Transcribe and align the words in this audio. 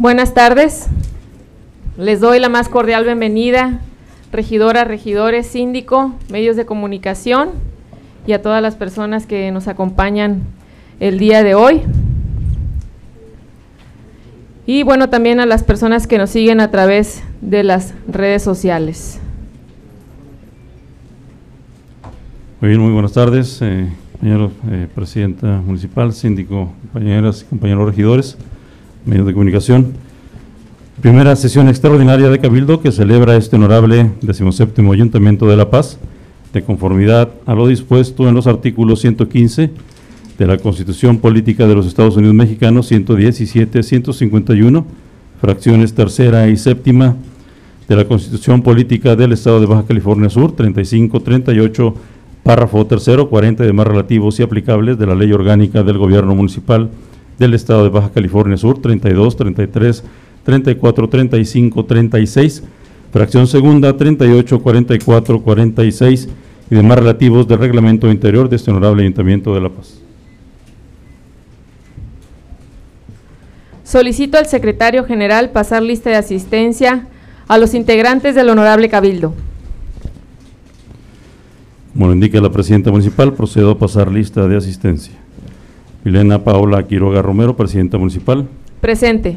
Buenas 0.00 0.32
tardes. 0.32 0.86
Les 1.96 2.20
doy 2.20 2.38
la 2.38 2.48
más 2.48 2.68
cordial 2.68 3.02
bienvenida, 3.02 3.80
regidoras, 4.30 4.86
regidores, 4.86 5.48
síndico, 5.48 6.14
medios 6.30 6.54
de 6.54 6.64
comunicación 6.64 7.48
y 8.24 8.32
a 8.32 8.40
todas 8.40 8.62
las 8.62 8.76
personas 8.76 9.26
que 9.26 9.50
nos 9.50 9.66
acompañan 9.66 10.42
el 11.00 11.18
día 11.18 11.42
de 11.42 11.56
hoy. 11.56 11.82
Y 14.66 14.84
bueno, 14.84 15.10
también 15.10 15.40
a 15.40 15.46
las 15.46 15.64
personas 15.64 16.06
que 16.06 16.16
nos 16.16 16.30
siguen 16.30 16.60
a 16.60 16.70
través 16.70 17.24
de 17.40 17.64
las 17.64 17.92
redes 18.06 18.44
sociales. 18.44 19.18
Muy 22.60 22.68
bien, 22.68 22.80
muy 22.80 22.92
buenas 22.92 23.14
tardes, 23.14 23.60
eh, 23.62 23.88
eh, 24.22 24.86
presidenta 24.94 25.60
municipal, 25.60 26.12
síndico, 26.12 26.70
compañeras 26.82 27.42
y 27.42 27.46
compañeros 27.46 27.88
regidores, 27.88 28.38
medios 29.08 29.26
de 29.26 29.32
comunicación. 29.32 29.94
Primera 31.00 31.34
sesión 31.36 31.68
extraordinaria 31.68 32.28
de 32.28 32.38
Cabildo 32.38 32.80
que 32.80 32.92
celebra 32.92 33.36
este 33.36 33.56
honorable 33.56 34.10
17 34.20 34.82
Ayuntamiento 34.92 35.46
de 35.46 35.56
La 35.56 35.70
Paz, 35.70 35.98
de 36.52 36.62
conformidad 36.62 37.30
a 37.46 37.54
lo 37.54 37.66
dispuesto 37.66 38.28
en 38.28 38.34
los 38.34 38.46
artículos 38.46 39.00
115 39.00 39.70
de 40.38 40.46
la 40.46 40.58
Constitución 40.58 41.18
Política 41.18 41.66
de 41.66 41.74
los 41.74 41.86
Estados 41.86 42.16
Unidos 42.16 42.34
Mexicanos, 42.34 42.86
117, 42.88 43.82
151, 43.82 44.86
fracciones 45.40 45.94
tercera 45.94 46.48
y 46.48 46.56
séptima 46.56 47.16
de 47.88 47.96
la 47.96 48.04
Constitución 48.04 48.62
Política 48.62 49.16
del 49.16 49.32
Estado 49.32 49.60
de 49.60 49.66
Baja 49.66 49.84
California 49.86 50.28
Sur, 50.28 50.52
35, 50.52 51.20
38, 51.20 51.94
párrafo 52.42 52.86
tercero, 52.86 53.30
40 53.30 53.64
de 53.64 53.72
más 53.72 53.86
relativos 53.86 54.38
y 54.40 54.42
aplicables 54.42 54.98
de 54.98 55.06
la 55.06 55.14
Ley 55.14 55.32
Orgánica 55.32 55.82
del 55.82 55.98
Gobierno 55.98 56.34
Municipal 56.34 56.90
del 57.38 57.54
Estado 57.54 57.84
de 57.84 57.90
Baja 57.90 58.10
California 58.10 58.56
Sur, 58.56 58.80
32, 58.80 59.36
33, 59.36 60.04
34, 60.44 61.08
35, 61.08 61.84
36, 61.84 62.62
fracción 63.12 63.46
segunda, 63.46 63.96
38, 63.96 64.60
44, 64.60 65.42
46 65.42 66.28
y 66.70 66.74
demás 66.74 66.98
relativos 66.98 67.46
del 67.48 67.58
reglamento 67.58 68.10
interior 68.10 68.48
de 68.48 68.56
este 68.56 68.70
honorable 68.70 69.02
Ayuntamiento 69.02 69.54
de 69.54 69.60
La 69.60 69.68
Paz. 69.68 70.00
Solicito 73.84 74.36
al 74.36 74.46
secretario 74.46 75.04
general 75.04 75.50
pasar 75.50 75.82
lista 75.82 76.10
de 76.10 76.16
asistencia 76.16 77.06
a 77.46 77.56
los 77.56 77.72
integrantes 77.72 78.34
del 78.34 78.50
honorable 78.50 78.90
cabildo. 78.90 79.32
Como 81.94 82.08
lo 82.08 82.12
indica 82.12 82.38
la 82.40 82.52
presidenta 82.52 82.90
municipal, 82.90 83.32
procedo 83.32 83.70
a 83.70 83.78
pasar 83.78 84.12
lista 84.12 84.46
de 84.46 84.56
asistencia. 84.56 85.14
Milena 86.04 86.44
Paola 86.44 86.86
Quiroga 86.86 87.22
Romero, 87.22 87.56
presidenta 87.56 87.98
municipal. 87.98 88.46
Presente. 88.80 89.36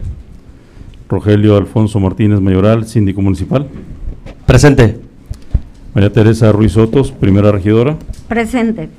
Rogelio 1.09 1.57
Alfonso 1.57 1.99
Martínez 1.99 2.39
Mayoral, 2.39 2.85
síndico 2.85 3.21
municipal. 3.21 3.67
Presente. 4.45 4.99
María 5.93 6.11
Teresa 6.11 6.51
Ruiz 6.51 6.73
Sotos, 6.73 7.11
primera 7.11 7.51
regidora. 7.51 7.97
Presente. 8.27 8.89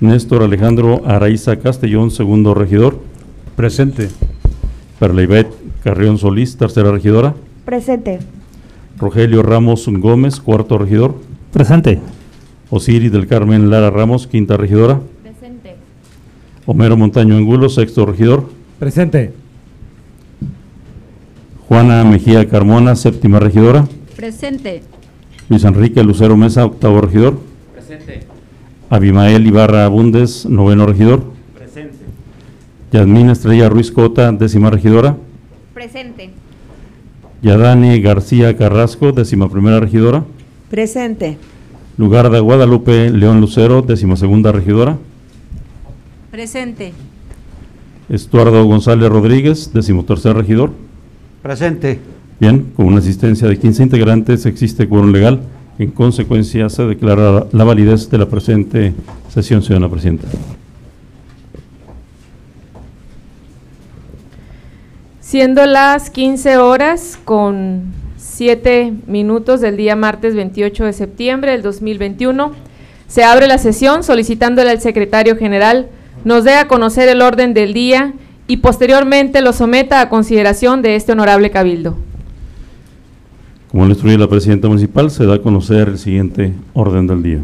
Néstor 0.00 0.42
Alejandro 0.42 1.02
Araiza 1.06 1.58
Castellón, 1.58 2.10
segundo 2.10 2.54
regidor. 2.54 3.00
Presente. 3.56 4.10
Perleibet 4.98 5.48
Carrión 5.82 6.18
Solís, 6.18 6.56
tercera 6.56 6.92
regidora. 6.92 7.34
Presente. 7.64 8.18
Rogelio 8.98 9.42
Ramos 9.42 9.88
Gómez, 9.88 10.40
cuarto 10.40 10.76
regidor. 10.76 11.14
Presente. 11.52 12.00
Osiris 12.70 13.10
del 13.10 13.26
Carmen 13.26 13.70
Lara 13.70 13.90
Ramos, 13.90 14.26
quinta 14.26 14.56
regidora. 14.56 15.00
Homero 16.70 16.98
Montaño 16.98 17.34
Angulo, 17.34 17.70
sexto 17.70 18.04
regidor. 18.04 18.44
Presente. 18.78 19.32
Juana 21.66 22.04
Mejía 22.04 22.46
Carmona, 22.46 22.94
séptima 22.94 23.40
regidora. 23.40 23.88
Presente. 24.14 24.82
Luis 25.48 25.64
Enrique 25.64 26.02
Lucero 26.02 26.36
Mesa, 26.36 26.66
octavo 26.66 27.00
regidor. 27.00 27.40
Presente. 27.72 28.20
Abimael 28.90 29.46
Ibarra 29.46 29.86
Abundes, 29.86 30.44
noveno 30.44 30.84
regidor. 30.84 31.24
Presente. 31.56 32.04
Yasmín 32.92 33.30
Estrella 33.30 33.70
Ruiz 33.70 33.90
Cota, 33.90 34.30
décima 34.32 34.68
regidora. 34.68 35.16
Presente. 35.72 36.32
Yadani 37.40 37.98
García 38.02 38.58
Carrasco, 38.58 39.12
décima 39.12 39.48
primera 39.48 39.80
regidora. 39.80 40.22
Presente. 40.70 41.38
Lugar 41.96 42.28
de 42.28 42.40
Guadalupe 42.40 43.08
León 43.08 43.40
Lucero, 43.40 43.80
décima 43.80 44.16
segunda 44.16 44.52
regidora. 44.52 44.98
Presente. 46.38 46.92
Estuardo 48.08 48.64
González 48.64 49.08
Rodríguez, 49.08 49.72
décimo 49.72 50.04
tercer 50.04 50.36
regidor. 50.36 50.70
Presente. 51.42 51.98
Bien, 52.38 52.70
con 52.76 52.86
una 52.86 52.98
asistencia 52.98 53.48
de 53.48 53.58
15 53.58 53.82
integrantes 53.82 54.46
existe 54.46 54.88
quórum 54.88 55.10
legal. 55.10 55.40
En 55.80 55.90
consecuencia, 55.90 56.68
se 56.68 56.84
declara 56.84 57.48
la 57.50 57.64
validez 57.64 58.08
de 58.08 58.18
la 58.18 58.26
presente 58.26 58.94
sesión, 59.28 59.64
señora 59.64 59.88
presidenta. 59.88 60.28
Siendo 65.18 65.66
las 65.66 66.08
15 66.08 66.58
horas 66.58 67.18
con 67.24 67.92
7 68.16 68.92
minutos 69.08 69.60
del 69.60 69.76
día 69.76 69.96
martes 69.96 70.36
28 70.36 70.84
de 70.84 70.92
septiembre 70.92 71.50
del 71.50 71.62
2021, 71.62 72.52
se 73.08 73.24
abre 73.24 73.48
la 73.48 73.58
sesión 73.58 74.04
solicitándole 74.04 74.70
al 74.70 74.80
secretario 74.80 75.36
general 75.36 75.88
nos 76.24 76.44
dé 76.44 76.54
a 76.54 76.68
conocer 76.68 77.08
el 77.08 77.22
orden 77.22 77.54
del 77.54 77.72
día 77.72 78.14
y 78.46 78.58
posteriormente 78.58 79.40
lo 79.42 79.52
someta 79.52 80.00
a 80.00 80.08
consideración 80.08 80.82
de 80.82 80.96
este 80.96 81.12
honorable 81.12 81.50
cabildo. 81.50 81.96
Como 83.70 83.84
lo 83.84 83.90
instruye 83.90 84.16
la 84.16 84.28
presidenta 84.28 84.68
municipal, 84.68 85.10
se 85.10 85.26
da 85.26 85.34
a 85.34 85.42
conocer 85.42 85.88
el 85.88 85.98
siguiente 85.98 86.54
orden 86.72 87.06
del 87.06 87.22
día. 87.22 87.40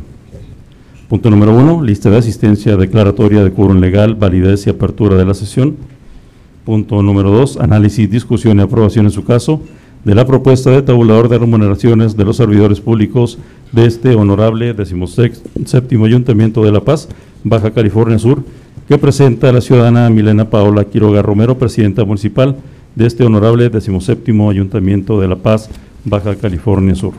Punto 1.09 1.31
número 1.31 1.55
uno, 1.55 1.83
lista 1.83 2.09
de 2.09 2.17
asistencia 2.17 2.77
declaratoria 2.77 3.45
de 3.45 3.51
quórum 3.51 3.79
legal, 3.79 4.15
validez 4.15 4.67
y 4.67 4.71
apertura 4.71 5.17
de 5.17 5.27
la 5.27 5.35
sesión. 5.35 5.77
Punto 6.65 7.03
número 7.03 7.31
dos, 7.31 7.59
análisis, 7.59 8.11
discusión 8.11 8.59
y 8.59 8.63
aprobación 8.63 9.05
en 9.05 9.11
su 9.11 9.25
caso 9.25 9.61
de 10.05 10.15
la 10.15 10.27
propuesta 10.27 10.71
de 10.71 10.83
tabulador 10.83 11.29
de 11.29 11.39
remuneraciones 11.39 12.17
de 12.17 12.25
los 12.25 12.37
servidores 12.37 12.81
públicos 12.81 13.39
de 13.73 13.87
este 13.87 14.15
honorable 14.15 14.73
16 14.73 15.43
séptimo 15.65 16.05
Ayuntamiento 16.05 16.65
de 16.65 16.73
La 16.73 16.81
Paz, 16.81 17.09
Baja 17.43 17.71
California 17.71 18.19
Sur, 18.19 18.43
que 18.89 18.99
presenta 18.99 19.51
la 19.51 19.61
ciudadana 19.61 20.11
Milena 20.11 20.51
Paola 20.51 20.85
Quiroga 20.85 21.23
Romero, 21.23 21.57
presidenta 21.57 22.05
municipal 22.05 22.57
de 22.95 23.07
este 23.07 23.25
honorable 23.25 23.71
17 23.71 24.33
Ayuntamiento 24.51 25.21
de 25.21 25.29
La 25.29 25.37
Paz, 25.37 25.71
Baja 26.05 26.37
California 26.37 26.95
Sur. 26.95 27.15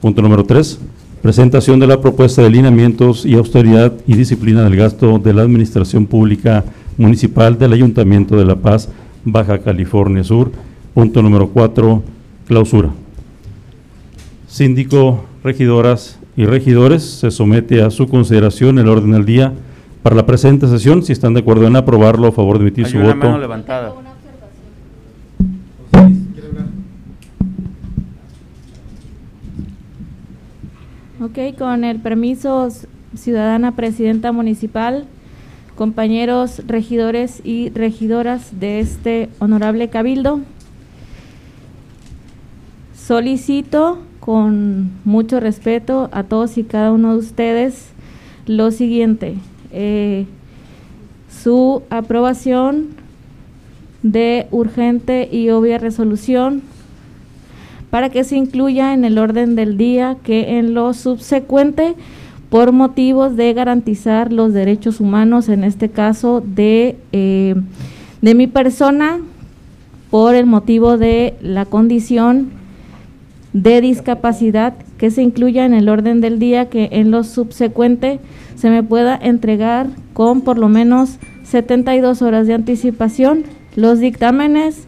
Punto 0.00 0.20
número 0.20 0.44
3. 0.44 0.78
Presentación 1.22 1.80
de 1.80 1.86
la 1.86 2.00
propuesta 2.00 2.42
de 2.42 2.50
lineamientos 2.50 3.24
y 3.24 3.34
austeridad 3.34 3.92
y 4.06 4.14
disciplina 4.14 4.62
del 4.62 4.76
gasto 4.76 5.18
de 5.18 5.32
la 5.32 5.42
Administración 5.42 6.06
Pública 6.06 6.64
Municipal 6.98 7.58
del 7.58 7.72
Ayuntamiento 7.72 8.36
de 8.36 8.44
La 8.44 8.56
Paz, 8.56 8.90
Baja 9.24 9.58
California 9.58 10.22
Sur. 10.22 10.52
Punto 10.92 11.22
número 11.22 11.48
4. 11.48 12.02
Clausura. 12.46 12.90
Síndico, 14.48 15.24
regidoras 15.42 16.18
y 16.36 16.44
regidores, 16.44 17.04
se 17.04 17.30
somete 17.30 17.82
a 17.82 17.90
su 17.90 18.08
consideración 18.08 18.78
el 18.78 18.88
orden 18.88 19.12
del 19.12 19.24
día 19.24 19.54
para 20.02 20.16
la 20.16 20.26
presente 20.26 20.66
sesión. 20.68 21.02
Si 21.02 21.12
están 21.12 21.34
de 21.34 21.40
acuerdo 21.40 21.66
en 21.66 21.76
aprobarlo, 21.76 22.28
a 22.28 22.32
favor 22.32 22.58
de 22.58 22.64
emitir 22.64 22.86
Hay 22.86 22.92
su 22.92 22.98
una 22.98 23.14
voto. 23.14 23.18
mano 23.18 23.38
levantada. 23.38 23.92
Ok, 31.22 31.38
con 31.58 31.84
el 31.84 32.00
permiso, 32.00 32.68
ciudadana 33.14 33.76
presidenta 33.76 34.32
municipal, 34.32 35.04
compañeros 35.76 36.62
regidores 36.66 37.42
y 37.44 37.68
regidoras 37.70 38.58
de 38.58 38.80
este 38.80 39.28
honorable 39.38 39.90
cabildo, 39.90 40.40
solicito 42.94 43.98
con 44.20 44.90
mucho 45.04 45.40
respeto 45.40 46.08
a 46.12 46.22
todos 46.22 46.56
y 46.56 46.64
cada 46.64 46.90
uno 46.90 47.12
de 47.12 47.18
ustedes 47.18 47.90
lo 48.46 48.70
siguiente, 48.70 49.34
eh, 49.72 50.26
su 51.28 51.82
aprobación 51.90 52.88
de 54.02 54.46
urgente 54.50 55.28
y 55.30 55.50
obvia 55.50 55.78
resolución 55.78 56.62
para 57.90 58.08
que 58.08 58.24
se 58.24 58.36
incluya 58.36 58.94
en 58.94 59.04
el 59.04 59.18
orden 59.18 59.56
del 59.56 59.76
día 59.76 60.16
que 60.22 60.58
en 60.58 60.74
lo 60.74 60.94
subsecuente 60.94 61.94
por 62.48 62.72
motivos 62.72 63.36
de 63.36 63.52
garantizar 63.52 64.32
los 64.32 64.52
derechos 64.52 65.00
humanos, 65.00 65.48
en 65.48 65.62
este 65.62 65.88
caso 65.88 66.42
de, 66.44 66.96
eh, 67.12 67.54
de 68.22 68.34
mi 68.34 68.48
persona, 68.48 69.20
por 70.10 70.34
el 70.34 70.46
motivo 70.46 70.98
de 70.98 71.34
la 71.40 71.64
condición 71.64 72.50
de 73.52 73.80
discapacidad, 73.80 74.74
que 75.00 75.10
se 75.10 75.22
incluya 75.22 75.64
en 75.64 75.72
el 75.72 75.88
orden 75.88 76.20
del 76.20 76.38
día 76.38 76.68
que 76.68 76.90
en 76.92 77.10
lo 77.10 77.24
subsecuente 77.24 78.20
se 78.54 78.68
me 78.68 78.82
pueda 78.82 79.16
entregar 79.16 79.86
con 80.12 80.42
por 80.42 80.58
lo 80.58 80.68
menos 80.68 81.18
72 81.44 82.20
horas 82.20 82.46
de 82.46 82.52
anticipación 82.52 83.44
los 83.76 83.98
dictámenes, 83.98 84.86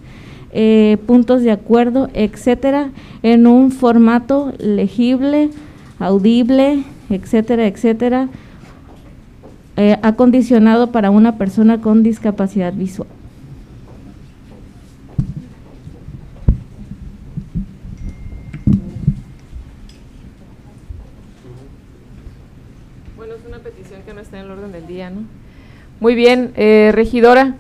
eh, 0.53 0.99
puntos 1.07 1.41
de 1.41 1.51
acuerdo, 1.51 2.11
etcétera, 2.13 2.91
en 3.23 3.47
un 3.47 3.71
formato 3.71 4.53
legible, 4.59 5.49
audible, 5.99 6.85
etcétera, 7.09 7.67
etcétera, 7.67 8.29
eh, 9.79 9.97
acondicionado 10.03 10.93
para 10.93 11.11
una 11.11 11.39
persona 11.39 11.81
con 11.81 12.03
discapacidad 12.03 12.75
visual. 12.75 13.09
Bueno, 23.23 23.37
es 23.37 23.47
una 23.47 23.59
petición 23.61 24.01
que 24.05 24.15
no 24.15 24.21
está 24.33 24.41
en 24.41 24.47
el 24.47 24.51
orden 24.51 24.73
del 24.73 24.87
día, 24.87 25.11
¿no? 25.11 25.25
Muy 26.01 26.15
bien, 26.15 26.53
eh, 26.57 26.91
regidora. 26.95 27.55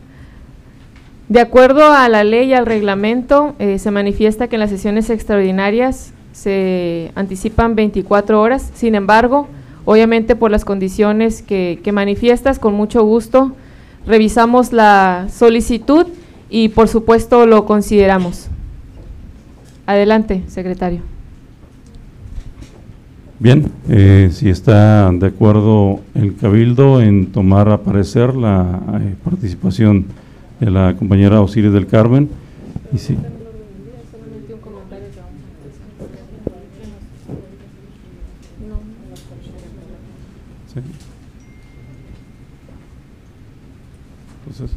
De 1.29 1.39
acuerdo 1.39 1.93
a 1.93 2.09
la 2.09 2.25
ley 2.25 2.49
y 2.49 2.55
al 2.55 2.65
reglamento, 2.65 3.55
eh, 3.59 3.79
se 3.79 3.91
manifiesta 3.91 4.49
que 4.49 4.57
en 4.57 4.61
las 4.61 4.71
sesiones 4.71 5.11
extraordinarias 5.11 6.15
se 6.33 7.13
anticipan 7.15 7.75
24 7.75 8.41
horas. 8.41 8.71
Sin 8.73 8.95
embargo, 8.95 9.49
obviamente 9.85 10.35
por 10.35 10.51
las 10.51 10.65
condiciones 10.65 11.43
que, 11.43 11.79
que 11.85 11.93
manifiestas, 11.93 12.59
con 12.59 12.73
mucho 12.73 13.05
gusto 13.05 13.53
revisamos 14.07 14.73
la 14.73 15.27
solicitud 15.31 16.07
y 16.49 16.71
por 16.71 16.89
supuesto 16.89 17.45
lo 17.45 17.67
consideramos. 17.67 18.49
Adelante, 19.85 20.43
secretario. 20.47 21.12
Bien, 23.43 23.73
eh, 23.89 24.29
si 24.31 24.51
está 24.51 25.11
de 25.11 25.27
acuerdo 25.27 25.99
el 26.15 26.37
Cabildo 26.37 27.03
en 27.03 27.33
tomar 27.33 27.71
a 27.71 27.83
parecer 27.83 28.37
la 28.37 28.81
eh, 29.01 29.17
participación 29.25 30.07
de 30.61 30.71
la 30.71 30.95
compañera 30.95 31.41
Osiris 31.41 31.73
del 31.73 31.89
Carmen 31.89 32.31
Sí. 32.97 33.17
Entonces, 44.47 44.77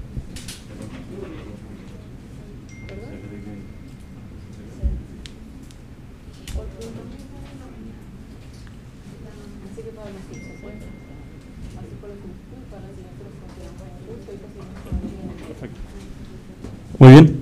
Muy 17.06 17.14
bien. 17.14 17.38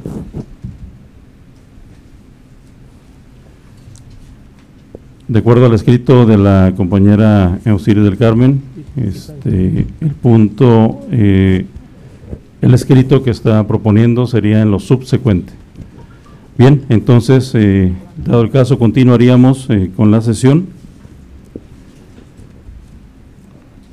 De 5.30 5.40
acuerdo 5.40 5.68
al 5.68 5.74
escrito 5.74 6.26
de 6.26 6.38
la 6.38 6.74
compañera 6.76 7.60
Auxirio 7.66 8.04
del 8.04 8.18
Carmen, 8.18 8.62
este, 8.98 9.88
el 10.02 10.16
punto, 10.22 11.00
eh, 11.12 11.66
el 12.62 12.74
escrito 12.74 13.24
que 13.24 13.30
está 13.30 13.66
proponiendo 13.66 14.28
sería 14.28 14.62
en 14.62 14.70
lo 14.70 14.80
subsecuente. 14.80 15.54
Bien, 16.58 16.84
entonces, 16.90 17.54
eh, 17.56 17.94
dado 18.18 18.42
el 18.42 18.52
caso, 18.52 18.78
continuaríamos 18.78 19.68
eh, 19.70 19.92
con 19.96 20.12
la 20.12 20.20
sesión. 20.20 20.68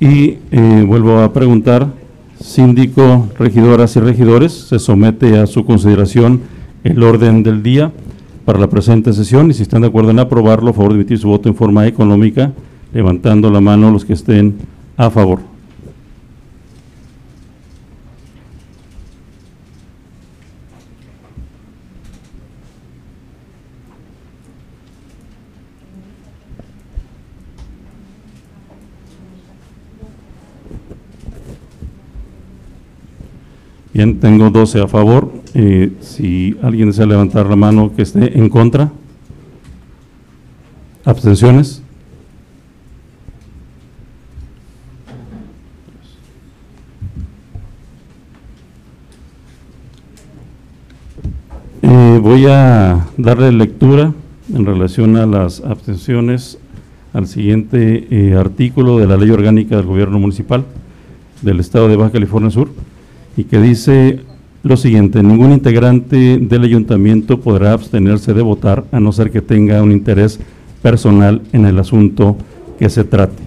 Y 0.01 0.37
vuelvo 0.85 1.19
a 1.19 1.31
preguntar, 1.31 2.00
síndico, 2.41 3.27
regidoras 3.37 3.95
y 3.95 3.99
regidores, 3.99 4.51
se 4.51 4.79
somete 4.79 5.37
a 5.37 5.47
su 5.47 5.65
consideración 5.65 6.41
el 6.83 7.03
orden 7.03 7.43
del 7.43 7.63
día 7.63 7.91
para 8.45 8.59
la 8.59 8.69
presente 8.69 9.13
sesión 9.13 9.51
y 9.51 9.53
si 9.53 9.63
están 9.63 9.81
de 9.81 9.87
acuerdo 9.87 10.11
en 10.11 10.19
aprobarlo, 10.19 10.71
a 10.71 10.73
favor 10.73 10.91
de 10.91 10.99
emitir 10.99 11.19
su 11.19 11.27
voto 11.27 11.49
en 11.49 11.55
forma 11.55 11.87
económica, 11.87 12.51
levantando 12.93 13.49
la 13.49 13.61
mano 13.61 13.91
los 13.91 14.05
que 14.05 14.13
estén 14.13 14.55
a 14.97 15.09
favor. 15.09 15.50
Bien, 33.93 34.21
tengo 34.21 34.49
12 34.49 34.81
a 34.81 34.87
favor. 34.87 35.31
Eh, 35.53 35.91
si 35.99 36.55
alguien 36.61 36.87
desea 36.87 37.05
levantar 37.05 37.47
la 37.47 37.57
mano 37.57 37.93
que 37.93 38.03
esté 38.03 38.37
en 38.37 38.47
contra. 38.47 38.89
¿Abstenciones? 41.03 41.83
Eh, 51.81 52.19
voy 52.21 52.45
a 52.45 53.07
darle 53.17 53.51
lectura 53.51 54.13
en 54.53 54.65
relación 54.65 55.17
a 55.17 55.25
las 55.25 55.59
abstenciones 55.61 56.59
al 57.11 57.27
siguiente 57.27 58.07
eh, 58.09 58.35
artículo 58.35 58.99
de 58.99 59.07
la 59.07 59.17
Ley 59.17 59.31
Orgánica 59.31 59.75
del 59.75 59.85
Gobierno 59.85 60.17
Municipal 60.17 60.63
del 61.41 61.59
Estado 61.59 61.89
de 61.89 61.97
Baja 61.97 62.11
California 62.11 62.51
Sur 62.51 62.69
y 63.37 63.45
que 63.45 63.59
dice 63.59 64.19
lo 64.63 64.77
siguiente, 64.77 65.23
ningún 65.23 65.53
integrante 65.53 66.37
del 66.37 66.63
ayuntamiento 66.63 67.39
podrá 67.39 67.73
abstenerse 67.73 68.33
de 68.33 68.41
votar 68.43 68.85
a 68.91 68.99
no 68.99 69.11
ser 69.11 69.31
que 69.31 69.41
tenga 69.41 69.81
un 69.81 69.91
interés 69.91 70.39
personal 70.81 71.41
en 71.51 71.65
el 71.65 71.79
asunto 71.79 72.37
que 72.77 72.89
se 72.89 73.03
trate. 73.03 73.41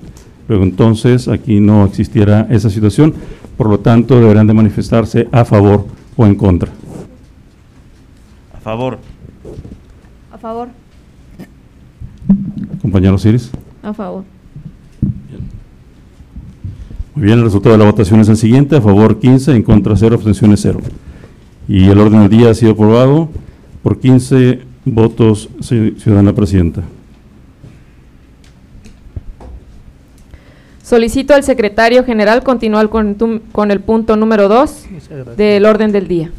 Luego 0.48 0.64
entonces 0.64 1.28
aquí 1.28 1.60
no 1.60 1.84
existiera 1.84 2.46
esa 2.50 2.69
situación, 2.69 3.14
por 3.56 3.69
lo 3.69 3.78
tanto 3.78 4.20
deberán 4.20 4.46
de 4.46 4.54
manifestarse 4.54 5.28
a 5.31 5.44
favor 5.44 5.86
o 6.16 6.26
en 6.26 6.34
contra. 6.34 6.70
A 8.52 8.58
favor. 8.58 8.98
A 10.32 10.38
favor. 10.38 10.69
Compañero 12.82 13.19
Ciris. 13.19 13.50
A 13.82 13.94
favor. 13.94 14.25
Muy 17.14 17.26
bien, 17.26 17.38
el 17.38 17.44
resultado 17.44 17.75
de 17.76 17.84
la 17.84 17.90
votación 17.90 18.20
es 18.20 18.28
el 18.28 18.37
siguiente, 18.37 18.76
a 18.76 18.81
favor 18.81 19.19
15, 19.20 19.52
en 19.55 19.62
contra 19.62 19.96
0, 19.96 20.16
abstenciones 20.16 20.61
0. 20.62 20.81
Y 21.69 21.84
el 21.88 21.98
orden 21.98 22.20
del 22.20 22.29
día 22.29 22.50
ha 22.50 22.55
sido 22.55 22.72
aprobado 22.72 23.29
por 23.82 23.98
15 24.00 24.60
votos, 24.84 25.48
ci- 25.60 25.96
ciudadana 25.98 26.32
presidenta. 26.34 26.82
Solicito 30.82 31.34
al 31.34 31.43
secretario 31.44 32.05
general 32.05 32.43
continuar 32.43 32.88
con, 32.91 33.15
tu- 33.15 33.41
con 33.53 33.70
el 33.70 33.81
punto 33.81 34.17
número 34.17 34.48
2 34.48 34.84
del 35.36 35.65
orden 35.65 35.93
del 35.93 36.08
día. 36.08 36.31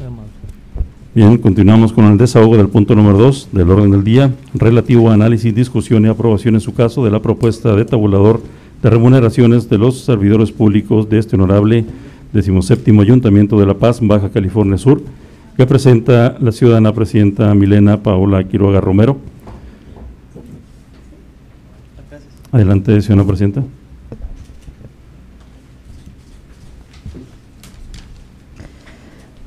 Bien, 1.16 1.38
continuamos 1.38 1.94
con 1.94 2.06
el 2.06 2.18
desahogo 2.18 2.58
del 2.58 2.68
punto 2.68 2.94
número 2.94 3.18
2 3.18 3.50
del 3.54 3.72
orden 3.72 3.90
del 3.92 4.04
día, 4.04 4.32
relativo 4.54 5.10
a 5.10 5.14
análisis, 5.14 5.56
discusión 5.56 6.06
y 6.06 6.10
aprobación 6.10 6.56
en 6.56 6.62
su 6.62 6.74
caso 6.74 7.06
de 7.06 7.10
la 7.12 7.22
propuesta 7.22 7.74
de 7.74 7.86
tabulador 7.86 8.42
de 8.86 8.92
remuneraciones 8.92 9.68
de 9.68 9.80
los 9.80 10.01
servidores 10.01 10.51
públicos 10.51 11.10
de 11.10 11.18
este 11.18 11.36
honorable 11.36 11.86
17 12.34 12.92
Ayuntamiento 13.01 13.60
de 13.60 13.65
La 13.65 13.74
Paz, 13.74 13.98
Baja 14.00 14.30
California 14.30 14.77
Sur, 14.77 15.01
que 15.58 15.65
presenta 15.65 16.38
la 16.39 16.51
ciudadana 16.51 16.94
presidenta 16.94 17.51
Milena 17.56 18.04
Paola 18.04 18.44
Quiroga 18.44 18.80
Romero. 18.80 19.18
Adelante, 22.51 23.01
señora 23.01 23.25
presidenta. 23.25 23.63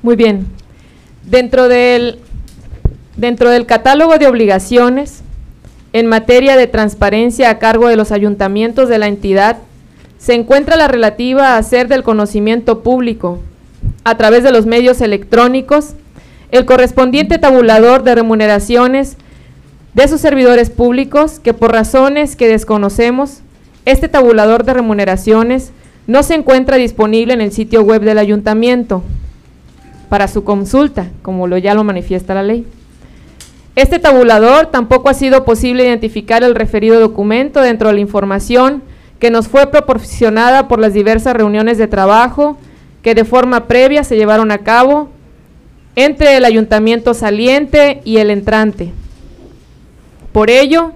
Muy 0.03 0.17
bien. 0.17 0.49
Dentro 1.31 1.69
del, 1.69 2.19
dentro 3.17 3.51
del 3.51 3.67
catálogo 3.67 4.19
de 4.19 4.27
obligaciones 4.27 5.23
en 5.99 6.07
materia 6.07 6.57
de 6.57 6.69
transparencia 6.69 7.51
a 7.51 7.59
cargo 7.59 7.89
de 7.89 7.97
los 7.97 8.13
ayuntamientos 8.13 8.89
de 8.89 8.99
la 8.99 9.09
entidad, 9.09 9.57
se 10.19 10.35
encuentra 10.35 10.77
la 10.77 10.87
relativa 10.87 11.55
a 11.55 11.57
hacer 11.59 11.89
del 11.89 12.05
conocimiento 12.05 12.85
público 12.85 13.41
a 14.05 14.17
través 14.17 14.45
de 14.45 14.53
los 14.53 14.65
medios 14.65 15.01
electrónicos 15.01 15.95
el 16.51 16.65
correspondiente 16.65 17.39
tabulador 17.39 18.05
de 18.05 18.15
remuneraciones 18.15 19.17
de 19.95 20.09
sus 20.09 20.21
servidores 20.21 20.71
públicos 20.71 21.41
que 21.41 21.53
por 21.53 21.73
razones 21.73 22.37
que 22.37 22.47
desconocemos, 22.47 23.41
este 23.85 24.09
tabulador 24.09 24.65
de 24.65 24.75
remuneraciones 24.75 25.73
no 26.07 26.23
se 26.23 26.35
encuentra 26.35 26.77
disponible 26.77 27.35
en 27.35 27.41
el 27.41 27.53
sitio 27.53 27.83
web 27.83 28.03
del 28.03 28.19
ayuntamiento 28.19 29.03
para 30.09 30.29
su 30.29 30.45
consulta, 30.45 31.09
como 31.23 31.49
lo 31.49 31.59
ya 31.59 31.75
lo 31.75 31.85
manifiesta 31.85 32.35
la 32.35 32.45
ley. 32.45 32.67
Este 33.79 34.01
tabulador 34.01 34.73
tampoco 34.73 35.09
ha 35.09 35.15
sido 35.15 35.45
posible 35.45 35.85
identificar 35.85 36.43
el 36.43 36.57
referido 36.57 36.99
documento 36.99 37.61
dentro 37.61 37.87
de 37.87 37.95
la 37.95 38.01
información 38.01 38.83
que 39.21 39.31
nos 39.31 39.47
fue 39.47 39.71
proporcionada 39.71 40.67
por 40.67 40.81
las 40.81 40.95
diversas 40.95 41.35
reuniones 41.35 41.79
de 41.79 41.87
trabajo 41.87 42.59
que 43.03 43.15
de 43.15 43.25
forma 43.25 43.69
previa 43.69 44.03
se 44.03 44.17
llevaron 44.17 44.51
a 44.51 44.59
cabo 44.59 45.11
entre 45.95 46.37
el 46.37 46.45
ayuntamiento 46.45 47.15
saliente 47.15 48.01
y 48.05 48.17
el 48.17 48.31
entrante. 48.31 48.91
Por 50.33 50.51
ello, 50.51 50.91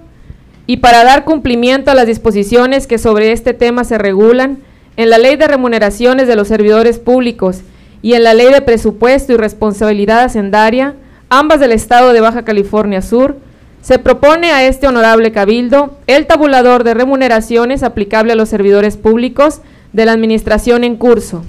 y 0.67 0.75
para 0.75 1.05
dar 1.05 1.23
cumplimiento 1.23 1.89
a 1.89 1.95
las 1.95 2.07
disposiciones 2.07 2.85
que 2.85 2.97
sobre 2.97 3.31
este 3.31 3.53
tema 3.53 3.85
se 3.85 3.97
regulan 3.97 4.57
en 4.97 5.09
la 5.09 5.19
Ley 5.19 5.37
de 5.37 5.47
Remuneraciones 5.47 6.27
de 6.27 6.35
los 6.35 6.49
Servidores 6.49 6.99
Públicos 6.99 7.61
y 8.01 8.15
en 8.15 8.23
la 8.23 8.33
Ley 8.33 8.51
de 8.51 8.59
Presupuesto 8.59 9.31
y 9.31 9.37
Responsabilidad 9.37 10.25
Hacendaria, 10.25 10.95
ambas 11.39 11.59
del 11.59 11.71
Estado 11.71 12.13
de 12.13 12.21
Baja 12.21 12.43
California 12.43 13.01
Sur, 13.01 13.37
se 13.81 13.99
propone 13.99 14.51
a 14.51 14.65
este 14.65 14.87
honorable 14.87 15.31
cabildo 15.31 15.97
el 16.07 16.25
tabulador 16.27 16.83
de 16.83 16.93
remuneraciones 16.93 17.83
aplicable 17.83 18.33
a 18.33 18.35
los 18.35 18.49
servidores 18.49 18.97
públicos 18.97 19.61
de 19.91 20.05
la 20.05 20.13
administración 20.13 20.83
en 20.83 20.95
curso. 20.95 21.43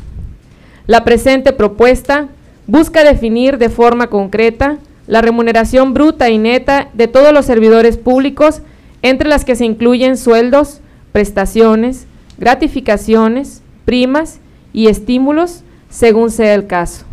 La 0.86 1.04
presente 1.04 1.52
propuesta 1.52 2.28
busca 2.66 3.04
definir 3.04 3.58
de 3.58 3.68
forma 3.68 4.08
concreta 4.08 4.78
la 5.06 5.20
remuneración 5.20 5.92
bruta 5.92 6.30
y 6.30 6.38
neta 6.38 6.88
de 6.94 7.08
todos 7.08 7.32
los 7.32 7.44
servidores 7.44 7.98
públicos, 7.98 8.62
entre 9.02 9.28
las 9.28 9.44
que 9.44 9.54
se 9.54 9.66
incluyen 9.66 10.16
sueldos, 10.16 10.80
prestaciones, 11.12 12.06
gratificaciones, 12.38 13.62
primas 13.84 14.40
y 14.72 14.88
estímulos, 14.88 15.62
según 15.90 16.30
sea 16.30 16.54
el 16.54 16.66
caso. 16.66 17.04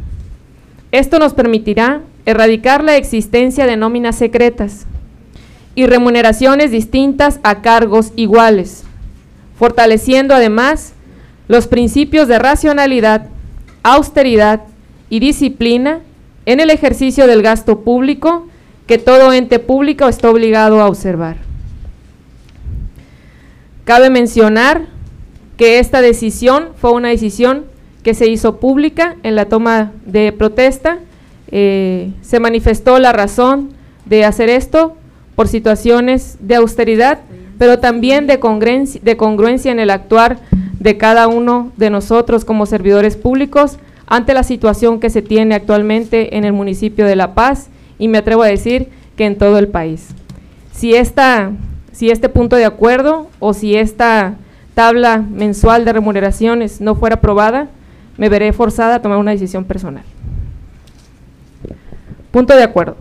Esto 0.91 1.19
nos 1.19 1.33
permitirá 1.33 2.01
erradicar 2.25 2.83
la 2.83 2.97
existencia 2.97 3.65
de 3.65 3.77
nóminas 3.77 4.15
secretas 4.15 4.85
y 5.75 5.85
remuneraciones 5.85 6.71
distintas 6.71 7.39
a 7.43 7.61
cargos 7.61 8.11
iguales, 8.15 8.83
fortaleciendo 9.57 10.33
además 10.33 10.93
los 11.47 11.67
principios 11.67 12.27
de 12.27 12.39
racionalidad, 12.39 13.27
austeridad 13.83 14.61
y 15.09 15.19
disciplina 15.19 15.99
en 16.45 16.59
el 16.59 16.69
ejercicio 16.69 17.27
del 17.27 17.41
gasto 17.41 17.81
público 17.81 18.47
que 18.87 18.97
todo 18.97 19.31
ente 19.31 19.59
público 19.59 20.07
está 20.07 20.29
obligado 20.29 20.81
a 20.81 20.87
observar. 20.87 21.37
Cabe 23.85 24.09
mencionar 24.09 24.87
que 25.57 25.79
esta 25.79 26.01
decisión 26.01 26.69
fue 26.75 26.91
una 26.91 27.09
decisión 27.09 27.65
que 28.03 28.13
se 28.13 28.27
hizo 28.29 28.59
pública 28.59 29.15
en 29.23 29.35
la 29.35 29.45
toma 29.45 29.91
de 30.05 30.31
protesta. 30.31 30.99
Eh, 31.51 32.11
se 32.21 32.39
manifestó 32.39 32.97
la 32.99 33.11
razón 33.11 33.71
de 34.05 34.25
hacer 34.25 34.49
esto 34.49 34.95
por 35.35 35.47
situaciones 35.47 36.37
de 36.39 36.55
austeridad, 36.55 37.19
pero 37.57 37.79
también 37.79 38.27
de 38.27 38.39
congruencia, 38.39 39.01
de 39.03 39.17
congruencia 39.17 39.71
en 39.71 39.79
el 39.79 39.89
actuar 39.89 40.39
de 40.79 40.97
cada 40.97 41.27
uno 41.27 41.71
de 41.77 41.89
nosotros 41.89 42.45
como 42.45 42.65
servidores 42.65 43.15
públicos 43.17 43.77
ante 44.07 44.33
la 44.33 44.43
situación 44.43 44.99
que 44.99 45.09
se 45.09 45.21
tiene 45.21 45.55
actualmente 45.55 46.37
en 46.37 46.43
el 46.43 46.53
municipio 46.53 47.05
de 47.05 47.15
La 47.15 47.33
Paz 47.33 47.69
y 47.97 48.07
me 48.07 48.17
atrevo 48.17 48.43
a 48.43 48.47
decir 48.47 48.89
que 49.15 49.25
en 49.25 49.37
todo 49.37 49.57
el 49.57 49.67
país. 49.67 50.09
Si, 50.73 50.95
esta, 50.95 51.51
si 51.91 52.09
este 52.09 52.27
punto 52.27 52.55
de 52.55 52.65
acuerdo 52.65 53.29
o 53.39 53.53
si 53.53 53.75
esta 53.75 54.35
tabla 54.73 55.19
mensual 55.19 55.85
de 55.85 55.93
remuneraciones 55.93 56.81
no 56.81 56.95
fuera 56.95 57.17
aprobada, 57.17 57.69
me 58.17 58.29
veré 58.29 58.51
forzada 58.53 58.95
a 58.95 59.01
tomar 59.01 59.17
una 59.17 59.31
decisión 59.31 59.65
personal. 59.65 60.03
Punto 62.31 62.55
de 62.55 62.63
acuerdo. 62.63 62.95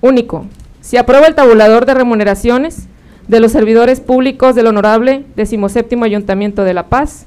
Único. 0.00 0.46
Se 0.80 0.98
aprueba 0.98 1.26
el 1.26 1.34
tabulador 1.34 1.84
de 1.84 1.94
remuneraciones 1.94 2.88
de 3.28 3.40
los 3.40 3.52
servidores 3.52 4.00
públicos 4.00 4.54
del 4.54 4.66
Honorable 4.66 5.24
17 5.36 5.96
Ayuntamiento 6.02 6.64
de 6.64 6.74
La 6.74 6.88
Paz, 6.88 7.26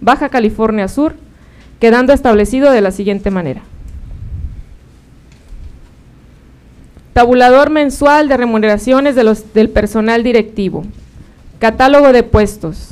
Baja 0.00 0.28
California 0.30 0.88
Sur, 0.88 1.14
quedando 1.78 2.12
establecido 2.12 2.70
de 2.72 2.80
la 2.80 2.90
siguiente 2.90 3.30
manera. 3.30 3.62
Tabulador 7.12 7.70
mensual 7.70 8.26
de 8.28 8.36
remuneraciones 8.36 9.14
de 9.14 9.22
los, 9.22 9.52
del 9.54 9.70
personal 9.70 10.24
directivo, 10.24 10.84
catálogo 11.60 12.12
de 12.12 12.24
puestos 12.24 12.90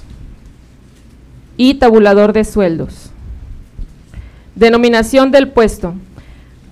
y 1.56 1.75
tabulador 1.75 2.32
de 2.32 2.44
sueldos. 2.44 3.11
Denominación 4.54 5.32
del 5.32 5.49
puesto. 5.49 5.94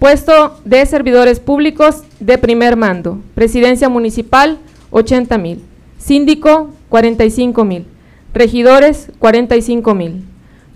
Puesto 0.00 0.59
de 0.64 0.87
servidores 0.87 1.40
públicos 1.40 2.04
de 2.21 2.38
primer 2.38 2.75
mando. 2.75 3.19
Presidencia 3.35 3.90
municipal, 3.90 4.57
80 4.92 5.37
mil. 5.37 5.62
Síndico, 5.99 6.71
45 6.88 7.66
mil. 7.66 7.85
Regidores, 8.33 9.12
45 9.19 9.95
mil. 9.95 10.25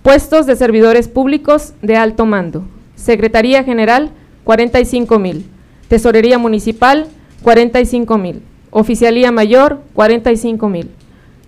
Puestos 0.02 0.44
de 0.44 0.56
servidores 0.56 1.08
públicos 1.08 1.72
de 1.80 1.96
alto 1.96 2.26
mando. 2.26 2.64
Secretaría 2.96 3.64
General, 3.64 4.10
45 4.44 5.18
mil. 5.18 5.46
Tesorería 5.88 6.36
Municipal, 6.36 7.06
45 7.42 8.18
mil. 8.18 8.42
Oficialía 8.70 9.32
Mayor, 9.32 9.80
45 9.94 10.68
mil. 10.68 10.90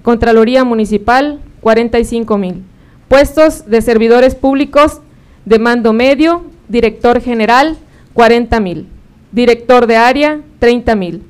Contraloría 0.03 0.65
Municipal, 0.65 1.41
45 1.61 2.39
mil. 2.39 2.65
Puestos 3.09 3.67
de 3.67 3.83
servidores 3.83 4.35
públicos 4.35 5.03
de 5.45 5.59
mando 5.59 5.93
medio, 5.93 6.56
director 6.69 7.21
general, 7.21 7.77
40 8.15 8.61
mil. 8.61 8.89
Director 9.33 9.87
de 9.87 9.97
área, 9.97 10.41
30 10.59 10.97
mil. 10.97 11.23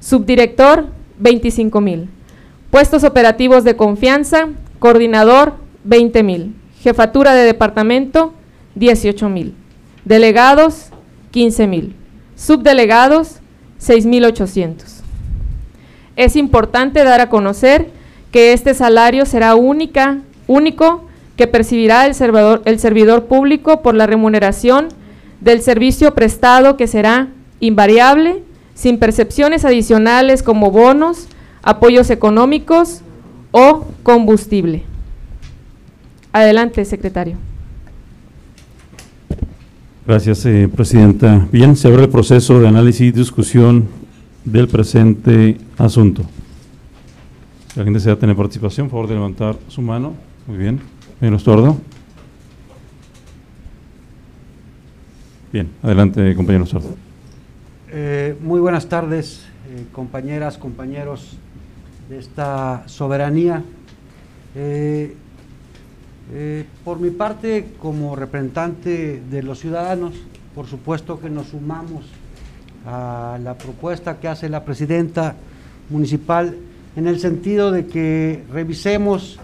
Subdirector, 0.00 0.88
25 1.18 1.80
mil. 1.80 2.08
Puestos 2.70 3.04
operativos 3.04 3.64
de 3.64 3.76
confianza, 3.76 4.48
coordinador, 4.78 5.54
20 5.84 6.22
mil. 6.22 6.54
Jefatura 6.80 7.34
de 7.34 7.44
departamento, 7.44 8.34
18 8.74 9.28
mil. 9.28 9.54
Delegados, 10.04 10.90
15 11.30 11.66
mil. 11.66 11.96
Subdelegados, 12.36 13.36
6.800. 13.80 15.02
Es 16.16 16.36
importante 16.36 17.04
dar 17.04 17.20
a 17.20 17.28
conocer 17.28 17.90
que 18.30 18.52
este 18.52 18.74
salario 18.74 19.26
será 19.26 19.54
única, 19.54 20.18
único 20.46 21.03
que 21.36 21.46
percibirá 21.46 22.06
el 22.06 22.14
servidor, 22.14 22.62
el 22.64 22.78
servidor 22.78 23.26
público 23.26 23.82
por 23.82 23.94
la 23.94 24.06
remuneración 24.06 24.88
del 25.40 25.60
servicio 25.62 26.14
prestado 26.14 26.76
que 26.76 26.86
será 26.86 27.28
invariable, 27.60 28.42
sin 28.74 28.98
percepciones 28.98 29.64
adicionales 29.64 30.42
como 30.42 30.70
bonos, 30.70 31.28
apoyos 31.62 32.10
económicos 32.10 33.02
o 33.50 33.86
combustible. 34.02 34.82
Adelante, 36.32 36.84
secretario. 36.84 37.36
Gracias, 40.06 40.44
eh, 40.44 40.68
Presidenta. 40.74 41.46
Bien, 41.50 41.76
se 41.76 41.88
abre 41.88 42.02
el 42.02 42.08
proceso 42.10 42.60
de 42.60 42.68
análisis 42.68 43.00
y 43.00 43.12
discusión 43.12 43.88
del 44.44 44.68
presente 44.68 45.56
asunto. 45.78 46.22
Si 47.72 47.80
alguien 47.80 47.94
desea 47.94 48.16
tener 48.16 48.36
participación, 48.36 48.88
por 48.88 48.98
favor 48.98 49.08
de 49.08 49.14
levantar 49.14 49.56
su 49.68 49.80
mano. 49.80 50.14
Muy 50.46 50.58
bien. 50.58 50.80
Señor 51.24 51.38
Estordo. 51.38 51.78
Bien, 55.50 55.70
adelante, 55.82 56.34
compañero 56.34 56.64
Estordo. 56.64 56.96
Eh, 57.90 58.36
muy 58.42 58.60
buenas 58.60 58.90
tardes, 58.90 59.46
eh, 59.70 59.86
compañeras, 59.90 60.58
compañeros 60.58 61.38
de 62.10 62.18
esta 62.18 62.86
soberanía. 62.88 63.62
Eh, 64.54 65.16
por 66.84 67.00
mi 67.00 67.08
parte, 67.08 67.68
como 67.80 68.14
representante 68.16 69.22
de 69.30 69.42
los 69.42 69.60
ciudadanos, 69.60 70.12
por 70.54 70.66
supuesto 70.66 71.18
que 71.20 71.30
nos 71.30 71.46
sumamos 71.46 72.04
a 72.84 73.38
la 73.42 73.56
propuesta 73.56 74.20
que 74.20 74.28
hace 74.28 74.50
la 74.50 74.62
presidenta 74.66 75.36
municipal 75.88 76.54
en 76.96 77.06
el 77.06 77.18
sentido 77.18 77.70
de 77.70 77.86
que 77.86 78.44
revisemos 78.52 79.40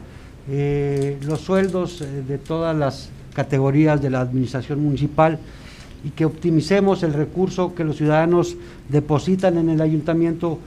los 0.51 1.41
sueldos 1.41 2.05
de 2.27 2.39
todas 2.39 2.77
las 2.77 3.11
categorías 3.35 4.03
de 4.03 4.11
la 4.11 4.21
administración 4.21 4.83
municipal 4.83 5.39
y 6.05 6.11
que 6.11 6.25
optimicemos 6.25 7.03
el 7.03 7.13
recurso 7.13 7.75
que 7.75 7.85
los 7.85 7.97
ciudadanos 7.97 8.57
depositan 8.89 9.59
en 9.59 9.69
el 9.69 9.81
ayuntamiento 9.81 10.59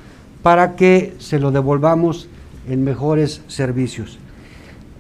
para 0.41 0.75
que 0.75 1.15
se 1.19 1.39
lo 1.39 1.51
devolvamos 1.51 2.27
en 2.67 2.83
mejores 2.83 3.41
servicios. 3.47 4.19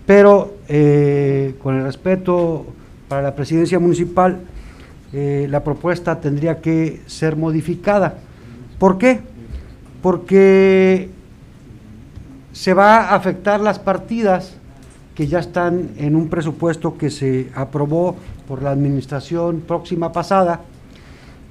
Pero 0.05 0.55
eh, 0.67 1.55
con 1.61 1.77
el 1.77 1.83
respeto 1.83 2.65
para 3.07 3.21
la 3.21 3.35
presidencia 3.35 3.79
municipal, 3.79 4.39
eh, 5.13 5.47
la 5.49 5.63
propuesta 5.63 6.19
tendría 6.19 6.59
que 6.59 7.01
ser 7.05 7.35
modificada. 7.35 8.17
¿Por 8.79 8.97
qué? 8.97 9.21
Porque 10.01 11.09
se 12.51 12.73
va 12.73 12.97
a 12.97 13.15
afectar 13.15 13.59
las 13.59 13.79
partidas 13.79 14.55
que 15.15 15.27
ya 15.27 15.39
están 15.39 15.91
en 15.97 16.15
un 16.15 16.27
presupuesto 16.29 16.97
que 16.97 17.09
se 17.09 17.49
aprobó 17.55 18.15
por 18.47 18.61
la 18.61 18.71
administración 18.71 19.61
próxima 19.67 20.11
pasada 20.11 20.61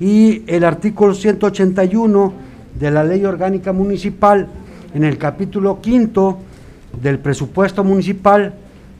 y 0.00 0.42
el 0.46 0.64
artículo 0.64 1.14
181 1.14 2.32
de 2.78 2.90
la 2.90 3.04
Ley 3.04 3.24
Orgánica 3.24 3.72
Municipal 3.72 4.48
en 4.94 5.04
el 5.04 5.16
capítulo 5.18 5.80
quinto 5.80 6.38
del 7.00 7.18
presupuesto 7.18 7.84
municipal 7.84 8.54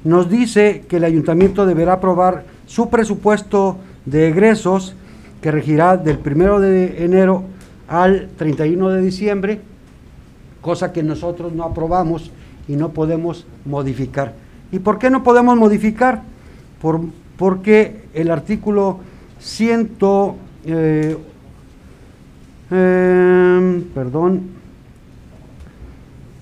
nos 0.05 0.29
dice 0.29 0.85
que 0.89 0.97
el 0.97 1.05
ayuntamiento 1.05 1.67
deberá 1.67 1.95
aprobar 1.95 2.45
su 2.67 2.89
presupuesto 2.89 3.79
de 4.07 4.29
egresos 4.29 4.95
que 5.41 5.51
regirá 5.51 5.97
del 5.97 6.19
1 6.25 6.61
de 6.61 7.05
enero 7.05 7.45
al 7.89 8.29
31 8.37 8.91
de 8.91 9.03
diciembre, 9.03 9.61
cosa 10.61 10.93
que 10.93 11.03
nosotros 11.03 11.53
no 11.53 11.65
aprobamos 11.65 12.31
y 12.69 12.77
no 12.77 12.91
podemos 12.91 13.47
modificar. 13.65 14.35
¿Y 14.73 14.79
por 14.79 14.99
qué 14.99 15.11
no 15.11 15.23
podemos 15.23 15.57
modificar? 15.57 16.23
Por, 16.81 17.01
porque 17.37 18.07
el 18.15 18.31
artículo 18.31 19.01
100, 19.39 19.91
eh, 20.65 21.17
eh, 22.71 23.85
perdón, 23.95 24.43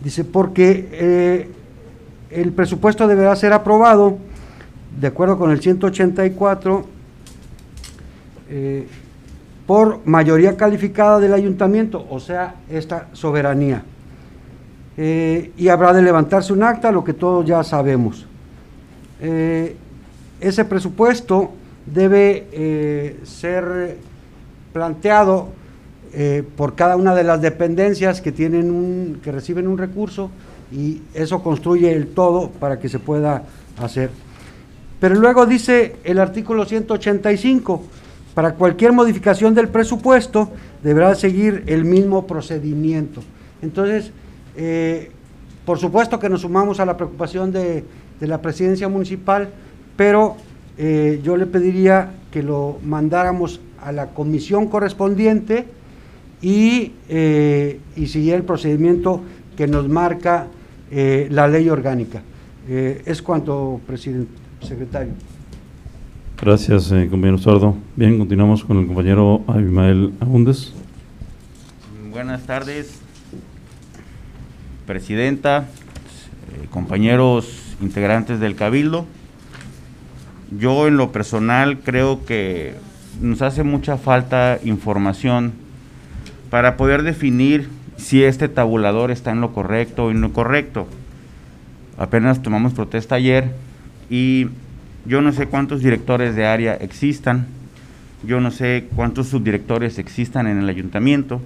dice, 0.03 0.25
porque 0.25 0.89
eh, 0.93 1.51
el 2.31 2.53
presupuesto 2.53 3.09
deberá 3.09 3.35
ser 3.35 3.53
aprobado 3.53 4.19
de 5.01 5.09
acuerdo 5.09 5.37
con 5.37 5.51
el 5.51 5.61
184 5.61 6.87
por 9.67 10.01
mayoría 10.05 10.57
calificada 10.57 11.21
del 11.21 11.33
ayuntamiento, 11.33 12.05
o 12.11 12.19
sea, 12.19 12.57
esta 12.69 13.07
soberanía. 13.13 13.85
Y 14.97 15.69
habrá 15.69 15.93
de 15.95 16.03
levantarse 16.03 16.53
un 16.53 16.63
acta, 16.63 16.93
lo 16.93 17.03
que 17.03 17.15
todos 17.15 17.47
ya 17.47 17.65
sabemos. 17.65 18.27
ese 19.21 20.65
presupuesto 20.65 21.53
debe 21.87 22.47
eh, 22.53 23.21
ser 23.25 23.97
planteado 24.73 25.49
eh, 26.13 26.45
por 26.57 26.75
cada 26.75 26.97
una 26.97 27.15
de 27.15 27.25
las 27.25 27.41
dependencias 27.41 28.21
que 28.21 28.33
tienen 28.33 28.71
un, 28.71 29.21
que 29.23 29.33
reciben 29.33 29.69
un 29.69 29.79
recurso 29.79 30.31
y 30.73 31.03
eso 31.15 31.43
construye 31.43 31.93
el 31.93 32.09
todo 32.09 32.51
para 32.51 32.79
que 32.79 32.89
se 32.89 32.99
pueda 32.99 33.45
hacer. 33.81 34.11
Pero 35.01 35.15
luego 35.15 35.47
dice 35.47 35.97
el 36.05 36.19
artículo 36.19 36.65
185, 36.65 37.83
para 38.35 38.55
cualquier 38.55 38.93
modificación 38.93 39.55
del 39.55 39.69
presupuesto 39.69 40.51
deberá 40.83 41.15
seguir 41.15 41.65
el 41.67 41.85
mismo 41.85 42.27
procedimiento. 42.27 43.23
Entonces, 43.63 44.13
eh, 44.57 45.11
por 45.65 45.79
supuesto 45.79 46.19
que 46.19 46.29
nos 46.29 46.43
sumamos 46.43 46.81
a 46.81 46.87
la 46.87 46.97
preocupación 46.97 47.53
de, 47.53 47.85
de 48.21 48.27
la 48.27 48.41
presidencia 48.43 48.89
municipal, 48.89 49.51
pero 49.97 50.37
eh, 50.83 51.21
yo 51.23 51.37
le 51.37 51.47
pediría 51.47 52.11
que 52.31 52.43
lo 52.43 52.79
mandáramos 52.85 53.61
a 53.83 53.93
la 53.93 54.09
comisión 54.09 54.69
correspondiente 54.69 55.67
y, 56.41 56.93
eh, 57.09 57.81
y 57.97 58.07
siguiera 58.07 58.39
el 58.39 58.45
procedimiento 58.45 59.23
que 59.57 59.67
nos 59.67 59.89
marca 59.89 60.47
eh, 60.91 61.29
la 61.31 61.49
ley 61.49 61.69
orgánica. 61.69 62.23
es 62.67 63.21
cuanto, 63.21 63.81
presidente, 63.87 64.33
secretario. 64.61 65.13
Gracias, 66.41 66.89
compañero 67.11 67.37
Sordo. 67.39 67.75
Bien, 67.97 68.19
continuamos 68.19 68.65
con 68.65 68.79
el 68.79 68.87
compañero 68.87 69.43
Abimael 69.49 70.13
Abundes. 70.21 70.73
Buenas 72.11 72.47
tardes, 72.47 73.00
presidenta, 74.91 75.69
compañeros 76.71 77.77
integrantes 77.81 78.41
del 78.41 78.57
Cabildo. 78.57 79.07
Yo 80.51 80.89
en 80.89 80.97
lo 80.97 81.13
personal 81.13 81.79
creo 81.79 82.25
que 82.25 82.75
nos 83.21 83.41
hace 83.41 83.63
mucha 83.63 83.99
falta 83.99 84.59
información 84.65 85.53
para 86.51 86.77
poder 86.77 87.05
definir 87.05 87.69
si 87.99 88.25
este 88.25 88.49
tabulador 88.49 89.13
está 89.13 89.31
en 89.31 89.41
lo 89.41 89.53
correcto 89.53 90.07
o 90.07 90.11
en 90.11 90.23
lo 90.23 90.33
correcto. 90.33 90.89
Apenas 91.97 92.43
tomamos 92.43 92.75
protesta 92.75 93.15
ayer 93.15 93.53
y 94.11 94.49
yo 95.07 95.23
no 95.23 95.33
sé 95.33 95.47
cuántos 95.47 95.83
directores 95.85 96.35
de 96.35 96.47
área 96.47 96.75
existan, 96.75 97.47
yo 98.27 98.41
no 98.41 98.51
sé 98.51 98.89
cuántos 98.97 99.29
subdirectores 99.29 100.01
existan 100.01 100.49
en 100.49 100.59
el 100.59 100.69
ayuntamiento, 100.69 101.41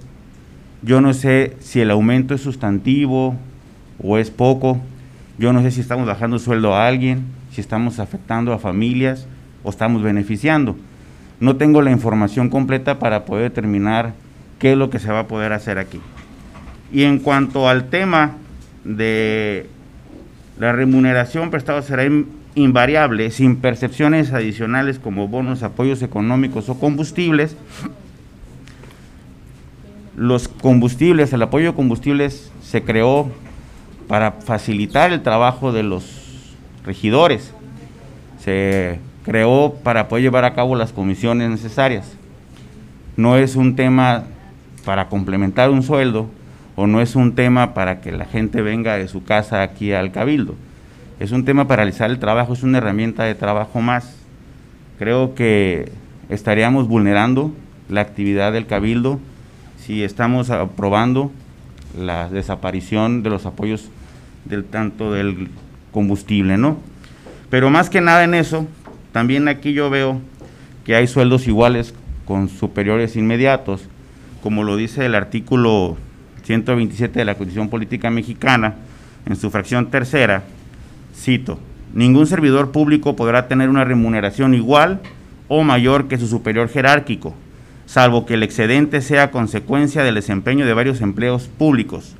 yo 0.85 1.01
no 1.01 1.13
sé 1.15 1.57
si 1.59 1.81
el 1.81 1.89
aumento 1.89 2.35
es 2.35 2.41
sustantivo 2.41 3.35
o 4.01 4.19
es 4.19 4.29
poco, 4.29 4.79
yo 5.39 5.51
no 5.51 5.63
sé 5.63 5.71
si 5.71 5.81
estamos 5.81 6.05
bajando 6.05 6.37
sueldo 6.37 6.75
a 6.75 6.87
alguien, 6.87 7.23
si 7.51 7.59
estamos 7.59 7.99
afectando 7.99 8.53
a 8.53 8.59
familias 8.59 9.27
o 9.63 9.71
estamos 9.71 10.03
beneficiando. 10.03 10.75
No 11.39 11.55
tengo 11.55 11.81
la 11.81 11.89
información 11.89 12.49
completa 12.49 12.99
para 12.99 13.25
poder 13.25 13.49
determinar 13.49 14.13
qué 14.59 14.73
es 14.73 14.77
lo 14.77 14.91
que 14.91 14.99
se 14.99 15.11
va 15.11 15.21
a 15.21 15.27
poder 15.27 15.53
hacer 15.53 15.79
aquí. 15.79 15.99
Y 16.93 17.03
en 17.03 17.17
cuanto 17.17 17.67
al 17.67 17.89
tema 17.89 18.33
de 18.83 19.67
la 20.59 20.71
remuneración 20.71 21.49
prestada 21.49 21.81
será 21.81 22.03
invariable 22.53 23.31
sin 23.31 23.55
percepciones 23.57 24.33
adicionales 24.33 24.99
como 24.99 25.27
bonos, 25.27 25.63
apoyos 25.63 26.03
económicos 26.03 26.69
o 26.69 26.79
combustibles. 26.79 27.57
Los 30.15 30.47
combustibles, 30.47 31.33
el 31.33 31.41
apoyo 31.41 31.67
de 31.67 31.75
combustibles 31.75 32.51
se 32.61 32.83
creó 32.83 33.29
para 34.07 34.31
facilitar 34.31 35.11
el 35.11 35.21
trabajo 35.23 35.73
de 35.73 35.83
los 35.83 36.55
regidores. 36.85 37.53
Se 38.39 38.99
creó 39.23 39.75
para 39.83 40.07
poder 40.07 40.23
llevar 40.23 40.45
a 40.45 40.53
cabo 40.53 40.75
las 40.75 40.93
comisiones 40.93 41.49
necesarias. 41.49 42.15
No 43.17 43.35
es 43.35 43.55
un 43.55 43.75
tema 43.75 44.23
para 44.85 45.09
complementar 45.09 45.69
un 45.69 45.83
sueldo 45.83 46.29
o 46.75 46.87
no 46.87 47.01
es 47.01 47.15
un 47.15 47.35
tema 47.35 47.73
para 47.73 47.99
que 48.01 48.11
la 48.11 48.25
gente 48.25 48.61
venga 48.61 48.97
de 48.97 49.07
su 49.07 49.23
casa 49.23 49.63
aquí 49.63 49.91
al 49.91 50.11
cabildo. 50.11 50.55
Es 51.19 51.31
un 51.31 51.43
tema 51.43 51.67
para 51.67 51.83
realizar 51.83 52.09
el 52.09 52.19
trabajo, 52.19 52.53
es 52.53 52.63
una 52.63 52.77
herramienta 52.77 53.23
de 53.23 53.35
trabajo 53.35 53.81
más. 53.81 54.15
Creo 54.99 55.35
que 55.35 55.91
estaríamos 56.29 56.87
vulnerando 56.87 57.51
la 57.89 58.01
actividad 58.01 58.53
del 58.53 58.65
cabildo 58.65 59.19
si 59.85 60.03
estamos 60.03 60.49
aprobando 60.49 61.31
la 61.95 62.27
desaparición 62.27 63.21
de 63.21 63.29
los 63.29 63.45
apoyos 63.45 63.89
del 64.45 64.65
tanto 64.65 65.13
del 65.13 65.49
combustible, 65.91 66.57
¿no? 66.57 66.77
Pero 67.51 67.69
más 67.69 67.91
que 67.91 68.01
nada 68.01 68.23
en 68.23 68.33
eso, 68.33 68.65
también 69.11 69.47
aquí 69.47 69.73
yo 69.73 69.91
veo 69.91 70.19
que 70.85 70.95
hay 70.95 71.05
sueldos 71.05 71.47
iguales 71.47 71.93
con 72.25 72.49
superiores 72.49 73.15
inmediatos, 73.15 73.83
como 74.41 74.63
lo 74.63 74.75
dice 74.75 75.05
el 75.05 75.13
artículo 75.13 75.97
127 76.43 77.19
de 77.19 77.25
la 77.25 77.35
Constitución 77.35 77.69
Política 77.69 78.09
Mexicana, 78.09 78.75
en 79.27 79.35
su 79.35 79.51
fracción 79.51 79.91
tercera, 79.91 80.43
cito, 81.15 81.59
ningún 81.93 82.25
servidor 82.25 82.71
público 82.71 83.15
podrá 83.15 83.47
tener 83.47 83.69
una 83.69 83.83
remuneración 83.83 84.55
igual 84.55 85.01
o 85.47 85.63
mayor 85.63 86.07
que 86.07 86.17
su 86.17 86.27
superior 86.27 86.69
jerárquico, 86.69 87.35
salvo 87.85 88.25
que 88.25 88.35
el 88.35 88.43
excedente 88.43 89.01
sea 89.01 89.31
consecuencia 89.31 90.03
del 90.03 90.15
desempeño 90.15 90.65
de 90.65 90.73
varios 90.73 91.01
empleos 91.01 91.47
públicos, 91.47 92.15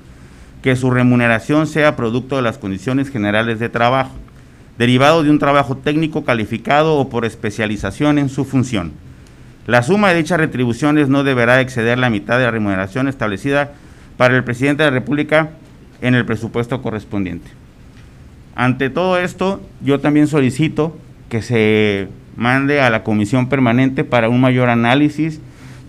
que 0.61 0.75
su 0.75 0.91
remuneración 0.91 1.67
sea 1.67 1.95
producto 1.95 2.35
de 2.35 2.41
las 2.41 2.57
condiciones 2.57 3.09
generales 3.09 3.59
de 3.59 3.69
trabajo, 3.69 4.13
derivado 4.77 5.23
de 5.23 5.29
un 5.29 5.39
trabajo 5.39 5.77
técnico 5.77 6.25
calificado 6.25 6.95
o 6.95 7.09
por 7.09 7.25
especialización 7.25 8.17
en 8.17 8.29
su 8.29 8.45
función. 8.45 8.93
La 9.67 9.81
suma 9.81 10.09
de 10.09 10.17
dichas 10.17 10.39
retribuciones 10.39 11.09
no 11.09 11.23
deberá 11.23 11.61
exceder 11.61 11.97
la 11.97 12.09
mitad 12.09 12.37
de 12.37 12.45
la 12.45 12.51
remuneración 12.51 13.07
establecida 13.07 13.73
para 14.17 14.35
el 14.35 14.43
presidente 14.43 14.83
de 14.83 14.91
la 14.91 14.95
República 14.95 15.49
en 16.01 16.13
el 16.13 16.25
presupuesto 16.25 16.81
correspondiente. 16.81 17.49
Ante 18.55 18.89
todo 18.89 19.17
esto, 19.17 19.61
yo 19.81 19.99
también 19.99 20.27
solicito 20.27 20.97
que 21.29 21.41
se 21.41 22.07
mande 22.35 22.81
a 22.81 22.89
la 22.89 23.03
comisión 23.03 23.49
permanente 23.49 24.03
para 24.03 24.29
un 24.29 24.39
mayor 24.39 24.69
análisis, 24.69 25.41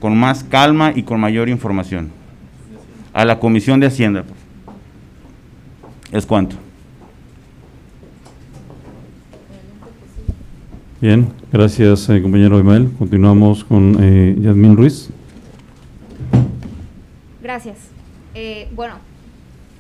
con 0.07 0.16
más 0.16 0.45
calma 0.45 0.92
y 0.95 1.03
con 1.03 1.19
mayor 1.19 1.49
información. 1.49 2.12
A 3.12 3.25
la 3.25 3.40
comisión 3.40 3.81
de 3.81 3.88
Hacienda. 3.88 4.23
Es 6.12 6.25
cuanto. 6.25 6.55
Bien, 11.01 11.29
gracias 11.51 12.09
eh, 12.09 12.23
compañero 12.23 12.61
Imael. 12.61 12.88
Continuamos 12.97 13.64
con 13.64 13.97
eh, 14.01 14.37
Yasmín 14.38 14.77
Ruiz. 14.77 15.09
Gracias. 17.42 17.79
Eh, 18.37 18.69
bueno, 18.77 18.95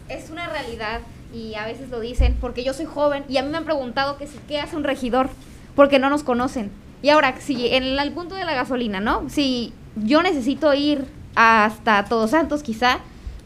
es 0.08 0.28
una 0.30 0.48
realidad 0.48 1.02
y 1.32 1.54
a 1.54 1.66
veces 1.66 1.88
lo 1.88 2.00
dicen 2.00 2.36
porque 2.40 2.64
yo 2.64 2.72
soy 2.72 2.86
joven 2.86 3.22
y 3.28 3.36
a 3.36 3.44
mí 3.44 3.50
me 3.50 3.58
han 3.58 3.64
preguntado 3.64 4.18
que 4.18 4.26
si, 4.26 4.38
qué 4.48 4.58
hace 4.58 4.74
un 4.74 4.82
regidor 4.82 5.30
porque 5.76 6.00
no 6.00 6.10
nos 6.10 6.24
conocen. 6.24 6.72
Y 7.00 7.10
ahora, 7.10 7.36
si 7.38 7.68
en 7.68 7.84
el, 7.84 8.10
punto 8.10 8.34
de 8.34 8.44
la 8.44 8.54
gasolina, 8.54 8.98
¿no? 8.98 9.30
Si 9.30 9.72
yo 9.96 10.22
necesito 10.22 10.72
ir 10.74 11.04
hasta 11.34 12.04
Todos 12.04 12.30
Santos 12.30 12.62
quizá 12.62 12.98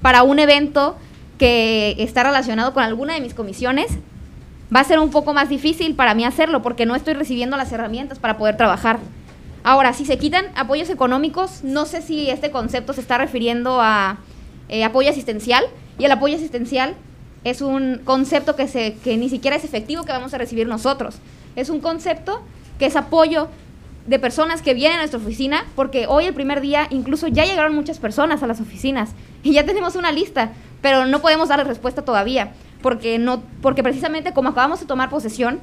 para 0.03 0.23
un 0.23 0.39
evento 0.39 0.97
que 1.39 1.97
está 1.99 2.23
relacionado 2.23 2.75
con 2.75 2.83
alguna 2.83 3.15
de 3.15 3.21
mis 3.21 3.35
comisiones, 3.35 3.99
va 4.75 4.81
a 4.81 4.85
ser 4.85 4.99
un 4.99 5.11
poco 5.11 5.33
más 5.33 5.49
difícil 5.49 5.95
para 5.95 6.15
mí 6.15 6.25
hacerlo 6.25 6.63
porque 6.63 6.87
no 6.87 6.95
estoy 6.95 7.15
recibiendo 7.15 7.57
las 7.57 7.73
herramientas 7.73 8.19
para 8.19 8.37
poder 8.37 8.57
trabajar. 8.57 8.99
Ahora, 9.63 9.93
si 9.93 10.05
se 10.05 10.19
quitan 10.19 10.47
apoyos 10.57 10.89
económicos, 10.91 11.65
no 11.65 11.87
sé 11.87 12.03
si 12.03 12.31
este 12.31 12.51
concepto 12.51 12.93
se 12.93 13.01
está 13.01 13.19
refiriendo 13.19 13.81
a 13.81 14.19
eh, 14.69 14.85
apoyo 14.85 15.11
asistencial 15.11 15.65
y 15.99 16.05
el 16.05 16.13
apoyo 16.13 16.37
asistencial 16.37 16.95
es 17.45 17.61
un 17.61 18.01
concepto 18.05 18.57
que, 18.57 18.69
se, 18.69 18.95
que 19.03 19.17
ni 19.17 19.29
siquiera 19.29 19.57
es 19.57 19.65
efectivo 19.65 20.05
que 20.05 20.13
vamos 20.13 20.33
a 20.35 20.39
recibir 20.39 20.67
nosotros. 20.67 21.17
Es 21.57 21.69
un 21.69 21.81
concepto 21.81 22.43
que 22.79 22.87
es 22.87 22.97
apoyo 22.97 23.49
de 24.07 24.19
personas 24.19 24.63
que 24.63 24.75
vienen 24.75 24.97
a 24.97 25.01
nuestra 25.01 25.21
oficina, 25.21 25.65
porque 25.77 26.07
hoy 26.07 26.25
el 26.25 26.35
primer 26.35 26.61
día 26.61 26.87
incluso 26.91 27.29
ya 27.29 27.45
llegaron 27.45 27.75
muchas 27.75 27.99
personas 27.99 28.43
a 28.43 28.47
las 28.47 28.61
oficinas 28.61 29.11
y 29.43 29.53
ya 29.53 29.65
tenemos 29.65 29.97
una 29.97 30.13
lista, 30.13 30.51
pero 30.83 31.07
no 31.07 31.21
podemos 31.21 31.49
darle 31.49 31.65
respuesta 31.65 32.03
todavía, 32.03 32.53
porque, 32.83 33.19
no, 33.19 33.43
porque 33.63 33.83
precisamente 33.83 34.33
como 34.33 34.51
acabamos 34.51 34.81
de 34.81 34.87
tomar 34.87 35.11
posesión 35.11 35.61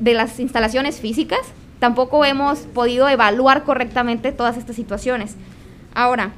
de 0.00 0.14
las 0.14 0.38
instalaciones 0.40 1.00
físicas, 1.00 1.40
tampoco 1.78 2.24
hemos 2.24 2.60
podido 2.60 3.08
evaluar 3.08 3.64
correctamente 3.64 4.32
todas 4.32 4.56
estas 4.56 4.76
situaciones. 4.76 5.36
Ahora, 5.94 6.32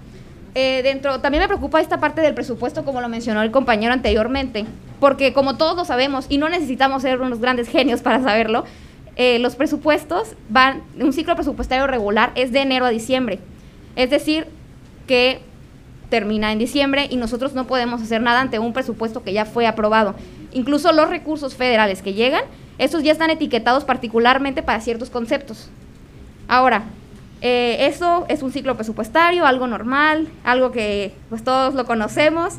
eh, 0.54 0.80
dentro, 0.82 1.20
también 1.20 1.42
me 1.42 1.48
preocupa 1.48 1.80
esta 1.80 2.00
parte 2.00 2.20
del 2.20 2.34
presupuesto, 2.34 2.84
como 2.84 3.00
lo 3.00 3.08
mencionó 3.08 3.42
el 3.42 3.50
compañero 3.50 3.92
anteriormente, 3.92 4.66
porque 4.98 5.32
como 5.32 5.56
todos 5.56 5.76
lo 5.76 5.84
sabemos, 5.84 6.26
y 6.28 6.38
no 6.38 6.48
necesitamos 6.48 7.02
ser 7.02 7.20
unos 7.20 7.40
grandes 7.40 7.68
genios 7.68 8.00
para 8.00 8.22
saberlo, 8.22 8.64
eh, 9.22 9.38
los 9.38 9.54
presupuestos 9.54 10.34
van, 10.48 10.82
un 10.98 11.12
ciclo 11.12 11.34
presupuestario 11.34 11.86
regular 11.86 12.32
es 12.36 12.52
de 12.52 12.62
enero 12.62 12.86
a 12.86 12.88
diciembre. 12.88 13.38
Es 13.94 14.08
decir, 14.08 14.46
que 15.06 15.42
termina 16.08 16.52
en 16.52 16.58
diciembre 16.58 17.06
y 17.10 17.16
nosotros 17.16 17.52
no 17.52 17.66
podemos 17.66 18.00
hacer 18.00 18.22
nada 18.22 18.40
ante 18.40 18.58
un 18.58 18.72
presupuesto 18.72 19.22
que 19.22 19.34
ya 19.34 19.44
fue 19.44 19.66
aprobado. 19.66 20.14
Incluso 20.52 20.90
los 20.92 21.10
recursos 21.10 21.54
federales 21.54 22.00
que 22.00 22.14
llegan, 22.14 22.44
estos 22.78 23.02
ya 23.02 23.12
están 23.12 23.28
etiquetados 23.28 23.84
particularmente 23.84 24.62
para 24.62 24.80
ciertos 24.80 25.10
conceptos. 25.10 25.68
Ahora, 26.48 26.84
eh, 27.42 27.76
eso 27.88 28.24
es 28.30 28.42
un 28.42 28.52
ciclo 28.52 28.74
presupuestario, 28.76 29.44
algo 29.44 29.66
normal, 29.66 30.28
algo 30.44 30.72
que 30.72 31.12
pues 31.28 31.44
todos 31.44 31.74
lo 31.74 31.84
conocemos. 31.84 32.54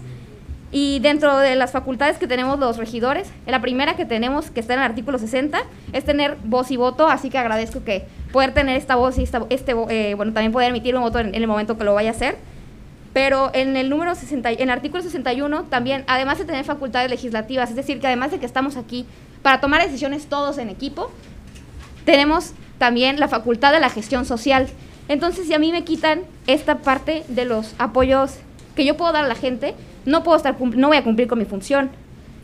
Y 0.72 1.00
dentro 1.00 1.38
de 1.38 1.56
las 1.56 1.72
facultades 1.72 2.18
que 2.18 2.28
tenemos 2.28 2.58
los 2.58 2.78
regidores, 2.78 3.30
la 3.46 3.62
primera 3.62 3.98
que 3.98 4.06
tenemos, 4.06 4.52
que 4.52 4.62
está 4.62 4.74
en 4.74 4.80
el 4.80 4.86
artículo 4.86 5.18
60, 5.18 5.60
es 5.92 6.06
tener 6.06 6.38
voz 6.46 6.72
y 6.72 6.78
voto, 6.78 7.10
así 7.10 7.30
que 7.30 7.38
agradezco 7.38 7.84
que 7.84 8.06
poder 8.32 8.54
tener 8.54 8.78
esta 8.78 8.96
voz 8.96 9.18
y 9.18 9.24
esta, 9.24 9.46
este, 9.50 9.74
eh, 9.90 10.14
bueno, 10.16 10.32
también 10.32 10.54
poder 10.54 10.70
emitir 10.70 10.96
un 10.96 11.02
voto 11.02 11.20
en, 11.20 11.36
el 11.36 11.46
momento 11.46 11.78
que 11.78 11.84
lo 11.84 11.94
vaya 11.94 12.12
a 12.12 12.14
hacer. 12.14 12.38
Pero 13.12 13.52
en 13.54 13.76
el 13.76 13.90
número 13.90 14.16
60, 14.16 14.52
en 14.52 14.62
el 14.62 14.70
artículo 14.70 15.04
61 15.04 15.64
también, 15.64 16.06
además 16.08 16.40
de 16.40 16.46
tener 16.46 16.64
facultades 16.64 17.10
legislativas, 17.10 17.70
es 17.70 17.76
decir, 17.76 18.00
que 18.00 18.08
además 18.08 18.32
de 18.32 18.40
que 18.40 18.46
estamos 18.46 18.78
aquí 18.78 19.06
para 19.42 19.60
tomar 19.60 19.82
decisiones 19.82 20.28
todos 20.28 20.58
en 20.58 20.70
equipo, 20.70 21.12
tenemos 22.06 22.54
también 22.78 23.20
la 23.20 23.28
facultad 23.28 23.74
de 23.74 23.82
la 23.82 23.90
gestión 23.90 24.24
social. 24.24 24.70
Entonces, 25.10 25.48
si 25.48 25.54
a 25.54 25.60
mí 25.60 25.74
me 25.74 25.84
quitan 25.84 26.22
esta 26.48 26.78
parte 26.78 27.26
de 27.28 27.44
los 27.44 27.76
apoyos 27.78 28.36
que 28.76 28.86
yo 28.86 28.96
puedo 28.96 29.12
dar 29.12 29.26
a 29.26 29.28
la 29.28 29.36
gente, 29.36 29.76
no 30.06 30.24
puedo 30.24 30.38
estar 30.38 30.56
no 30.60 30.88
voy 30.88 30.98
a 30.98 31.04
cumplir 31.04 31.28
con 31.28 31.40
mi 31.40 31.46
función. 31.46 31.90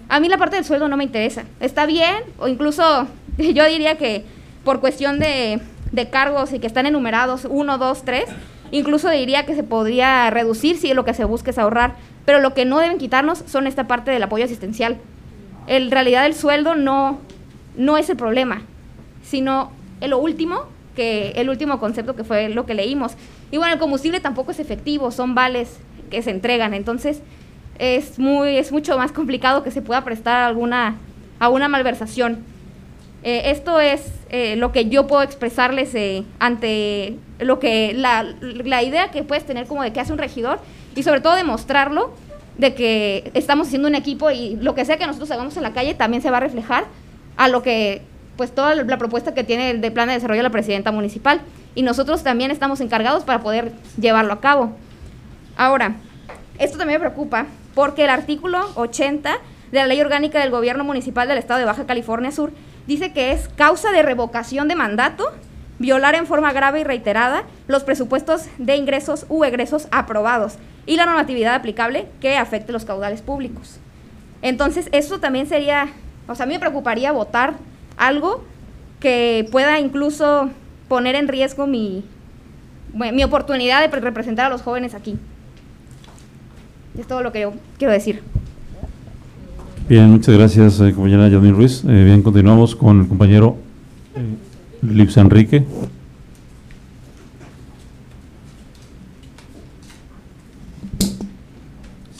A 0.09 0.19
mí 0.19 0.29
la 0.29 0.37
parte 0.37 0.55
del 0.55 0.65
sueldo 0.65 0.87
no 0.87 0.97
me 0.97 1.03
interesa. 1.03 1.43
Está 1.59 1.85
bien, 1.85 2.15
o 2.37 2.47
incluso 2.47 3.07
yo 3.37 3.65
diría 3.65 3.97
que 3.97 4.23
por 4.63 4.79
cuestión 4.79 5.19
de, 5.19 5.59
de 5.91 6.09
cargos 6.09 6.53
y 6.53 6.59
que 6.59 6.67
están 6.67 6.85
enumerados 6.85 7.45
1, 7.49 7.77
2, 7.77 8.01
3, 8.03 8.25
incluso 8.71 9.09
diría 9.09 9.45
que 9.45 9.55
se 9.55 9.63
podría 9.63 10.29
reducir 10.29 10.77
si 10.77 10.93
lo 10.93 11.05
que 11.05 11.13
se 11.13 11.25
busca 11.25 11.51
es 11.51 11.57
ahorrar. 11.57 11.95
Pero 12.25 12.39
lo 12.39 12.53
que 12.53 12.65
no 12.65 12.79
deben 12.79 12.97
quitarnos 12.97 13.43
son 13.47 13.67
esta 13.67 13.87
parte 13.87 14.11
del 14.11 14.23
apoyo 14.23 14.45
asistencial. 14.45 14.97
En 15.67 15.91
realidad 15.91 16.25
el 16.25 16.33
sueldo 16.33 16.75
no, 16.75 17.19
no 17.77 17.97
es 17.97 18.09
el 18.09 18.17
problema, 18.17 18.61
sino 19.23 19.71
lo 20.01 20.17
último, 20.17 20.65
que 20.95 21.31
el 21.35 21.49
último 21.49 21.79
concepto 21.79 22.15
que 22.15 22.23
fue 22.23 22.49
lo 22.49 22.65
que 22.65 22.73
leímos. 22.73 23.13
Y 23.51 23.57
bueno, 23.57 23.73
el 23.73 23.79
combustible 23.79 24.19
tampoco 24.19 24.51
es 24.51 24.59
efectivo, 24.59 25.11
son 25.11 25.35
vales 25.35 25.77
que 26.09 26.21
se 26.21 26.31
entregan, 26.31 26.73
entonces 26.73 27.21
es 27.79 28.19
muy 28.19 28.57
es 28.57 28.71
mucho 28.71 28.97
más 28.97 29.11
complicado 29.11 29.63
que 29.63 29.71
se 29.71 29.81
pueda 29.81 30.03
prestar 30.03 30.43
alguna 30.43 30.95
a 31.39 31.49
una 31.49 31.67
malversación. 31.67 32.43
Eh, 33.23 33.51
esto 33.51 33.79
es 33.79 34.11
eh, 34.29 34.55
lo 34.55 34.71
que 34.71 34.89
yo 34.89 35.07
puedo 35.07 35.21
expresarles 35.21 35.93
eh, 35.95 36.23
ante 36.39 37.17
lo 37.39 37.59
que 37.59 37.93
la, 37.93 38.23
la, 38.41 38.83
idea 38.83 39.09
que 39.11 39.23
puedes 39.23 39.45
tener 39.45 39.67
como 39.67 39.83
de 39.83 39.91
que 39.91 39.99
hace 39.99 40.11
un 40.11 40.17
regidor 40.17 40.59
y 40.95 41.03
sobre 41.03 41.21
todo 41.21 41.35
demostrarlo 41.35 42.13
de 42.57 42.73
que 42.73 43.31
estamos 43.33 43.67
haciendo 43.67 43.87
un 43.87 43.95
equipo 43.95 44.31
y 44.31 44.55
lo 44.57 44.75
que 44.75 44.85
sea 44.85 44.97
que 44.97 45.05
nosotros 45.05 45.29
hagamos 45.31 45.57
en 45.57 45.63
la 45.63 45.73
calle 45.73 45.93
también 45.93 46.21
se 46.21 46.31
va 46.31 46.37
a 46.37 46.39
reflejar 46.41 46.85
a 47.37 47.47
lo 47.47 47.61
que 47.61 48.01
pues 48.35 48.53
toda 48.53 48.75
la 48.75 48.97
propuesta 48.97 49.33
que 49.33 49.43
tiene 49.43 49.71
el 49.71 49.81
de 49.81 49.91
plan 49.91 50.07
de 50.07 50.13
desarrollo 50.13 50.43
la 50.43 50.49
presidenta 50.51 50.91
municipal 50.91 51.41
y 51.75 51.81
nosotros 51.81 52.23
también 52.23 52.51
estamos 52.51 52.81
encargados 52.81 53.23
para 53.23 53.41
poder 53.41 53.71
llevarlo 53.99 54.33
a 54.33 54.41
cabo. 54.41 54.71
Ahora, 55.57 55.95
esto 56.59 56.77
también 56.77 57.01
me 57.01 57.07
preocupa 57.07 57.47
porque 57.77 58.05
el 58.05 58.09
artículo 58.09 58.71
80 58.73 59.37
de 59.71 59.77
la 59.77 59.85
Ley 59.85 60.01
Orgánica 60.01 60.39
del 60.39 60.49
Gobierno 60.49 60.83
Municipal 60.83 61.27
del 61.27 61.37
Estado 61.37 61.59
de 61.59 61.67
Baja 61.67 61.85
California 61.85 62.31
Sur 62.31 62.51
dice 62.87 63.13
que 63.13 63.31
es 63.31 63.49
causa 63.49 63.91
de 63.91 64.01
revocación 64.01 64.67
de 64.67 64.73
mandato 64.73 65.31
violar 65.77 66.15
en 66.15 66.25
forma 66.25 66.51
grave 66.53 66.79
y 66.79 66.83
reiterada 66.83 67.43
los 67.67 67.83
presupuestos 67.83 68.47
de 68.57 68.77
ingresos 68.77 69.27
u 69.29 69.43
egresos 69.43 69.87
aprobados 69.91 70.55
y 70.87 70.95
la 70.95 71.05
normatividad 71.05 71.53
aplicable 71.53 72.07
que 72.19 72.35
afecte 72.35 72.71
los 72.71 72.83
caudales 72.83 73.21
públicos. 73.21 73.77
Entonces, 74.41 74.89
eso 74.91 75.19
también 75.19 75.45
sería, 75.45 75.89
o 76.27 76.33
sea, 76.33 76.45
a 76.45 76.47
mí 76.47 76.55
me 76.55 76.59
preocuparía 76.59 77.11
votar 77.11 77.57
algo 77.95 78.43
que 78.99 79.47
pueda 79.51 79.79
incluso 79.79 80.49
poner 80.87 81.13
en 81.13 81.27
riesgo 81.27 81.67
mi, 81.67 82.03
mi 82.95 83.23
oportunidad 83.23 83.87
de 83.87 83.99
representar 83.99 84.47
a 84.47 84.49
los 84.49 84.63
jóvenes 84.63 84.95
aquí. 84.95 85.19
Es 86.97 87.05
todo 87.05 87.21
lo 87.21 87.31
que 87.31 87.41
yo 87.41 87.53
quiero 87.77 87.93
decir. 87.93 88.21
Bien, 89.87 90.09
muchas 90.09 90.35
gracias, 90.35 90.79
eh, 90.81 90.93
compañera 90.93 91.29
Yadmin 91.29 91.55
Ruiz. 91.55 91.83
Eh, 91.87 92.03
bien, 92.03 92.23
continuamos 92.23 92.75
con 92.75 93.01
el 93.01 93.07
compañero 93.07 93.55
eh, 94.15 94.85
Lips 94.93 95.15
Enrique. 95.17 95.63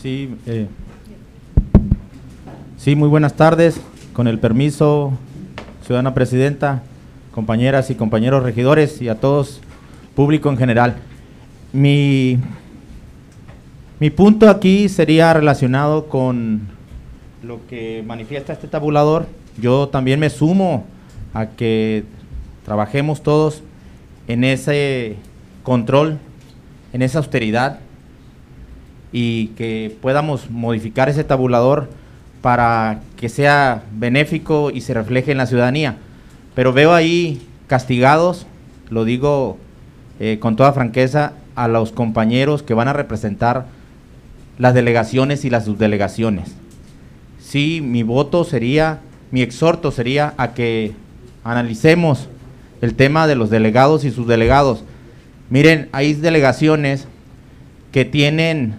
Sí, 0.01 0.29
sí, 2.77 2.95
muy 2.95 3.09
buenas 3.09 3.33
tardes. 3.33 3.81
Con 4.13 4.27
el 4.27 4.39
permiso 4.39 5.11
ciudadana 5.85 6.13
presidenta, 6.13 6.83
compañeras 7.33 7.89
y 7.89 7.95
compañeros 7.95 8.43
regidores 8.43 9.01
y 9.01 9.09
a 9.09 9.15
todos, 9.15 9.59
público 10.15 10.49
en 10.49 10.57
general. 10.57 10.97
Mi, 11.73 12.39
mi 13.99 14.11
punto 14.11 14.49
aquí 14.49 14.89
sería 14.89 15.33
relacionado 15.33 16.07
con 16.07 16.67
lo 17.41 17.65
que 17.67 18.03
manifiesta 18.05 18.53
este 18.53 18.67
tabulador. 18.67 19.25
Yo 19.59 19.87
también 19.87 20.19
me 20.19 20.29
sumo 20.29 20.85
a 21.33 21.47
que 21.47 22.03
trabajemos 22.63 23.23
todos 23.23 23.63
en 24.27 24.43
ese 24.43 25.15
control, 25.63 26.19
en 26.93 27.01
esa 27.01 27.17
austeridad 27.17 27.79
y 29.11 29.47
que 29.57 29.97
podamos 29.99 30.51
modificar 30.51 31.09
ese 31.09 31.23
tabulador 31.23 31.89
para 32.41 32.99
que 33.15 33.29
sea 33.29 33.83
benéfico 33.93 34.69
y 34.69 34.81
se 34.81 34.93
refleje 34.93 35.31
en 35.31 35.39
la 35.39 35.47
ciudadanía. 35.47 35.97
Pero 36.53 36.71
veo 36.71 36.93
ahí 36.93 37.41
castigados, 37.65 38.45
lo 38.89 39.05
digo 39.05 39.57
eh, 40.19 40.37
con 40.39 40.55
toda 40.55 40.73
franqueza, 40.73 41.33
a 41.55 41.67
los 41.67 41.91
compañeros 41.91 42.61
que 42.61 42.75
van 42.75 42.87
a 42.87 42.93
representar 42.93 43.65
las 44.57 44.73
delegaciones 44.73 45.45
y 45.45 45.49
las 45.49 45.65
subdelegaciones. 45.65 46.49
Sí, 47.39 47.81
mi 47.81 48.03
voto 48.03 48.43
sería, 48.43 48.99
mi 49.31 49.41
exhorto 49.41 49.91
sería 49.91 50.33
a 50.37 50.53
que 50.53 50.93
analicemos 51.43 52.27
el 52.81 52.95
tema 52.95 53.27
de 53.27 53.35
los 53.35 53.49
delegados 53.49 54.03
y 54.03 54.11
subdelegados. 54.11 54.83
Miren, 55.49 55.89
hay 55.91 56.13
delegaciones 56.13 57.07
que 57.91 58.05
tienen 58.05 58.75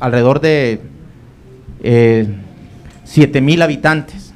alrededor 0.00 0.40
de 0.40 0.80
eh, 1.82 2.26
7 3.04 3.40
mil 3.40 3.62
habitantes. 3.62 4.32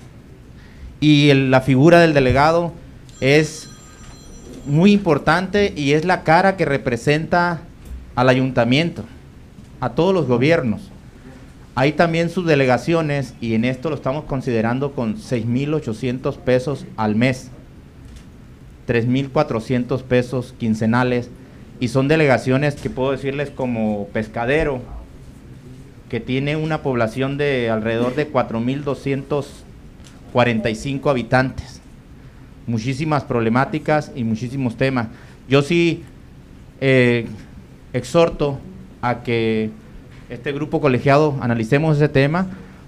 Y 1.01 1.33
la 1.33 1.61
figura 1.61 2.01
del 2.01 2.15
delegado 2.15 2.73
es 3.21 3.69
muy 4.67 4.93
importante 4.93 5.73
y 5.75 5.93
es 5.93 6.05
la 6.05 6.23
cara 6.23 6.57
que 6.57 6.65
representa 6.65 7.61
al 8.15 8.29
ayuntamiento, 8.29 9.05
a 9.81 9.91
todos 9.91 10.15
los 10.15 10.27
gobiernos. 10.27 10.91
Hay 11.75 11.93
también 11.93 12.31
sus 12.31 12.47
delegaciones 12.47 13.35
y 13.41 13.55
en 13.55 13.65
esto 13.65 13.91
lo 13.91 13.97
estamos 13.97 14.25
considerando 14.25 14.93
con 14.93 15.17
6.800 15.17 16.37
pesos 16.37 16.87
al 16.97 17.17
mes, 17.17 17.51
3.400 18.87 20.03
pesos 20.03 20.55
quincenales 20.59 21.31
y 21.79 21.89
son 21.89 22.09
delegaciones 22.09 22.75
que 22.75 22.91
puedo 22.91 23.13
decirles 23.13 23.51
como 23.51 24.09
pescadero, 24.09 24.83
que 26.11 26.21
tiene 26.21 26.57
una 26.57 26.83
población 26.83 27.39
de 27.39 27.71
alrededor 27.71 28.15
de 28.17 28.31
4.245 28.31 31.09
habitantes. 31.09 31.81
Muchísimas 32.67 33.25
problemáticas 33.25 34.13
y 34.15 34.25
muchísimos 34.25 34.77
temas. 34.77 35.09
Yo 35.49 35.63
sí 35.63 36.03
eh, 36.81 37.27
exhorto 37.93 38.59
a 39.03 39.23
que 39.23 39.71
este 40.29 40.53
grupo 40.53 40.81
colegiado 40.81 41.37
analicemos 41.41 41.97
ese 41.97 42.09
tema 42.09 42.47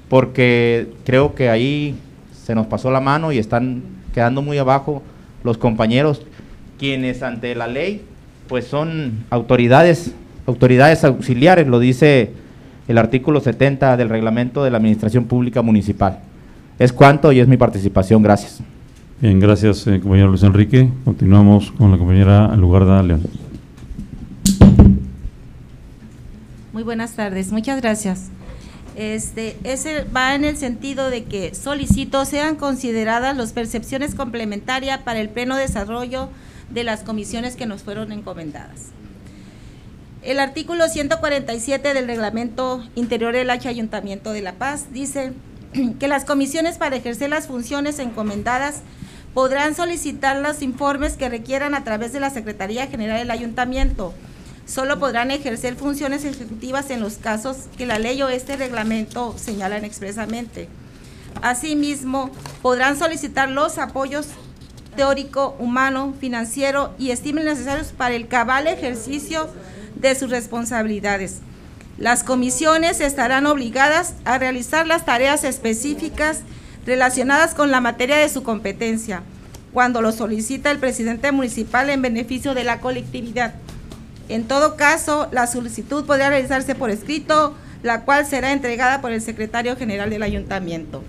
porque 0.08 0.88
creo 1.04 1.34
que 1.34 1.48
ahí 1.48 1.94
se 2.32 2.54
nos 2.54 2.66
pasó 2.66 2.90
la 2.90 3.00
mano 3.00 3.32
y 3.32 3.38
están 3.38 3.82
quedando 4.14 4.42
muy 4.42 4.58
abajo 4.58 5.02
los 5.42 5.58
compañeros 5.58 6.22
quienes 6.78 7.22
ante 7.22 7.54
la 7.54 7.66
ley 7.66 8.02
pues 8.48 8.66
son 8.66 9.24
autoridades, 9.30 10.12
autoridades 10.46 11.04
auxiliares, 11.04 11.66
lo 11.66 11.78
dice 11.78 12.32
el 12.88 12.98
artículo 12.98 13.40
70 13.40 13.96
del 13.96 14.08
reglamento 14.08 14.64
de 14.64 14.70
la 14.70 14.78
Administración 14.78 15.24
Pública 15.24 15.62
Municipal. 15.62 16.18
Es 16.78 16.92
cuanto 16.92 17.32
y 17.32 17.40
es 17.40 17.48
mi 17.48 17.56
participación. 17.56 18.22
Gracias. 18.22 18.60
Bien, 19.20 19.38
gracias, 19.38 19.86
eh, 19.86 20.00
compañero 20.00 20.28
Luis 20.28 20.42
Enrique. 20.42 20.88
Continuamos 21.04 21.70
con 21.70 21.92
la 21.92 21.96
compañera 21.96 22.54
Lugarda 22.56 23.02
León. 23.02 23.22
Muy 26.72 26.84
buenas 26.84 27.12
tardes, 27.12 27.52
muchas 27.52 27.82
gracias. 27.82 28.30
Este, 28.96 29.58
va 30.14 30.34
en 30.34 30.46
el 30.46 30.56
sentido 30.56 31.10
de 31.10 31.24
que 31.24 31.54
solicito 31.54 32.24
sean 32.24 32.56
consideradas 32.56 33.36
las 33.36 33.52
percepciones 33.52 34.14
complementarias 34.14 35.00
para 35.00 35.20
el 35.20 35.28
pleno 35.28 35.56
desarrollo 35.56 36.30
de 36.70 36.84
las 36.84 37.02
comisiones 37.02 37.56
que 37.56 37.66
nos 37.66 37.82
fueron 37.82 38.10
encomendadas. 38.10 38.92
El 40.22 40.40
artículo 40.40 40.88
147 40.88 41.92
del 41.92 42.06
reglamento 42.06 42.82
interior 42.94 43.34
del 43.34 43.50
H 43.50 43.68
Ayuntamiento 43.68 44.32
de 44.32 44.40
La 44.40 44.54
Paz 44.54 44.86
dice 44.92 45.34
que 45.98 46.08
las 46.08 46.24
comisiones 46.24 46.78
para 46.78 46.96
ejercer 46.96 47.28
las 47.28 47.48
funciones 47.48 47.98
encomendadas 47.98 48.80
podrán 49.34 49.74
solicitar 49.74 50.38
los 50.38 50.62
informes 50.62 51.18
que 51.18 51.28
requieran 51.28 51.74
a 51.74 51.84
través 51.84 52.14
de 52.14 52.20
la 52.20 52.30
Secretaría 52.30 52.86
General 52.86 53.18
del 53.18 53.30
Ayuntamiento. 53.30 54.14
Solo 54.66 54.98
podrán 54.98 55.30
ejercer 55.30 55.74
funciones 55.74 56.24
ejecutivas 56.24 56.90
en 56.90 57.00
los 57.00 57.14
casos 57.14 57.56
que 57.76 57.86
la 57.86 57.98
ley 57.98 58.22
o 58.22 58.28
este 58.28 58.56
reglamento 58.56 59.34
señalan 59.36 59.84
expresamente. 59.84 60.68
Asimismo, 61.42 62.30
podrán 62.62 62.98
solicitar 62.98 63.48
los 63.48 63.78
apoyos 63.78 64.28
teórico, 64.96 65.56
humano, 65.58 66.14
financiero 66.20 66.94
y 66.98 67.10
estimen 67.10 67.44
necesarios 67.44 67.88
para 67.88 68.14
el 68.14 68.28
cabal 68.28 68.66
ejercicio 68.66 69.48
de 69.96 70.14
sus 70.14 70.30
responsabilidades. 70.30 71.40
Las 71.98 72.24
comisiones 72.24 73.00
estarán 73.00 73.46
obligadas 73.46 74.14
a 74.24 74.38
realizar 74.38 74.86
las 74.86 75.04
tareas 75.04 75.44
específicas 75.44 76.40
relacionadas 76.86 77.54
con 77.54 77.70
la 77.70 77.80
materia 77.80 78.16
de 78.16 78.28
su 78.28 78.42
competencia, 78.42 79.22
cuando 79.72 80.02
lo 80.02 80.12
solicita 80.12 80.70
el 80.70 80.78
presidente 80.78 81.32
municipal 81.32 81.88
en 81.90 82.02
beneficio 82.02 82.54
de 82.54 82.64
la 82.64 82.80
colectividad. 82.80 83.54
En 84.28 84.44
todo 84.44 84.76
caso, 84.76 85.28
la 85.32 85.46
solicitud 85.46 86.04
podrá 86.04 86.28
realizarse 86.28 86.74
por 86.74 86.90
escrito, 86.90 87.54
la 87.82 88.02
cual 88.04 88.26
será 88.26 88.52
entregada 88.52 89.00
por 89.00 89.12
el 89.12 89.20
secretario 89.20 89.76
general 89.76 90.10
del 90.10 90.22
ayuntamiento. 90.22 91.02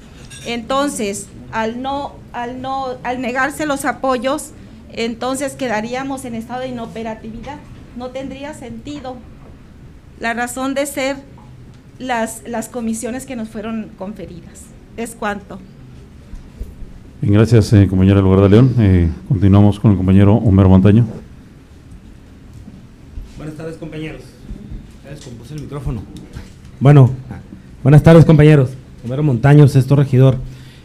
Entonces, 0.45 1.27
al 1.51 1.81
no, 1.81 2.13
al 2.33 2.61
no, 2.61 2.97
al 3.03 3.21
negarse 3.21 3.65
los 3.65 3.85
apoyos, 3.85 4.51
entonces 4.91 5.53
quedaríamos 5.53 6.25
en 6.25 6.35
estado 6.35 6.61
de 6.61 6.69
inoperatividad. 6.69 7.57
No 7.95 8.09
tendría 8.09 8.53
sentido 8.53 9.17
la 10.19 10.33
razón 10.33 10.73
de 10.73 10.85
ser 10.85 11.17
las, 11.99 12.43
las 12.47 12.69
comisiones 12.69 13.25
que 13.25 13.35
nos 13.35 13.49
fueron 13.49 13.91
conferidas. 13.97 14.63
Es 14.97 15.15
cuanto. 15.15 15.59
Gracias, 17.21 17.71
eh, 17.73 17.87
compañera 17.87 18.19
Lugar 18.19 18.41
de 18.41 18.49
León. 18.49 18.75
Eh, 18.79 19.09
continuamos 19.29 19.79
con 19.79 19.91
el 19.91 19.97
compañero 19.97 20.35
Homero 20.35 20.67
Montaño. 20.69 21.05
Buenas 23.43 23.57
tardes, 23.57 23.75
compañeros. 23.75 24.21
Ya 25.03 25.09
descompuse 25.09 25.53
el 25.53 25.63
micrófono. 25.63 26.01
Bueno, 26.79 27.09
buenas 27.83 28.01
tardes, 28.01 28.23
compañeros. 28.23 28.69
Homero 29.03 29.21
Montaño, 29.21 29.67
sexto 29.67 29.97
regidor. 29.97 30.37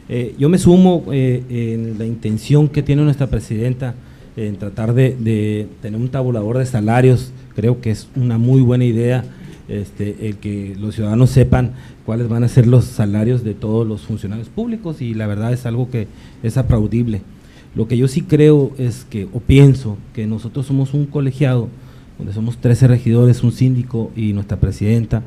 Eh, 0.08 0.34
yo 0.40 0.48
me 0.48 0.58
sumo 0.58 1.04
eh, 1.12 1.44
en 1.48 1.98
la 2.00 2.04
intención 2.04 2.66
que 2.66 2.82
tiene 2.82 3.04
nuestra 3.04 3.28
presidenta 3.28 3.94
en 4.36 4.56
tratar 4.56 4.92
de, 4.92 5.14
de, 5.14 5.68
tener 5.80 6.00
un 6.00 6.08
tabulador 6.08 6.58
de 6.58 6.66
salarios. 6.66 7.30
Creo 7.54 7.80
que 7.80 7.92
es 7.92 8.08
una 8.16 8.38
muy 8.38 8.60
buena 8.60 8.84
idea 8.84 9.22
este, 9.68 10.26
el 10.26 10.38
que 10.38 10.74
los 10.80 10.96
ciudadanos 10.96 11.30
sepan 11.30 11.74
cuáles 12.04 12.28
van 12.28 12.42
a 12.42 12.48
ser 12.48 12.66
los 12.66 12.86
salarios 12.86 13.44
de 13.44 13.54
todos 13.54 13.86
los 13.86 14.00
funcionarios 14.00 14.48
públicos 14.48 15.00
y 15.00 15.14
la 15.14 15.28
verdad 15.28 15.52
es 15.52 15.64
algo 15.64 15.92
que 15.92 16.08
es 16.42 16.56
aplaudible. 16.56 17.22
Lo 17.76 17.86
que 17.86 17.96
yo 17.96 18.08
sí 18.08 18.22
creo 18.22 18.72
es 18.78 19.06
que, 19.08 19.28
o 19.32 19.38
pienso, 19.38 19.96
que 20.12 20.26
nosotros 20.26 20.66
somos 20.66 20.92
un 20.92 21.06
colegiado, 21.06 21.68
donde 22.18 22.32
somos 22.32 22.58
13 22.58 22.88
regidores, 22.88 23.44
un 23.44 23.52
síndico 23.52 24.10
y 24.16 24.32
nuestra 24.32 24.58
presidenta, 24.58 25.22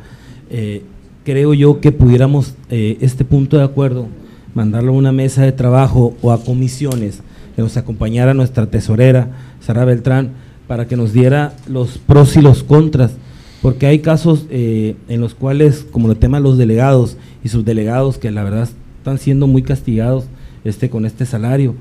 eh, 0.49 0.83
creo 1.23 1.53
yo 1.53 1.79
que 1.79 1.91
pudiéramos 1.91 2.55
eh, 2.69 2.97
este 2.99 3.23
punto 3.23 3.57
de 3.57 3.63
acuerdo 3.63 4.07
mandarlo 4.53 4.91
a 4.91 4.97
una 4.97 5.13
mesa 5.13 5.43
de 5.43 5.53
trabajo 5.53 6.15
o 6.21 6.31
a 6.33 6.43
comisiones 6.43 7.21
que 7.55 7.61
nos 7.61 7.77
acompañara 7.77 8.33
nuestra 8.33 8.65
tesorera, 8.69 9.29
Sara 9.61 9.85
Beltrán, 9.85 10.31
para 10.67 10.87
que 10.87 10.97
nos 10.97 11.13
diera 11.13 11.53
los 11.67 11.97
pros 11.97 12.35
y 12.35 12.41
los 12.41 12.63
contras, 12.63 13.13
porque 13.61 13.87
hay 13.87 13.99
casos 13.99 14.45
eh, 14.49 14.95
en 15.07 15.21
los 15.21 15.33
cuales, 15.33 15.85
como 15.91 16.11
el 16.11 16.17
tema 16.17 16.37
de 16.37 16.43
los 16.43 16.57
delegados 16.57 17.17
y 17.43 17.49
sus 17.49 17.63
delegados, 17.63 18.17
que 18.17 18.31
la 18.31 18.43
verdad 18.43 18.67
están 18.97 19.17
siendo 19.17 19.47
muy 19.47 19.61
castigados 19.61 20.25
este, 20.65 20.89
con 20.89 21.05
este 21.05 21.25
salario, 21.25 21.75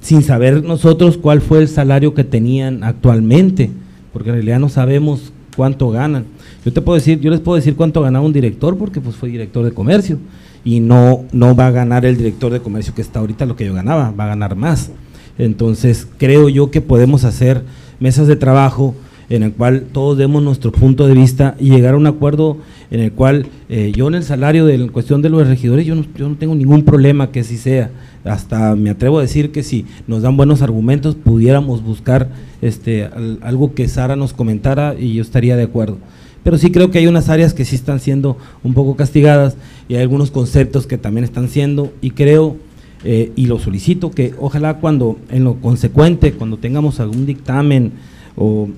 sin 0.00 0.22
saber 0.22 0.64
nosotros 0.64 1.16
cuál 1.16 1.40
fue 1.40 1.60
el 1.60 1.68
salario 1.68 2.12
que 2.14 2.24
tenían 2.24 2.82
actualmente, 2.82 3.70
porque 4.18 4.30
en 4.30 4.34
realidad 4.34 4.58
no 4.58 4.68
sabemos 4.68 5.32
cuánto 5.56 5.90
ganan. 5.90 6.24
Yo 6.64 6.72
te 6.72 6.80
puedo 6.80 6.96
decir, 6.96 7.20
yo 7.20 7.30
les 7.30 7.38
puedo 7.38 7.54
decir 7.54 7.76
cuánto 7.76 8.02
ganaba 8.02 8.26
un 8.26 8.32
director, 8.32 8.76
porque 8.76 9.00
pues 9.00 9.14
fue 9.14 9.28
director 9.28 9.64
de 9.64 9.70
comercio, 9.70 10.18
y 10.64 10.80
no, 10.80 11.24
no 11.30 11.54
va 11.54 11.68
a 11.68 11.70
ganar 11.70 12.04
el 12.04 12.16
director 12.16 12.52
de 12.52 12.58
comercio 12.58 12.92
que 12.96 13.00
está 13.00 13.20
ahorita 13.20 13.46
lo 13.46 13.54
que 13.54 13.64
yo 13.64 13.72
ganaba, 13.72 14.10
va 14.10 14.24
a 14.24 14.26
ganar 14.26 14.56
más. 14.56 14.90
Entonces, 15.38 16.08
creo 16.18 16.48
yo 16.48 16.72
que 16.72 16.80
podemos 16.80 17.22
hacer 17.22 17.62
mesas 18.00 18.26
de 18.26 18.34
trabajo 18.34 18.96
en 19.30 19.42
el 19.42 19.52
cual 19.52 19.84
todos 19.92 20.16
demos 20.16 20.42
nuestro 20.42 20.72
punto 20.72 21.06
de 21.06 21.14
vista 21.14 21.54
y 21.58 21.70
llegar 21.70 21.94
a 21.94 21.96
un 21.98 22.06
acuerdo 22.06 22.56
en 22.90 23.00
el 23.00 23.12
cual 23.12 23.46
eh, 23.68 23.92
yo 23.94 24.08
en 24.08 24.14
el 24.14 24.22
salario 24.22 24.64
de 24.64 24.74
en 24.74 24.88
cuestión 24.88 25.20
de 25.20 25.28
los 25.28 25.46
regidores 25.46 25.84
yo 25.86 25.94
no, 25.94 26.04
yo 26.16 26.28
no 26.28 26.36
tengo 26.36 26.54
ningún 26.54 26.84
problema 26.84 27.30
que 27.30 27.40
así 27.40 27.56
sea. 27.56 27.90
Hasta 28.24 28.74
me 28.74 28.90
atrevo 28.90 29.18
a 29.18 29.22
decir 29.22 29.52
que 29.52 29.62
si 29.62 29.86
nos 30.06 30.22
dan 30.22 30.36
buenos 30.36 30.62
argumentos 30.62 31.14
pudiéramos 31.14 31.82
buscar 31.82 32.28
este 32.62 33.04
al, 33.04 33.38
algo 33.42 33.74
que 33.74 33.88
Sara 33.88 34.16
nos 34.16 34.32
comentara 34.32 34.94
y 34.98 35.14
yo 35.14 35.22
estaría 35.22 35.56
de 35.56 35.64
acuerdo. 35.64 35.98
Pero 36.42 36.56
sí 36.56 36.70
creo 36.70 36.90
que 36.90 36.98
hay 36.98 37.06
unas 37.06 37.28
áreas 37.28 37.52
que 37.52 37.64
sí 37.64 37.76
están 37.76 38.00
siendo 38.00 38.38
un 38.64 38.72
poco 38.72 38.96
castigadas 38.96 39.56
y 39.88 39.96
hay 39.96 40.02
algunos 40.02 40.30
conceptos 40.30 40.86
que 40.86 40.96
también 40.96 41.24
están 41.24 41.48
siendo 41.48 41.92
y 42.00 42.10
creo 42.10 42.56
eh, 43.04 43.32
y 43.36 43.46
lo 43.46 43.58
solicito 43.58 44.10
que 44.10 44.34
ojalá 44.40 44.78
cuando 44.78 45.18
en 45.30 45.44
lo 45.44 45.56
consecuente 45.56 46.32
cuando 46.32 46.56
tengamos 46.56 46.98
algún 46.98 47.26
dictamen 47.26 47.92
o 48.34 48.68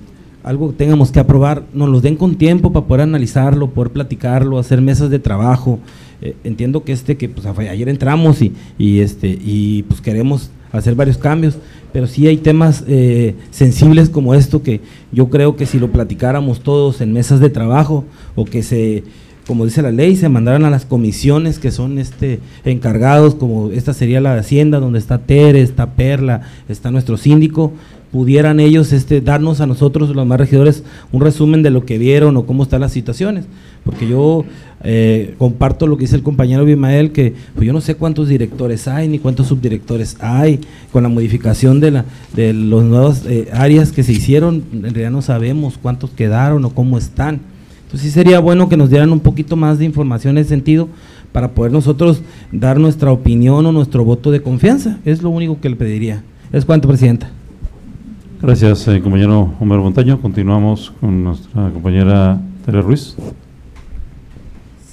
algo 0.43 0.71
que 0.71 0.77
tengamos 0.77 1.11
que 1.11 1.19
aprobar, 1.19 1.63
nos 1.73 1.89
los 1.89 2.01
den 2.01 2.15
con 2.15 2.35
tiempo 2.35 2.71
para 2.71 2.85
poder 2.85 3.01
analizarlo, 3.01 3.69
poder 3.69 3.91
platicarlo, 3.91 4.59
hacer 4.59 4.81
mesas 4.81 5.09
de 5.09 5.19
trabajo. 5.19 5.79
Eh, 6.21 6.35
entiendo 6.43 6.83
que 6.83 6.91
este 6.91 7.17
que 7.17 7.29
pues 7.29 7.45
ayer 7.45 7.89
entramos 7.89 8.41
y, 8.41 8.53
este 8.99 9.27
y 9.27 9.83
pues 9.83 10.01
queremos 10.01 10.51
hacer 10.71 10.95
varios 10.95 11.17
cambios, 11.17 11.57
pero 11.91 12.07
sí 12.07 12.27
hay 12.27 12.37
temas 12.37 12.83
eh, 12.87 13.35
sensibles 13.49 14.09
como 14.09 14.33
esto 14.33 14.63
que 14.63 14.81
yo 15.11 15.29
creo 15.29 15.55
que 15.55 15.65
si 15.65 15.79
lo 15.79 15.91
platicáramos 15.91 16.61
todos 16.61 17.01
en 17.01 17.11
mesas 17.11 17.39
de 17.39 17.49
trabajo 17.49 18.05
o 18.35 18.45
que 18.45 18.63
se 18.63 19.03
como 19.47 19.65
dice 19.65 19.81
la 19.81 19.91
ley, 19.91 20.15
se 20.15 20.29
mandaran 20.29 20.65
a 20.65 20.69
las 20.69 20.85
comisiones 20.85 21.59
que 21.59 21.71
son 21.71 21.97
este 21.97 22.39
encargados, 22.63 23.35
como 23.35 23.71
esta 23.71 23.93
sería 23.93 24.21
la 24.21 24.35
Hacienda, 24.35 24.79
donde 24.79 24.99
está 24.99 25.17
Tere, 25.17 25.61
está 25.61 25.93
Perla, 25.95 26.43
está 26.69 26.91
nuestro 26.91 27.17
síndico, 27.17 27.73
pudieran 28.11 28.59
ellos 28.59 28.91
este, 28.91 29.21
darnos 29.21 29.61
a 29.61 29.67
nosotros, 29.67 30.13
los 30.15 30.25
más 30.25 30.39
regidores, 30.39 30.83
un 31.11 31.21
resumen 31.21 31.63
de 31.63 31.69
lo 31.69 31.85
que 31.85 31.97
vieron 31.97 32.35
o 32.37 32.45
cómo 32.45 32.63
están 32.63 32.81
las 32.81 32.91
situaciones. 32.91 33.45
Porque 33.83 34.07
yo 34.07 34.43
eh, 34.83 35.33
comparto 35.37 35.87
lo 35.87 35.97
que 35.97 36.01
dice 36.01 36.17
el 36.17 36.23
compañero 36.23 36.65
Bimael, 36.65 37.11
que 37.11 37.33
pues 37.55 37.65
yo 37.65 37.73
no 37.73 37.81
sé 37.81 37.95
cuántos 37.95 38.27
directores 38.27 38.87
hay 38.87 39.07
ni 39.07 39.17
cuántos 39.17 39.47
subdirectores 39.47 40.17
hay. 40.19 40.59
Con 40.91 41.03
la 41.03 41.09
modificación 41.09 41.79
de, 41.79 41.91
la, 41.91 42.05
de 42.35 42.53
las 42.53 42.83
nuevas 42.83 43.25
eh, 43.25 43.47
áreas 43.53 43.91
que 43.91 44.03
se 44.03 44.11
hicieron, 44.11 44.63
en 44.73 44.83
realidad 44.83 45.11
no 45.11 45.21
sabemos 45.21 45.79
cuántos 45.81 46.11
quedaron 46.11 46.65
o 46.65 46.71
cómo 46.71 46.97
están. 46.97 47.39
Entonces 47.83 48.09
sí 48.09 48.13
sería 48.13 48.39
bueno 48.39 48.69
que 48.69 48.77
nos 48.77 48.89
dieran 48.89 49.11
un 49.11 49.19
poquito 49.19 49.55
más 49.55 49.79
de 49.79 49.85
información 49.85 50.37
en 50.37 50.41
ese 50.41 50.49
sentido 50.49 50.89
para 51.31 51.51
poder 51.51 51.71
nosotros 51.71 52.21
dar 52.51 52.79
nuestra 52.79 53.11
opinión 53.11 53.65
o 53.65 53.71
nuestro 53.71 54.03
voto 54.03 54.31
de 54.31 54.41
confianza. 54.41 54.99
Es 55.05 55.21
lo 55.23 55.29
único 55.29 55.59
que 55.59 55.69
le 55.69 55.75
pediría. 55.75 56.23
Es 56.51 56.65
cuanto, 56.65 56.87
Presidenta. 56.87 57.31
Gracias, 58.41 58.87
eh, 58.87 58.99
compañero 59.03 59.53
Homero 59.59 59.83
Montaño. 59.83 60.19
Continuamos 60.19 60.91
con 60.99 61.23
nuestra 61.23 61.69
compañera 61.69 62.39
Tere 62.65 62.81
Ruiz. 62.81 63.15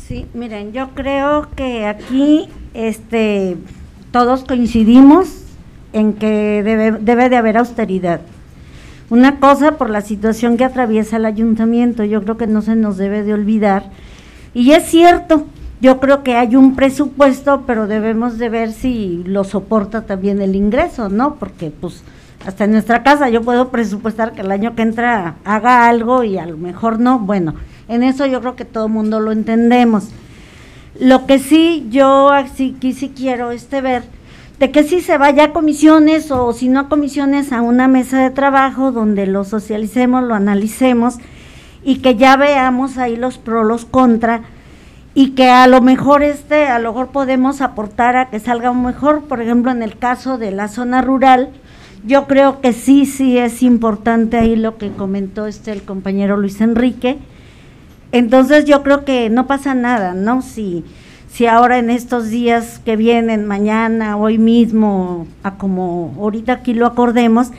Sí, 0.07 0.27
miren, 0.35 0.75
yo 0.75 0.91
creo 0.91 1.49
que 1.57 1.87
aquí 1.87 2.51
este, 2.75 3.57
todos 4.13 4.45
coincidimos 4.45 5.45
en 5.95 6.13
que 6.13 6.63
debe, 6.63 6.93
debe 6.93 7.31
de 7.31 7.37
haber 7.37 7.57
austeridad. 7.57 8.21
Una 9.09 9.41
cosa 9.41 9.79
por 9.79 9.89
la 9.89 10.03
situación 10.03 10.59
que 10.59 10.65
atraviesa 10.65 11.17
el 11.17 11.25
ayuntamiento, 11.25 12.05
yo 12.05 12.23
creo 12.23 12.37
que 12.37 12.47
no 12.47 12.61
se 12.61 12.77
nos 12.77 12.99
debe 12.99 13.23
de 13.23 13.33
olvidar. 13.33 13.85
Y 14.53 14.73
es 14.73 14.85
cierto, 14.85 15.47
yo 15.81 16.01
creo 16.01 16.23
que 16.23 16.35
hay 16.35 16.55
un 16.55 16.77
presupuesto, 16.77 17.63
pero 17.67 17.87
debemos 17.87 18.37
de 18.37 18.51
ver 18.51 18.73
si 18.73 19.23
lo 19.25 19.43
soporta 19.45 20.03
también 20.03 20.43
el 20.43 20.55
ingreso, 20.55 21.09
¿no? 21.09 21.37
Porque 21.37 21.71
pues 21.71 22.05
hasta 22.47 22.65
en 22.65 22.73
nuestra 22.73 23.03
casa 23.03 23.29
yo 23.29 23.43
puedo 23.43 23.69
presupuestar 23.71 24.33
que 24.33 24.43
el 24.43 24.51
año 24.51 24.75
que 24.75 24.83
entra 24.83 25.37
haga 25.45 25.89
algo 25.89 26.25
y 26.25 26.39
a 26.39 26.47
lo 26.47 26.57
mejor 26.57 27.01
no. 27.01 27.19
Bueno, 27.19 27.55
en 27.89 28.03
eso 28.03 28.27
yo 28.27 28.41
creo 28.41 28.57
que 28.57 28.65
todo 28.65 28.87
el 28.87 28.93
mundo 28.93 29.21
lo 29.21 29.33
entendemos. 29.33 30.09
Lo 31.01 31.27
que 31.27 31.39
sí 31.39 31.87
yo 31.91 32.31
así 32.31 32.75
aquí 32.77 32.93
sí 32.93 33.13
quiero 33.15 33.51
este 33.51 33.81
ver 33.81 34.03
de 34.59 34.73
que 34.73 34.83
sí 34.83 35.01
se 35.01 35.19
vaya 35.19 35.45
a 35.45 35.53
comisiones 35.53 36.31
o 36.33 36.53
si 36.53 36.69
no 36.69 36.81
a 36.81 36.89
comisiones 36.89 37.53
a 37.53 37.63
una 37.63 37.87
mesa 37.87 38.21
de 38.21 38.31
trabajo 38.31 38.91
donde 38.91 39.27
lo 39.27 39.45
socialicemos, 39.45 40.25
lo 40.25 40.35
analicemos 40.35 41.19
y 41.85 41.99
que 41.99 42.17
ya 42.17 42.37
veamos 42.37 42.99
ahí 42.99 43.17
los 43.17 43.39
pros, 43.39 43.65
los 43.65 43.85
contra 43.85 44.43
y 45.15 45.31
que 45.31 45.49
a 45.49 45.67
lo 45.69 45.81
mejor 45.81 46.23
este, 46.23 46.67
a 46.67 46.79
lo 46.79 46.93
mejor 46.93 47.09
podemos 47.09 47.61
aportar 47.61 48.17
a 48.17 48.31
que 48.31 48.41
salga 48.41 48.73
mejor, 48.73 49.25
por 49.25 49.41
ejemplo, 49.41 49.71
en 49.71 49.83
el 49.83 49.97
caso 49.97 50.39
de 50.39 50.51
la 50.51 50.69
zona 50.69 51.03
rural, 51.03 51.51
yo 52.05 52.27
creo 52.27 52.61
que 52.61 52.73
sí, 52.73 53.07
sí 53.07 53.39
es 53.39 53.63
importante 53.63 54.37
ahí 54.39 54.57
lo 54.57 54.79
que 54.79 54.91
comentó 54.91 55.47
este 55.47 55.73
el 55.73 55.83
compañero 55.83 56.37
Luis 56.37 56.61
Enrique. 56.61 57.19
Entonces 58.13 58.65
yo 58.65 58.83
creo 58.83 59.05
que 59.05 59.31
no 59.31 59.47
pasa 59.47 59.75
nada, 59.75 60.15
¿no? 60.15 60.43
Si 60.43 60.85
si 61.29 61.47
ahora 61.47 61.79
en 61.79 61.91
estos 61.91 62.31
días 62.31 62.81
que 62.85 62.97
vienen, 62.97 63.47
mañana, 63.47 64.17
hoy 64.17 64.39
mismo, 64.39 65.27
a 65.43 65.57
como 65.57 66.15
ahorita 66.19 66.55
aquí 66.55 66.75
lo 66.75 66.87
acordemos, 66.87 67.51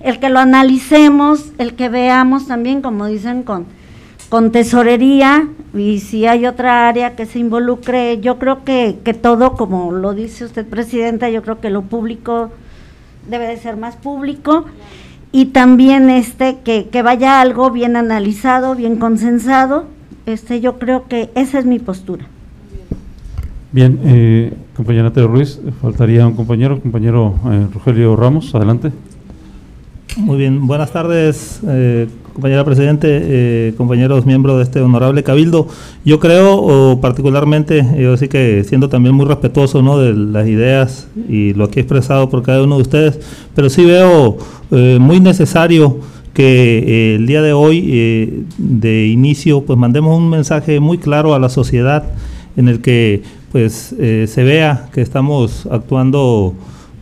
el 0.00 0.20
que 0.20 0.28
lo 0.28 0.38
analicemos, 0.38 1.52
el 1.58 1.74
que 1.74 1.88
veamos 1.88 2.46
también, 2.46 2.82
como 2.82 3.06
dicen, 3.06 3.42
con, 3.42 3.66
con 4.28 4.52
tesorería 4.52 5.48
y 5.74 6.00
si 6.00 6.26
hay 6.26 6.46
otra 6.46 6.86
área 6.86 7.16
que 7.16 7.24
se 7.24 7.38
involucre, 7.38 8.20
yo 8.20 8.38
creo 8.38 8.62
que, 8.64 8.98
que 9.02 9.14
todo, 9.14 9.54
como 9.54 9.90
lo 9.90 10.12
dice 10.12 10.44
usted, 10.44 10.66
Presidenta, 10.66 11.30
yo 11.30 11.42
creo 11.42 11.60
que 11.60 11.70
lo 11.70 11.82
público 11.82 12.50
debe 13.28 13.46
de 13.46 13.56
ser 13.56 13.76
más 13.76 13.96
público 13.96 14.64
y 15.32 15.46
también 15.46 16.10
este 16.10 16.58
que, 16.64 16.88
que 16.88 17.02
vaya 17.02 17.40
algo 17.40 17.70
bien 17.70 17.96
analizado, 17.96 18.74
bien 18.74 18.96
consensado, 18.96 19.86
este 20.26 20.60
yo 20.60 20.78
creo 20.78 21.08
que 21.08 21.30
esa 21.34 21.58
es 21.58 21.66
mi 21.66 21.78
postura. 21.78 22.26
Bien, 23.72 23.98
eh, 24.04 24.52
compañera 24.76 25.12
Teo 25.12 25.26
Ruiz, 25.26 25.60
faltaría 25.82 26.24
un 26.24 26.34
compañero, 26.34 26.80
compañero 26.80 27.34
eh, 27.50 27.66
Rogelio 27.74 28.14
Ramos, 28.14 28.54
adelante. 28.54 28.92
Muy 30.16 30.38
bien, 30.38 30.64
buenas 30.68 30.92
tardes, 30.92 31.60
eh, 31.66 32.06
compañera 32.34 32.64
Presidente, 32.64 33.08
eh, 33.10 33.74
compañeros 33.78 34.26
miembros 34.26 34.58
de 34.58 34.64
este 34.64 34.80
honorable 34.82 35.22
cabildo. 35.22 35.68
Yo 36.04 36.20
creo, 36.20 36.56
o 36.56 37.00
particularmente, 37.00 37.86
yo 37.98 38.16
sí 38.18 38.28
que 38.28 38.62
siendo 38.64 38.90
también 38.90 39.14
muy 39.14 39.24
respetuoso 39.24 39.80
¿no? 39.80 39.98
de 39.98 40.12
las 40.12 40.46
ideas 40.46 41.08
y 41.28 41.54
lo 41.54 41.70
que 41.70 41.80
he 41.80 41.82
expresado 41.82 42.28
por 42.28 42.42
cada 42.42 42.62
uno 42.62 42.76
de 42.76 42.82
ustedes, 42.82 43.20
pero 43.54 43.70
sí 43.70 43.84
veo 43.84 44.36
muy 44.98 45.20
necesario 45.20 45.98
que 46.34 47.14
el 47.14 47.26
día 47.26 47.40
de 47.40 47.52
hoy, 47.52 48.44
de 48.58 49.06
inicio, 49.06 49.62
pues 49.62 49.78
mandemos 49.78 50.18
un 50.18 50.28
mensaje 50.28 50.80
muy 50.80 50.98
claro 50.98 51.32
a 51.34 51.38
la 51.38 51.48
sociedad 51.48 52.04
en 52.56 52.68
el 52.68 52.80
que 52.80 53.22
pues 53.54 53.94
eh, 54.00 54.26
se 54.28 54.42
vea 54.42 54.88
que 54.92 55.00
estamos 55.00 55.68
actuando 55.70 56.54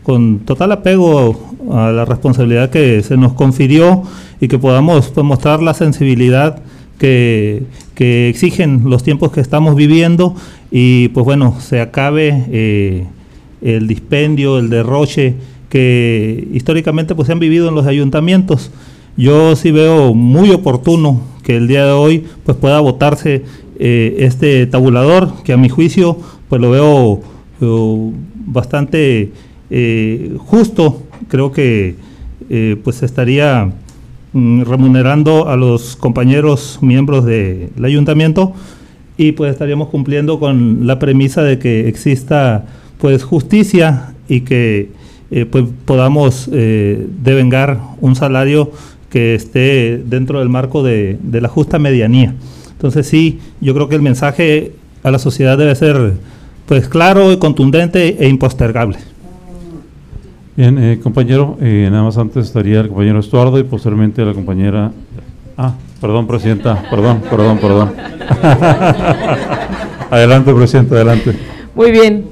con 0.03 0.41
total 0.41 0.73
apego 0.73 1.41
a 1.71 1.91
la 1.93 2.05
responsabilidad 2.05 2.69
que 2.69 3.03
se 3.03 3.17
nos 3.17 3.33
confirió 3.33 4.03
y 4.43 4.49
que 4.49 4.59
podamos 4.59 5.09
pues, 5.15 5.25
mostrar 5.25 5.63
la 5.63 5.73
sensibilidad 5.73 6.61
que, 6.99 7.63
exigen 7.97 8.91
los 8.91 9.05
tiempos 9.05 9.31
que 9.31 9.41
estamos 9.41 9.77
viviendo 9.77 10.35
y 10.73 11.07
pues 11.11 11.25
bueno, 11.25 11.55
se 11.61 11.81
acabe 11.81 12.47
eh, 12.51 13.07
el 13.61 13.87
dispendio, 13.87 14.59
el 14.59 14.69
derroche 14.69 15.37
que 15.69 16.49
históricamente 16.53 17.15
pues 17.15 17.27
se 17.27 17.33
han 17.33 17.39
vivido 17.39 17.69
en 17.69 17.77
los 17.77 17.87
ayuntamientos. 17.87 18.73
Yo 19.17 19.55
sí 19.55 19.71
veo 19.71 20.15
muy 20.15 20.51
oportuno 20.51 21.21
que 21.45 21.57
el 21.57 21.69
día 21.69 21.87
de 21.87 21.93
hoy 21.93 22.25
pues 22.43 22.57
pueda 22.57 22.81
votarse 22.81 23.45
eh, 23.79 24.17
este 24.19 24.67
tabulador, 24.67 25.45
que 25.45 25.53
a 25.53 25.57
mi 25.57 25.69
juicio 25.69 26.19
pues 26.49 26.61
lo 26.61 26.71
veo, 26.71 27.21
bastante 28.47 29.31
eh, 29.71 30.37
justo. 30.39 31.05
Creo 31.29 31.53
que 31.53 31.95
pues 32.83 33.05
estaría 33.05 33.73
remunerando 34.35 35.49
a 35.49 35.57
los 35.57 35.97
compañeros 35.97 36.79
miembros 36.81 37.25
del 37.25 37.85
ayuntamiento 37.85 38.55
y 39.17 39.33
pues 39.33 39.53
estaríamos 39.53 39.89
cumpliendo 39.89 40.41
con 40.41 40.87
la 40.87 40.99
premisa 40.99 41.43
de 41.43 41.59
que 41.59 41.89
exista 41.89 42.65
pues 42.99 43.25
justicia 43.25 44.15
y 44.29 44.41
que 44.41 44.91
pues 45.51 45.65
podamos 45.85 46.49
devengar 46.51 47.79
un 48.01 48.17
salario 48.17 48.73
que 49.11 49.35
esté 49.35 50.03
dentro 50.05 50.39
del 50.39 50.49
marco 50.49 50.83
de, 50.83 51.19
de 51.23 51.41
la 51.41 51.49
justa 51.49 51.79
medianía. 51.79 52.35
Entonces 52.71 53.07
sí, 53.07 53.39
yo 53.61 53.75
creo 53.75 53.89
que 53.89 53.97
el 53.97 54.03
mensaje 54.03 54.73
a 55.03 55.11
la 55.11 55.19
sociedad 55.19 55.59
debe 55.59 55.75
ser 55.75 56.15
pues 56.67 56.89
claro, 56.89 57.39
contundente 57.39 58.17
e 58.19 58.29
impostergable. 58.29 58.99
Bien, 60.55 60.77
eh, 60.77 61.01
compañero, 61.03 61.57
eh, 61.63 61.89
nada 61.91 62.03
más 62.03 62.19
antes 62.19 62.47
estaría 62.47 62.81
el 62.81 62.89
compañero 62.89 63.19
Estuardo 63.21 63.59
y 63.59 63.63
posteriormente 63.63 64.23
la 64.23 64.35
compañera... 64.35 64.93
Ah, 65.57 65.73
perdón, 65.99 66.27
Presidenta, 66.27 66.83
perdón, 66.91 67.23
perdón, 67.31 67.59
perdón. 67.59 67.93
adelante, 70.11 70.53
Presidenta, 70.53 70.97
adelante. 70.97 71.33
Muy 71.75 71.91
bien. 71.91 72.27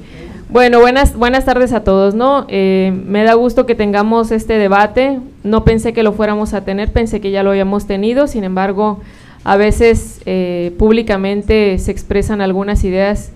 Bueno, 0.49 0.79
buenas, 0.81 1.15
buenas 1.15 1.45
tardes 1.45 1.73
a 1.73 1.83
todos, 1.83 2.13
¿no? 2.13 2.45
Eh, 2.47 2.93
me 3.07 3.23
da 3.23 3.33
gusto 3.33 3.65
que 3.65 3.73
tengamos 3.73 4.29
este 4.29 4.59
debate. 4.59 5.19
No 5.43 5.63
pensé 5.63 5.91
que 5.91 6.03
lo 6.03 6.11
fuéramos 6.11 6.53
a 6.53 6.63
tener, 6.63 6.91
pensé 6.91 7.21
que 7.21 7.31
ya 7.31 7.41
lo 7.41 7.49
habíamos 7.49 7.87
tenido, 7.87 8.27
sin 8.27 8.43
embargo, 8.43 8.99
a 9.45 9.57
veces 9.57 10.21
eh, 10.27 10.75
públicamente 10.77 11.79
se 11.79 11.89
expresan 11.89 12.39
algunas 12.39 12.83
ideas 12.83 13.31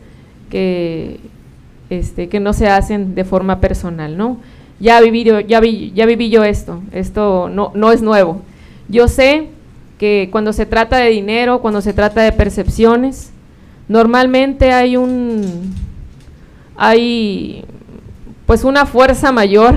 que, 0.52 1.20
este, 1.90 2.30
que 2.30 2.40
no 2.40 2.54
se 2.54 2.68
hacen 2.68 3.16
de 3.16 3.24
forma 3.24 3.62
personal, 3.62 4.16
¿no? 4.16 4.38
Ya 4.80 5.00
viví, 5.00 5.24
yo 6.30 6.44
esto, 6.44 6.82
esto 6.92 7.50
no, 7.50 7.72
no 7.76 7.92
es 7.92 8.02
nuevo. 8.02 8.42
Yo 8.90 9.08
sé 9.08 9.48
que 9.98 10.30
cuando 10.32 10.54
se 10.54 10.66
trata 10.66 10.98
de 10.98 11.10
dinero, 11.10 11.62
cuando 11.62 11.82
se 11.82 11.94
trata 11.94 12.22
de 12.22 12.32
percepciones, 12.32 13.32
normalmente 13.88 14.72
hay 14.72 14.98
un, 14.98 15.74
hay 16.76 17.64
pues 18.46 18.64
una 18.64 18.86
fuerza 18.86 19.32
mayor 19.32 19.76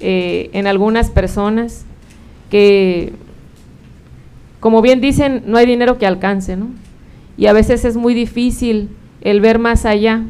eh, 0.00 0.50
en 0.52 0.66
algunas 0.66 1.10
personas 1.10 1.84
que 2.50 3.12
como 4.60 4.82
bien 4.82 5.00
dicen, 5.00 5.42
no 5.46 5.56
hay 5.56 5.66
dinero 5.66 5.98
que 5.98 6.06
alcance, 6.06 6.54
¿no? 6.54 6.68
Y 7.38 7.46
a 7.46 7.54
veces 7.54 7.86
es 7.86 7.96
muy 7.96 8.12
difícil 8.12 8.90
el 9.22 9.40
ver 9.40 9.58
más 9.58 9.86
allá 9.86 10.22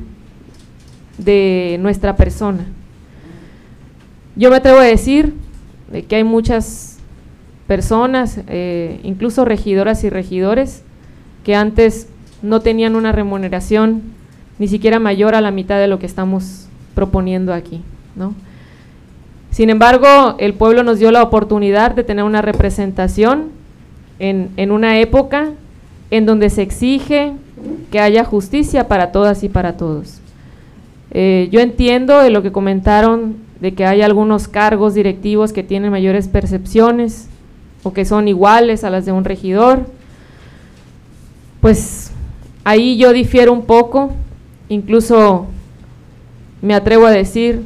de 1.19 1.77
nuestra 1.81 2.15
persona. 2.17 2.67
Yo 4.41 4.49
me 4.49 4.57
atrevo 4.57 4.79
a 4.79 4.85
decir 4.85 5.35
que 6.09 6.17
hay 6.17 6.25
muchas 6.25 6.97
personas, 7.67 8.41
eh, 8.49 8.99
incluso 9.03 9.45
regidoras 9.45 10.03
y 10.03 10.09
regidores, 10.09 10.83
que 11.45 11.55
antes 11.55 12.09
no 12.41 12.61
tenían 12.61 12.97
una 12.97 13.13
remuneración 13.13 14.01
ni 14.59 14.67
siquiera 14.67 14.99
mayor 14.99 15.35
a 15.35 15.43
la 15.43 15.51
mitad 15.51 15.79
de 15.79 15.89
lo 15.89 15.99
que 15.99 16.07
estamos 16.07 16.69
proponiendo 16.95 17.53
aquí. 17.53 17.83
Sin 19.51 19.69
embargo, 19.69 20.37
el 20.39 20.55
pueblo 20.55 20.85
nos 20.85 20.99
dio 20.99 21.11
la 21.11 21.23
oportunidad 21.23 21.95
de 21.95 22.03
tener 22.03 22.25
una 22.25 22.41
representación 22.41 23.51
en, 24.19 24.71
una 24.71 25.01
época 25.01 25.51
en 26.11 26.25
donde 26.25 26.49
se 26.49 26.63
exige 26.63 27.35
que 27.93 28.01
haya 28.01 28.25
justicia 28.25 28.89
para 28.89 29.13
todas 29.13 29.45
y 29.45 29.51
para 29.51 29.77
todos. 29.77 30.23
Eh, 31.11 31.51
yo 31.53 31.61
entiendo 31.61 32.21
de 32.21 32.31
lo 32.31 32.43
que 32.43 32.53
comentaron 32.53 33.50
de 33.61 33.75
que 33.75 33.85
hay 33.85 34.03
algunos 34.03 34.49
cargos 34.49 34.95
directivos 34.95 35.53
que 35.53 35.63
tienen 35.63 35.91
mayores 35.91 36.29
percepciones 36.29 37.29
o 37.83 37.93
que 37.93 38.05
son 38.05 38.29
iguales 38.29 38.85
a 38.85 38.91
las 38.91 39.05
de 39.05 39.13
un 39.13 39.25
regidor. 39.25 39.87
Pues 41.61 42.11
ahí 42.65 42.97
yo 42.97 43.13
difiero 43.13 43.53
un 43.53 43.67
poco, 43.67 44.13
incluso 44.69 45.47
me 46.63 46.75
atrevo 46.75 47.07
a 47.07 47.11
decir 47.11 47.63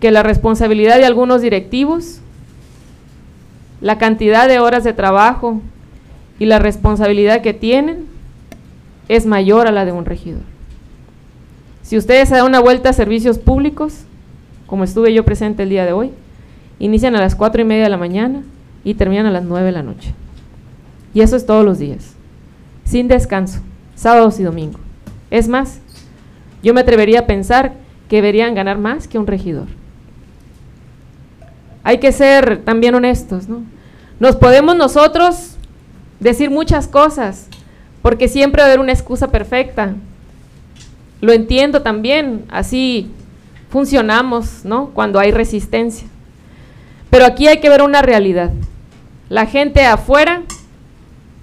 que 0.00 0.10
la 0.10 0.22
responsabilidad 0.22 0.98
de 0.98 1.06
algunos 1.06 1.42
directivos 1.42 2.22
la 3.82 3.98
cantidad 3.98 4.48
de 4.48 4.60
horas 4.60 4.84
de 4.84 4.92
trabajo 4.94 5.60
y 6.38 6.46
la 6.46 6.60
responsabilidad 6.60 7.42
que 7.42 7.52
tienen 7.52 8.06
es 9.08 9.26
mayor 9.26 9.66
a 9.66 9.72
la 9.72 9.84
de 9.84 9.92
un 9.92 10.04
regidor. 10.04 10.42
Si 11.82 11.98
ustedes 11.98 12.28
se 12.28 12.36
dan 12.36 12.46
una 12.46 12.60
vuelta 12.60 12.90
a 12.90 12.92
servicios 12.92 13.38
públicos, 13.38 14.04
como 14.72 14.84
estuve 14.84 15.12
yo 15.12 15.22
presente 15.22 15.64
el 15.64 15.68
día 15.68 15.84
de 15.84 15.92
hoy, 15.92 16.12
inician 16.78 17.14
a 17.14 17.20
las 17.20 17.34
cuatro 17.34 17.60
y 17.60 17.64
media 17.66 17.84
de 17.84 17.90
la 17.90 17.98
mañana 17.98 18.40
y 18.84 18.94
terminan 18.94 19.26
a 19.26 19.30
las 19.30 19.44
nueve 19.44 19.66
de 19.66 19.72
la 19.72 19.82
noche. 19.82 20.14
Y 21.12 21.20
eso 21.20 21.36
es 21.36 21.44
todos 21.44 21.62
los 21.62 21.78
días, 21.78 22.14
sin 22.82 23.06
descanso, 23.06 23.60
sábados 23.94 24.40
y 24.40 24.44
domingo. 24.44 24.78
Es 25.30 25.46
más, 25.46 25.80
yo 26.62 26.72
me 26.72 26.80
atrevería 26.80 27.20
a 27.20 27.26
pensar 27.26 27.74
que 28.08 28.16
deberían 28.16 28.54
ganar 28.54 28.78
más 28.78 29.06
que 29.06 29.18
un 29.18 29.26
regidor. 29.26 29.66
Hay 31.82 31.98
que 31.98 32.10
ser 32.10 32.62
también 32.64 32.94
honestos, 32.94 33.50
¿no? 33.50 33.64
Nos 34.20 34.36
podemos 34.36 34.74
nosotros 34.74 35.56
decir 36.18 36.48
muchas 36.48 36.88
cosas, 36.88 37.46
porque 38.00 38.26
siempre 38.26 38.62
va 38.62 38.68
a 38.68 38.68
haber 38.68 38.80
una 38.80 38.92
excusa 38.92 39.28
perfecta. 39.28 39.92
Lo 41.20 41.34
entiendo 41.34 41.82
también, 41.82 42.46
así 42.48 43.10
funcionamos, 43.72 44.66
¿no? 44.66 44.90
Cuando 44.90 45.18
hay 45.18 45.32
resistencia. 45.32 46.06
Pero 47.08 47.24
aquí 47.24 47.48
hay 47.48 47.58
que 47.58 47.70
ver 47.70 47.80
una 47.80 48.02
realidad. 48.02 48.52
La 49.30 49.46
gente 49.46 49.86
afuera 49.86 50.42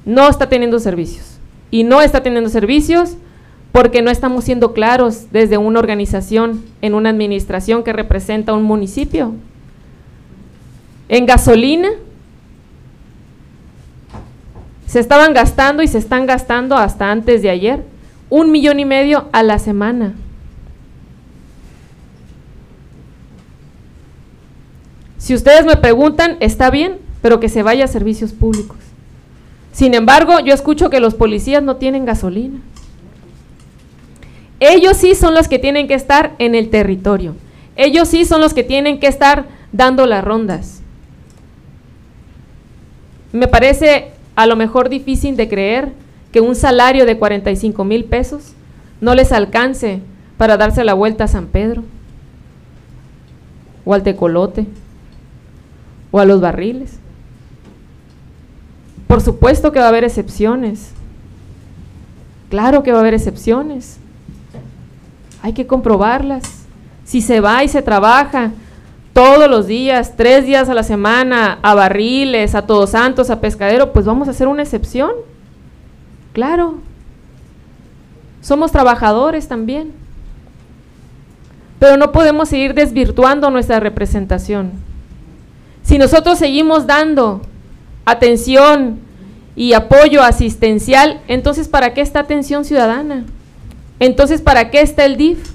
no 0.06 0.30
está 0.30 0.48
teniendo 0.48 0.78
servicios. 0.78 1.40
Y 1.72 1.84
no 1.84 2.02
está 2.02 2.22
teniendo 2.22 2.52
servicios 2.52 3.16
porque 3.72 4.04
no 4.04 4.12
estamos 4.12 4.44
siendo 4.44 4.74
claros 4.74 5.32
desde 5.32 5.58
una 5.58 5.80
organización, 5.80 6.64
en 6.84 6.94
una 6.94 7.10
administración 7.10 7.84
que 7.84 7.94
representa 7.94 8.54
un 8.54 8.64
municipio. 8.64 9.34
En 11.08 11.26
gasolina 11.26 11.90
se 14.86 15.00
estaban 15.00 15.34
gastando 15.34 15.82
y 15.82 15.88
se 15.88 15.98
están 15.98 16.28
gastando 16.28 16.78
hasta 16.78 17.12
antes 17.12 17.42
de 17.42 17.50
ayer 17.50 17.84
un 18.30 18.52
millón 18.52 18.80
y 18.80 18.86
medio 18.86 19.30
a 19.32 19.42
la 19.42 19.58
semana. 19.58 20.14
Si 25.20 25.36
ustedes 25.36 25.66
me 25.66 25.76
preguntan, 25.76 26.38
está 26.40 26.72
bien, 26.72 26.98
pero 27.22 27.40
que 27.42 27.50
se 27.50 27.62
vaya 27.62 27.86
a 27.86 27.90
servicios 27.90 28.32
públicos. 28.32 28.78
Sin 29.74 29.94
embargo, 29.94 30.40
yo 30.40 30.54
escucho 30.54 30.90
que 30.90 31.02
los 31.02 31.14
policías 31.14 31.62
no 31.62 31.76
tienen 31.76 32.06
gasolina. 32.06 32.60
Ellos 34.62 34.98
sí 34.98 35.16
son 35.16 35.36
los 35.36 35.50
que 35.50 35.60
tienen 35.60 35.88
que 35.88 35.94
estar 35.94 36.36
en 36.40 36.56
el 36.56 36.70
territorio. 36.70 37.36
Ellos 37.76 38.08
sí 38.08 38.26
son 38.26 38.40
los 38.40 38.54
que 38.54 38.64
tienen 38.64 39.00
que 39.00 39.08
estar 39.08 39.46
dando 39.74 40.06
las 40.06 40.24
rondas. 40.24 40.82
Me 43.34 43.48
parece 43.48 44.12
a 44.36 44.46
lo 44.46 44.56
mejor 44.56 44.88
difícil 44.88 45.36
de 45.36 45.50
creer 45.50 45.92
que 46.32 46.40
un 46.40 46.56
salario 46.56 47.06
de 47.06 47.18
45 47.18 47.84
mil 47.84 48.06
pesos 48.06 48.54
no 49.02 49.16
les 49.16 49.34
alcance 49.34 50.02
para 50.38 50.56
darse 50.56 50.86
la 50.86 50.94
vuelta 50.94 51.26
a 51.26 51.28
San 51.28 51.48
Pedro 51.48 51.84
o 53.84 53.94
al 53.94 54.04
tecolote 54.04 54.66
o 56.12 56.20
a 56.20 56.26
los 56.26 56.42
barriles. 56.42 57.00
Por 59.08 59.22
supuesto 59.22 59.72
que 59.72 59.80
va 59.80 59.86
a 59.86 59.90
haber 59.90 60.04
excepciones. 60.04 60.92
Claro 62.50 62.84
que 62.84 62.92
va 62.92 62.98
a 62.98 63.02
haber 63.02 63.14
excepciones. 63.14 63.98
Hay 65.42 65.54
que 65.54 65.68
comprobarlas. 65.68 66.66
Si 67.06 67.22
se 67.22 67.40
va 67.40 67.64
y 67.64 67.68
se 67.68 67.82
trabaja 67.82 68.52
todos 69.14 69.50
los 69.50 69.68
días, 69.68 70.16
tres 70.16 70.46
días 70.46 70.70
a 70.70 70.74
la 70.74 70.84
semana, 70.84 71.60
a 71.62 71.74
barriles, 71.74 72.56
a 72.56 72.66
todos 72.66 72.92
santos, 72.92 73.30
a 73.30 73.42
pescadero, 73.42 73.94
pues 73.94 74.06
vamos 74.06 74.28
a 74.28 74.32
hacer 74.32 74.48
una 74.48 74.64
excepción. 74.64 75.12
Claro. 76.34 76.76
Somos 78.42 78.72
trabajadores 78.72 79.48
también. 79.48 79.92
Pero 81.80 81.98
no 81.98 82.12
podemos 82.12 82.50
seguir 82.50 82.74
desvirtuando 82.74 83.50
nuestra 83.50 83.80
representación. 83.80 84.72
Si 85.84 85.98
nosotros 85.98 86.38
seguimos 86.38 86.86
dando 86.86 87.42
atención 88.06 89.00
y 89.56 89.74
apoyo 89.74 90.24
asistencial, 90.24 91.22
entonces 91.28 91.68
¿para 91.68 91.94
qué 91.94 92.02
está 92.02 92.20
atención 92.20 92.66
ciudadana? 92.66 93.26
Entonces 94.00 94.42
¿para 94.42 94.70
qué 94.70 94.82
está 94.82 95.06
el 95.06 95.18
DIF? 95.18 95.52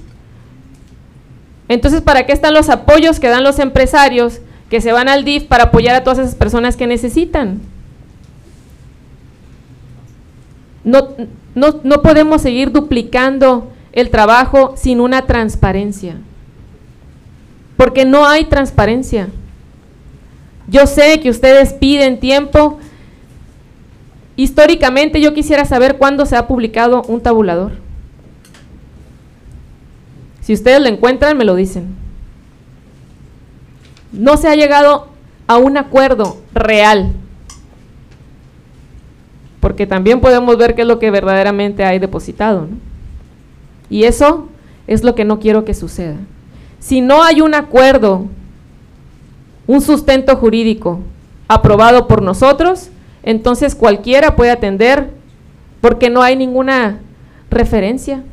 Entonces 1.67 2.01
¿para 2.01 2.25
qué 2.25 2.33
están 2.33 2.53
los 2.53 2.69
apoyos 2.69 3.19
que 3.19 3.29
dan 3.29 3.43
los 3.43 3.59
empresarios 3.59 4.41
que 4.69 4.81
se 4.81 4.91
van 4.91 5.09
al 5.09 5.23
DIF 5.23 5.45
para 5.45 5.65
apoyar 5.65 5.95
a 5.95 6.03
todas 6.03 6.19
esas 6.19 6.35
personas 6.35 6.75
que 6.75 6.87
necesitan? 6.87 7.61
No, 10.83 11.09
no, 11.55 11.79
no 11.83 12.01
podemos 12.03 12.41
seguir 12.41 12.71
duplicando 12.71 13.71
el 13.91 14.09
trabajo 14.11 14.75
sin 14.77 14.99
una 14.99 15.23
transparencia, 15.23 16.17
porque 17.77 18.05
no 18.05 18.27
hay 18.27 18.45
transparencia. 18.45 19.29
Yo 20.67 20.87
sé 20.87 21.19
que 21.19 21.29
ustedes 21.29 21.73
piden 21.73 22.19
tiempo. 22.19 22.79
Históricamente 24.35 25.21
yo 25.21 25.33
quisiera 25.33 25.65
saber 25.65 25.97
cuándo 25.97 26.25
se 26.25 26.35
ha 26.35 26.47
publicado 26.47 27.03
un 27.03 27.21
tabulador. 27.21 27.73
Si 30.41 30.53
ustedes 30.53 30.81
lo 30.81 30.87
encuentran, 30.87 31.37
me 31.37 31.45
lo 31.45 31.55
dicen. 31.55 31.95
No 34.11 34.37
se 34.37 34.47
ha 34.47 34.55
llegado 34.55 35.07
a 35.47 35.57
un 35.57 35.77
acuerdo 35.77 36.37
real. 36.53 37.13
Porque 39.59 39.87
también 39.87 40.21
podemos 40.21 40.57
ver 40.57 40.75
qué 40.75 40.81
es 40.81 40.87
lo 40.87 40.99
que 40.99 41.11
verdaderamente 41.11 41.83
hay 41.83 41.99
depositado. 41.99 42.67
Y 43.89 44.03
eso 44.03 44.49
es 44.87 45.03
lo 45.03 45.15
que 45.15 45.25
no 45.25 45.39
quiero 45.39 45.65
que 45.65 45.73
suceda. 45.73 46.17
Si 46.79 47.01
no 47.01 47.23
hay 47.23 47.41
un 47.41 47.55
acuerdo 47.55 48.27
un 49.67 49.81
sustento 49.81 50.35
jurídico 50.35 50.99
aprobado 51.47 52.07
por 52.07 52.21
nosotros, 52.21 52.89
entonces 53.23 53.75
cualquiera 53.75 54.35
puede 54.35 54.51
atender 54.51 55.09
porque 55.81 56.09
no 56.09 56.21
hay 56.21 56.35
ninguna 56.35 56.99
referencia. 57.49 58.23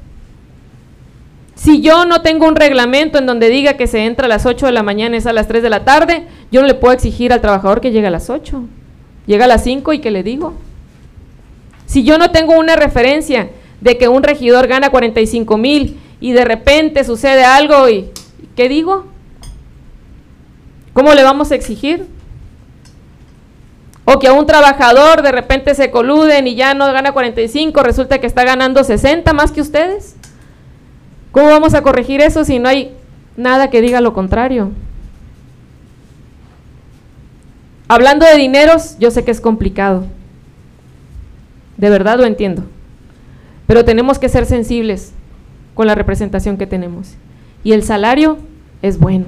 Si 1.55 1.81
yo 1.81 2.07
no 2.07 2.23
tengo 2.23 2.49
un 2.49 2.57
reglamento 2.57 3.19
en 3.19 3.27
donde 3.27 3.49
diga 3.49 3.75
que 3.75 3.87
se 3.87 4.05
entra 4.05 4.27
a 4.27 4.29
las 4.29 4.47
8 4.47 4.67
de 4.67 4.73
la 4.73 4.83
mañana 4.83 5.15
y 5.15 5.19
es 5.19 5.27
a 5.27 5.33
las 5.33 5.49
3 5.49 5.63
de 5.63 5.71
la 5.71 5.85
tarde, 5.85 6.27
yo 6.51 6.61
no 6.61 6.67
le 6.67 6.75
puedo 6.75 6.95
exigir 6.95 7.33
al 7.33 7.41
trabajador 7.41 7.81
que 7.81 7.93
llegue 7.93 8.07
a 8.07 8.11
las 8.11 8.31
8. 8.31 8.63
Llega 9.27 9.45
a 9.45 9.49
las 9.49 9.63
5 9.63 9.93
y 9.93 10.01
que 10.01 10.11
le 10.11 10.23
digo. 10.23 10.55
Si 11.87 12.05
yo 12.05 12.19
no 12.19 12.31
tengo 12.31 12.59
una 12.59 12.75
referencia 12.75 13.51
de 13.81 13.99
que 13.99 14.09
un 14.09 14.23
regidor 14.23 14.67
gana 14.67 14.91
45 14.91 15.57
mil 15.59 16.01
y 16.21 16.33
de 16.33 16.45
repente 16.45 17.05
sucede 17.05 17.45
algo 17.45 17.89
y 17.89 18.11
¿qué 18.57 18.69
digo? 18.69 19.12
¿Cómo 20.93 21.15
le 21.15 21.23
vamos 21.23 21.51
a 21.53 21.55
exigir? 21.55 22.07
O 24.05 24.19
que 24.19 24.29
a 24.29 24.33
un 24.33 24.47
trabajador 24.47 25.23
de 25.23 25.33
repente 25.33 25.75
se 25.75 25.91
coluden 25.91 26.47
y 26.47 26.55
ya 26.55 26.75
no 26.75 26.93
gana 26.93 27.13
45, 27.13 27.83
resulta 27.83 28.19
que 28.19 28.27
está 28.27 28.45
ganando 28.45 28.83
60 28.83 29.33
más 29.33 29.53
que 29.53 29.61
ustedes. 29.61 30.17
¿Cómo 31.31 31.49
vamos 31.49 31.75
a 31.75 31.83
corregir 31.83 32.21
eso 32.21 32.45
si 32.45 32.59
no 32.59 32.69
hay 32.69 32.95
nada 33.37 33.71
que 33.71 33.81
diga 33.81 34.01
lo 34.01 34.13
contrario? 34.13 34.71
Hablando 37.89 38.27
de 38.27 38.37
dineros, 38.37 38.99
yo 38.99 39.11
sé 39.11 39.25
que 39.25 39.31
es 39.31 39.41
complicado. 39.41 40.05
De 41.77 41.91
verdad 41.91 42.19
lo 42.19 42.25
entiendo. 42.25 42.65
Pero 43.67 43.85
tenemos 43.85 44.19
que 44.19 44.29
ser 44.29 44.47
sensibles 44.47 45.13
con 45.75 45.87
la 45.87 45.95
representación 45.95 46.57
que 46.57 46.67
tenemos. 46.67 47.15
Y 47.65 47.73
el 47.73 47.83
salario 47.83 48.39
es 48.83 48.99
bueno. 48.99 49.27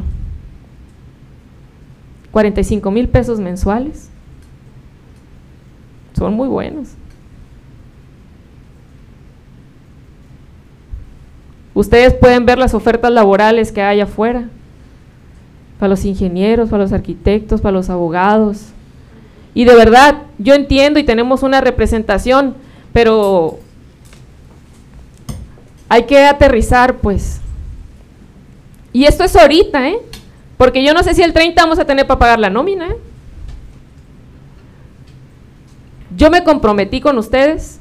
45 2.34 2.90
mil 2.90 3.08
pesos 3.08 3.38
mensuales. 3.38 4.08
Son 6.18 6.34
muy 6.34 6.48
buenos. 6.48 6.88
Ustedes 11.74 12.12
pueden 12.12 12.44
ver 12.44 12.58
las 12.58 12.74
ofertas 12.74 13.12
laborales 13.12 13.70
que 13.70 13.82
hay 13.82 14.00
afuera, 14.00 14.48
para 15.78 15.90
los 15.90 16.04
ingenieros, 16.04 16.70
para 16.70 16.82
los 16.82 16.92
arquitectos, 16.92 17.60
para 17.60 17.72
los 17.72 17.88
abogados. 17.88 18.66
Y 19.54 19.64
de 19.64 19.76
verdad, 19.76 20.22
yo 20.38 20.54
entiendo 20.54 20.98
y 20.98 21.04
tenemos 21.04 21.44
una 21.44 21.60
representación, 21.60 22.56
pero 22.92 23.60
hay 25.88 26.02
que 26.02 26.18
aterrizar, 26.24 26.96
pues. 26.96 27.40
Y 28.92 29.04
esto 29.04 29.22
es 29.22 29.36
ahorita, 29.36 29.88
¿eh? 29.88 29.98
Porque 30.56 30.84
yo 30.84 30.94
no 30.94 31.02
sé 31.02 31.14
si 31.14 31.22
el 31.22 31.32
30 31.32 31.62
vamos 31.62 31.78
a 31.78 31.84
tener 31.84 32.06
para 32.06 32.18
pagar 32.18 32.38
la 32.38 32.50
nómina. 32.50 32.88
¿eh? 32.88 32.96
Yo 36.16 36.30
me 36.30 36.44
comprometí 36.44 37.00
con 37.00 37.18
ustedes, 37.18 37.80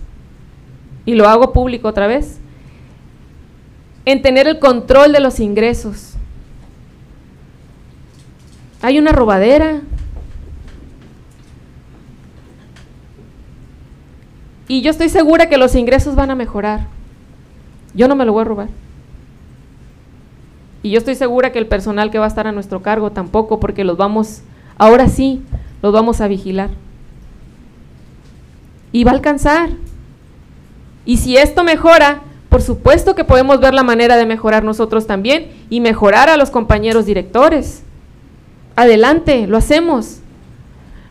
y 1.05 1.15
lo 1.15 1.27
hago 1.27 1.53
público 1.53 1.87
otra 1.87 2.07
vez, 2.07 2.39
en 4.05 4.21
tener 4.21 4.47
el 4.47 4.59
control 4.59 5.11
de 5.11 5.19
los 5.19 5.39
ingresos. 5.39 6.13
Hay 8.81 8.99
una 8.99 9.11
robadera. 9.11 9.81
Y 14.67 14.81
yo 14.81 14.91
estoy 14.91 15.09
segura 15.09 15.47
que 15.47 15.57
los 15.57 15.75
ingresos 15.75 16.15
van 16.15 16.31
a 16.31 16.35
mejorar. 16.35 16.87
Yo 17.93 18.07
no 18.07 18.15
me 18.15 18.25
lo 18.25 18.33
voy 18.33 18.41
a 18.41 18.45
robar. 18.45 18.69
Y 20.83 20.91
yo 20.91 20.97
estoy 20.97 21.15
segura 21.15 21.53
que 21.53 21.59
el 21.59 21.67
personal 21.67 22.11
que 22.11 22.19
va 22.19 22.25
a 22.25 22.27
estar 22.27 22.45
a 22.45 22.51
nuestro 22.51 22.81
cargo 22.81 23.11
tampoco, 23.11 23.59
porque 23.61 23.85
los 23.85 23.95
vamos, 23.95 24.41
ahora 24.77 25.07
sí, 25.07 25.41
los 25.81 25.93
vamos 25.93 26.19
a 26.19 26.27
vigilar. 26.27 26.69
Y 28.91 29.05
va 29.05 29.11
a 29.11 29.15
alcanzar. 29.15 29.69
Y 31.05 31.17
si 31.17 31.37
esto 31.37 31.63
mejora, 31.63 32.21
por 32.49 32.61
supuesto 32.61 33.15
que 33.15 33.23
podemos 33.23 33.61
ver 33.61 33.73
la 33.73 33.83
manera 33.83 34.17
de 34.17 34.25
mejorar 34.25 34.65
nosotros 34.65 35.07
también 35.07 35.51
y 35.69 35.79
mejorar 35.79 36.29
a 36.29 36.37
los 36.37 36.51
compañeros 36.51 37.05
directores. 37.05 37.81
adelante, 38.75 39.47
lo 39.47 39.57
hacemos. 39.57 40.19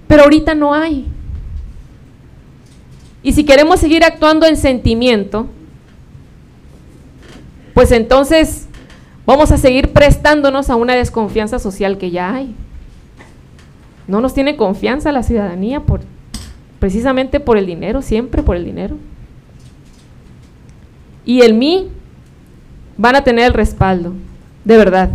Pero 0.07 0.25
ahorita 0.25 0.55
no 0.55 0.75
hay. 0.75 1.07
Y 3.23 3.33
si 3.33 3.45
queremos 3.45 3.81
seguir 3.81 4.05
actuando 4.05 4.47
en 4.47 4.57
sentimiento, 4.57 5.47
pues 7.73 7.93
entonces 7.93 8.69
vamos 9.27 9.53
a 9.53 9.59
seguir 9.59 9.93
prestándonos 9.93 10.71
a 10.71 10.77
una 10.77 10.95
desconfianza 10.95 11.59
social 11.59 11.99
que 11.99 12.11
ya 12.11 12.35
hay. 12.35 12.55
No 14.07 14.21
nos 14.21 14.35
tiene 14.35 14.57
confianza 14.57 15.13
la 15.13 15.23
ciudadanía 15.23 15.81
por, 15.81 16.01
precisamente 16.79 17.41
por 17.41 17.57
el 17.57 17.67
dinero, 17.67 18.03
siempre 18.03 18.43
por 18.43 18.57
el 18.57 18.65
dinero. 18.65 18.97
Y 21.25 21.43
el 21.43 21.55
mí 21.55 21.89
van 22.97 23.17
a 23.17 23.25
tener 23.25 23.47
el 23.47 23.55
respaldo, 23.55 24.13
de 24.65 24.77
verdad. 24.77 25.11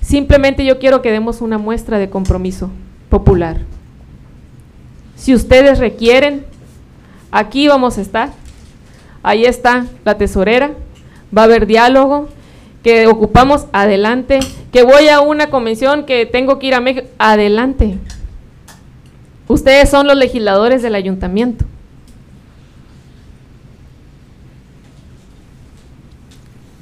Simplemente 0.00 0.64
yo 0.64 0.78
quiero 0.78 1.02
que 1.02 1.10
demos 1.10 1.40
una 1.40 1.58
muestra 1.58 1.98
de 1.98 2.08
compromiso 2.08 2.70
popular. 3.10 3.58
Si 5.16 5.34
ustedes 5.34 5.78
requieren, 5.78 6.46
aquí 7.30 7.68
vamos 7.68 7.98
a 7.98 8.00
estar. 8.00 8.30
Ahí 9.22 9.44
está 9.44 9.86
la 10.04 10.16
tesorera, 10.16 10.70
va 11.36 11.42
a 11.42 11.44
haber 11.44 11.66
diálogo, 11.66 12.28
que 12.82 13.06
ocupamos 13.06 13.66
adelante, 13.72 14.40
que 14.72 14.82
voy 14.82 15.08
a 15.08 15.20
una 15.20 15.50
convención, 15.50 16.06
que 16.06 16.26
tengo 16.26 16.58
que 16.58 16.68
ir 16.68 16.74
a 16.74 16.80
México, 16.80 17.06
adelante. 17.18 17.98
Ustedes 19.48 19.88
son 19.88 20.06
los 20.06 20.16
legisladores 20.16 20.82
del 20.82 20.94
ayuntamiento. 20.94 21.64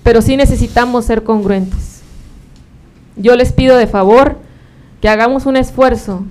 Pero 0.02 0.22
sí 0.22 0.36
necesitamos 0.36 1.04
ser 1.04 1.24
congruentes. 1.24 2.02
Yo 3.16 3.34
les 3.34 3.52
pido 3.52 3.76
de 3.76 3.86
favor 3.86 4.38
que 5.00 5.08
hagamos 5.08 5.46
un 5.46 5.56
esfuerzo 5.56 6.24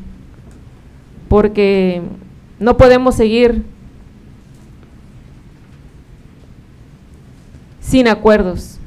porque 1.27 2.01
no 2.59 2.77
podemos 2.77 3.15
seguir 3.15 3.65
sin 7.85 8.07
acuerdos. 8.07 8.79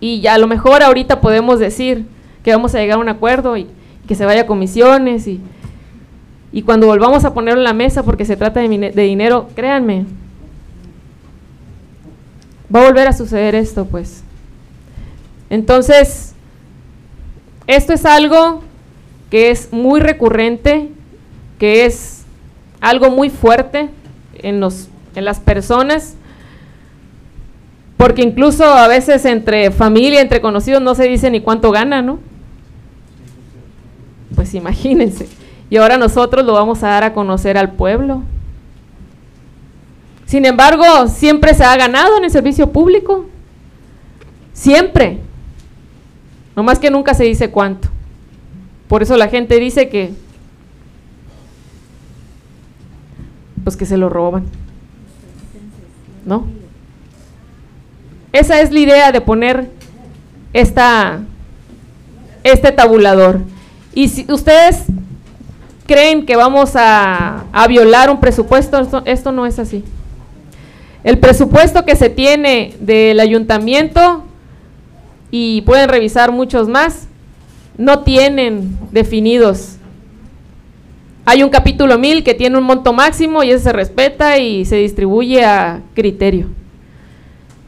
Y 0.00 0.20
ya 0.20 0.34
a 0.34 0.38
lo 0.38 0.46
mejor 0.46 0.82
ahorita 0.82 1.20
podemos 1.20 1.58
decir 1.58 2.06
que 2.42 2.52
vamos 2.52 2.74
a 2.74 2.78
llegar 2.78 2.98
a 2.98 3.00
un 3.00 3.08
acuerdo 3.08 3.56
y 3.56 3.66
que 4.06 4.14
se 4.14 4.24
vaya 4.24 4.42
a 4.42 4.46
comisiones 4.46 5.26
y, 5.26 5.40
y 6.52 6.62
cuando 6.62 6.86
volvamos 6.86 7.24
a 7.24 7.34
ponerlo 7.34 7.60
en 7.60 7.64
la 7.64 7.72
mesa 7.72 8.02
porque 8.02 8.24
se 8.24 8.36
trata 8.36 8.60
de, 8.60 8.68
de 8.68 9.02
dinero, 9.02 9.48
créanme, 9.54 10.06
va 12.74 12.82
a 12.82 12.86
volver 12.86 13.08
a 13.08 13.12
suceder 13.12 13.54
esto 13.54 13.84
pues. 13.84 14.24
Entonces, 15.50 16.34
esto 17.66 17.92
es 17.92 18.04
algo 18.04 18.62
que 19.30 19.50
es 19.50 19.72
muy 19.72 20.00
recurrente 20.00 20.88
que 21.58 21.86
es 21.86 22.24
algo 22.80 23.08
muy 23.10 23.30
fuerte 23.30 23.88
en, 24.34 24.58
los, 24.58 24.88
en 25.14 25.24
las 25.24 25.38
personas, 25.38 26.16
porque 28.02 28.22
incluso 28.22 28.64
a 28.64 28.88
veces 28.88 29.24
entre 29.26 29.70
familia, 29.70 30.20
entre 30.20 30.40
conocidos, 30.40 30.82
no 30.82 30.96
se 30.96 31.04
dice 31.04 31.30
ni 31.30 31.40
cuánto 31.40 31.70
gana, 31.70 32.02
¿no? 32.02 32.18
Pues 34.34 34.52
imagínense. 34.54 35.28
Y 35.70 35.76
ahora 35.76 35.96
nosotros 35.96 36.44
lo 36.44 36.54
vamos 36.54 36.82
a 36.82 36.88
dar 36.88 37.04
a 37.04 37.12
conocer 37.12 37.56
al 37.56 37.74
pueblo. 37.74 38.24
Sin 40.26 40.44
embargo, 40.46 41.06
siempre 41.06 41.54
se 41.54 41.62
ha 41.62 41.76
ganado 41.76 42.16
en 42.16 42.24
el 42.24 42.32
servicio 42.32 42.72
público. 42.72 43.26
Siempre. 44.52 45.20
No 46.56 46.64
más 46.64 46.80
que 46.80 46.90
nunca 46.90 47.14
se 47.14 47.22
dice 47.22 47.52
cuánto. 47.52 47.86
Por 48.88 49.04
eso 49.04 49.16
la 49.16 49.28
gente 49.28 49.60
dice 49.60 49.88
que 49.88 50.12
pues 53.62 53.76
que 53.76 53.86
se 53.86 53.96
lo 53.96 54.08
roban. 54.08 54.46
¿No? 56.26 56.61
Esa 58.32 58.60
es 58.60 58.72
la 58.72 58.80
idea 58.80 59.12
de 59.12 59.20
poner 59.20 59.70
esta, 60.52 61.20
este 62.44 62.72
tabulador. 62.72 63.40
Y 63.94 64.08
si 64.08 64.26
ustedes 64.32 64.84
creen 65.86 66.24
que 66.24 66.36
vamos 66.36 66.72
a, 66.74 67.44
violar 67.68 68.10
un 68.10 68.20
presupuesto, 68.20 68.80
esto, 68.80 69.02
esto 69.04 69.32
no 69.32 69.46
es 69.46 69.58
así. 69.58 69.84
El 71.04 71.18
presupuesto 71.18 71.84
que 71.84 71.96
se 71.96 72.08
tiene 72.08 72.74
del 72.80 73.20
ayuntamiento, 73.20 74.24
y 75.30 75.62
pueden 75.62 75.88
revisar 75.88 76.30
muchos 76.30 76.68
más, 76.68 77.08
no 77.78 78.00
tienen 78.00 78.78
definidos 78.90 79.78
hay 81.24 81.42
un 81.42 81.50
capítulo 81.50 81.98
1000 81.98 82.24
que 82.24 82.34
tiene 82.34 82.58
un 82.58 82.64
monto 82.64 82.92
máximo 82.92 83.44
y 83.44 83.50
ese 83.50 83.64
se 83.64 83.72
respeta 83.72 84.38
y 84.38 84.64
se 84.64 84.76
distribuye 84.76 85.44
a 85.44 85.80
criterio. 85.94 86.48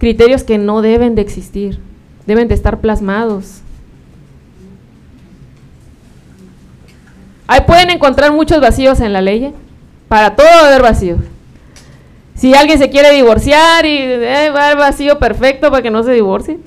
Criterios 0.05 0.45
que 0.45 0.59
no 0.59 0.83
deben 0.83 1.15
de 1.15 1.23
existir, 1.23 1.79
deben 2.27 2.47
de 2.47 2.55
estar 2.55 2.83
plasmados. 2.83 3.63
Ahí 7.47 7.63
pueden 7.67 7.89
encontrar 7.89 8.31
muchos 8.31 8.61
vacíos 8.61 9.01
en 9.01 9.15
la 9.15 9.23
ley. 9.23 9.47
¿eh? 9.47 9.55
Para 10.07 10.37
todo 10.37 10.47
haber 10.47 10.83
vacíos. 10.83 11.21
Si 12.35 12.53
alguien 12.53 12.77
se 12.77 12.91
quiere 12.91 13.15
divorciar 13.15 13.87
y 13.87 13.97
eh, 13.97 14.51
va 14.55 14.67
haber 14.67 14.77
vacío 14.77 15.19
perfecto 15.19 15.71
para 15.71 15.81
que 15.81 15.91
no 15.91 16.03
se 16.03 16.13
divorcie. 16.13 16.59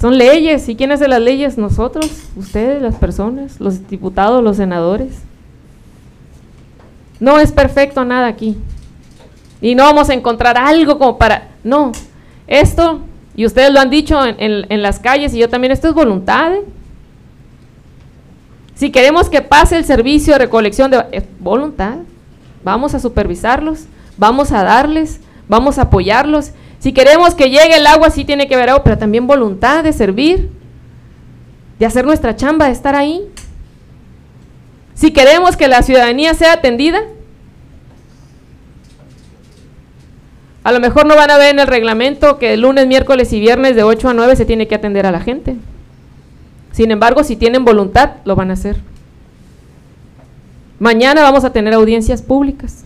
Son 0.00 0.16
leyes. 0.16 0.66
¿Y 0.70 0.74
quién 0.74 0.90
hace 0.90 1.06
las 1.06 1.20
leyes? 1.20 1.58
Nosotros, 1.58 2.10
ustedes, 2.34 2.80
las 2.80 2.94
personas, 2.94 3.60
los 3.60 3.86
diputados, 3.88 4.42
los 4.42 4.56
senadores. 4.56 5.18
No 7.20 7.38
es 7.38 7.52
perfecto 7.52 8.06
nada 8.06 8.26
aquí. 8.26 8.56
Y 9.60 9.74
no 9.74 9.84
vamos 9.84 10.10
a 10.10 10.14
encontrar 10.14 10.56
algo 10.58 10.98
como 10.98 11.18
para... 11.18 11.48
No, 11.64 11.92
esto, 12.46 13.00
y 13.34 13.46
ustedes 13.46 13.72
lo 13.72 13.80
han 13.80 13.90
dicho 13.90 14.18
en, 14.24 14.82
las 14.82 15.00
calles 15.00 15.34
y 15.34 15.38
yo 15.38 15.48
también, 15.48 15.72
esto 15.72 15.88
es 15.88 15.94
voluntad. 15.94 16.54
¿eh? 16.54 16.64
Si 18.74 18.90
queremos 18.90 19.28
que 19.28 19.42
pase 19.42 19.76
el 19.76 19.84
servicio 19.84 20.34
de 20.34 20.40
recolección 20.40 20.90
de... 20.90 21.26
voluntad. 21.40 21.98
Vamos 22.62 22.94
a 22.94 23.00
supervisarlos, 23.00 23.84
vamos 24.16 24.52
a 24.52 24.64
darles, 24.64 25.20
vamos 25.48 25.78
a 25.78 25.82
apoyarlos 25.82 26.52
si 26.78 26.92
queremos 26.92 27.34
que 27.34 27.50
llegue 27.50 27.76
el 27.76 27.86
agua, 27.86 28.10
sí 28.10 28.24
tiene 28.24 28.46
que 28.46 28.54
haber 28.54 28.70
agua, 28.70 28.84
pero 28.84 28.98
también 28.98 29.26
voluntad 29.26 29.82
de 29.82 29.92
servir, 29.92 30.50
de 31.78 31.86
hacer 31.86 32.04
nuestra 32.04 32.36
chamba, 32.36 32.66
de 32.66 32.72
estar 32.72 32.94
ahí. 32.94 33.22
Si 34.94 35.10
queremos 35.10 35.56
que 35.56 35.68
la 35.68 35.82
ciudadanía 35.82 36.34
sea 36.34 36.52
atendida, 36.54 37.00
a 40.66 40.72
lo 40.72 40.80
mejor 40.80 41.06
no 41.06 41.14
van 41.14 41.30
a 41.30 41.38
ver 41.38 41.54
en 41.54 41.60
el 41.60 41.68
reglamento 41.68 42.38
que 42.38 42.54
el 42.54 42.62
lunes, 42.62 42.88
miércoles 42.88 43.32
y 43.32 43.38
viernes 43.38 43.76
de 43.76 43.84
8 43.84 44.08
a 44.08 44.14
9 44.14 44.34
se 44.34 44.44
tiene 44.44 44.66
que 44.66 44.74
atender 44.74 45.06
a 45.06 45.12
la 45.12 45.20
gente. 45.20 45.54
Sin 46.72 46.90
embargo, 46.90 47.22
si 47.22 47.36
tienen 47.36 47.64
voluntad, 47.64 48.14
lo 48.24 48.34
van 48.34 48.50
a 48.50 48.54
hacer. 48.54 48.74
Mañana 50.80 51.22
vamos 51.22 51.44
a 51.44 51.52
tener 51.52 51.72
audiencias 51.72 52.20
públicas 52.20 52.82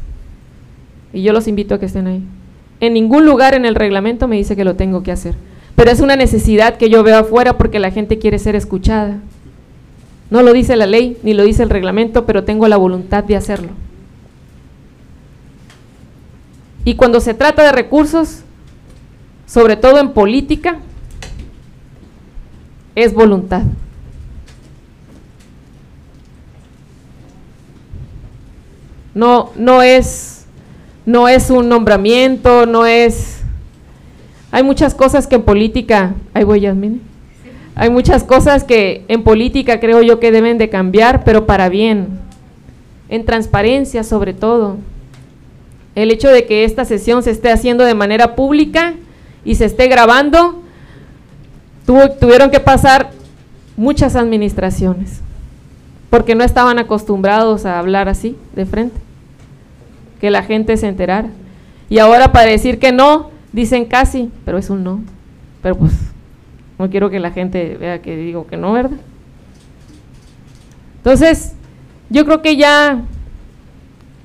y 1.14 1.22
yo 1.22 1.33
los 1.33 1.49
invito 1.49 1.74
a 1.74 1.81
que 1.81 1.87
estén 1.87 2.07
ahí. 2.07 2.22
En 2.81 2.93
ningún 2.93 3.24
lugar 3.24 3.55
en 3.55 3.64
el 3.64 3.74
reglamento 3.74 4.28
me 4.28 4.37
dice 4.37 4.57
que 4.57 4.64
lo 4.64 4.76
tengo 4.76 5.03
que 5.03 5.12
hacer. 5.12 5.35
Pero 5.74 5.91
es 5.91 6.01
una 6.01 6.16
necesidad 6.16 6.76
que 6.76 6.91
yo 6.91 7.03
veo 7.03 7.16
afuera 7.16 7.57
porque 7.57 7.78
la 7.78 7.91
gente 7.91 8.18
quiere 8.18 8.39
ser 8.39 8.57
escuchada. 8.57 9.20
No 10.28 10.43
lo 10.43 10.53
dice 10.53 10.76
la 10.76 10.85
ley 10.85 11.16
ni 11.22 11.33
lo 11.33 11.45
dice 11.45 11.62
el 11.62 11.70
reglamento, 11.70 12.26
pero 12.26 12.45
tengo 12.45 12.68
la 12.68 12.76
voluntad 12.76 13.24
de 13.24 13.37
hacerlo. 13.37 13.70
Y 16.85 16.95
cuando 16.95 17.20
se 17.20 17.35
trata 17.35 17.62
de 17.62 17.72
recursos, 17.72 18.43
sobre 19.47 19.76
todo 19.76 19.99
en 19.99 20.12
política, 20.12 20.78
es 22.95 23.12
voluntad. 23.12 23.62
No, 29.14 29.51
no 29.57 29.83
es 29.83 30.41
no 31.07 31.28
es 31.28 31.51
un 31.51 31.68
nombramiento, 31.68 32.66
no 32.66 32.87
es... 32.87 33.43
Hay 34.53 34.62
muchas 34.62 34.95
cosas 34.95 35.26
que 35.26 35.37
en 35.37 35.43
política, 35.43 36.14
hay 36.35 36.45
huellas, 36.45 36.76
hay 37.74 37.91
muchas 37.91 38.24
cosas 38.24 38.64
que 38.64 39.05
en 39.09 39.22
política 39.22 39.81
creo 39.81 40.03
yo 40.03 40.20
que 40.20 40.33
deben 40.33 40.59
de 40.59 40.68
cambiar, 40.68 41.24
pero 41.24 41.47
para 41.47 41.68
bien, 41.68 42.20
en 43.09 43.24
transparencia 43.24 44.05
sobre 44.05 44.35
todo. 44.35 44.76
El 46.03 46.11
hecho 46.11 46.28
de 46.28 46.46
que 46.46 46.64
esta 46.64 46.84
sesión 46.84 47.22
se 47.22 47.30
esté 47.30 47.51
haciendo 47.51 47.84
de 47.84 47.94
manera 47.94 48.34
pública 48.34 48.94
y 49.44 49.57
se 49.57 49.64
esté 49.66 49.88
grabando, 49.88 50.62
tuvieron 52.20 52.51
que 52.51 52.61
pasar 52.61 53.11
muchas 53.76 54.16
administraciones, 54.16 55.20
porque 56.09 56.34
no 56.34 56.44
estaban 56.44 56.78
acostumbrados 56.78 57.66
a 57.66 57.78
hablar 57.78 58.09
así, 58.09 58.36
de 58.55 58.66
frente 58.66 59.01
que 60.20 60.30
la 60.30 60.42
gente 60.42 60.76
se 60.76 60.86
enterara. 60.86 61.30
Y 61.88 61.98
ahora 61.98 62.30
para 62.30 62.51
decir 62.51 62.78
que 62.78 62.92
no, 62.92 63.30
dicen 63.53 63.86
casi, 63.86 64.30
pero 64.44 64.59
es 64.59 64.70
un 64.70 64.84
no. 64.84 65.01
Pero 65.62 65.76
pues 65.76 65.92
No 66.78 66.88
quiero 66.88 67.11
que 67.11 67.20
la 67.20 67.30
gente 67.30 67.76
vea 67.78 68.01
que 68.01 68.16
digo 68.16 68.46
que 68.46 68.57
no, 68.57 68.72
¿verdad? 68.72 68.98
Entonces, 70.96 71.53
yo 72.09 72.24
creo 72.24 72.40
que 72.40 72.57
ya 72.57 73.03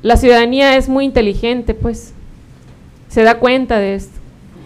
la 0.05 0.17
ciudadanía 0.17 0.77
es 0.77 0.87
muy 0.87 1.03
inteligente, 1.03 1.73
pues, 1.73 2.13
se 3.07 3.23
da 3.23 3.39
cuenta 3.39 3.79
de 3.79 3.95
esto. 3.95 4.19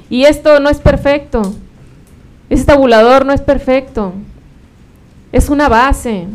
Y 0.09 0.25
esto 0.25 0.59
no 0.59 0.69
es 0.69 0.79
perfecto. 0.79 1.55
Ese 2.49 2.65
tabulador 2.65 3.25
no 3.25 3.31
es 3.31 3.39
perfecto. 3.39 4.11
Es 5.31 5.47
una 5.47 5.69
base. 5.69 6.27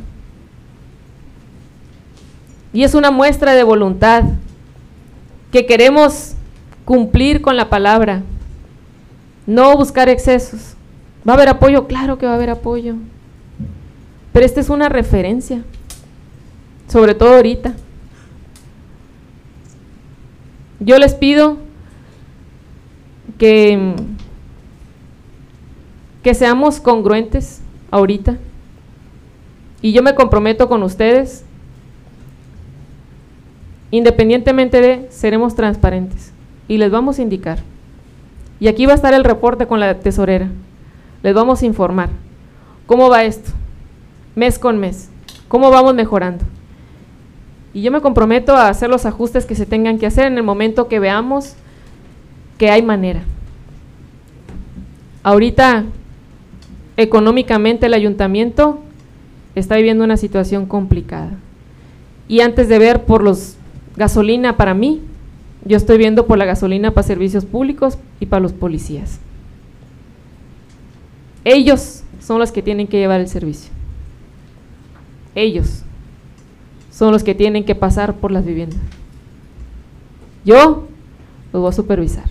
Y 2.73 2.83
es 2.83 2.95
una 2.95 3.11
muestra 3.11 3.53
de 3.53 3.63
voluntad 3.63 4.25
que 5.53 5.67
queremos 5.67 6.33
cumplir 6.87 7.43
con 7.43 7.59
la 7.59 7.69
palabra, 7.69 8.23
no 9.47 9.77
buscar 9.77 10.09
excesos. 10.09 10.77
¿Va 11.29 11.35
a 11.35 11.37
haber 11.37 11.51
apoyo? 11.51 11.87
Claro 11.87 12.17
que 12.17 12.25
va 12.25 12.33
a 12.33 12.37
haber 12.37 12.49
apoyo. 12.49 12.95
Pero 14.33 14.47
esta 14.47 14.61
es 14.61 14.71
una 14.71 14.89
referencia, 14.89 15.63
sobre 16.89 17.15
todo 17.15 17.35
ahorita. 17.35 17.75
Yo 20.85 20.99
les 20.99 21.15
pido 21.15 21.57
que, 23.39 23.95
que 26.23 26.35
seamos 26.35 26.81
congruentes 26.81 27.63
ahorita. 27.91 28.37
Y 29.81 29.93
yo 29.93 30.03
me 30.03 30.15
comprometo 30.15 30.69
con 30.69 30.83
ustedes, 30.83 31.45
independientemente 33.91 34.81
de, 34.81 35.09
seremos 35.11 35.55
transparentes 35.55 36.33
y 36.69 36.79
les 36.79 36.91
vamos 36.91 37.19
a 37.19 37.23
indicar. 37.23 37.59
Y 38.61 38.69
aquí 38.69 38.87
va 38.87 38.93
a 38.93 38.97
estar 38.97 39.15
el 39.15 39.25
reporte 39.25 39.67
con 39.67 39.81
la 39.81 39.99
tesorera. 40.01 40.49
Les 41.23 41.35
vamos 41.35 41.63
a 41.63 41.67
informar 41.67 42.11
cómo 42.87 43.09
va 43.09 43.25
esto, 43.25 43.53
mes 44.35 44.59
con 44.59 44.79
mes, 44.79 45.11
cómo 45.49 45.71
vamos 45.71 45.95
mejorando. 45.95 46.45
Y 47.75 47.83
yo 47.83 47.91
me 47.91 48.01
comprometo 48.01 48.55
a 48.55 48.69
hacer 48.69 48.89
los 48.89 49.05
ajustes 49.05 49.45
que 49.45 49.57
se 49.57 49.67
tengan 49.67 49.99
que 49.99 50.07
hacer 50.07 50.27
en 50.27 50.39
el 50.39 50.45
momento 50.45 50.87
que 50.87 51.01
veamos 51.01 51.57
que 52.57 52.71
hay 52.71 52.83
manera. 52.83 53.25
Ahorita, 55.25 55.85
económicamente, 56.97 57.87
el 57.87 57.95
ayuntamiento 57.95 58.79
está 59.57 59.77
viviendo 59.77 60.05
una 60.05 60.17
situación 60.17 60.67
complicada. 60.67 61.33
Y 62.29 62.41
antes 62.41 62.69
de 62.69 62.79
ver 62.79 63.05
por 63.05 63.23
los 63.23 63.57
gasolina 63.97 64.57
para 64.57 64.75
mí, 64.75 65.03
yo 65.65 65.77
estoy 65.77 65.99
viendo 65.99 66.27
por 66.27 66.39
la 66.39 66.45
gasolina 66.45 66.93
para 66.93 67.07
servicios 67.07 67.45
públicos 67.45 67.99
y 68.21 68.27
para 68.27 68.41
los 68.41 68.53
policías. 68.53 69.19
Ellos 71.45 72.05
son 72.21 72.39
los 72.39 72.53
que 72.53 72.63
tienen 72.63 72.87
que 72.87 72.99
llevar 72.99 73.21
el 73.21 73.29
servicio. 73.29 73.71
Ellos 75.35 75.83
son 76.95 77.11
los 77.11 77.25
que 77.25 77.35
tienen 77.35 77.65
que 77.65 77.75
pasar 77.75 78.15
por 78.15 78.31
las 78.31 78.45
viviendas. 78.45 78.79
Yo 80.45 80.87
los 81.53 81.61
voy 81.61 81.69
a 81.69 81.73
supervisar. 81.73 82.27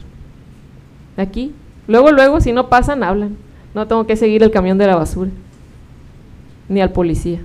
Aquí, 1.18 1.54
luego, 1.88 2.12
luego, 2.12 2.40
si 2.40 2.54
no 2.54 2.70
pasan, 2.70 3.04
hablan. 3.04 3.36
No 3.76 3.88
tengo 3.88 4.08
que 4.08 4.16
seguir 4.16 4.42
el 4.42 4.52
camión 4.52 4.78
de 4.78 4.88
la 4.88 4.96
basura, 4.96 5.32
ni 6.70 6.80
al 6.80 6.92
policía. 6.92 7.42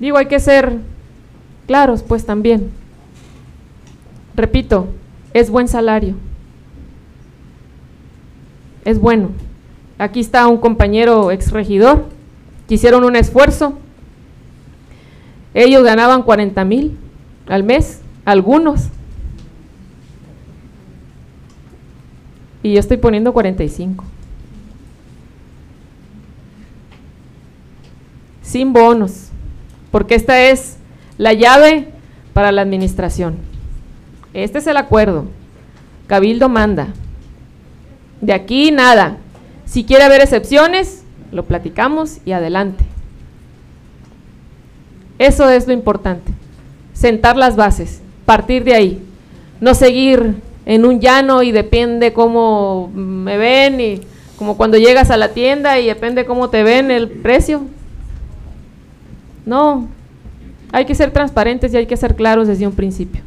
Digo, 0.00 0.16
hay 0.16 0.26
que 0.26 0.40
ser 0.40 0.78
claros, 1.66 2.02
pues 2.02 2.26
también. 2.26 2.70
Repito, 4.34 4.88
es 5.32 5.48
buen 5.48 5.68
salario. 5.68 6.16
Es 8.84 8.98
bueno. 8.98 9.28
Aquí 9.98 10.18
está 10.18 10.48
un 10.48 10.56
compañero 10.56 11.30
ex 11.30 11.52
regidor 11.52 12.06
que 12.66 12.74
hicieron 12.74 13.04
un 13.04 13.14
esfuerzo. 13.14 13.78
Ellos 15.54 15.84
ganaban 15.84 16.22
40 16.22 16.64
mil 16.64 16.98
al 17.46 17.62
mes, 17.62 18.00
algunos. 18.24 18.88
Y 22.62 22.74
yo 22.74 22.80
estoy 22.80 22.96
poniendo 22.96 23.32
45. 23.32 24.04
Sin 28.42 28.72
bonos, 28.72 29.28
porque 29.90 30.14
esta 30.14 30.42
es 30.42 30.76
la 31.18 31.32
llave 31.32 31.88
para 32.32 32.52
la 32.52 32.62
administración. 32.62 33.36
Este 34.34 34.58
es 34.58 34.66
el 34.66 34.76
acuerdo. 34.76 35.26
Cabildo 36.06 36.48
manda. 36.48 36.88
De 38.20 38.32
aquí 38.32 38.70
nada. 38.70 39.18
Si 39.64 39.84
quiere 39.84 40.04
haber 40.04 40.20
excepciones, 40.20 41.04
lo 41.32 41.44
platicamos 41.44 42.18
y 42.24 42.32
adelante. 42.32 42.84
Eso 45.22 45.48
es 45.48 45.68
lo 45.68 45.72
importante. 45.72 46.32
Sentar 46.94 47.36
las 47.36 47.54
bases, 47.54 48.02
partir 48.26 48.64
de 48.64 48.74
ahí. 48.74 49.02
No 49.60 49.72
seguir 49.72 50.34
en 50.66 50.84
un 50.84 50.98
llano 50.98 51.44
y 51.44 51.52
depende 51.52 52.12
cómo 52.12 52.90
me 52.92 53.36
ven 53.36 53.80
y 53.80 54.00
como 54.36 54.56
cuando 54.56 54.78
llegas 54.78 55.12
a 55.12 55.16
la 55.16 55.28
tienda 55.28 55.78
y 55.78 55.86
depende 55.86 56.26
cómo 56.26 56.50
te 56.50 56.64
ven 56.64 56.90
el 56.90 57.08
precio. 57.08 57.62
No, 59.46 59.86
hay 60.72 60.86
que 60.86 60.94
ser 60.96 61.12
transparentes 61.12 61.72
y 61.72 61.76
hay 61.76 61.86
que 61.86 61.96
ser 61.96 62.16
claros 62.16 62.48
desde 62.48 62.66
un 62.66 62.72
principio. 62.72 63.22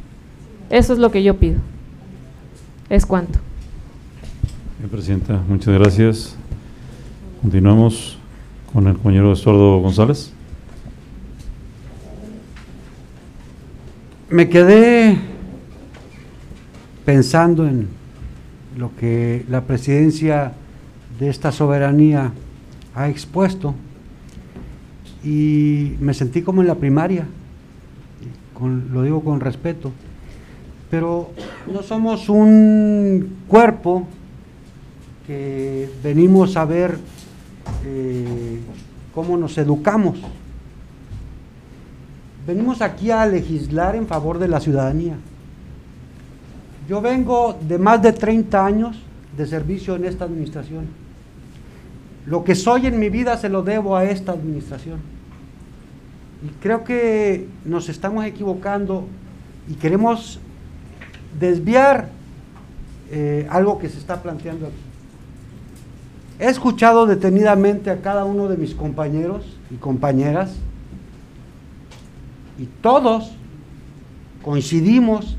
Eso 0.70 0.92
es 0.92 1.00
lo 1.00 1.12
que 1.12 1.24
yo 1.24 1.38
pido. 1.38 1.60
Es 2.90 3.06
cuanto. 3.06 3.40
Presidenta, 4.92 5.42
muchas 5.48 5.74
gracias. 5.74 6.36
Continuamos 7.42 8.18
con 8.74 8.86
el 8.86 8.96
compañero 8.96 9.32
Estuardo 9.32 9.80
González. 9.80 10.35
Me 14.36 14.50
quedé 14.50 15.18
pensando 17.06 17.66
en 17.66 17.88
lo 18.78 18.94
que 18.98 19.46
la 19.48 19.62
presidencia 19.62 20.52
de 21.18 21.30
esta 21.30 21.54
soberanía 21.54 22.34
ha 22.96 23.08
expuesto 23.08 23.76
y 25.24 25.94
me 26.02 26.14
sentí 26.14 26.42
como 26.42 26.60
en 26.60 26.68
la 26.68 26.76
primaria, 26.76 27.26
lo 28.92 29.04
digo 29.04 29.24
con 29.24 29.40
respeto, 29.40 29.94
pero 30.92 31.32
no 31.72 31.82
somos 31.82 32.28
un 32.28 33.38
cuerpo 33.48 34.06
que 35.26 35.90
venimos 36.04 36.58
a 36.58 36.66
ver 36.66 36.98
eh, 37.86 38.60
cómo 39.14 39.38
nos 39.38 39.58
educamos. 39.58 40.18
Venimos 42.48 42.82
aquí 42.82 43.10
a 43.10 43.26
legislar 43.26 43.96
en 43.96 44.08
favor 44.08 44.38
de 44.38 44.48
la 44.48 44.60
ciudadanía. 44.60 45.16
Yo 46.88 47.02
vengo 47.02 47.58
de 47.60 47.80
más 47.80 48.02
de 48.02 48.14
30 48.14 48.64
años 48.64 49.02
de 49.36 49.48
servicio 49.48 49.96
en 49.96 50.06
esta 50.06 50.26
administración. 50.26 50.86
Lo 52.28 52.44
que 52.44 52.54
soy 52.54 52.86
en 52.86 53.00
mi 53.00 53.10
vida 53.10 53.38
se 53.38 53.50
lo 53.50 53.64
debo 53.64 53.96
a 53.96 54.06
esta 54.06 54.32
administración. 54.32 55.00
Y 56.44 56.50
creo 56.62 56.84
que 56.84 57.48
nos 57.64 57.90
estamos 57.90 58.24
equivocando 58.26 59.08
y 59.68 59.74
queremos 59.74 60.40
desviar 61.40 62.10
eh, 63.12 63.48
algo 63.50 63.80
que 63.80 63.90
se 63.90 63.98
está 63.98 64.22
planteando 64.22 64.68
aquí. 64.68 64.76
He 66.38 66.50
escuchado 66.50 67.08
detenidamente 67.08 67.90
a 67.90 68.02
cada 68.02 68.26
uno 68.26 68.48
de 68.48 68.58
mis 68.58 68.76
compañeros 68.76 69.58
y 69.72 69.76
compañeras 69.76 70.56
y 72.58 72.66
todos 72.82 73.32
coincidimos 74.44 75.38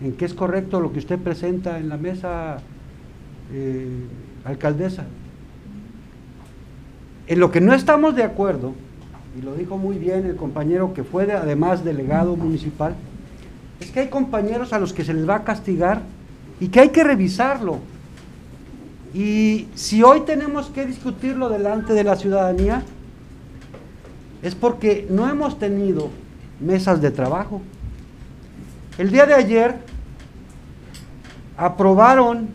en 0.00 0.12
que 0.12 0.24
es 0.24 0.34
correcto 0.34 0.80
lo 0.80 0.92
que 0.92 0.98
usted 0.98 1.18
presenta 1.18 1.78
en 1.78 1.88
la 1.88 1.96
mesa, 1.96 2.58
eh, 3.52 4.06
alcaldesa. 4.44 5.04
En 7.26 7.40
lo 7.40 7.50
que 7.50 7.60
no 7.60 7.72
estamos 7.72 8.14
de 8.14 8.22
acuerdo, 8.22 8.74
y 9.38 9.42
lo 9.42 9.54
dijo 9.54 9.78
muy 9.78 9.96
bien 9.96 10.26
el 10.26 10.36
compañero 10.36 10.92
que 10.94 11.04
fue 11.04 11.30
además 11.32 11.84
delegado 11.84 12.36
municipal, 12.36 12.94
es 13.80 13.90
que 13.90 14.00
hay 14.00 14.08
compañeros 14.08 14.72
a 14.72 14.78
los 14.78 14.92
que 14.92 15.04
se 15.04 15.14
les 15.14 15.28
va 15.28 15.36
a 15.36 15.44
castigar 15.44 16.02
y 16.60 16.68
que 16.68 16.80
hay 16.80 16.90
que 16.90 17.02
revisarlo. 17.02 17.78
Y 19.14 19.68
si 19.74 20.02
hoy 20.02 20.20
tenemos 20.20 20.66
que 20.68 20.86
discutirlo 20.86 21.48
delante 21.48 21.94
de 21.94 22.04
la 22.04 22.16
ciudadanía, 22.16 22.82
es 24.42 24.54
porque 24.54 25.06
no 25.08 25.28
hemos 25.28 25.58
tenido 25.58 26.10
mesas 26.60 27.00
de 27.00 27.10
trabajo. 27.10 27.60
El 28.98 29.10
día 29.10 29.26
de 29.26 29.34
ayer 29.34 29.74
aprobaron 31.56 32.48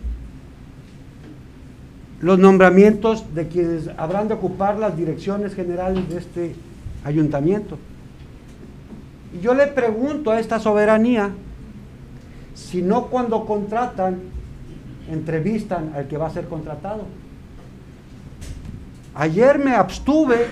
los 2.22 2.38
nombramientos 2.38 3.34
de 3.34 3.48
quienes 3.48 3.90
habrán 3.98 4.28
de 4.28 4.34
ocupar 4.34 4.78
las 4.78 4.96
direcciones 4.98 5.54
generales 5.56 6.10
de 6.10 6.18
este 6.18 6.56
ayuntamiento. 7.04 7.78
Y 9.34 9.40
yo 9.42 9.54
le 9.54 9.68
pregunto 9.68 10.32
a 10.32 10.40
esta 10.40 10.60
soberanía, 10.60 11.32
si 12.56 12.82
no 12.82 13.08
cuando 13.08 13.46
contratan, 13.46 14.20
entrevistan 15.10 15.94
al 15.96 16.08
que 16.08 16.18
va 16.18 16.28
a 16.28 16.30
ser 16.30 16.48
contratado. 16.48 17.04
Ayer 19.16 19.60
me 19.60 19.76
abstuve 19.76 20.48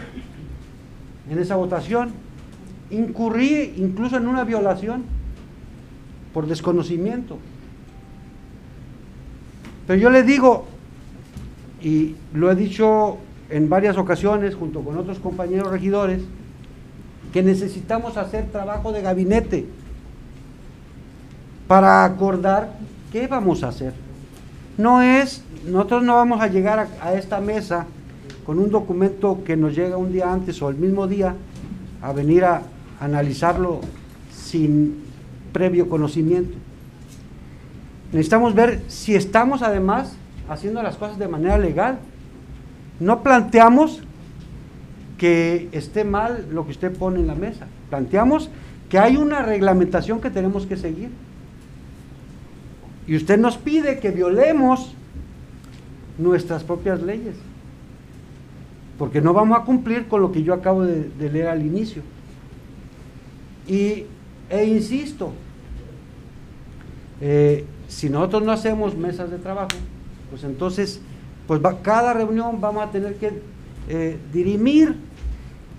en 1.29 1.39
esa 1.39 1.55
votación, 1.55 2.11
incurrí 2.89 3.73
incluso 3.77 4.17
en 4.17 4.27
una 4.27 4.43
violación 4.43 5.03
por 6.33 6.47
desconocimiento. 6.47 7.37
Pero 9.85 9.99
yo 9.99 10.09
le 10.09 10.23
digo, 10.23 10.65
y 11.81 12.15
lo 12.33 12.51
he 12.51 12.55
dicho 12.55 13.17
en 13.49 13.69
varias 13.69 13.97
ocasiones 13.97 14.55
junto 14.55 14.81
con 14.81 14.97
otros 14.97 15.19
compañeros 15.19 15.71
regidores, 15.71 16.21
que 17.31 17.43
necesitamos 17.43 18.17
hacer 18.17 18.45
trabajo 18.51 18.91
de 18.91 19.01
gabinete 19.01 19.65
para 21.67 22.05
acordar 22.05 22.73
qué 23.11 23.27
vamos 23.27 23.63
a 23.63 23.69
hacer. 23.69 23.93
No 24.77 25.01
es, 25.01 25.43
nosotros 25.65 26.03
no 26.03 26.15
vamos 26.15 26.41
a 26.41 26.47
llegar 26.47 26.79
a, 26.79 26.87
a 27.01 27.13
esta 27.13 27.41
mesa 27.41 27.85
con 28.45 28.59
un 28.59 28.69
documento 28.69 29.43
que 29.43 29.57
nos 29.57 29.75
llega 29.75 29.97
un 29.97 30.11
día 30.11 30.31
antes 30.31 30.61
o 30.61 30.69
el 30.69 30.75
mismo 30.75 31.07
día 31.07 31.35
a 32.01 32.13
venir 32.13 32.45
a 32.45 32.61
analizarlo 32.99 33.81
sin 34.31 35.03
previo 35.53 35.89
conocimiento. 35.89 36.57
Necesitamos 38.11 38.55
ver 38.55 38.81
si 38.87 39.15
estamos 39.15 39.61
además 39.61 40.15
haciendo 40.49 40.81
las 40.81 40.95
cosas 40.95 41.17
de 41.17 41.27
manera 41.27 41.57
legal. 41.57 41.99
No 42.99 43.21
planteamos 43.21 44.01
que 45.17 45.67
esté 45.71 46.03
mal 46.03 46.47
lo 46.51 46.65
que 46.65 46.71
usted 46.71 46.95
pone 46.95 47.19
en 47.19 47.27
la 47.27 47.35
mesa. 47.35 47.67
Planteamos 47.89 48.49
que 48.89 48.99
hay 48.99 49.17
una 49.17 49.41
reglamentación 49.41 50.21
que 50.21 50.29
tenemos 50.29 50.65
que 50.65 50.77
seguir. 50.77 51.09
Y 53.07 53.15
usted 53.15 53.37
nos 53.37 53.57
pide 53.57 53.99
que 53.99 54.11
violemos 54.11 54.93
nuestras 56.17 56.63
propias 56.63 57.01
leyes. 57.01 57.35
Porque 58.97 59.21
no 59.21 59.33
vamos 59.33 59.59
a 59.59 59.63
cumplir 59.63 60.07
con 60.07 60.21
lo 60.21 60.31
que 60.31 60.43
yo 60.43 60.53
acabo 60.53 60.83
de, 60.83 61.09
de 61.09 61.31
leer 61.31 61.47
al 61.47 61.65
inicio. 61.65 62.01
Y, 63.67 64.05
e 64.49 64.65
insisto, 64.65 65.33
eh, 67.19 67.65
si 67.87 68.09
nosotros 68.09 68.43
no 68.43 68.51
hacemos 68.51 68.95
mesas 68.95 69.29
de 69.29 69.37
trabajo, 69.37 69.69
pues 70.29 70.43
entonces, 70.43 71.01
pues 71.47 71.61
cada 71.81 72.13
reunión 72.13 72.61
vamos 72.61 72.83
a 72.83 72.91
tener 72.91 73.15
que 73.15 73.41
eh, 73.89 74.17
dirimir 74.33 74.95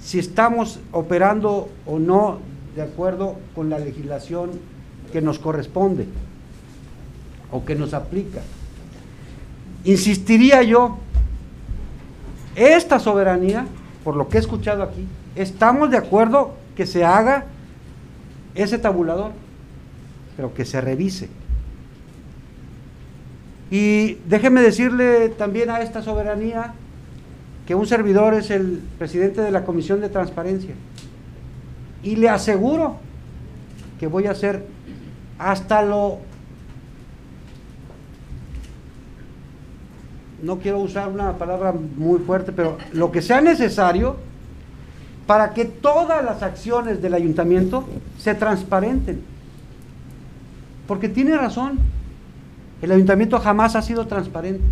si 0.01 0.19
estamos 0.19 0.81
operando 0.93 1.69
o 1.87 1.99
no 1.99 2.39
de 2.75 2.83
acuerdo 2.83 3.37
con 3.55 3.71
la 3.71 3.79
legislación 3.79 4.51
que 5.13 5.21
nos 5.21 5.39
corresponde 5.39 6.07
o 7.51 7.65
que 7.65 7.75
nos 7.75 7.95
aplica. 7.95 8.41
Insistiría 9.85 10.63
yo, 10.63 10.99
esta 12.55 12.99
soberanía, 12.99 13.67
por 14.05 14.17
lo 14.17 14.29
que 14.29 14.39
he 14.39 14.41
escuchado 14.41 14.83
aquí, 14.83 15.07
estamos 15.35 15.91
de 15.91 15.97
acuerdo 15.97 16.55
que 16.77 16.87
se 16.87 17.05
haga 17.05 17.47
ese 18.63 18.79
tabulador, 18.79 19.33
pero 20.37 20.53
que 20.53 20.65
se 20.65 20.81
revise. 20.81 21.29
Y 23.71 24.15
déjeme 24.27 24.63
decirle 24.63 25.29
también 25.31 25.71
a 25.71 25.81
esta 25.81 26.03
soberanía 26.03 26.73
que 27.67 27.75
un 27.75 27.87
servidor 27.87 28.35
es 28.35 28.51
el 28.51 28.83
presidente 28.99 29.43
de 29.43 29.51
la 29.51 29.65
Comisión 29.65 30.01
de 30.01 30.09
Transparencia. 30.09 30.75
Y 32.03 32.17
le 32.17 32.29
aseguro 32.29 32.97
que 34.01 34.07
voy 34.07 34.27
a 34.27 34.31
hacer 34.31 34.65
hasta 35.39 35.83
lo... 35.83 36.19
No 40.43 40.59
quiero 40.61 40.79
usar 40.79 41.09
una 41.09 41.37
palabra 41.37 41.73
muy 41.73 42.21
fuerte, 42.21 42.53
pero 42.53 42.79
lo 42.93 43.11
que 43.11 43.21
sea 43.21 43.41
necesario 43.41 44.17
para 45.29 45.53
que 45.53 45.67
todas 45.67 46.25
las 46.25 46.43
acciones 46.43 47.03
del 47.03 47.13
ayuntamiento 47.13 47.85
se 48.17 48.35
transparenten. 48.35 49.21
Porque 50.87 51.11
tiene 51.11 51.37
razón, 51.37 51.79
el 52.81 52.93
ayuntamiento 52.93 53.39
jamás 53.39 53.77
ha 53.77 53.83
sido 53.83 54.07
transparente. 54.07 54.65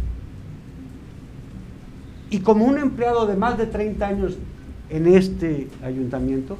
Y 2.31 2.39
como 2.39 2.65
un 2.65 2.79
empleado 2.79 3.27
de 3.27 3.37
más 3.37 3.59
de 3.59 3.67
30 3.67 4.07
años 4.07 4.39
en 4.89 5.07
este 5.09 5.69
ayuntamiento, 5.85 6.57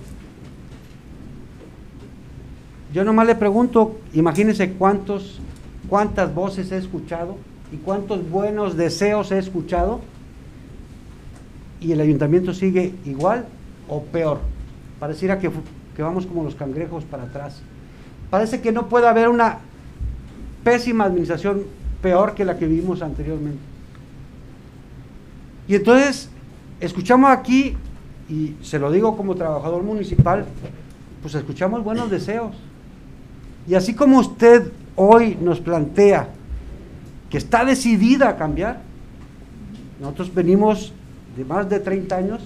yo 2.93 3.03
nomás 3.03 3.27
le 3.27 3.35
pregunto, 3.35 3.99
imagínense 4.13 4.73
cuántos, 4.73 5.41
cuántas 5.89 6.35
voces 6.35 6.71
he 6.71 6.77
escuchado 6.77 7.39
y 7.73 7.79
cuántos 7.79 8.29
buenos 8.29 8.77
deseos 8.77 9.33
he 9.33 9.39
escuchado 9.39 10.03
y 11.81 11.93
el 11.93 12.01
ayuntamiento 12.03 12.53
sigue 12.53 12.93
igual 13.07 13.47
o 13.89 14.03
peor. 14.03 14.41
Pareciera 14.99 15.39
que, 15.39 15.51
que 15.95 16.03
vamos 16.03 16.27
como 16.27 16.45
los 16.45 16.55
cangrejos 16.55 17.05
para 17.05 17.25
atrás. 17.25 17.61
Parece 18.31 18.61
que 18.61 18.73
no 18.73 18.89
puede 18.89 19.07
haber 19.07 19.29
una 19.29 19.59
pésima 20.65 21.05
administración 21.05 21.63
peor 22.03 22.35
que 22.35 22.45
la 22.45 22.59
que 22.59 22.67
vivimos 22.67 23.03
anteriormente. 23.03 23.61
Y 25.69 25.75
entonces, 25.75 26.29
escuchamos 26.81 27.31
aquí, 27.31 27.77
y 28.29 28.55
se 28.63 28.79
lo 28.79 28.91
digo 28.91 29.17
como 29.17 29.35
trabajador 29.35 29.83
municipal, 29.83 30.45
pues 31.23 31.35
escuchamos 31.35 31.83
buenos 31.83 32.11
deseos. 32.11 32.57
Y 33.69 33.75
así 33.75 33.95
como 33.95 34.19
usted 34.19 34.71
hoy 34.95 35.37
nos 35.41 35.61
plantea 35.61 36.29
que 37.31 37.39
está 37.39 37.65
decidida 37.65 38.29
a 38.29 38.37
cambiar, 38.37 38.81
nosotros 40.01 40.33
venimos 40.33 40.93
de 41.37 41.45
más 41.45 41.69
de 41.69 41.81
30 41.81 42.17
años 42.17 42.41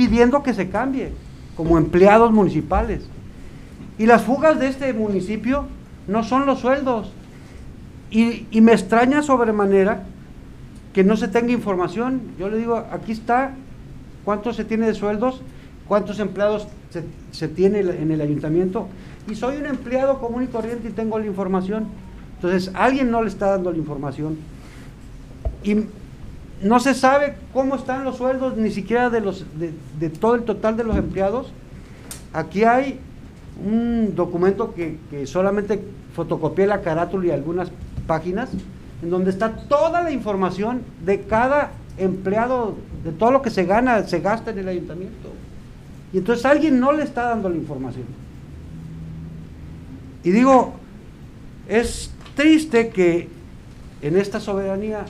pidiendo 0.00 0.42
que 0.42 0.54
se 0.54 0.70
cambie 0.70 1.12
como 1.58 1.76
empleados 1.76 2.32
municipales. 2.32 3.02
Y 3.98 4.06
las 4.06 4.22
fugas 4.22 4.58
de 4.58 4.68
este 4.68 4.94
municipio 4.94 5.66
no 6.08 6.24
son 6.24 6.46
los 6.46 6.60
sueldos. 6.60 7.12
Y, 8.10 8.46
me 8.62 8.72
extraña 8.72 9.20
sobremanera 9.20 10.04
que 10.94 11.04
no 11.04 11.18
se 11.18 11.28
tenga 11.28 11.52
información. 11.52 12.22
Yo 12.38 12.48
le 12.48 12.56
digo, 12.56 12.82
aquí 12.90 13.12
está 13.12 13.52
cuánto 14.24 14.54
se 14.54 14.64
tiene 14.64 14.86
de 14.86 14.94
sueldos, 14.94 15.42
cuántos 15.86 16.18
empleados 16.18 16.66
se, 16.88 17.04
se 17.30 17.48
tiene 17.48 17.80
en 17.80 18.10
el 18.10 18.22
ayuntamiento. 18.22 18.88
Y 19.30 19.34
soy 19.34 19.58
un 19.58 19.66
empleado 19.66 20.18
común 20.18 20.44
y 20.44 20.46
corriente 20.46 20.88
y 20.88 20.92
tengo 20.92 21.18
la 21.18 21.26
información. 21.26 21.88
Entonces, 22.36 22.70
alguien 22.72 23.10
no 23.10 23.22
le 23.22 23.28
está 23.28 23.50
dando 23.50 23.70
la 23.70 23.76
información. 23.76 24.38
Y 25.62 25.76
no 26.62 26.78
se 26.80 26.94
sabe 26.94 27.36
cómo 27.52 27.76
están 27.76 28.04
los 28.04 28.16
sueldos, 28.16 28.56
ni 28.56 28.70
siquiera 28.70 29.10
de, 29.10 29.20
los, 29.20 29.46
de, 29.58 30.10
todo 30.10 30.34
el 30.34 30.42
total 30.42 30.76
de 30.76 30.84
los 30.84 30.96
empleados. 30.96 31.52
Aquí 32.32 32.64
hay 32.64 33.00
un 33.64 34.14
documento 34.14 34.74
que, 34.74 34.98
que 35.10 35.26
solamente 35.26 35.82
fotocopié 36.14 36.66
la 36.66 36.82
carátula 36.82 37.26
y 37.26 37.30
algunas 37.30 37.70
páginas, 38.06 38.50
en 39.02 39.10
donde 39.10 39.30
está 39.30 39.56
toda 39.56 40.02
la 40.02 40.10
información 40.10 40.82
de 41.04 41.22
cada 41.22 41.72
empleado, 41.96 42.76
de 43.04 43.12
todo 43.12 43.30
lo 43.30 43.42
que 43.42 43.50
se 43.50 43.64
gana, 43.64 44.02
se 44.04 44.20
gasta 44.20 44.50
en 44.50 44.58
el 44.58 44.68
ayuntamiento. 44.68 45.30
Y 46.12 46.18
entonces 46.18 46.44
alguien 46.44 46.80
no 46.80 46.92
le 46.92 47.04
está 47.04 47.28
dando 47.28 47.48
la 47.48 47.56
información. 47.56 48.04
Y 50.24 50.30
digo, 50.30 50.74
es 51.68 52.10
triste 52.34 52.90
que 52.90 53.28
en 54.02 54.16
esta 54.16 54.40
soberanía 54.40 55.06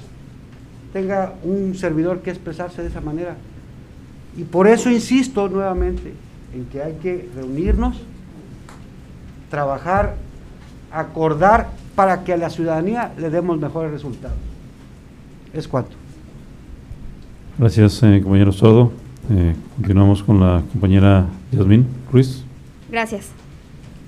tenga 0.92 1.34
un 1.42 1.74
servidor 1.74 2.20
que 2.20 2.30
expresarse 2.30 2.82
de 2.82 2.88
esa 2.88 3.00
manera. 3.00 3.36
Y 4.36 4.44
por 4.44 4.66
eso 4.66 4.90
insisto 4.90 5.48
nuevamente 5.48 6.12
en 6.54 6.64
que 6.66 6.82
hay 6.82 6.94
que 6.94 7.28
reunirnos, 7.34 7.96
trabajar, 9.50 10.16
acordar 10.92 11.68
para 11.94 12.24
que 12.24 12.32
a 12.32 12.36
la 12.36 12.50
ciudadanía 12.50 13.12
le 13.18 13.30
demos 13.30 13.58
mejores 13.58 13.90
resultados. 13.90 14.36
Es 15.52 15.66
cuanto. 15.66 15.96
Gracias, 17.58 18.02
eh, 18.02 18.20
compañero 18.22 18.52
Sordo. 18.52 18.92
Eh, 19.30 19.54
continuamos 19.76 20.22
con 20.22 20.40
la 20.40 20.62
compañera 20.72 21.26
Yasmín 21.52 21.86
Ruiz. 22.10 22.44
Gracias. 22.90 23.28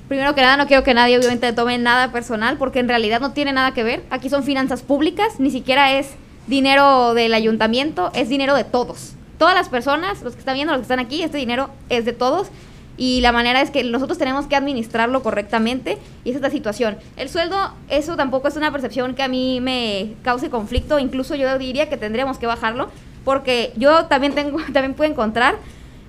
Primero 0.08 0.34
que 0.34 0.40
nada, 0.40 0.56
no 0.56 0.66
quiero 0.66 0.82
que 0.82 0.94
nadie 0.94 1.18
obviamente 1.18 1.52
tome 1.52 1.78
nada 1.78 2.12
personal, 2.12 2.58
porque 2.58 2.80
en 2.80 2.88
realidad 2.88 3.20
no 3.20 3.32
tiene 3.32 3.52
nada 3.52 3.72
que 3.72 3.82
ver. 3.82 4.04
Aquí 4.10 4.28
son 4.28 4.42
finanzas 4.42 4.82
públicas, 4.82 5.38
ni 5.38 5.50
siquiera 5.50 5.98
es 5.98 6.16
dinero 6.46 7.14
del 7.14 7.34
ayuntamiento, 7.34 8.10
es 8.14 8.28
dinero 8.28 8.54
de 8.54 8.64
todos. 8.64 9.14
Todas 9.38 9.54
las 9.54 9.68
personas, 9.68 10.22
los 10.22 10.34
que 10.34 10.40
están 10.40 10.54
viendo, 10.54 10.72
los 10.72 10.80
que 10.80 10.84
están 10.84 11.00
aquí, 11.00 11.22
este 11.22 11.38
dinero 11.38 11.70
es 11.88 12.04
de 12.04 12.12
todos 12.12 12.48
y 12.96 13.20
la 13.20 13.32
manera 13.32 13.62
es 13.62 13.70
que 13.70 13.82
nosotros 13.84 14.18
tenemos 14.18 14.46
que 14.46 14.56
administrarlo 14.56 15.22
correctamente 15.22 15.98
y 16.24 16.30
esa 16.30 16.38
es 16.38 16.42
la 16.42 16.50
situación. 16.50 16.98
El 17.16 17.28
sueldo, 17.28 17.56
eso 17.88 18.16
tampoco 18.16 18.48
es 18.48 18.56
una 18.56 18.70
percepción 18.70 19.14
que 19.14 19.22
a 19.22 19.28
mí 19.28 19.60
me 19.60 20.14
cause 20.22 20.50
conflicto, 20.50 20.98
incluso 20.98 21.34
yo 21.34 21.58
diría 21.58 21.88
que 21.88 21.96
tendríamos 21.96 22.38
que 22.38 22.46
bajarlo 22.46 22.90
porque 23.24 23.72
yo 23.76 24.06
también 24.06 24.34
tengo, 24.34 24.58
también 24.72 24.94
puedo 24.94 25.10
encontrar, 25.10 25.56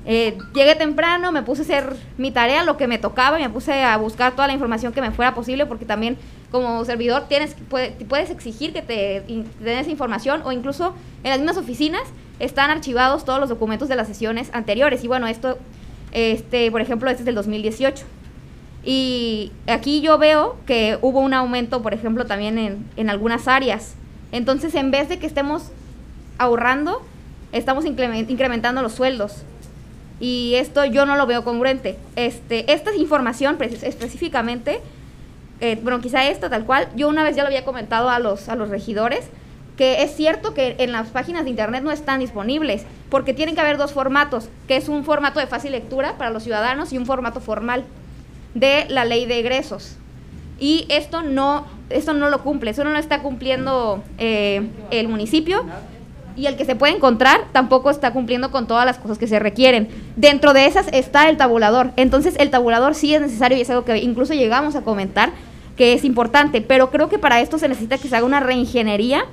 eh, 0.05 0.37
llegué 0.53 0.75
temprano, 0.75 1.31
me 1.31 1.43
puse 1.43 1.61
a 1.61 1.65
hacer 1.65 1.95
mi 2.17 2.31
tarea, 2.31 2.63
lo 2.63 2.75
que 2.77 2.87
me 2.87 2.97
tocaba, 2.97 3.37
me 3.37 3.49
puse 3.49 3.83
a 3.83 3.95
buscar 3.97 4.33
toda 4.33 4.47
la 4.47 4.53
información 4.53 4.91
que 4.93 5.01
me 5.01 5.11
fuera 5.11 5.33
posible 5.33 5.65
porque 5.65 5.85
también 5.85 6.17
como 6.51 6.83
servidor 6.85 7.23
tienes 7.29 7.55
puede, 7.69 7.91
puedes 8.07 8.29
exigir 8.29 8.73
que 8.73 8.81
te, 8.81 9.21
den 9.27 9.77
esa 9.77 9.89
información 9.89 10.41
o 10.43 10.51
incluso 10.51 10.93
en 11.23 11.29
las 11.31 11.39
mismas 11.39 11.57
oficinas 11.57 12.03
están 12.39 12.69
archivados 12.69 13.23
todos 13.25 13.39
los 13.39 13.47
documentos 13.49 13.87
de 13.89 13.95
las 13.95 14.07
sesiones 14.07 14.49
anteriores. 14.53 15.03
Y 15.03 15.07
bueno, 15.07 15.27
esto, 15.27 15.57
este, 16.11 16.69
por 16.69 16.81
ejemplo, 16.81 17.09
este 17.09 17.21
es 17.21 17.25
del 17.25 17.35
2018. 17.35 18.03
Y 18.83 19.51
aquí 19.67 20.01
yo 20.01 20.17
veo 20.17 20.57
que 20.65 20.97
hubo 21.01 21.21
un 21.21 21.33
aumento, 21.33 21.81
por 21.81 21.93
ejemplo, 21.93 22.25
también 22.25 22.57
en, 22.57 22.85
en 22.97 23.09
algunas 23.09 23.47
áreas. 23.47 23.95
Entonces, 24.33 24.75
en 24.75 24.91
vez 24.91 25.07
de 25.09 25.19
que 25.19 25.25
estemos 25.27 25.71
ahorrando, 26.37 27.01
estamos 27.51 27.85
incremen- 27.85 28.29
incrementando 28.29 28.81
los 28.81 28.91
sueldos. 28.93 29.43
Y 30.23 30.55
esto 30.55 30.85
yo 30.85 31.05
no 31.05 31.17
lo 31.17 31.25
veo 31.27 31.43
congruente. 31.43 31.97
Este, 32.15 32.71
esta 32.71 32.95
información 32.95 33.57
específicamente, 33.59 34.79
eh, 35.59 35.77
bueno, 35.83 35.99
quizá 35.99 36.25
esta 36.29 36.49
tal 36.49 36.63
cual, 36.63 36.87
yo 36.95 37.09
una 37.09 37.23
vez 37.23 37.35
ya 37.35 37.43
lo 37.43 37.47
había 37.47 37.65
comentado 37.65 38.09
a 38.09 38.19
los, 38.19 38.47
a 38.47 38.55
los 38.55 38.69
regidores, 38.69 39.25
que 39.75 40.01
es 40.01 40.15
cierto 40.15 40.53
que 40.53 40.77
en 40.79 40.93
las 40.93 41.09
páginas 41.09 41.43
de 41.43 41.49
internet 41.49 41.83
no 41.83 41.91
están 41.91 42.21
disponibles, 42.21 42.85
porque 43.09 43.33
tienen 43.33 43.53
que 43.53 43.59
haber 43.59 43.75
dos 43.75 43.91
formatos, 43.91 44.47
que 44.65 44.77
es 44.77 44.87
un 44.87 45.03
formato 45.03 45.41
de 45.41 45.47
fácil 45.47 45.73
lectura 45.73 46.17
para 46.17 46.29
los 46.29 46.43
ciudadanos 46.43 46.93
y 46.93 46.97
un 46.97 47.05
formato 47.05 47.41
formal 47.41 47.83
de 48.53 48.85
la 48.87 49.03
ley 49.03 49.25
de 49.25 49.39
egresos. 49.39 49.97
Y 50.57 50.85
esto 50.87 51.21
no, 51.21 51.67
esto 51.89 52.13
no 52.13 52.29
lo 52.29 52.43
cumple, 52.43 52.71
eso 52.71 52.85
no 52.85 52.91
lo 52.91 52.97
está 52.97 53.21
cumpliendo 53.21 54.01
eh, 54.17 54.69
el 54.89 55.09
municipio 55.09 55.65
y 56.35 56.47
el 56.47 56.55
que 56.55 56.65
se 56.65 56.75
puede 56.75 56.95
encontrar 56.95 57.41
tampoco 57.51 57.89
está 57.89 58.11
cumpliendo 58.11 58.51
con 58.51 58.67
todas 58.67 58.85
las 58.85 58.97
cosas 58.97 59.17
que 59.17 59.27
se 59.27 59.39
requieren. 59.39 59.89
Dentro 60.15 60.53
de 60.53 60.65
esas 60.65 60.87
está 60.91 61.29
el 61.29 61.37
tabulador. 61.37 61.91
Entonces 61.95 62.35
el 62.39 62.49
tabulador 62.49 62.95
sí 62.95 63.13
es 63.13 63.21
necesario 63.21 63.57
y 63.57 63.61
es 63.61 63.69
algo 63.69 63.85
que 63.85 63.97
incluso 63.97 64.33
llegamos 64.33 64.75
a 64.75 64.81
comentar 64.81 65.31
que 65.77 65.93
es 65.93 66.03
importante, 66.05 66.61
pero 66.61 66.91
creo 66.91 67.09
que 67.09 67.17
para 67.17 67.41
esto 67.41 67.57
se 67.57 67.67
necesita 67.67 67.97
que 67.97 68.07
se 68.07 68.15
haga 68.15 68.25
una 68.25 68.39
reingeniería 68.39 69.25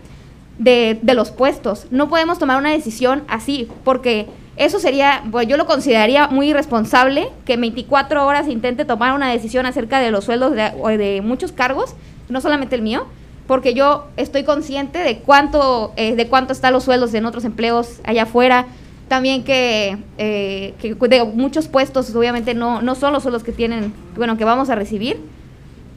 de, 0.58 0.98
de 1.02 1.14
los 1.14 1.30
puestos. 1.30 1.86
No 1.90 2.08
podemos 2.08 2.38
tomar 2.38 2.58
una 2.58 2.70
decisión 2.70 3.24
así, 3.28 3.68
porque 3.84 4.26
eso 4.56 4.78
sería, 4.78 5.22
yo 5.46 5.56
lo 5.56 5.66
consideraría 5.66 6.28
muy 6.28 6.50
irresponsable 6.50 7.28
que 7.46 7.54
en 7.54 7.62
24 7.62 8.26
horas 8.26 8.48
intente 8.48 8.84
tomar 8.84 9.14
una 9.14 9.30
decisión 9.30 9.64
acerca 9.64 10.00
de 10.00 10.10
los 10.10 10.24
sueldos 10.24 10.52
de, 10.52 10.98
de 10.98 11.22
muchos 11.22 11.52
cargos, 11.52 11.94
no 12.28 12.40
solamente 12.40 12.76
el 12.76 12.82
mío, 12.82 13.06
porque 13.50 13.74
yo 13.74 14.06
estoy 14.16 14.44
consciente 14.44 15.00
de 15.00 15.18
cuánto, 15.18 15.92
eh, 15.96 16.14
de 16.14 16.28
cuánto 16.28 16.52
están 16.52 16.72
los 16.72 16.84
sueldos 16.84 17.12
en 17.14 17.26
otros 17.26 17.44
empleos 17.44 17.98
allá 18.04 18.22
afuera, 18.22 18.66
también 19.08 19.42
que, 19.42 19.98
eh, 20.18 20.74
que 20.80 20.94
de 20.94 21.24
muchos 21.24 21.66
puestos 21.66 22.14
obviamente 22.14 22.54
no, 22.54 22.80
no 22.80 22.94
son 22.94 23.12
los 23.12 23.24
sueldos 23.24 23.42
que 23.42 23.50
tienen, 23.50 23.92
bueno, 24.14 24.36
que 24.36 24.44
vamos 24.44 24.70
a 24.70 24.76
recibir, 24.76 25.18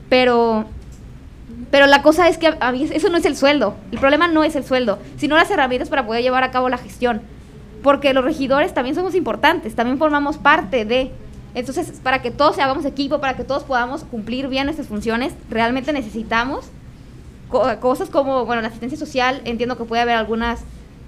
pero 0.09 0.65
pero 1.69 1.85
la 1.85 2.01
cosa 2.01 2.27
es 2.27 2.39
que 2.39 2.55
a- 2.59 2.71
mí 2.71 2.89
eso 2.91 3.09
no 3.09 3.17
es 3.19 3.25
el 3.25 3.37
sueldo. 3.37 3.75
El 3.91 3.99
problema 3.99 4.27
no 4.27 4.43
es 4.43 4.55
el 4.55 4.63
sueldo, 4.63 4.97
sino 5.17 5.35
las 5.35 5.51
herramientas 5.51 5.89
para 5.89 6.07
poder 6.07 6.23
llevar 6.23 6.43
a 6.43 6.49
cabo 6.49 6.69
la 6.69 6.79
gestión. 6.79 7.21
Porque 7.83 8.15
los 8.15 8.23
regidores 8.23 8.73
también 8.73 8.95
somos 8.95 9.13
importantes, 9.13 9.75
también 9.75 9.99
formamos 9.99 10.37
parte 10.39 10.85
de. 10.85 11.11
Entonces, 11.53 11.99
para 12.01 12.23
que 12.23 12.31
todos 12.31 12.57
hagamos 12.57 12.83
equipo, 12.85 13.19
para 13.21 13.35
que 13.35 13.43
todos 13.43 13.63
podamos 13.63 14.03
cumplir 14.05 14.47
bien 14.47 14.65
nuestras 14.65 14.87
funciones, 14.87 15.33
realmente 15.51 15.93
necesitamos 15.93 16.65
cosas 17.49 18.09
como, 18.09 18.45
bueno, 18.45 18.61
la 18.61 18.69
asistencia 18.69 18.97
social, 18.97 19.41
entiendo 19.45 19.77
que 19.77 19.83
puede 19.85 20.01
haber 20.01 20.15
algunas, 20.15 20.61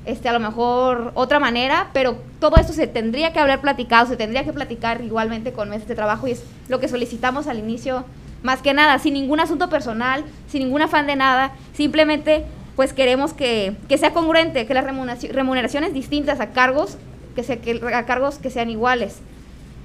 este, 0.06 0.30
a 0.30 0.34
lo 0.34 0.40
mejor 0.40 1.12
otra 1.16 1.40
manera, 1.40 1.90
pero 1.94 2.18
todo 2.40 2.58
esto 2.58 2.74
se 2.74 2.88
tendría 2.88 3.34
que 3.34 3.40
haber 3.40 3.62
platicado, 3.62 4.06
se 4.08 4.16
tendría 4.16 4.44
que 4.44 4.54
platicar 4.54 5.02
igualmente 5.02 5.54
con 5.54 5.70
meses 5.70 5.88
de 5.88 5.96
trabajo 5.96 6.28
y 6.28 6.32
es 6.32 6.44
lo 6.70 6.80
que 6.80 6.88
solicitamos 6.88 7.48
al 7.48 7.58
inicio, 7.58 8.06
más 8.44 8.62
que 8.62 8.74
nada, 8.76 9.00
sin 9.00 9.16
ningún 9.16 9.40
asunto 9.40 9.70
personal, 9.70 10.24
sin 10.48 10.64
ningún 10.64 10.84
afán 10.84 11.08
de 11.08 11.16
nada, 11.16 11.54
simplemente 11.74 12.46
pues 12.76 12.94
queremos 12.94 13.34
que, 13.34 13.76
que 13.88 13.98
sea 13.98 14.14
congruente, 14.14 14.68
que 14.68 14.74
las 14.74 14.86
remuneraci- 14.86 15.32
remuneraciones 15.32 15.94
distintas 15.94 16.40
a 16.40 16.52
cargos, 16.52 16.98
que, 17.36 17.44
se, 17.44 17.60
que 17.60 17.82
a 17.94 18.06
cargos 18.06 18.38
que 18.38 18.52
sean 18.52 18.70
iguales. 18.70 19.20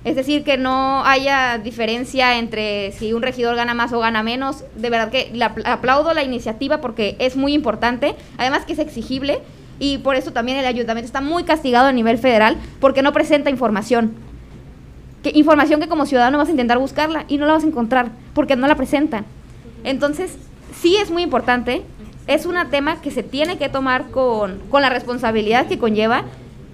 Es 0.02 0.16
decir, 0.16 0.44
que 0.44 0.56
no 0.56 1.04
haya 1.04 1.58
diferencia 1.58 2.38
entre 2.38 2.92
si 2.92 3.12
un 3.12 3.20
regidor 3.20 3.54
gana 3.54 3.74
más 3.74 3.92
o 3.92 3.98
gana 4.00 4.22
menos. 4.22 4.64
De 4.76 4.88
verdad 4.88 5.10
que 5.10 5.30
la, 5.34 5.54
aplaudo 5.64 6.14
la 6.14 6.24
iniciativa 6.24 6.80
porque 6.80 7.16
es 7.18 7.36
muy 7.36 7.52
importante. 7.52 8.14
Además 8.38 8.64
que 8.64 8.72
es 8.72 8.78
exigible 8.78 9.40
y 9.78 9.98
por 9.98 10.16
eso 10.16 10.32
también 10.32 10.58
el 10.58 10.64
ayuntamiento 10.66 11.06
está 11.06 11.20
muy 11.20 11.44
castigado 11.44 11.88
a 11.88 11.92
nivel 11.92 12.16
federal 12.18 12.56
porque 12.80 13.02
no 13.02 13.12
presenta 13.12 13.50
información. 13.50 14.14
Información 15.22 15.80
que 15.80 15.88
como 15.88 16.06
ciudadano 16.06 16.38
vas 16.38 16.48
a 16.48 16.52
intentar 16.52 16.78
buscarla 16.78 17.26
y 17.28 17.36
no 17.36 17.44
la 17.44 17.52
vas 17.52 17.64
a 17.64 17.66
encontrar 17.66 18.10
porque 18.32 18.56
no 18.56 18.66
la 18.66 18.76
presentan. 18.76 19.26
Entonces, 19.84 20.36
sí 20.80 20.96
es 20.96 21.10
muy 21.10 21.22
importante. 21.22 21.82
Es 22.26 22.46
un 22.46 22.56
tema 22.70 23.02
que 23.02 23.10
se 23.10 23.22
tiene 23.22 23.58
que 23.58 23.68
tomar 23.68 24.10
con, 24.10 24.60
con 24.70 24.80
la 24.80 24.88
responsabilidad 24.88 25.66
que 25.66 25.78
conlleva. 25.78 26.24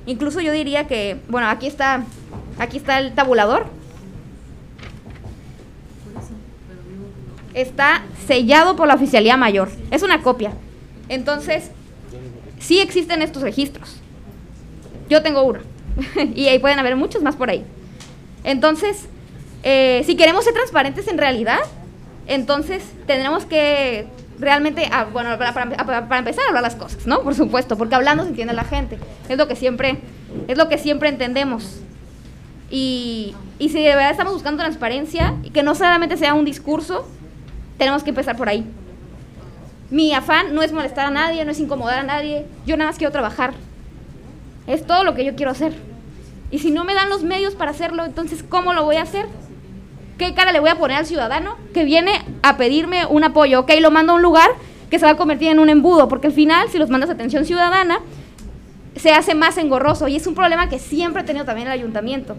Incluso 0.07 0.41
yo 0.41 0.53
diría 0.53 0.87
que, 0.87 1.16
bueno, 1.29 1.49
aquí 1.49 1.66
está, 1.66 2.05
aquí 2.59 2.78
está 2.78 2.98
el 2.98 3.14
tabulador. 3.14 3.66
Está 7.54 8.02
sellado 8.26 8.76
por 8.76 8.86
la 8.86 8.94
oficialía 8.94 9.36
mayor. 9.36 9.70
Es 9.90 10.02
una 10.02 10.22
copia. 10.22 10.52
Entonces, 11.09 11.70
sí 12.59 12.80
existen 12.80 13.22
estos 13.22 13.42
registros. 13.42 13.96
Yo 15.09 15.22
tengo 15.22 15.42
uno. 15.42 15.61
y 16.34 16.48
ahí 16.48 16.59
pueden 16.59 16.78
haber 16.78 16.96
muchos 16.96 17.22
más 17.22 17.36
por 17.36 17.50
ahí. 17.50 17.64
Entonces, 18.44 19.07
eh, 19.62 20.02
si 20.07 20.16
queremos 20.16 20.44
ser 20.44 20.54
transparentes 20.54 21.09
en 21.09 21.18
realidad, 21.18 21.61
entonces 22.26 22.82
tendremos 23.07 23.44
que 23.46 24.07
realmente, 24.38 24.88
ah, 24.92 25.07
bueno, 25.12 25.36
para, 25.38 26.18
empezar 26.18 26.44
a 26.44 26.48
hablar 26.48 26.62
las 26.62 26.76
cosas, 26.76 27.07
¿no? 27.07 27.22
Por 27.22 27.34
supuesto, 27.34 27.76
porque 27.76 27.94
hablando 27.94 28.22
se 28.24 28.30
entiende 28.30 28.54
la 28.54 28.64
gente. 28.64 28.98
Es 29.28 29.38
lo 29.38 29.48
que 29.48 29.57
siempre, 29.57 29.98
es 30.48 30.59
lo 30.59 30.68
que 30.68 30.78
siempre 30.78 31.09
entendemos. 31.09 31.80
Y, 32.71 33.35
y 33.59 33.69
si 33.69 33.83
de 33.83 33.95
verdad 33.95 34.11
estamos 34.11 34.33
buscando 34.33 34.62
transparencia 34.62 35.35
y 35.43 35.51
que 35.51 35.62
no 35.62 35.75
solamente 35.75 36.17
sea 36.17 36.35
un 36.35 36.45
discurso, 36.45 37.07
tenemos 37.79 38.03
que 38.03 38.11
empezar 38.11 38.37
por 38.37 38.49
ahí. 38.49 38.67
Mi 39.91 40.12
afán 40.12 40.55
no 40.55 40.62
es 40.62 40.73
molestar 40.73 41.07
a 41.07 41.11
nadie, 41.11 41.45
no 41.45 41.53
es 41.53 41.61
incomodar 41.61 42.01
a 42.01 42.03
nadie, 42.03 42.47
yo 42.67 42.77
nada 42.77 42.91
más 42.91 42.99
quiero 42.99 43.12
trabajar. 43.12 43.55
Es 44.67 44.85
todo 44.85 45.05
lo 45.05 45.14
que 45.14 45.25
yo 45.25 45.37
quiero 45.37 45.53
hacer. 45.53 45.75
Y 46.51 46.59
si 46.59 46.71
no 46.71 46.85
me 46.85 46.95
dan 46.95 47.09
los 47.09 47.23
medios 47.23 47.55
para 47.55 47.71
hacerlo, 47.71 48.05
entonces 48.05 48.43
¿cómo 48.43 48.73
lo 48.73 48.85
voy 48.85 48.97
a 48.97 49.03
hacer? 49.03 49.27
¿Qué 50.19 50.35
cara 50.35 50.53
le 50.53 50.61
voy 50.61 50.71
a 50.71 50.79
poner 50.79 50.97
al 50.97 51.07
ciudadano 51.07 51.57
que 51.75 51.85
viene 51.85 52.25
a 52.43 52.57
pedirme 52.57 53.07
un 53.07 53.23
apoyo? 53.23 53.61
Ok, 53.61 53.73
lo 53.81 53.91
mando 53.91 54.12
a 54.12 54.17
un 54.17 54.23
lugar 54.23 54.51
que 54.91 54.99
se 54.99 55.05
va 55.05 55.12
a 55.12 55.17
convertir 55.17 55.49
en 55.49 55.59
un 55.59 55.69
embudo, 55.69 56.09
porque 56.09 56.29
al 56.29 56.33
final, 56.33 56.69
si 56.71 56.79
los 56.79 56.91
mandas 56.91 57.11
a 57.11 57.14
atención 57.14 57.45
ciudadana, 57.45 58.01
se 58.97 59.12
hace 59.12 59.34
más 59.34 59.59
engorroso. 59.59 60.09
Y 60.09 60.16
es 60.16 60.26
un 60.26 60.34
problema 60.34 60.68
que 60.68 60.78
siempre 60.78 61.22
ha 61.22 61.24
tenido 61.24 61.44
también 61.44 61.68
el 61.68 61.72
ayuntamiento. 61.72 62.36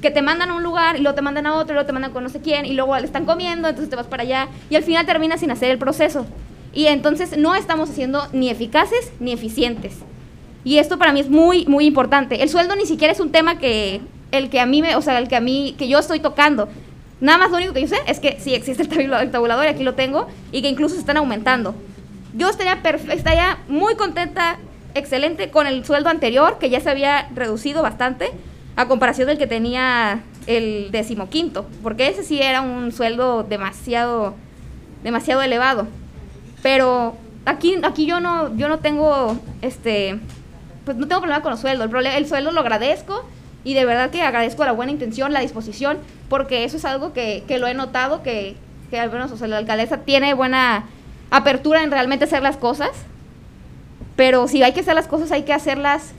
Que 0.00 0.10
te 0.10 0.20
mandan 0.22 0.50
a 0.50 0.54
un 0.54 0.62
lugar 0.62 0.96
y 0.96 1.00
luego 1.00 1.14
te 1.14 1.22
mandan 1.22 1.46
a 1.46 1.54
otro 1.54 1.72
y 1.72 1.74
luego 1.74 1.86
te 1.86 1.92
mandan 1.92 2.12
con 2.12 2.24
no 2.24 2.28
sé 2.28 2.40
quién 2.40 2.66
y 2.66 2.72
luego 2.72 2.96
le 2.98 3.04
están 3.04 3.24
comiendo, 3.24 3.68
entonces 3.68 3.88
te 3.88 3.94
vas 3.94 4.06
para 4.06 4.24
allá 4.24 4.48
y 4.68 4.74
al 4.74 4.82
final 4.82 5.06
terminas 5.06 5.40
sin 5.40 5.50
hacer 5.52 5.70
el 5.70 5.78
proceso. 5.78 6.26
Y 6.74 6.86
entonces 6.86 7.36
no 7.38 7.54
estamos 7.54 7.90
haciendo 7.90 8.26
ni 8.32 8.50
eficaces 8.50 9.12
ni 9.20 9.32
eficientes. 9.32 9.94
Y 10.64 10.78
esto 10.78 10.98
para 10.98 11.12
mí 11.12 11.20
es 11.20 11.28
muy, 11.28 11.66
muy 11.66 11.86
importante. 11.86 12.42
El 12.42 12.48
sueldo 12.48 12.74
ni 12.74 12.86
siquiera 12.86 13.12
es 13.12 13.20
un 13.20 13.30
tema 13.30 13.58
que 13.58 14.00
el 14.32 14.48
que 14.50 14.58
a 14.58 14.66
mí 14.66 14.80
me, 14.82 14.96
o 14.96 15.02
sea, 15.02 15.18
el 15.18 15.28
que 15.28 15.36
a 15.36 15.40
mí, 15.40 15.74
que 15.78 15.86
yo 15.86 15.98
estoy 15.98 16.18
tocando. 16.20 16.68
Nada 17.20 17.38
más 17.38 17.50
lo 17.50 17.58
único 17.58 17.72
que 17.72 17.82
yo 17.82 17.88
sé 17.88 17.98
es 18.06 18.18
que 18.18 18.38
sí 18.40 18.54
existe 18.54 18.82
el 18.82 18.88
tabula- 18.88 19.22
el 19.22 19.30
tabulador 19.30 19.68
aquí 19.68 19.84
lo 19.84 19.94
tengo 19.94 20.26
y 20.50 20.62
que 20.62 20.68
incluso 20.68 20.94
se 20.94 21.00
están 21.00 21.18
aumentando. 21.18 21.74
Yo 22.34 22.48
estaría, 22.48 22.80
estaría 23.12 23.58
muy 23.68 23.94
contenta, 23.94 24.56
excelente 24.94 25.50
con 25.50 25.66
el 25.66 25.84
sueldo 25.84 26.08
anterior, 26.10 26.58
que 26.58 26.70
ya 26.70 26.80
se 26.80 26.90
había 26.90 27.28
reducido 27.34 27.82
bastante, 27.82 28.30
a 28.76 28.88
comparación 28.88 29.28
del 29.28 29.38
que 29.38 29.46
tenía 29.46 30.20
el 30.46 30.90
decimoquinto, 30.90 31.66
porque 31.82 32.08
ese 32.08 32.22
sí 32.24 32.40
era 32.40 32.62
un 32.62 32.90
sueldo 32.92 33.42
demasiado, 33.42 34.34
demasiado 35.04 35.42
elevado. 35.42 35.86
Pero 36.62 37.16
aquí, 37.44 37.76
aquí 37.82 38.06
yo 38.06 38.20
no, 38.20 38.56
yo 38.56 38.68
no 38.68 38.78
tengo, 38.78 39.38
este, 39.60 40.18
pues 40.84 40.96
no 40.96 41.06
tengo 41.06 41.20
problema 41.20 41.42
con 41.42 41.50
los 41.50 41.60
sueldos. 41.60 41.84
El, 41.86 41.90
prole- 41.90 42.16
el 42.16 42.26
sueldo 42.26 42.50
lo 42.50 42.60
agradezco 42.60 43.24
y 43.64 43.74
de 43.74 43.84
verdad 43.84 44.10
que 44.10 44.22
agradezco 44.22 44.64
la 44.64 44.72
buena 44.72 44.90
intención, 44.92 45.32
la 45.32 45.40
disposición, 45.40 45.98
porque 46.28 46.64
eso 46.64 46.76
es 46.76 46.84
algo 46.84 47.12
que, 47.12 47.44
que 47.46 47.58
lo 47.58 47.66
he 47.66 47.74
notado, 47.74 48.22
que, 48.22 48.56
que 48.90 48.98
al 48.98 49.10
menos 49.10 49.30
o 49.32 49.36
sea, 49.36 49.48
la 49.48 49.58
alcaldesa 49.58 49.98
tiene 49.98 50.34
buena 50.34 50.86
apertura 51.30 51.82
en 51.82 51.90
realmente 51.90 52.24
hacer 52.24 52.42
las 52.42 52.56
cosas. 52.56 52.90
Pero 54.16 54.48
si 54.48 54.62
hay 54.62 54.72
que 54.72 54.80
hacer 54.80 54.94
las 54.94 55.08
cosas, 55.08 55.32
hay 55.32 55.42
que 55.42 55.52
hacerlas 55.52 56.12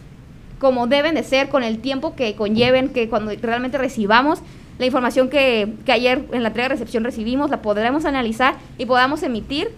como 0.59 0.87
deben 0.87 1.15
de 1.15 1.23
ser, 1.23 1.49
con 1.49 1.63
el 1.63 1.79
tiempo 1.79 2.15
que 2.15 2.35
conlleven, 2.35 2.89
que 2.89 3.09
cuando 3.09 3.31
realmente 3.41 3.77
recibamos 3.77 4.39
la 4.79 4.85
información 4.85 5.29
que, 5.29 5.73
que 5.85 5.91
ayer 5.91 6.25
en 6.31 6.41
la 6.41 6.49
entrega 6.49 6.69
de 6.69 6.75
recepción 6.75 7.03
recibimos, 7.03 7.49
la 7.49 7.61
podremos 7.61 8.05
analizar 8.05 8.55
y 8.77 8.85
podamos 8.85 9.21
emitir 9.23 9.69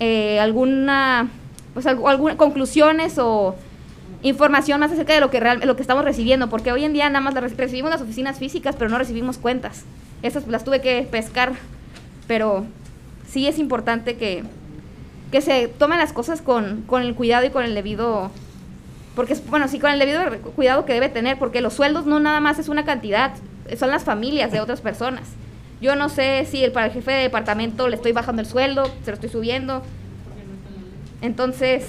eh, 0.00 0.38
alguna, 0.38 1.28
pues 1.74 1.86
algu- 1.86 2.08
alguna 2.08 2.36
conclusiones 2.36 3.18
o 3.18 3.56
información 4.22 4.78
más 4.80 4.92
acerca 4.92 5.14
de 5.14 5.20
lo 5.20 5.30
que 5.30 5.40
real- 5.40 5.60
lo 5.64 5.74
que 5.76 5.82
estamos 5.82 6.04
recibiendo, 6.04 6.48
porque 6.48 6.70
hoy 6.72 6.84
en 6.84 6.92
día 6.92 7.08
nada 7.08 7.20
más 7.20 7.34
recibimos 7.34 7.90
las 7.90 8.02
oficinas 8.02 8.38
físicas, 8.38 8.76
pero 8.78 8.90
no 8.90 8.98
recibimos 8.98 9.38
cuentas. 9.38 9.84
Esas 10.22 10.46
las 10.46 10.62
tuve 10.64 10.80
que 10.80 11.08
pescar, 11.10 11.52
pero 12.28 12.64
sí 13.26 13.46
es 13.48 13.58
importante 13.58 14.16
que, 14.16 14.44
que 15.32 15.40
se 15.40 15.66
tomen 15.66 15.98
las 15.98 16.12
cosas 16.12 16.42
con, 16.42 16.82
con 16.82 17.02
el 17.02 17.14
cuidado 17.14 17.44
y 17.46 17.50
con 17.50 17.64
el 17.64 17.74
debido 17.74 18.30
Porque, 19.16 19.34
bueno, 19.48 19.66
sí, 19.66 19.80
con 19.80 19.90
el 19.90 19.98
debido 19.98 20.20
cuidado 20.54 20.84
que 20.84 20.92
debe 20.92 21.08
tener, 21.08 21.38
porque 21.38 21.60
los 21.60 21.72
sueldos 21.72 22.06
no 22.06 22.20
nada 22.20 22.40
más 22.40 22.58
es 22.58 22.68
una 22.68 22.84
cantidad, 22.84 23.32
son 23.78 23.90
las 23.90 24.04
familias 24.04 24.52
de 24.52 24.60
otras 24.60 24.80
personas. 24.80 25.30
Yo 25.80 25.96
no 25.96 26.08
sé 26.08 26.46
si 26.48 26.62
el, 26.62 26.70
para 26.70 26.86
el 26.86 26.92
jefe 26.92 27.10
de 27.10 27.22
departamento 27.22 27.88
le 27.88 27.96
estoy 27.96 28.12
bajando 28.12 28.40
el 28.40 28.46
sueldo, 28.46 28.84
se 29.04 29.10
lo 29.10 29.14
estoy 29.14 29.30
subiendo. 29.30 29.82
Entonces, 31.22 31.86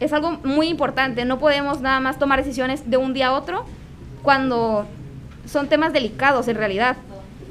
es 0.00 0.12
algo 0.12 0.32
muy 0.42 0.68
importante. 0.68 1.24
No 1.24 1.38
podemos 1.38 1.80
nada 1.80 2.00
más 2.00 2.18
tomar 2.18 2.42
decisiones 2.42 2.90
de 2.90 2.96
un 2.96 3.14
día 3.14 3.28
a 3.28 3.32
otro 3.32 3.64
cuando 4.22 4.86
son 5.46 5.68
temas 5.68 5.92
delicados 5.92 6.48
en 6.48 6.56
realidad. 6.56 6.96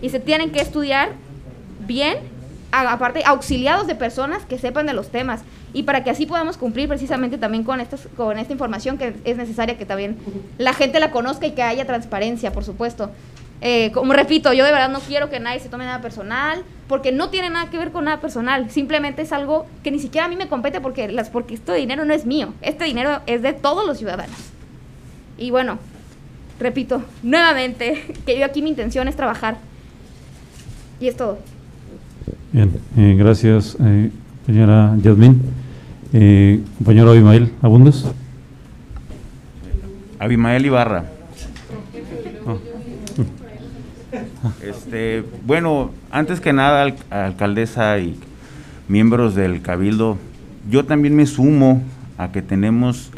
Y 0.02 0.10
se 0.10 0.20
tienen 0.20 0.52
que 0.52 0.60
estudiar 0.60 1.14
bien, 1.88 2.18
aparte 2.82 3.24
auxiliados 3.26 3.88
de 3.88 3.96
personas 3.96 4.46
que 4.46 4.58
sepan 4.58 4.86
de 4.86 4.94
los 4.94 5.10
temas 5.10 5.42
y 5.74 5.84
para 5.84 6.04
que 6.04 6.10
así 6.10 6.26
podamos 6.26 6.58
cumplir 6.58 6.88
precisamente 6.88 7.38
también 7.38 7.64
con, 7.64 7.80
estas, 7.80 8.08
con 8.16 8.38
esta 8.38 8.54
información 8.54 8.98
que 8.98 9.14
es 9.24 9.38
necesaria 9.38 9.78
que 9.78 9.86
también 9.86 10.18
la 10.58 10.74
gente 10.74 11.00
la 11.00 11.12
conozca 11.12 11.48
y 11.48 11.52
que 11.52 11.64
haya 11.64 11.86
transparencia, 11.86 12.52
por 12.52 12.64
supuesto. 12.64 13.12
Eh, 13.62 13.92
como 13.94 14.14
repito, 14.14 14.54
yo 14.54 14.66
de 14.66 14.72
verdad 14.72 14.90
no 14.90 15.00
quiero 15.00 15.30
que 15.30 15.40
nadie 15.40 15.60
se 15.60 15.70
tome 15.70 15.86
nada 15.86 16.02
personal, 16.02 16.64
porque 16.88 17.12
no 17.12 17.30
tiene 17.30 17.50
nada 17.50 17.70
que 17.70 17.78
ver 17.78 17.92
con 17.92 18.06
nada 18.06 18.20
personal, 18.20 18.70
simplemente 18.70 19.22
es 19.22 19.32
algo 19.32 19.66
que 19.84 19.92
ni 19.92 20.00
siquiera 20.00 20.26
a 20.26 20.30
mí 20.30 20.36
me 20.36 20.48
compete 20.48 20.82
porque, 20.82 21.08
las, 21.08 21.30
porque 21.30 21.56
este 21.56 21.74
dinero 21.74 22.06
no 22.06 22.14
es 22.14 22.26
mío, 22.26 22.54
este 22.62 22.84
dinero 22.84 23.22
es 23.26 23.42
de 23.42 23.54
todos 23.54 23.88
los 23.88 23.98
ciudadanos. 23.98 24.38
Y 25.38 25.52
bueno, 25.52 25.80
repito, 26.60 27.04
nuevamente, 27.24 28.16
que 28.26 28.38
yo 28.38 28.46
aquí 28.46 28.62
mi 28.62 28.70
intención 28.70 29.08
es 29.08 29.16
trabajar. 29.16 29.58
Y 31.00 31.08
es 31.08 31.18
todo. 31.18 31.40
Bien, 32.52 32.72
eh, 32.98 33.16
gracias, 33.18 33.78
eh, 33.80 34.12
señora 34.46 34.96
Yasmín. 35.02 35.42
Eh, 36.14 36.62
compañero 36.78 37.12
Abimael 37.12 37.52
Abundes. 37.62 38.06
Abimael 40.20 40.66
Ibarra. 40.66 41.06
Este, 44.62 45.24
bueno, 45.46 45.92
antes 46.12 46.40
que 46.40 46.54
nada, 46.54 46.94
alcaldesa 47.10 48.00
y 48.00 48.18
miembros 48.88 49.36
del 49.36 49.62
Cabildo, 49.62 50.18
yo 50.70 50.86
también 50.86 51.16
me 51.16 51.26
sumo 51.26 51.82
a 52.18 52.32
que 52.32 52.42
tenemos 52.42 53.12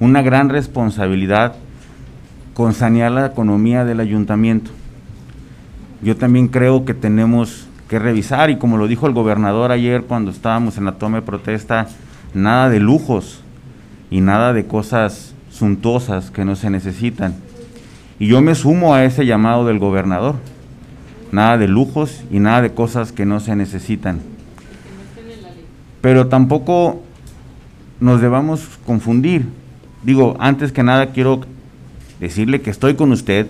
una 0.00 0.22
gran 0.22 0.50
responsabilidad 0.50 1.54
con 2.54 2.74
sanear 2.74 3.12
la 3.12 3.26
economía 3.26 3.84
del 3.84 4.00
ayuntamiento. 4.00 4.70
Yo 6.02 6.16
también 6.16 6.48
creo 6.48 6.84
que 6.84 6.94
tenemos 6.94 7.66
que 7.92 7.98
revisar 7.98 8.48
y 8.48 8.56
como 8.56 8.78
lo 8.78 8.88
dijo 8.88 9.06
el 9.06 9.12
gobernador 9.12 9.70
ayer 9.70 10.04
cuando 10.04 10.30
estábamos 10.30 10.78
en 10.78 10.86
la 10.86 10.92
toma 10.92 11.18
de 11.18 11.26
protesta, 11.26 11.88
nada 12.32 12.70
de 12.70 12.80
lujos 12.80 13.42
y 14.10 14.22
nada 14.22 14.54
de 14.54 14.64
cosas 14.64 15.34
suntuosas 15.50 16.30
que 16.30 16.46
no 16.46 16.56
se 16.56 16.70
necesitan. 16.70 17.34
Y 18.18 18.28
yo 18.28 18.40
me 18.40 18.54
sumo 18.54 18.94
a 18.94 19.04
ese 19.04 19.26
llamado 19.26 19.66
del 19.66 19.78
gobernador. 19.78 20.36
Nada 21.32 21.58
de 21.58 21.68
lujos 21.68 22.24
y 22.30 22.38
nada 22.38 22.62
de 22.62 22.72
cosas 22.72 23.12
que 23.12 23.26
no 23.26 23.40
se 23.40 23.56
necesitan. 23.56 24.20
Pero 26.00 26.28
tampoco 26.28 27.02
nos 28.00 28.22
debamos 28.22 28.70
confundir. 28.86 29.44
Digo, 30.02 30.34
antes 30.40 30.72
que 30.72 30.82
nada 30.82 31.08
quiero 31.08 31.42
decirle 32.20 32.62
que 32.62 32.70
estoy 32.70 32.94
con 32.94 33.12
usted. 33.12 33.48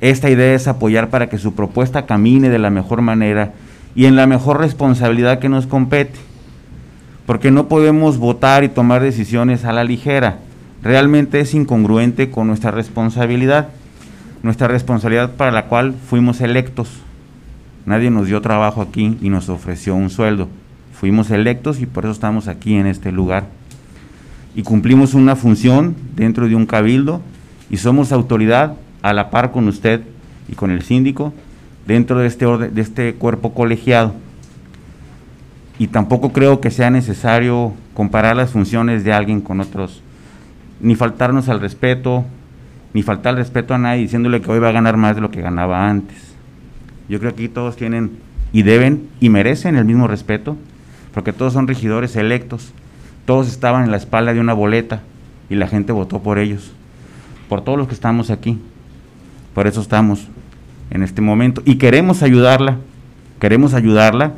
Esta 0.00 0.30
idea 0.30 0.54
es 0.54 0.68
apoyar 0.68 1.10
para 1.10 1.28
que 1.28 1.38
su 1.38 1.54
propuesta 1.54 2.06
camine 2.06 2.50
de 2.50 2.58
la 2.58 2.70
mejor 2.70 3.02
manera 3.02 3.52
y 3.94 4.06
en 4.06 4.14
la 4.14 4.26
mejor 4.26 4.60
responsabilidad 4.60 5.40
que 5.40 5.48
nos 5.48 5.66
compete. 5.66 6.18
Porque 7.26 7.50
no 7.50 7.66
podemos 7.68 8.18
votar 8.18 8.62
y 8.62 8.68
tomar 8.68 9.02
decisiones 9.02 9.64
a 9.64 9.72
la 9.72 9.84
ligera. 9.84 10.38
Realmente 10.82 11.40
es 11.40 11.52
incongruente 11.52 12.30
con 12.30 12.46
nuestra 12.46 12.70
responsabilidad. 12.70 13.68
Nuestra 14.42 14.68
responsabilidad 14.68 15.32
para 15.32 15.50
la 15.50 15.66
cual 15.66 15.94
fuimos 16.08 16.40
electos. 16.40 16.88
Nadie 17.86 18.10
nos 18.10 18.28
dio 18.28 18.40
trabajo 18.40 18.82
aquí 18.82 19.18
y 19.20 19.30
nos 19.30 19.48
ofreció 19.48 19.96
un 19.96 20.10
sueldo. 20.10 20.48
Fuimos 20.92 21.30
electos 21.30 21.80
y 21.80 21.86
por 21.86 22.04
eso 22.04 22.12
estamos 22.12 22.46
aquí 22.46 22.76
en 22.76 22.86
este 22.86 23.10
lugar. 23.10 23.46
Y 24.54 24.62
cumplimos 24.62 25.14
una 25.14 25.34
función 25.34 25.96
dentro 26.14 26.48
de 26.48 26.54
un 26.54 26.66
cabildo 26.66 27.20
y 27.68 27.78
somos 27.78 28.12
autoridad 28.12 28.74
a 29.02 29.12
la 29.12 29.30
par 29.30 29.52
con 29.52 29.68
usted 29.68 30.02
y 30.48 30.54
con 30.54 30.70
el 30.70 30.82
síndico 30.82 31.32
dentro 31.86 32.18
de 32.18 32.26
este, 32.26 32.46
orden, 32.46 32.74
de 32.74 32.80
este 32.80 33.14
cuerpo 33.14 33.54
colegiado. 33.54 34.14
Y 35.78 35.88
tampoco 35.88 36.32
creo 36.32 36.60
que 36.60 36.70
sea 36.70 36.90
necesario 36.90 37.72
comparar 37.94 38.36
las 38.36 38.50
funciones 38.50 39.04
de 39.04 39.12
alguien 39.12 39.40
con 39.40 39.60
otros, 39.60 40.02
ni 40.80 40.94
faltarnos 40.96 41.48
al 41.48 41.60
respeto, 41.60 42.24
ni 42.94 43.02
faltar 43.02 43.34
el 43.34 43.38
respeto 43.38 43.74
a 43.74 43.78
nadie 43.78 44.02
diciéndole 44.02 44.40
que 44.40 44.50
hoy 44.50 44.58
va 44.58 44.70
a 44.70 44.72
ganar 44.72 44.96
más 44.96 45.14
de 45.14 45.20
lo 45.20 45.30
que 45.30 45.40
ganaba 45.40 45.88
antes. 45.88 46.34
Yo 47.08 47.20
creo 47.20 47.34
que 47.34 47.44
aquí 47.44 47.48
todos 47.48 47.76
tienen 47.76 48.18
y 48.52 48.62
deben 48.62 49.08
y 49.20 49.28
merecen 49.28 49.76
el 49.76 49.84
mismo 49.84 50.08
respeto, 50.08 50.56
porque 51.14 51.32
todos 51.32 51.52
son 51.52 51.68
regidores 51.68 52.16
electos, 52.16 52.72
todos 53.24 53.48
estaban 53.48 53.84
en 53.84 53.90
la 53.90 53.96
espalda 53.96 54.34
de 54.34 54.40
una 54.40 54.52
boleta 54.52 55.02
y 55.48 55.54
la 55.54 55.68
gente 55.68 55.92
votó 55.92 56.22
por 56.22 56.38
ellos 56.38 56.72
por 57.48 57.62
todos 57.62 57.78
los 57.78 57.88
que 57.88 57.94
estamos 57.94 58.30
aquí. 58.30 58.58
Por 59.54 59.66
eso 59.66 59.80
estamos 59.80 60.28
en 60.90 61.02
este 61.02 61.20
momento. 61.20 61.62
Y 61.64 61.76
queremos 61.76 62.22
ayudarla, 62.22 62.78
queremos 63.40 63.74
ayudarla 63.74 64.32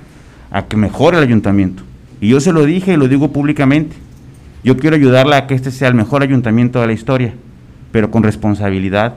a 0.51 0.67
que 0.67 0.77
mejore 0.77 1.19
el 1.19 1.25
ayuntamiento. 1.25 1.83
Y 2.21 2.29
yo 2.29 2.41
se 2.41 2.53
lo 2.53 2.65
dije 2.65 2.95
y 2.95 2.97
lo 2.97 3.09
digo 3.09 3.33
públicamente. 3.33 3.97
Yo 4.63 4.77
quiero 4.77 4.97
ayudarla 4.97 5.37
a 5.37 5.47
que 5.47 5.55
este 5.55 5.71
sea 5.71 5.89
el 5.89 5.95
mejor 5.95 6.23
ayuntamiento 6.23 6.81
de 6.81 6.87
la 6.87 6.93
historia, 6.93 7.35
pero 7.93 8.11
con 8.11 8.23
responsabilidad, 8.23 9.15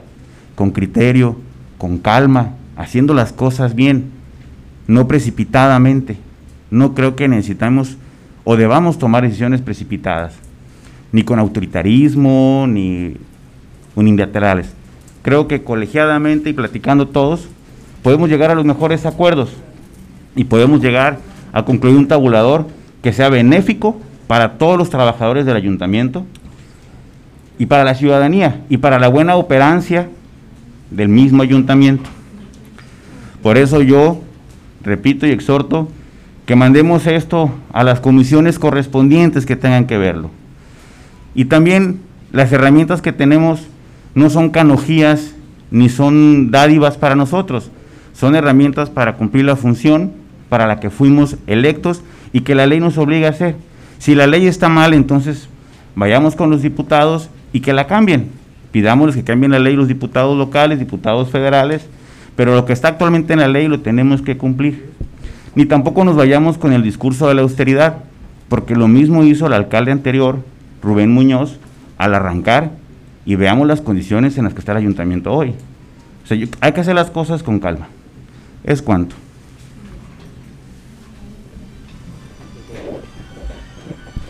con 0.54 0.70
criterio, 0.70 1.36
con 1.76 1.98
calma, 1.98 2.54
haciendo 2.76 3.12
las 3.12 3.32
cosas 3.32 3.74
bien, 3.74 4.10
no 4.86 5.06
precipitadamente. 5.06 6.16
No 6.70 6.94
creo 6.94 7.14
que 7.14 7.28
necesitamos 7.28 7.98
o 8.44 8.56
debamos 8.56 8.98
tomar 8.98 9.22
decisiones 9.22 9.60
precipitadas, 9.60 10.34
ni 11.12 11.24
con 11.24 11.38
autoritarismo, 11.38 12.66
ni 12.68 13.16
unilaterales. 13.94 14.72
Creo 15.24 15.48
que 15.48 15.62
colegiadamente 15.62 16.50
y 16.50 16.52
platicando 16.52 17.08
todos 17.08 17.48
podemos 18.02 18.28
llegar 18.28 18.50
a 18.50 18.54
los 18.54 18.66
mejores 18.66 19.06
acuerdos 19.06 19.54
y 20.36 20.44
podemos 20.44 20.82
llegar 20.82 21.18
a 21.50 21.64
concluir 21.64 21.96
un 21.96 22.08
tabulador 22.08 22.66
que 23.02 23.14
sea 23.14 23.30
benéfico 23.30 23.98
para 24.26 24.58
todos 24.58 24.76
los 24.76 24.90
trabajadores 24.90 25.46
del 25.46 25.56
ayuntamiento 25.56 26.26
y 27.58 27.64
para 27.64 27.84
la 27.84 27.94
ciudadanía 27.94 28.66
y 28.68 28.76
para 28.76 28.98
la 28.98 29.08
buena 29.08 29.36
operancia 29.36 30.10
del 30.90 31.08
mismo 31.08 31.42
ayuntamiento. 31.42 32.10
Por 33.42 33.56
eso 33.56 33.80
yo 33.80 34.20
repito 34.82 35.26
y 35.26 35.30
exhorto 35.30 35.88
que 36.44 36.54
mandemos 36.54 37.06
esto 37.06 37.50
a 37.72 37.82
las 37.82 37.98
comisiones 37.98 38.58
correspondientes 38.58 39.46
que 39.46 39.56
tengan 39.56 39.86
que 39.86 39.96
verlo. 39.96 40.30
Y 41.34 41.46
también 41.46 42.00
las 42.30 42.52
herramientas 42.52 43.00
que 43.00 43.14
tenemos 43.14 43.68
no 44.14 44.30
son 44.30 44.50
canogías 44.50 45.34
ni 45.70 45.88
son 45.88 46.50
dádivas 46.50 46.96
para 46.96 47.16
nosotros, 47.16 47.70
son 48.12 48.36
herramientas 48.36 48.90
para 48.90 49.16
cumplir 49.16 49.44
la 49.44 49.56
función 49.56 50.12
para 50.48 50.66
la 50.66 50.78
que 50.78 50.90
fuimos 50.90 51.36
electos 51.46 52.02
y 52.32 52.42
que 52.42 52.54
la 52.54 52.66
ley 52.66 52.78
nos 52.80 52.96
obliga 52.96 53.28
a 53.28 53.30
hacer. 53.30 53.56
Si 53.98 54.14
la 54.14 54.26
ley 54.26 54.46
está 54.46 54.68
mal, 54.68 54.94
entonces 54.94 55.48
vayamos 55.96 56.36
con 56.36 56.50
los 56.50 56.62
diputados 56.62 57.28
y 57.52 57.60
que 57.60 57.72
la 57.72 57.86
cambien. 57.86 58.28
Pidámosles 58.70 59.16
que 59.16 59.24
cambien 59.24 59.52
la 59.52 59.58
ley 59.58 59.74
los 59.74 59.88
diputados 59.88 60.36
locales, 60.36 60.78
diputados 60.78 61.30
federales, 61.30 61.86
pero 62.36 62.54
lo 62.54 62.66
que 62.66 62.72
está 62.72 62.88
actualmente 62.88 63.32
en 63.32 63.40
la 63.40 63.48
ley 63.48 63.66
lo 63.66 63.80
tenemos 63.80 64.22
que 64.22 64.36
cumplir. 64.36 64.90
Ni 65.54 65.66
tampoco 65.66 66.04
nos 66.04 66.16
vayamos 66.16 66.58
con 66.58 66.72
el 66.72 66.82
discurso 66.82 67.28
de 67.28 67.34
la 67.34 67.42
austeridad, 67.42 67.98
porque 68.48 68.74
lo 68.74 68.88
mismo 68.88 69.24
hizo 69.24 69.46
el 69.46 69.52
alcalde 69.52 69.92
anterior, 69.92 70.38
Rubén 70.82 71.12
Muñoz, 71.12 71.58
al 71.98 72.14
arrancar 72.14 72.70
y 73.24 73.36
veamos 73.36 73.66
las 73.66 73.80
condiciones 73.80 74.36
en 74.38 74.44
las 74.44 74.54
que 74.54 74.60
está 74.60 74.72
el 74.72 74.78
ayuntamiento 74.78 75.32
hoy. 75.32 75.54
hay 76.60 76.72
que 76.72 76.80
hacer 76.80 76.94
las 76.94 77.10
cosas 77.10 77.42
con 77.42 77.60
calma. 77.60 77.88
Es 78.64 78.82
cuanto. 78.82 79.16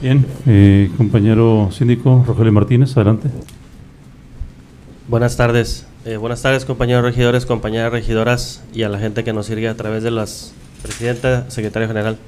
Bien, 0.00 0.26
eh, 0.46 0.90
compañero 0.96 1.70
síndico 1.72 2.24
Rogelio 2.26 2.52
Martínez, 2.52 2.94
adelante. 2.96 3.30
Buenas 5.08 5.36
tardes. 5.36 5.86
Eh, 6.04 6.18
buenas 6.18 6.42
tardes, 6.42 6.66
compañeros 6.66 7.02
regidores, 7.02 7.46
compañeras 7.46 7.90
regidoras 7.90 8.62
y 8.74 8.82
a 8.82 8.90
la 8.90 8.98
gente 8.98 9.24
que 9.24 9.32
nos 9.32 9.46
sigue 9.46 9.68
a 9.68 9.74
través 9.74 10.02
de 10.02 10.10
las 10.10 10.52
presidenta, 10.82 11.50
secretario 11.50 11.88
general 11.88 12.18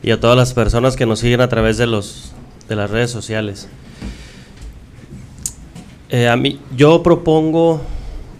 y 0.00 0.12
a 0.12 0.20
todas 0.20 0.36
las 0.36 0.54
personas 0.54 0.94
que 0.94 1.06
nos 1.06 1.18
siguen 1.18 1.40
a 1.40 1.48
través 1.48 1.76
de 1.76 1.88
los 1.88 2.32
de 2.68 2.76
las 2.76 2.88
redes 2.88 3.10
sociales. 3.10 3.68
Eh, 6.12 6.28
a 6.28 6.36
mí, 6.36 6.58
yo 6.76 7.04
propongo 7.04 7.80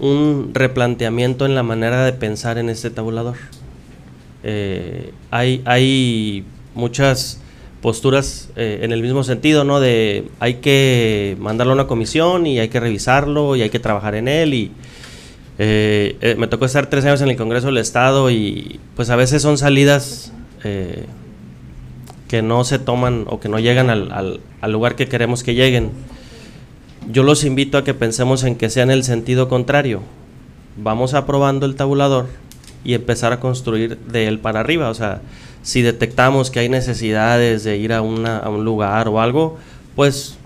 un 0.01 0.51
replanteamiento 0.55 1.47
en 1.47 1.55
la 1.55 1.63
manera 1.63 2.05
de 2.05 2.13
pensar 2.13 2.59
en 2.59 2.69
este 2.69 2.91
tabulador. 2.91 3.37
Eh, 4.43 5.13
hay, 5.31 5.63
hay 5.65 6.45
muchas 6.75 7.41
posturas 7.81 8.49
eh, 8.57 8.81
en 8.83 8.91
el 8.91 9.03
mismo 9.03 9.23
sentido, 9.23 9.63
¿no? 9.63 9.79
De 9.79 10.25
hay 10.41 10.55
que 10.55 11.37
mandarlo 11.39 11.73
a 11.73 11.75
una 11.75 11.87
comisión 11.87 12.45
y 12.45 12.59
hay 12.59 12.69
que 12.71 12.81
revisarlo 12.81 13.55
y 13.55 13.63
hay 13.63 13.71
que 13.71 13.79
trabajar 13.79 14.17
en 14.17 14.27
él 14.27 14.55
y 14.55 14.73
me 15.59 16.47
tocó 16.47 16.65
estar 16.65 16.89
tres 16.89 17.05
años 17.05 17.21
en 17.21 17.29
el 17.29 17.37
Congreso 17.37 17.67
del 17.67 17.77
Estado 17.77 18.31
y 18.31 18.81
pues 18.97 19.11
a 19.11 19.17
veces 19.17 19.43
son 19.43 19.59
salidas 19.59 20.33
que 20.63 22.43
no 22.43 22.65
se 22.65 22.79
toman 22.79 23.27
o 23.29 23.41
que 23.41 23.51
no 23.51 23.59
llegan 23.59 23.91
al 23.91 24.73
lugar 24.73 24.97
que 24.97 25.07
queremos 25.07 25.43
que 25.43 25.55
lleguen. 25.55 25.91
Yo 27.13 27.23
los 27.25 27.45
invito 27.45 27.77
a 27.77 27.85
que 27.85 27.95
pensemos 27.95 28.45
en 28.45 28.57
que 28.57 28.71
sea 28.71 28.85
en 28.85 28.91
el 28.91 29.03
sentido 29.03 29.49
contrario. 29.49 30.01
Vamos 30.77 31.15
aprobando 31.15 31.67
el 31.67 31.75
tabulador 31.75 32.27
y 32.85 32.95
empezar 32.95 33.33
a 33.33 33.41
construir 33.41 33.99
de 33.99 34.29
él 34.29 34.39
para 34.39 34.61
arriba, 34.61 34.89
o 34.89 34.95
sea, 34.95 35.21
si 35.63 35.83
detectamos 35.83 36.51
que 36.51 36.61
hay 36.61 36.69
necesidades 36.69 37.65
de 37.65 37.77
ir 37.77 37.93
a, 37.93 38.01
una, 38.01 38.49
un 38.49 38.65
lugar 38.65 39.09
o 39.09 39.21
algo, 39.21 39.59
pues 39.97 40.39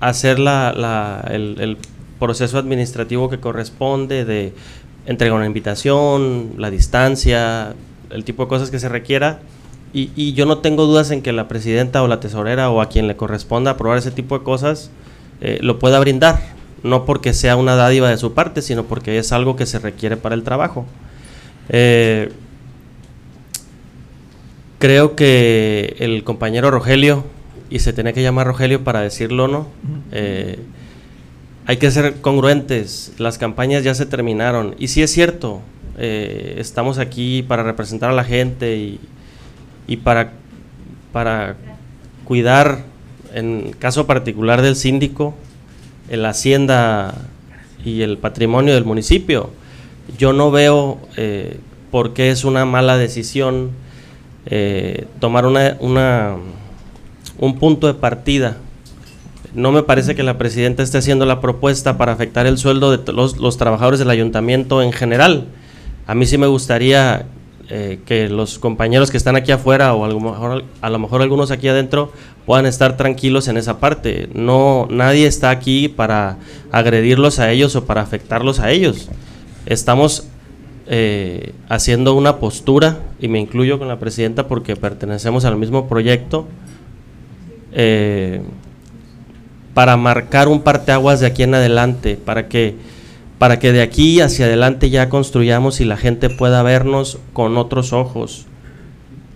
hacer 0.00 0.38
la, 0.38 1.24
el, 1.30 1.76
proceso 2.18 2.56
administrativo 2.56 3.28
que 3.28 3.40
corresponde 3.40 4.24
de 4.24 4.52
entregar 5.06 5.36
una 5.36 5.46
invitación, 5.46 6.52
la 6.56 6.70
distancia, 6.70 7.74
el 8.10 8.22
tipo 8.22 8.44
de 8.44 8.48
cosas 8.48 8.70
que 8.70 8.78
se 8.78 8.88
requiera. 8.88 9.40
Y, 9.92 10.32
yo 10.32 10.46
no 10.46 10.58
tengo 10.58 10.86
dudas 10.86 11.10
en 11.10 11.20
que 11.20 11.32
la 11.32 11.48
presidenta 11.48 12.00
o 12.00 12.06
la 12.06 12.20
tesorera 12.20 12.70
o 12.70 12.80
a 12.80 12.88
quien 12.88 13.08
le 13.08 13.16
corresponda 13.16 13.72
aprobar 13.72 13.98
ese 13.98 14.12
tipo 14.12 14.38
de 14.38 14.44
cosas 14.44 14.90
eh, 15.42 15.58
lo 15.60 15.78
pueda 15.78 16.00
brindar. 16.00 16.40
No 16.82 17.04
porque 17.04 17.34
sea 17.34 17.56
una 17.56 17.76
dádiva 17.76 18.08
de 18.08 18.16
su 18.16 18.32
parte, 18.32 18.62
sino 18.62 18.84
porque 18.84 19.18
es 19.18 19.32
algo 19.32 19.54
que 19.54 19.66
se 19.66 19.78
requiere 19.78 20.16
para 20.16 20.34
el 20.34 20.42
trabajo. 20.42 20.86
Eh, 21.68 22.32
Creo 24.78 25.14
que 25.14 25.94
el 26.00 26.24
compañero 26.24 26.72
Rogelio, 26.72 27.24
y 27.70 27.78
se 27.78 27.92
tenía 27.92 28.12
que 28.12 28.20
llamar 28.20 28.48
Rogelio 28.48 28.82
para 28.82 29.00
decirlo, 29.00 29.46
¿no? 29.46 29.68
Eh, 30.10 30.58
hay 31.66 31.76
que 31.76 31.88
ser 31.92 32.14
congruentes, 32.20 33.12
las 33.18 33.38
campañas 33.38 33.84
ya 33.84 33.94
se 33.94 34.06
terminaron. 34.06 34.74
Y 34.80 34.88
sí 34.88 35.00
es 35.00 35.12
cierto, 35.12 35.60
estamos 35.96 36.98
aquí 36.98 37.44
para 37.44 37.62
representar 37.62 38.10
a 38.10 38.12
la 38.12 38.24
gente 38.24 38.76
y, 38.76 38.98
y 39.86 39.98
para, 39.98 40.32
para 41.12 41.54
cuidar, 42.24 42.82
en 43.34 43.72
caso 43.78 44.06
particular 44.06 44.62
del 44.62 44.76
síndico, 44.76 45.34
la 46.10 46.30
hacienda 46.30 47.14
y 47.84 48.02
el 48.02 48.18
patrimonio 48.18 48.74
del 48.74 48.84
municipio. 48.84 49.50
Yo 50.18 50.32
no 50.32 50.50
veo 50.50 50.98
eh, 51.16 51.58
por 51.90 52.12
qué 52.12 52.30
es 52.30 52.44
una 52.44 52.64
mala 52.64 52.96
decisión 52.96 53.70
eh, 54.46 55.06
tomar 55.20 55.46
una, 55.46 56.36
un 57.38 57.58
punto 57.58 57.86
de 57.86 57.94
partida. 57.94 58.58
No 59.54 59.70
me 59.70 59.82
parece 59.82 60.14
que 60.14 60.22
la 60.22 60.38
presidenta 60.38 60.82
esté 60.82 60.98
haciendo 60.98 61.26
la 61.26 61.40
propuesta 61.40 61.98
para 61.98 62.12
afectar 62.12 62.46
el 62.46 62.58
sueldo 62.58 62.96
de 62.96 63.12
los, 63.12 63.36
los 63.36 63.58
trabajadores 63.58 63.98
del 63.98 64.10
ayuntamiento 64.10 64.82
en 64.82 64.92
general. 64.92 65.46
A 66.06 66.14
mí 66.14 66.26
sí 66.26 66.38
me 66.38 66.46
gustaría 66.46 67.26
eh, 67.74 68.00
que 68.04 68.28
los 68.28 68.58
compañeros 68.58 69.10
que 69.10 69.16
están 69.16 69.36
aquí 69.36 69.52
afuera 69.52 69.94
o 69.94 70.04
a 70.04 70.08
lo, 70.08 70.20
mejor, 70.20 70.64
a 70.80 70.90
lo 70.90 70.98
mejor 70.98 71.22
algunos 71.22 71.50
aquí 71.50 71.68
adentro 71.68 72.12
puedan 72.46 72.66
estar 72.66 72.96
tranquilos 72.96 73.48
en 73.48 73.56
esa 73.56 73.78
parte. 73.78 74.28
No, 74.34 74.88
nadie 74.90 75.26
está 75.26 75.50
aquí 75.50 75.88
para 75.88 76.38
agredirlos 76.70 77.38
a 77.38 77.50
ellos 77.50 77.76
o 77.76 77.84
para 77.84 78.00
afectarlos 78.00 78.60
a 78.60 78.70
ellos. 78.70 79.08
Estamos 79.66 80.26
eh, 80.86 81.52
haciendo 81.68 82.14
una 82.14 82.38
postura, 82.38 82.98
y 83.20 83.28
me 83.28 83.38
incluyo 83.38 83.78
con 83.78 83.88
la 83.88 83.98
presidenta 83.98 84.48
porque 84.48 84.76
pertenecemos 84.76 85.44
al 85.44 85.56
mismo 85.56 85.88
proyecto, 85.88 86.46
eh, 87.72 88.42
para 89.74 89.96
marcar 89.96 90.48
un 90.48 90.60
parteaguas 90.60 91.20
de 91.20 91.26
aquí 91.26 91.44
en 91.44 91.54
adelante, 91.54 92.18
para 92.22 92.48
que, 92.48 92.74
para 93.38 93.58
que 93.58 93.72
de 93.72 93.80
aquí 93.80 94.20
hacia 94.20 94.46
adelante 94.46 94.90
ya 94.90 95.08
construyamos 95.08 95.80
y 95.80 95.84
la 95.84 95.96
gente 95.96 96.28
pueda 96.28 96.62
vernos 96.62 97.18
con 97.32 97.56
otros 97.56 97.92
ojos, 97.92 98.46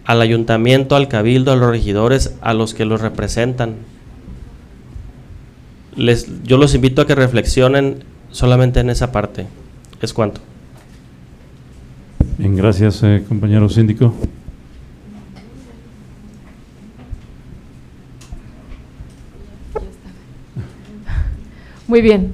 al 0.07 0.23
ayuntamiento, 0.23 0.95
al 0.95 1.09
cabildo, 1.09 1.53
a 1.53 1.57
los 1.57 1.69
regidores, 1.69 2.37
a 2.41 2.55
los 2.55 2.75
que 2.75 2.85
los 2.85 3.01
representan. 3.01 3.75
Les, 5.97 6.45
yo 6.45 6.59
los 6.59 6.75
invito 6.75 7.03
a 7.03 7.07
que 7.07 7.15
reflexionen 7.15 8.05
solamente 8.31 8.81
en 8.81 8.91
esa 8.91 9.11
parte. 9.11 9.47
Es 10.01 10.13
cuanto. 10.13 10.41
Bien, 12.39 12.55
gracias, 12.55 13.03
eh, 13.03 13.25
compañero 13.29 13.69
síndico. 13.69 14.15
Muy 21.89 22.01
bien. 22.01 22.33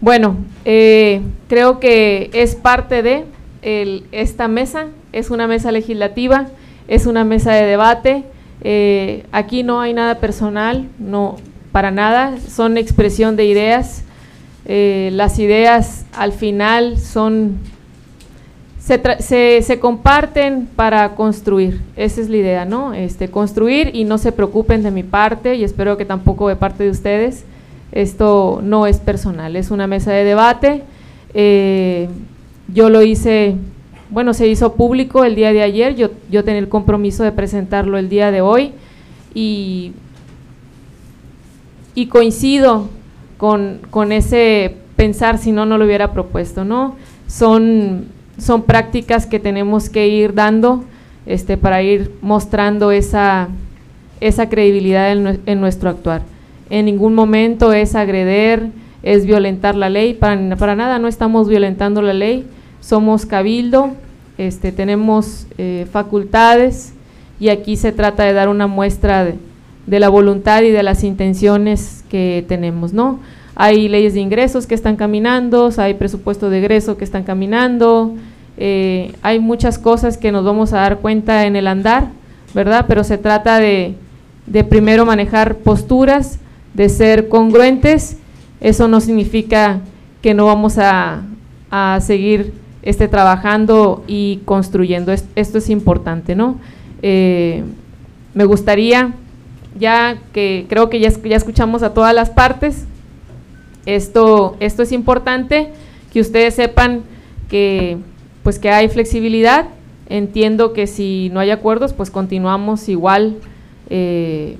Bueno, 0.00 0.36
eh, 0.64 1.22
creo 1.48 1.80
que 1.80 2.30
es 2.32 2.54
parte 2.54 3.02
de 3.02 3.24
esta 4.12 4.48
mesa, 4.48 4.86
es 5.12 5.30
una 5.30 5.46
mesa 5.46 5.70
legislativa, 5.70 6.48
es 6.90 7.06
una 7.06 7.24
mesa 7.24 7.52
de 7.52 7.64
debate. 7.64 8.24
Eh, 8.60 9.24
aquí 9.32 9.62
no 9.62 9.80
hay 9.80 9.94
nada 9.94 10.16
personal, 10.16 10.86
no 10.98 11.36
para 11.72 11.90
nada, 11.90 12.34
son 12.46 12.76
expresión 12.76 13.36
de 13.36 13.46
ideas. 13.46 14.04
las 14.66 15.38
ideas 15.38 16.04
al 16.12 16.32
final 16.32 16.98
son 16.98 17.58
se, 19.20 19.62
se, 19.62 19.78
comparten 19.78 20.66
para 20.74 21.14
construir, 21.14 21.80
esa 21.96 22.20
es 22.20 22.28
la 22.28 22.38
idea, 22.38 22.64
¿no? 22.64 22.92
Este, 22.92 23.28
construir 23.28 23.94
y 23.94 24.04
no 24.04 24.18
se 24.18 24.32
preocupen 24.32 24.82
de 24.82 24.90
mi 24.90 25.02
parte 25.02 25.54
y 25.54 25.64
espero 25.64 25.96
que 25.96 26.04
tampoco 26.04 26.48
de 26.48 26.56
parte 26.56 26.84
de 26.84 26.90
ustedes. 26.90 27.44
Esto 27.92 28.60
no 28.62 28.86
es 28.86 28.98
personal, 28.98 29.54
es 29.56 29.70
una 29.70 29.86
mesa 29.86 30.12
de 30.12 30.24
debate. 30.24 30.82
Eh, 31.34 32.08
yo 32.72 32.88
lo 32.88 33.02
hice, 33.02 33.56
bueno, 34.10 34.34
se 34.34 34.48
hizo 34.48 34.74
público 34.74 35.24
el 35.24 35.34
día 35.34 35.52
de 35.52 35.62
ayer, 35.62 35.94
yo, 35.94 36.10
yo 36.30 36.44
tenía 36.44 36.60
el 36.60 36.68
compromiso 36.68 37.22
de 37.22 37.32
presentarlo 37.32 37.98
el 37.98 38.08
día 38.08 38.30
de 38.30 38.40
hoy 38.40 38.72
y, 39.34 39.92
y 41.94 42.06
coincido 42.06 42.88
con, 43.38 43.80
con 43.90 44.12
ese 44.12 44.76
pensar 44.96 45.38
si 45.38 45.52
no, 45.52 45.66
no 45.66 45.78
lo 45.78 45.84
hubiera 45.84 46.12
propuesto, 46.12 46.64
¿no? 46.64 46.96
Son 47.26 48.06
son 48.40 48.62
prácticas 48.62 49.26
que 49.26 49.38
tenemos 49.38 49.88
que 49.88 50.08
ir 50.08 50.34
dando 50.34 50.84
este, 51.26 51.56
para 51.56 51.82
ir 51.82 52.10
mostrando 52.22 52.90
esa, 52.90 53.48
esa 54.20 54.48
credibilidad 54.48 55.12
en, 55.12 55.60
nuestro 55.60 55.90
actuar. 55.90 56.22
En 56.70 56.86
ningún 56.86 57.14
momento 57.14 57.72
es 57.72 57.94
agreder, 57.94 58.68
es 59.02 59.26
violentar 59.26 59.74
la 59.74 59.90
ley, 59.90 60.14
para, 60.14 60.56
para 60.56 60.74
nada 60.74 60.98
no 60.98 61.08
estamos 61.08 61.48
violentando 61.48 62.02
la 62.02 62.14
ley, 62.14 62.46
somos 62.80 63.26
cabildo, 63.26 63.92
este, 64.46 64.72
tenemos 64.72 65.46
eh, 65.58 65.86
facultades 65.90 66.92
y 67.38 67.48
aquí 67.48 67.76
se 67.76 67.92
trata 67.92 68.24
de 68.24 68.32
dar 68.32 68.48
una 68.48 68.66
muestra 68.66 69.24
de, 69.24 69.34
de, 69.86 70.00
la 70.00 70.08
voluntad 70.08 70.62
y 70.62 70.70
de 70.70 70.82
las 70.82 71.04
intenciones 71.04 72.04
que 72.08 72.44
tenemos, 72.48 72.92
¿no? 72.92 73.20
Hay 73.54 73.88
leyes 73.88 74.14
de 74.14 74.20
ingresos 74.20 74.66
que 74.66 74.74
están 74.74 74.96
caminando, 74.96 75.70
hay 75.76 75.94
presupuesto 75.94 76.50
de 76.50 76.58
egreso 76.58 76.96
que 76.96 77.04
están 77.04 77.24
caminando, 77.24 78.14
eh, 78.62 79.14
hay 79.22 79.40
muchas 79.40 79.78
cosas 79.78 80.18
que 80.18 80.30
nos 80.32 80.44
vamos 80.44 80.74
a 80.74 80.80
dar 80.80 80.98
cuenta 80.98 81.46
en 81.46 81.56
el 81.56 81.66
andar, 81.66 82.08
¿verdad? 82.52 82.84
Pero 82.86 83.04
se 83.04 83.16
trata 83.16 83.58
de, 83.58 83.94
primero 84.68 85.06
manejar 85.06 85.56
posturas, 85.56 86.38
de 86.74 86.90
ser 86.90 87.28
congruentes. 87.28 88.18
Eso 88.60 88.86
no 88.86 89.00
significa 89.00 89.80
que 90.20 90.34
no 90.34 90.44
vamos 90.44 90.76
a, 90.76 91.22
seguir 92.00 92.52
este, 92.82 93.08
trabajando 93.08 94.04
y 94.06 94.40
construyendo. 94.44 95.12
Esto 95.12 95.58
es 95.58 95.70
importante, 95.70 96.34
¿no? 96.34 96.58
Eh, 97.02 97.64
me 98.34 98.44
gustaría, 98.44 99.12
ya 99.78 100.18
que 100.32 100.66
creo 100.68 100.90
que 100.90 101.00
ya, 101.00 101.10
ya 101.10 101.36
escuchamos 101.36 101.82
a 101.82 101.94
todas 101.94 102.14
las 102.14 102.30
partes, 102.30 102.86
esto, 103.86 104.56
esto 104.60 104.82
es 104.82 104.92
importante, 104.92 105.72
que 106.12 106.20
ustedes 106.20 106.54
sepan 106.54 107.02
que 107.48 107.98
pues 108.42 108.58
que 108.58 108.70
hay 108.70 108.88
flexibilidad. 108.88 109.66
Entiendo 110.08 110.72
que 110.72 110.86
si 110.86 111.30
no 111.32 111.40
hay 111.40 111.50
acuerdos, 111.50 111.92
pues 111.92 112.10
continuamos 112.10 112.88
igual 112.88 113.36
eh, 113.88 114.56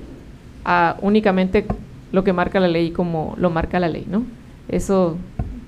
a 0.63 0.95
únicamente 1.01 1.65
lo 2.11 2.23
que 2.23 2.31
marca 2.33 2.59
la 2.59 2.67
ley 2.67 2.91
como 2.91 3.35
lo 3.37 3.49
marca 3.49 3.79
la 3.79 3.89
ley, 3.89 4.05
¿no? 4.09 4.23
Eso 4.69 5.17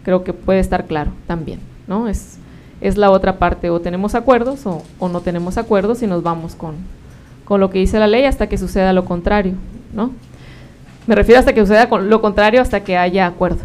creo 0.04 0.24
que 0.24 0.32
puede 0.34 0.60
estar 0.60 0.86
claro 0.86 1.12
también, 1.28 1.60
¿no? 1.88 2.08
Es, 2.08 2.38
es 2.84 2.98
la 2.98 3.10
otra 3.10 3.40
parte, 3.40 3.70
o 3.70 3.80
tenemos 3.80 4.14
acuerdos 4.14 4.66
o, 4.66 4.84
o 5.00 5.10
no 5.10 5.22
tenemos 5.22 5.58
acuerdos 5.58 6.04
y 6.04 6.08
nos 6.08 6.22
vamos 6.22 6.54
con, 6.54 6.76
con 7.46 7.60
lo 7.60 7.70
que 7.70 7.80
dice 7.80 7.98
la 7.98 8.08
ley 8.08 8.26
hasta 8.26 8.48
que 8.48 8.58
suceda 8.58 8.94
lo 8.94 9.06
contrario, 9.06 9.54
¿no? 9.94 10.12
Me 11.08 11.16
refiero 11.16 11.40
hasta 11.40 11.54
que 11.54 11.62
suceda 11.62 11.86
lo 11.86 12.22
contrario, 12.22 12.62
hasta 12.62 12.84
que 12.84 12.98
haya 12.98 13.26
acuerdo. 13.26 13.60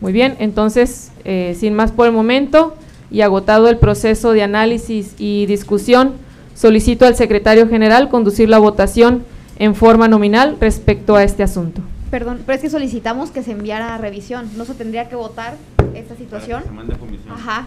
Muy 0.00 0.12
bien, 0.12 0.36
entonces, 0.38 1.12
eh, 1.24 1.54
sin 1.58 1.74
más 1.74 1.92
por 1.92 2.06
el 2.06 2.12
momento, 2.12 2.74
y 3.10 3.20
agotado 3.20 3.68
el 3.68 3.76
proceso 3.76 4.32
de 4.32 4.42
análisis 4.42 5.14
y 5.18 5.44
discusión, 5.46 6.12
solicito 6.54 7.06
al 7.06 7.16
secretario 7.16 7.68
general 7.68 8.08
conducir 8.08 8.48
la 8.48 8.58
votación 8.58 9.24
en 9.58 9.74
forma 9.74 10.08
nominal 10.08 10.56
respecto 10.60 11.16
a 11.16 11.24
este 11.24 11.42
asunto. 11.42 11.82
Perdón, 12.10 12.40
pero 12.46 12.56
es 12.56 12.62
que 12.62 12.70
solicitamos 12.70 13.30
que 13.30 13.42
se 13.42 13.52
enviara 13.52 13.94
a 13.94 13.98
revisión. 13.98 14.48
¿No 14.56 14.64
se 14.64 14.74
tendría 14.74 15.08
que 15.08 15.16
votar 15.16 15.56
esta 15.94 16.16
situación? 16.16 16.62
se 16.64 16.70
mande 16.70 16.94
a 16.94 16.98
comisión. 16.98 17.32
Ajá. 17.32 17.66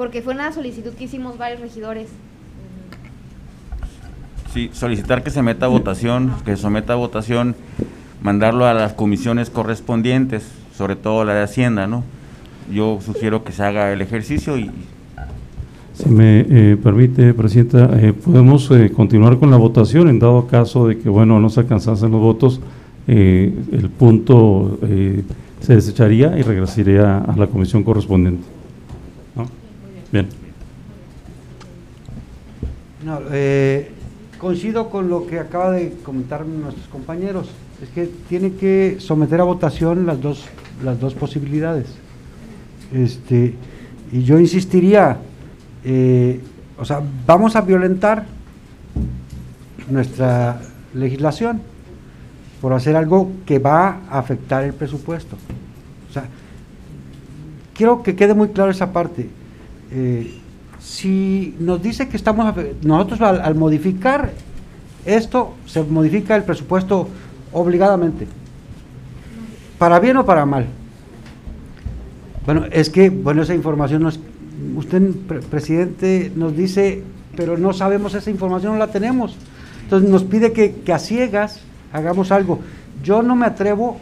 Porque 0.00 0.22
fue 0.22 0.32
una 0.32 0.50
solicitud 0.50 0.92
que 0.92 1.04
hicimos 1.04 1.36
varios 1.36 1.60
regidores. 1.60 2.08
Sí, 4.54 4.70
solicitar 4.72 5.22
que 5.22 5.28
se 5.28 5.42
meta 5.42 5.66
a 5.66 5.68
votación, 5.68 6.32
que 6.42 6.56
se 6.56 6.62
someta 6.62 6.94
a 6.94 6.96
votación, 6.96 7.54
mandarlo 8.22 8.64
a 8.64 8.72
las 8.72 8.94
comisiones 8.94 9.50
correspondientes, 9.50 10.48
sobre 10.74 10.96
todo 10.96 11.26
la 11.26 11.34
de 11.34 11.42
Hacienda, 11.42 11.86
¿no? 11.86 12.02
Yo 12.72 12.98
sugiero 13.04 13.44
que 13.44 13.52
se 13.52 13.62
haga 13.62 13.92
el 13.92 14.00
ejercicio 14.00 14.56
y 14.56 14.70
Si 15.92 16.08
me 16.08 16.46
eh, 16.48 16.78
permite, 16.82 17.34
Presidenta, 17.34 17.90
eh, 18.00 18.14
podemos 18.14 18.70
eh, 18.70 18.90
continuar 18.90 19.38
con 19.38 19.50
la 19.50 19.58
votación 19.58 20.08
en 20.08 20.18
dado 20.18 20.46
caso 20.46 20.88
de 20.88 20.96
que, 20.96 21.10
bueno, 21.10 21.40
no 21.40 21.50
se 21.50 21.60
alcanzasen 21.60 22.10
los 22.10 22.22
votos, 22.22 22.62
eh, 23.06 23.52
el 23.70 23.90
punto 23.90 24.78
eh, 24.80 25.22
se 25.60 25.74
desecharía 25.74 26.38
y 26.38 26.42
regresaría 26.42 27.18
a 27.18 27.36
la 27.36 27.48
comisión 27.48 27.84
correspondiente. 27.84 28.59
Bien. 30.12 30.28
No, 33.04 33.20
eh, 33.30 33.90
coincido 34.38 34.90
con 34.90 35.08
lo 35.08 35.26
que 35.26 35.38
acaba 35.38 35.70
de 35.70 35.94
comentar 36.02 36.44
nuestros 36.44 36.86
compañeros. 36.88 37.50
Es 37.82 37.88
que 37.90 38.10
tiene 38.28 38.54
que 38.54 38.96
someter 38.98 39.40
a 39.40 39.44
votación 39.44 40.06
las 40.06 40.20
dos, 40.20 40.46
las 40.84 41.00
dos 41.00 41.14
posibilidades. 41.14 41.86
Este, 42.92 43.54
y 44.12 44.22
yo 44.24 44.38
insistiría, 44.38 45.18
eh, 45.84 46.40
o 46.78 46.84
sea, 46.84 47.00
vamos 47.26 47.56
a 47.56 47.60
violentar 47.60 48.26
nuestra 49.88 50.60
legislación 50.92 51.62
por 52.60 52.72
hacer 52.72 52.96
algo 52.96 53.30
que 53.46 53.58
va 53.58 54.00
a 54.10 54.18
afectar 54.18 54.64
el 54.64 54.74
presupuesto. 54.74 55.36
O 56.10 56.12
sea, 56.12 56.24
quiero 57.72 58.02
que 58.02 58.14
quede 58.14 58.34
muy 58.34 58.48
claro 58.48 58.70
esa 58.70 58.92
parte. 58.92 59.30
Eh, 59.92 60.34
si 60.78 61.54
nos 61.58 61.82
dice 61.82 62.08
que 62.08 62.16
estamos, 62.16 62.54
nosotros 62.82 63.20
al, 63.20 63.54
modificar 63.54 64.30
esto, 65.04 65.54
se 65.66 65.82
modifica 65.82 66.36
el 66.36 66.44
presupuesto 66.44 67.08
obligadamente, 67.52 68.26
para 69.78 69.98
bien 69.98 70.16
o 70.16 70.24
para 70.24 70.46
mal. 70.46 70.66
Bueno, 72.46 72.64
es 72.70 72.88
que, 72.88 73.10
bueno, 73.10 73.42
esa 73.42 73.54
información 73.54 74.02
nos, 74.02 74.18
usted, 74.76 75.10
pre- 75.28 75.40
presidente, 75.40 76.32
nos 76.34 76.56
dice, 76.56 77.02
pero 77.36 77.58
no 77.58 77.72
sabemos 77.72 78.14
esa 78.14 78.30
información, 78.30 78.72
no 78.72 78.78
la 78.78 78.88
tenemos. 78.88 79.36
Entonces 79.82 80.08
nos 80.08 80.24
pide 80.24 80.52
que, 80.52 80.76
que 80.76 80.92
a 80.92 80.98
ciegas 80.98 81.60
hagamos 81.92 82.30
algo. 82.30 82.60
Yo 83.02 83.22
no 83.22 83.36
me 83.36 83.46
atrevo, 83.46 83.98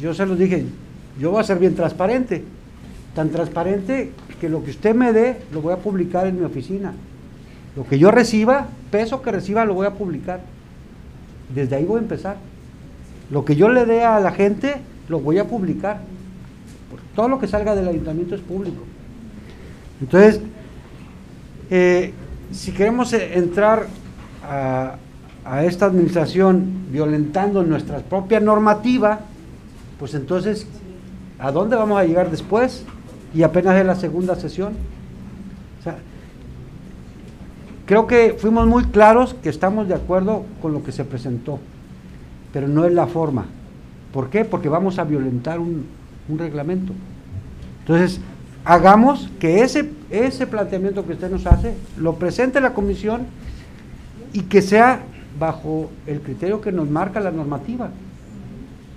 yo 0.00 0.14
se 0.14 0.26
lo 0.26 0.34
dije, 0.34 0.64
yo 1.20 1.30
voy 1.30 1.40
a 1.40 1.44
ser 1.44 1.58
bien 1.58 1.74
transparente, 1.74 2.44
tan 3.14 3.30
transparente 3.30 4.12
que 4.40 4.48
lo 4.48 4.64
que 4.64 4.70
usted 4.70 4.94
me 4.94 5.12
dé 5.12 5.36
lo 5.52 5.62
voy 5.62 5.72
a 5.72 5.76
publicar 5.76 6.26
en 6.26 6.38
mi 6.38 6.44
oficina. 6.44 6.92
Lo 7.76 7.86
que 7.86 7.98
yo 7.98 8.10
reciba, 8.10 8.68
peso 8.90 9.22
que 9.22 9.32
reciba, 9.32 9.64
lo 9.64 9.74
voy 9.74 9.86
a 9.86 9.94
publicar. 9.94 10.40
Desde 11.54 11.76
ahí 11.76 11.84
voy 11.84 11.98
a 11.98 12.02
empezar. 12.02 12.36
Lo 13.30 13.44
que 13.44 13.56
yo 13.56 13.68
le 13.68 13.84
dé 13.86 14.04
a 14.04 14.20
la 14.20 14.32
gente, 14.32 14.76
lo 15.08 15.20
voy 15.20 15.38
a 15.38 15.46
publicar. 15.46 16.00
Todo 17.16 17.28
lo 17.28 17.38
que 17.38 17.48
salga 17.48 17.74
del 17.74 17.88
ayuntamiento 17.88 18.34
es 18.34 18.40
público. 18.40 18.82
Entonces, 20.00 20.40
eh, 21.70 22.12
si 22.52 22.72
queremos 22.72 23.12
eh, 23.12 23.38
entrar 23.38 23.86
a, 24.42 24.96
a 25.44 25.64
esta 25.64 25.86
administración 25.86 26.86
violentando 26.90 27.62
nuestra 27.62 27.98
propia 27.98 28.40
normativa, 28.40 29.20
pues 29.98 30.14
entonces, 30.14 30.66
¿a 31.38 31.50
dónde 31.50 31.76
vamos 31.76 31.98
a 31.98 32.04
llegar 32.04 32.30
después? 32.30 32.84
Y 33.34 33.42
apenas 33.42 33.76
es 33.76 33.86
la 33.86 33.96
segunda 33.96 34.36
sesión. 34.36 34.74
Creo 37.86 38.06
que 38.06 38.34
fuimos 38.38 38.66
muy 38.66 38.84
claros 38.84 39.34
que 39.34 39.50
estamos 39.50 39.88
de 39.88 39.94
acuerdo 39.94 40.44
con 40.62 40.72
lo 40.72 40.82
que 40.82 40.90
se 40.92 41.04
presentó, 41.04 41.58
pero 42.52 42.66
no 42.66 42.86
es 42.86 42.92
la 42.94 43.06
forma. 43.06 43.44
¿Por 44.12 44.30
qué? 44.30 44.44
Porque 44.46 44.70
vamos 44.70 44.98
a 44.98 45.04
violentar 45.04 45.58
un, 45.58 45.84
un 46.28 46.38
reglamento. 46.38 46.94
Entonces, 47.80 48.20
hagamos 48.64 49.28
que 49.38 49.62
ese, 49.62 49.90
ese 50.08 50.46
planteamiento 50.46 51.04
que 51.04 51.12
usted 51.12 51.30
nos 51.30 51.44
hace, 51.46 51.74
lo 51.98 52.14
presente 52.14 52.58
la 52.60 52.72
comisión 52.72 53.22
y 54.32 54.42
que 54.42 54.62
sea 54.62 55.00
bajo 55.38 55.90
el 56.06 56.20
criterio 56.20 56.62
que 56.62 56.72
nos 56.72 56.88
marca 56.88 57.20
la 57.20 57.32
normativa. 57.32 57.90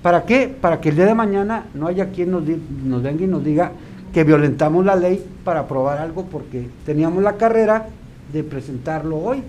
¿Para 0.01 0.23
qué? 0.23 0.47
Para 0.47 0.79
que 0.79 0.89
el 0.89 0.95
día 0.95 1.07
de 1.07 1.15
mañana 1.15 1.65
no 1.73 1.87
haya 1.87 2.11
quien 2.11 2.31
nos, 2.31 2.45
di- 2.45 2.61
nos 2.85 3.03
venga 3.03 3.25
y 3.25 3.27
nos 3.27 3.43
diga 3.43 3.71
que 4.13 4.23
violentamos 4.23 4.85
la 4.85 4.95
ley 4.95 5.23
para 5.43 5.61
aprobar 5.61 5.99
algo 5.99 6.23
porque 6.25 6.69
teníamos 6.85 7.23
la 7.23 7.33
carrera 7.33 7.87
de 8.33 8.43
presentarlo 8.43 9.17
hoy. 9.17 9.43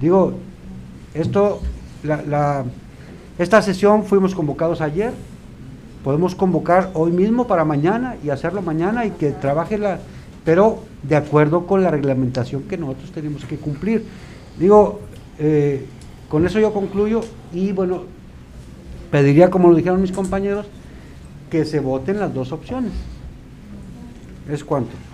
Digo, 0.00 0.34
esto, 1.14 1.60
la, 2.02 2.22
la- 2.22 2.64
esta 3.38 3.62
sesión 3.62 4.04
fuimos 4.04 4.34
convocados 4.34 4.80
ayer, 4.80 5.12
podemos 6.04 6.34
convocar 6.34 6.90
hoy 6.94 7.10
mismo 7.12 7.46
para 7.46 7.64
mañana 7.64 8.16
y 8.22 8.30
hacerlo 8.30 8.62
mañana 8.62 9.04
y 9.06 9.10
que 9.12 9.30
trabaje 9.30 9.78
la, 9.78 9.98
pero 10.44 10.80
de 11.02 11.16
acuerdo 11.16 11.66
con 11.66 11.82
la 11.82 11.90
reglamentación 11.90 12.62
que 12.64 12.76
nosotros 12.76 13.10
tenemos 13.12 13.44
que 13.44 13.56
cumplir. 13.56 14.04
Digo, 14.58 15.00
eh, 15.38 15.86
con 16.28 16.46
eso 16.46 16.58
yo 16.60 16.72
concluyo 16.72 17.20
y 17.52 17.72
bueno, 17.72 18.02
pediría, 19.10 19.50
como 19.50 19.68
lo 19.68 19.74
dijeron 19.76 20.00
mis 20.00 20.12
compañeros, 20.12 20.66
que 21.50 21.64
se 21.64 21.80
voten 21.80 22.18
las 22.20 22.32
dos 22.32 22.52
opciones. 22.52 22.92
¿Es 24.48 24.64
cuánto? 24.64 25.11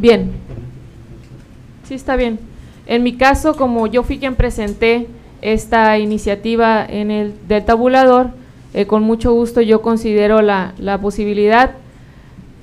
Bien. 0.00 0.30
Sí, 1.84 1.92
está 1.92 2.16
bien. 2.16 2.38
En 2.86 3.02
mi 3.02 3.16
caso, 3.16 3.54
como 3.54 3.86
yo 3.86 4.02
fui 4.02 4.18
quien 4.18 4.34
presenté 4.34 5.08
esta 5.42 5.98
iniciativa 5.98 6.82
en 6.86 7.10
el 7.10 7.34
del 7.46 7.66
tabulador, 7.66 8.30
eh, 8.72 8.86
con 8.86 9.02
mucho 9.02 9.34
gusto 9.34 9.60
yo 9.60 9.82
considero 9.82 10.40
la, 10.40 10.72
la 10.78 10.98
posibilidad. 10.98 11.72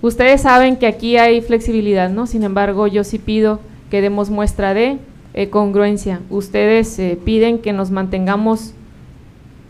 Ustedes 0.01 0.41
saben 0.41 0.77
que 0.77 0.87
aquí 0.87 1.17
hay 1.17 1.41
flexibilidad, 1.41 2.09
¿no? 2.09 2.25
Sin 2.25 2.43
embargo, 2.43 2.87
yo 2.87 3.03
sí 3.03 3.19
pido 3.19 3.59
que 3.91 4.01
demos 4.01 4.31
muestra 4.31 4.73
de 4.73 4.97
eh, 5.35 5.49
congruencia. 5.51 6.21
Ustedes 6.31 6.97
eh, 6.97 7.19
piden 7.23 7.59
que 7.59 7.71
nos 7.71 7.91
mantengamos 7.91 8.73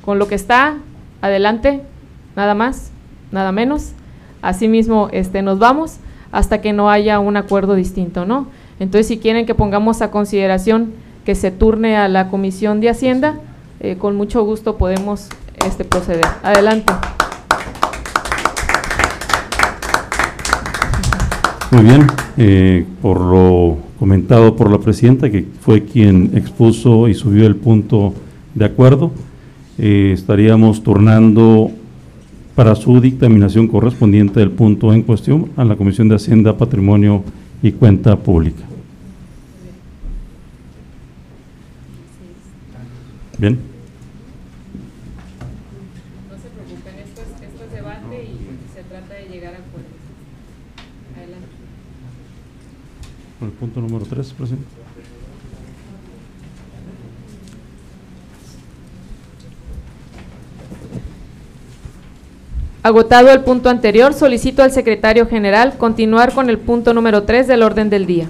con 0.06 0.20
lo 0.20 0.30
que 0.30 0.36
está, 0.36 0.78
adelante, 1.22 1.82
nada 2.34 2.54
más, 2.54 2.92
nada 3.34 3.52
menos. 3.52 3.92
Asimismo, 4.42 5.10
este, 5.12 5.42
nos 5.42 5.60
vamos 5.60 5.98
hasta 6.32 6.62
que 6.62 6.74
no 6.74 6.90
haya 6.90 7.20
un 7.20 7.38
acuerdo 7.38 7.76
distinto, 7.76 8.26
¿no? 8.26 8.48
Entonces, 8.80 9.08
si 9.08 9.18
quieren 9.18 9.46
que 9.46 9.56
pongamos 9.56 10.02
a 10.02 10.12
consideración 10.12 10.94
que 11.26 11.36
se 11.36 11.52
turne 11.52 11.98
a 11.98 12.08
la 12.08 12.30
Comisión 12.30 12.80
de 12.80 12.90
Hacienda, 12.90 13.36
eh, 13.80 13.98
con 13.98 14.16
mucho 14.16 14.44
gusto 14.44 14.78
podemos 14.78 15.30
este, 15.66 15.84
proceder. 15.84 16.26
Adelante. 16.44 16.94
Muy 21.72 21.84
bien, 21.84 22.08
eh, 22.38 22.86
por 23.02 23.20
lo 23.20 23.78
comentado 24.00 24.56
por 24.56 24.72
la 24.72 24.78
presidenta, 24.78 25.30
que 25.30 25.46
fue 25.62 25.84
quien 25.84 26.32
expuso 26.34 27.08
y 27.08 27.14
subió 27.14 27.46
el 27.46 27.56
punto 27.56 28.14
de 28.56 28.66
acuerdo, 28.66 29.12
eh, 29.78 30.12
estaríamos 30.14 30.82
turnando 30.84 31.72
para 32.58 32.74
su 32.74 33.00
dictaminación 33.00 33.68
correspondiente 33.68 34.40
del 34.40 34.50
punto 34.50 34.92
en 34.92 35.04
cuestión 35.04 35.52
a 35.58 35.64
la 35.64 35.76
Comisión 35.76 36.10
de 36.10 36.16
Hacienda, 36.16 36.58
Patrimonio 36.58 37.24
y 37.62 37.72
Cuenta 37.72 38.16
Pública. 38.16 38.64
Bien. 43.38 43.60
No 46.32 46.36
se 46.36 46.50
preocupen, 46.50 46.96
esto 46.96 47.22
es, 47.22 47.48
esto 47.48 47.64
es 47.64 47.72
debate 47.72 48.24
y 48.24 48.74
se 48.74 48.82
trata 48.82 49.14
de 49.14 49.30
llegar 49.30 49.54
a 49.54 49.58
acuerdos. 49.58 49.92
Adelante. 51.16 51.48
Por 53.40 53.50
el 53.50 53.54
punto 53.54 53.82
número 53.82 54.06
3, 54.10 54.34
presidente. 54.34 54.77
Agotado 62.88 63.30
el 63.32 63.42
punto 63.42 63.70
anterior, 63.70 64.14
solicito 64.14 64.64
al 64.64 64.72
secretario 64.72 65.28
general 65.28 65.78
continuar 65.78 66.32
con 66.32 66.50
el 66.50 66.58
punto 66.58 66.94
número 66.94 67.24
3 67.24 67.46
del 67.46 67.62
orden 67.62 67.90
del 67.90 68.06
día. 68.06 68.30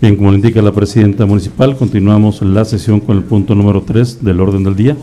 Bien, 0.00 0.16
como 0.16 0.32
le 0.32 0.38
indica 0.38 0.60
la 0.62 0.72
presidenta 0.72 1.24
municipal, 1.26 1.76
continuamos 1.76 2.42
la 2.42 2.64
sesión 2.64 2.98
con 2.98 3.16
el 3.16 3.22
punto 3.22 3.54
número 3.54 3.82
3 3.82 4.24
del 4.24 4.40
orden 4.40 4.64
del 4.64 4.74
día 4.74 4.96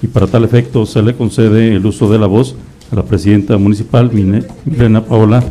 y 0.00 0.06
para 0.06 0.26
tal 0.26 0.44
efecto 0.44 0.86
se 0.86 1.02
le 1.02 1.14
concede 1.14 1.74
el 1.76 1.84
uso 1.84 2.10
de 2.10 2.18
la 2.18 2.26
voz 2.28 2.56
a 2.90 2.96
la 2.96 3.02
presidenta 3.02 3.58
municipal, 3.58 4.10
Milena 4.10 5.04
Paola 5.04 5.44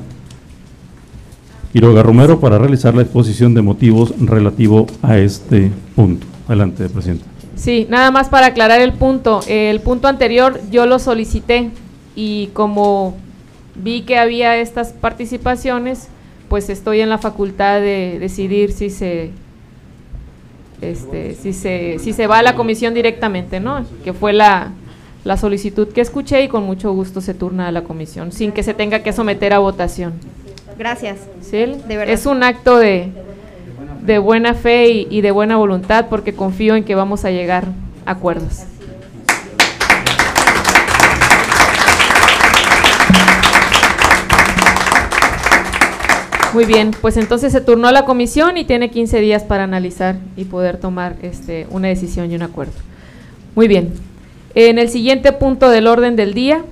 Quiroga 1.72 2.02
Romero, 2.02 2.40
para 2.40 2.58
realizar 2.58 2.96
la 2.96 3.04
exposición 3.04 3.54
de 3.54 3.62
motivos 3.62 4.16
relativo 4.20 4.88
a 5.04 5.20
este 5.20 5.72
punto. 5.96 6.26
Adelante, 6.48 6.90
presidenta. 6.90 7.24
Sí, 7.56 7.86
nada 7.88 8.10
más 8.10 8.30
para 8.30 8.48
aclarar 8.48 8.82
el 8.82 8.94
punto. 8.94 9.42
El 9.48 9.80
punto 9.82 10.08
anterior 10.08 10.60
yo 10.72 10.88
lo 10.88 10.98
solicité 10.98 11.70
y 12.20 12.48
como 12.48 13.16
vi 13.76 14.02
que 14.02 14.18
había 14.18 14.58
estas 14.58 14.92
participaciones, 14.92 16.10
pues 16.50 16.70
estoy 16.70 17.00
en 17.00 17.08
la 17.08 17.18
facultad 17.18 17.80
de 17.80 18.18
decidir 18.20 18.74
si 18.74 18.90
se 18.90 19.32
este, 20.82 21.36
si 21.36 21.54
se 21.54 21.98
si 22.00 22.12
se 22.12 22.28
va 22.28 22.40
a 22.40 22.44
la 22.44 22.56
comisión 22.56 22.94
directamente, 22.94 23.62
¿no? 23.62 23.86
Que 24.04 24.12
fue 24.12 24.34
la, 24.34 24.74
la 25.24 25.38
solicitud 25.38 25.88
que 25.88 26.02
escuché 26.02 26.44
y 26.44 26.50
con 26.50 26.64
mucho 26.64 26.92
gusto 26.92 27.22
se 27.22 27.34
turna 27.34 27.70
a 27.70 27.72
la 27.72 27.86
comisión, 27.86 28.34
sin 28.34 28.52
que 28.52 28.64
se 28.64 28.74
tenga 28.74 29.00
que 29.00 29.14
someter 29.14 29.54
a 29.54 29.60
votación. 29.60 30.12
Gracias. 30.78 31.20
¿Sí? 31.40 31.58
De 31.88 31.96
verdad. 31.96 32.10
Es 32.10 32.26
un 32.26 32.44
acto 32.44 32.80
de, 32.80 33.14
de 34.06 34.20
buena 34.20 34.56
fe 34.56 34.90
y, 34.90 35.08
y 35.10 35.22
de 35.22 35.32
buena 35.32 35.56
voluntad 35.56 36.08
porque 36.10 36.34
confío 36.34 36.76
en 36.76 36.84
que 36.84 36.96
vamos 36.96 37.24
a 37.24 37.32
llegar 37.32 37.64
a 38.06 38.12
acuerdos. 38.12 38.66
Muy 46.54 46.66
bien, 46.66 46.92
pues 47.00 47.16
entonces 47.18 47.52
se 47.52 47.62
turnó 47.62 47.88
a 47.88 47.92
la 47.92 48.06
comisión 48.06 48.58
y 48.58 48.66
tiene 48.66 48.90
15 48.90 49.20
días 49.20 49.44
para 49.44 49.66
analizar 49.66 50.16
y 50.36 50.46
poder 50.46 50.78
tomar 50.78 51.16
este, 51.22 51.68
una 51.70 51.90
decisión 51.90 52.32
y 52.32 52.36
un 52.36 52.42
acuerdo. 52.42 52.74
Muy 53.54 53.68
bien. 53.68 53.94
En 54.56 54.80
el 54.80 54.90
siguiente 54.90 55.32
punto 55.32 55.70
del 55.70 55.86
orden 55.86 56.16
del 56.16 56.34
día, 56.34 56.64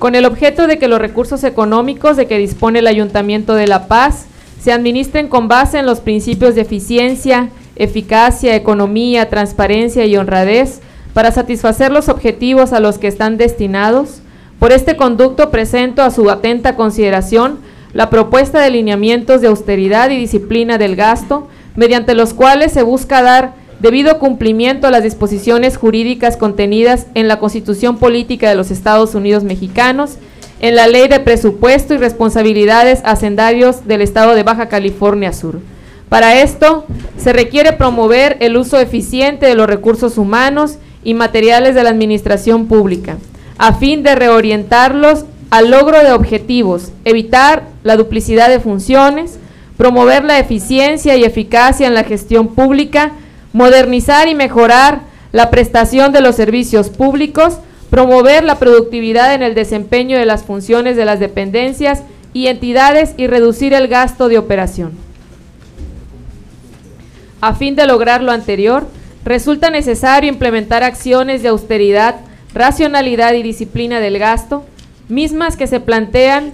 con 0.00 0.16
el 0.16 0.24
objeto 0.24 0.66
de 0.66 0.78
que 0.78 0.88
los 0.88 0.98
recursos 0.98 1.44
económicos 1.44 2.16
de 2.16 2.26
que 2.26 2.38
dispone 2.38 2.80
el 2.80 2.88
Ayuntamiento 2.88 3.54
de 3.54 3.68
La 3.68 3.86
Paz 3.86 4.26
se 4.60 4.72
administren 4.72 5.28
con 5.28 5.46
base 5.46 5.78
en 5.78 5.86
los 5.86 6.00
principios 6.00 6.56
de 6.56 6.62
eficiencia, 6.62 7.50
eficacia, 7.76 8.56
economía, 8.56 9.30
transparencia 9.30 10.06
y 10.06 10.16
honradez 10.16 10.80
para 11.14 11.30
satisfacer 11.30 11.92
los 11.92 12.08
objetivos 12.08 12.72
a 12.72 12.80
los 12.80 12.98
que 12.98 13.06
están 13.06 13.36
destinados, 13.36 14.22
por 14.58 14.72
este 14.72 14.96
conducto 14.96 15.50
presento 15.50 16.02
a 16.02 16.10
su 16.10 16.28
atenta 16.30 16.74
consideración 16.74 17.58
la 17.92 18.10
propuesta 18.10 18.60
de 18.60 18.70
lineamientos 18.70 19.40
de 19.40 19.48
austeridad 19.48 20.10
y 20.10 20.16
disciplina 20.16 20.78
del 20.78 20.96
gasto, 20.96 21.48
mediante 21.76 22.14
los 22.14 22.34
cuales 22.34 22.72
se 22.72 22.82
busca 22.82 23.22
dar 23.22 23.54
debido 23.80 24.18
cumplimiento 24.18 24.86
a 24.86 24.90
las 24.90 25.02
disposiciones 25.02 25.76
jurídicas 25.76 26.36
contenidas 26.36 27.06
en 27.14 27.28
la 27.28 27.38
Constitución 27.38 27.98
Política 27.98 28.48
de 28.48 28.54
los 28.54 28.70
Estados 28.70 29.14
Unidos 29.14 29.42
Mexicanos, 29.42 30.16
en 30.60 30.76
la 30.76 30.86
Ley 30.86 31.08
de 31.08 31.20
Presupuesto 31.20 31.94
y 31.94 31.98
Responsabilidades 31.98 33.00
Hacendarios 33.04 33.86
del 33.86 34.02
Estado 34.02 34.34
de 34.34 34.42
Baja 34.42 34.68
California 34.68 35.32
Sur. 35.32 35.60
Para 36.10 36.40
esto, 36.42 36.84
se 37.16 37.32
requiere 37.32 37.72
promover 37.72 38.36
el 38.40 38.56
uso 38.56 38.78
eficiente 38.78 39.46
de 39.46 39.54
los 39.54 39.66
recursos 39.66 40.18
humanos 40.18 40.76
y 41.02 41.14
materiales 41.14 41.74
de 41.74 41.82
la 41.82 41.90
administración 41.90 42.66
pública, 42.66 43.16
a 43.56 43.74
fin 43.74 44.02
de 44.02 44.14
reorientarlos 44.14 45.24
al 45.50 45.70
logro 45.70 46.02
de 46.02 46.12
objetivos, 46.12 46.92
evitar 47.04 47.64
la 47.82 47.96
duplicidad 47.96 48.48
de 48.48 48.60
funciones, 48.60 49.38
promover 49.76 50.24
la 50.24 50.38
eficiencia 50.38 51.16
y 51.16 51.24
eficacia 51.24 51.86
en 51.86 51.94
la 51.94 52.04
gestión 52.04 52.48
pública, 52.54 53.12
modernizar 53.52 54.28
y 54.28 54.34
mejorar 54.34 55.00
la 55.32 55.50
prestación 55.50 56.12
de 56.12 56.20
los 56.20 56.36
servicios 56.36 56.88
públicos, 56.88 57.58
promover 57.88 58.44
la 58.44 58.58
productividad 58.58 59.34
en 59.34 59.42
el 59.42 59.54
desempeño 59.54 60.18
de 60.18 60.26
las 60.26 60.44
funciones 60.44 60.96
de 60.96 61.04
las 61.04 61.18
dependencias 61.18 62.02
y 62.32 62.46
entidades 62.46 63.14
y 63.16 63.26
reducir 63.26 63.74
el 63.74 63.88
gasto 63.88 64.28
de 64.28 64.38
operación. 64.38 64.92
A 67.40 67.54
fin 67.54 67.74
de 67.74 67.86
lograr 67.86 68.22
lo 68.22 68.30
anterior, 68.32 68.86
resulta 69.24 69.70
necesario 69.70 70.30
implementar 70.30 70.84
acciones 70.84 71.42
de 71.42 71.48
austeridad, 71.48 72.16
racionalidad 72.54 73.34
y 73.34 73.42
disciplina 73.42 73.98
del 73.98 74.18
gasto, 74.18 74.64
mismas 75.10 75.56
que 75.56 75.66
se 75.66 75.80
plantean 75.80 76.52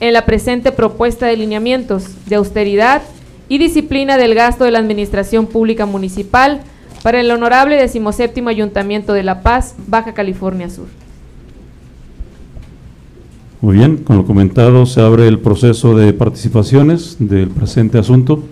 en 0.00 0.12
la 0.12 0.26
presente 0.26 0.72
propuesta 0.72 1.26
de 1.26 1.36
lineamientos 1.36 2.04
de 2.26 2.36
austeridad 2.36 3.02
y 3.48 3.58
disciplina 3.58 4.16
del 4.16 4.34
gasto 4.34 4.64
de 4.64 4.70
la 4.70 4.78
Administración 4.78 5.46
Pública 5.46 5.86
Municipal 5.86 6.60
para 7.02 7.20
el 7.20 7.30
honorable 7.30 7.76
decimoséptimo 7.76 8.48
Ayuntamiento 8.48 9.12
de 9.12 9.22
La 9.22 9.42
Paz, 9.42 9.76
Baja 9.86 10.12
California 10.12 10.68
Sur. 10.68 10.86
Muy 13.60 13.76
bien, 13.78 13.98
con 13.98 14.16
lo 14.16 14.26
comentado 14.26 14.86
se 14.86 15.00
abre 15.00 15.26
el 15.26 15.38
proceso 15.38 15.96
de 15.96 16.12
participaciones 16.12 17.16
del 17.18 17.48
presente 17.48 17.98
asunto. 17.98 18.44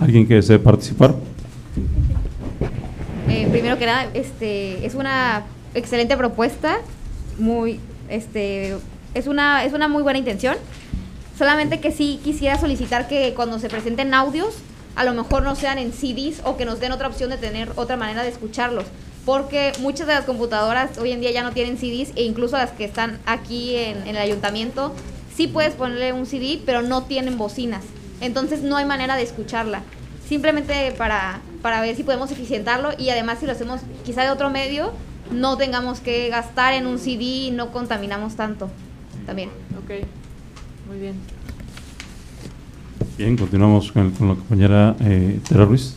¿Alguien 0.00 0.26
que 0.26 0.34
desee 0.34 0.58
participar? 0.58 1.14
Eh, 3.28 3.46
primero 3.50 3.78
que 3.78 3.86
nada, 3.86 4.06
este, 4.14 4.86
es 4.86 4.94
una 4.94 5.42
excelente 5.74 6.16
propuesta, 6.16 6.78
muy, 7.38 7.78
este, 8.08 8.76
es 9.14 9.26
una, 9.26 9.64
es 9.64 9.72
una 9.72 9.88
muy 9.88 10.02
buena 10.02 10.18
intención. 10.18 10.56
Solamente 11.36 11.80
que 11.80 11.92
sí 11.92 12.20
quisiera 12.24 12.58
solicitar 12.58 13.06
que 13.06 13.32
cuando 13.34 13.58
se 13.58 13.68
presenten 13.68 14.12
audios, 14.12 14.56
a 14.96 15.04
lo 15.04 15.14
mejor 15.14 15.44
no 15.44 15.54
sean 15.54 15.78
en 15.78 15.92
CDs 15.92 16.40
o 16.44 16.56
que 16.56 16.64
nos 16.64 16.80
den 16.80 16.90
otra 16.90 17.06
opción 17.06 17.30
de 17.30 17.36
tener 17.36 17.70
otra 17.76 17.96
manera 17.96 18.24
de 18.24 18.28
escucharlos. 18.30 18.84
Porque 19.24 19.72
muchas 19.78 20.08
de 20.08 20.14
las 20.14 20.24
computadoras 20.24 20.98
hoy 20.98 21.12
en 21.12 21.20
día 21.20 21.30
ya 21.30 21.42
no 21.44 21.52
tienen 21.52 21.78
CDs 21.78 22.12
e 22.16 22.24
incluso 22.24 22.56
las 22.56 22.72
que 22.72 22.84
están 22.84 23.20
aquí 23.24 23.76
en, 23.76 24.08
el 24.08 24.16
ayuntamiento, 24.16 24.92
sí 25.36 25.46
puedes 25.46 25.74
ponerle 25.74 26.12
un 26.12 26.26
CD, 26.26 26.60
pero 26.66 26.82
no 26.82 27.04
tienen 27.04 27.38
bocinas. 27.38 27.84
Entonces 28.20 28.62
no 28.62 28.76
hay 28.76 28.86
manera 28.86 29.14
de 29.14 29.22
escucharla. 29.22 29.82
Simplemente 30.28 30.92
para, 30.98 31.40
para 31.62 31.80
ver 31.80 31.94
si 31.94 32.02
podemos 32.02 32.32
eficientarlo 32.32 32.90
y 32.98 33.10
además 33.10 33.38
si 33.38 33.46
lo 33.46 33.52
hacemos 33.52 33.80
quizá 34.04 34.24
de 34.24 34.30
otro 34.30 34.50
medio, 34.50 34.92
no 35.32 35.56
tengamos 35.56 36.00
que 36.00 36.28
gastar 36.28 36.74
en 36.74 36.86
un 36.86 36.98
CD 36.98 37.22
y 37.22 37.50
no 37.50 37.70
contaminamos 37.70 38.34
tanto 38.36 38.68
también. 39.26 39.50
Ok, 39.82 39.90
muy 40.88 40.98
bien. 40.98 41.14
Bien, 43.16 43.36
continuamos 43.36 43.90
con, 43.92 44.10
con 44.12 44.28
la 44.28 44.34
compañera 44.34 44.96
eh, 45.00 45.40
Tera 45.48 45.64
Ruiz. 45.64 45.94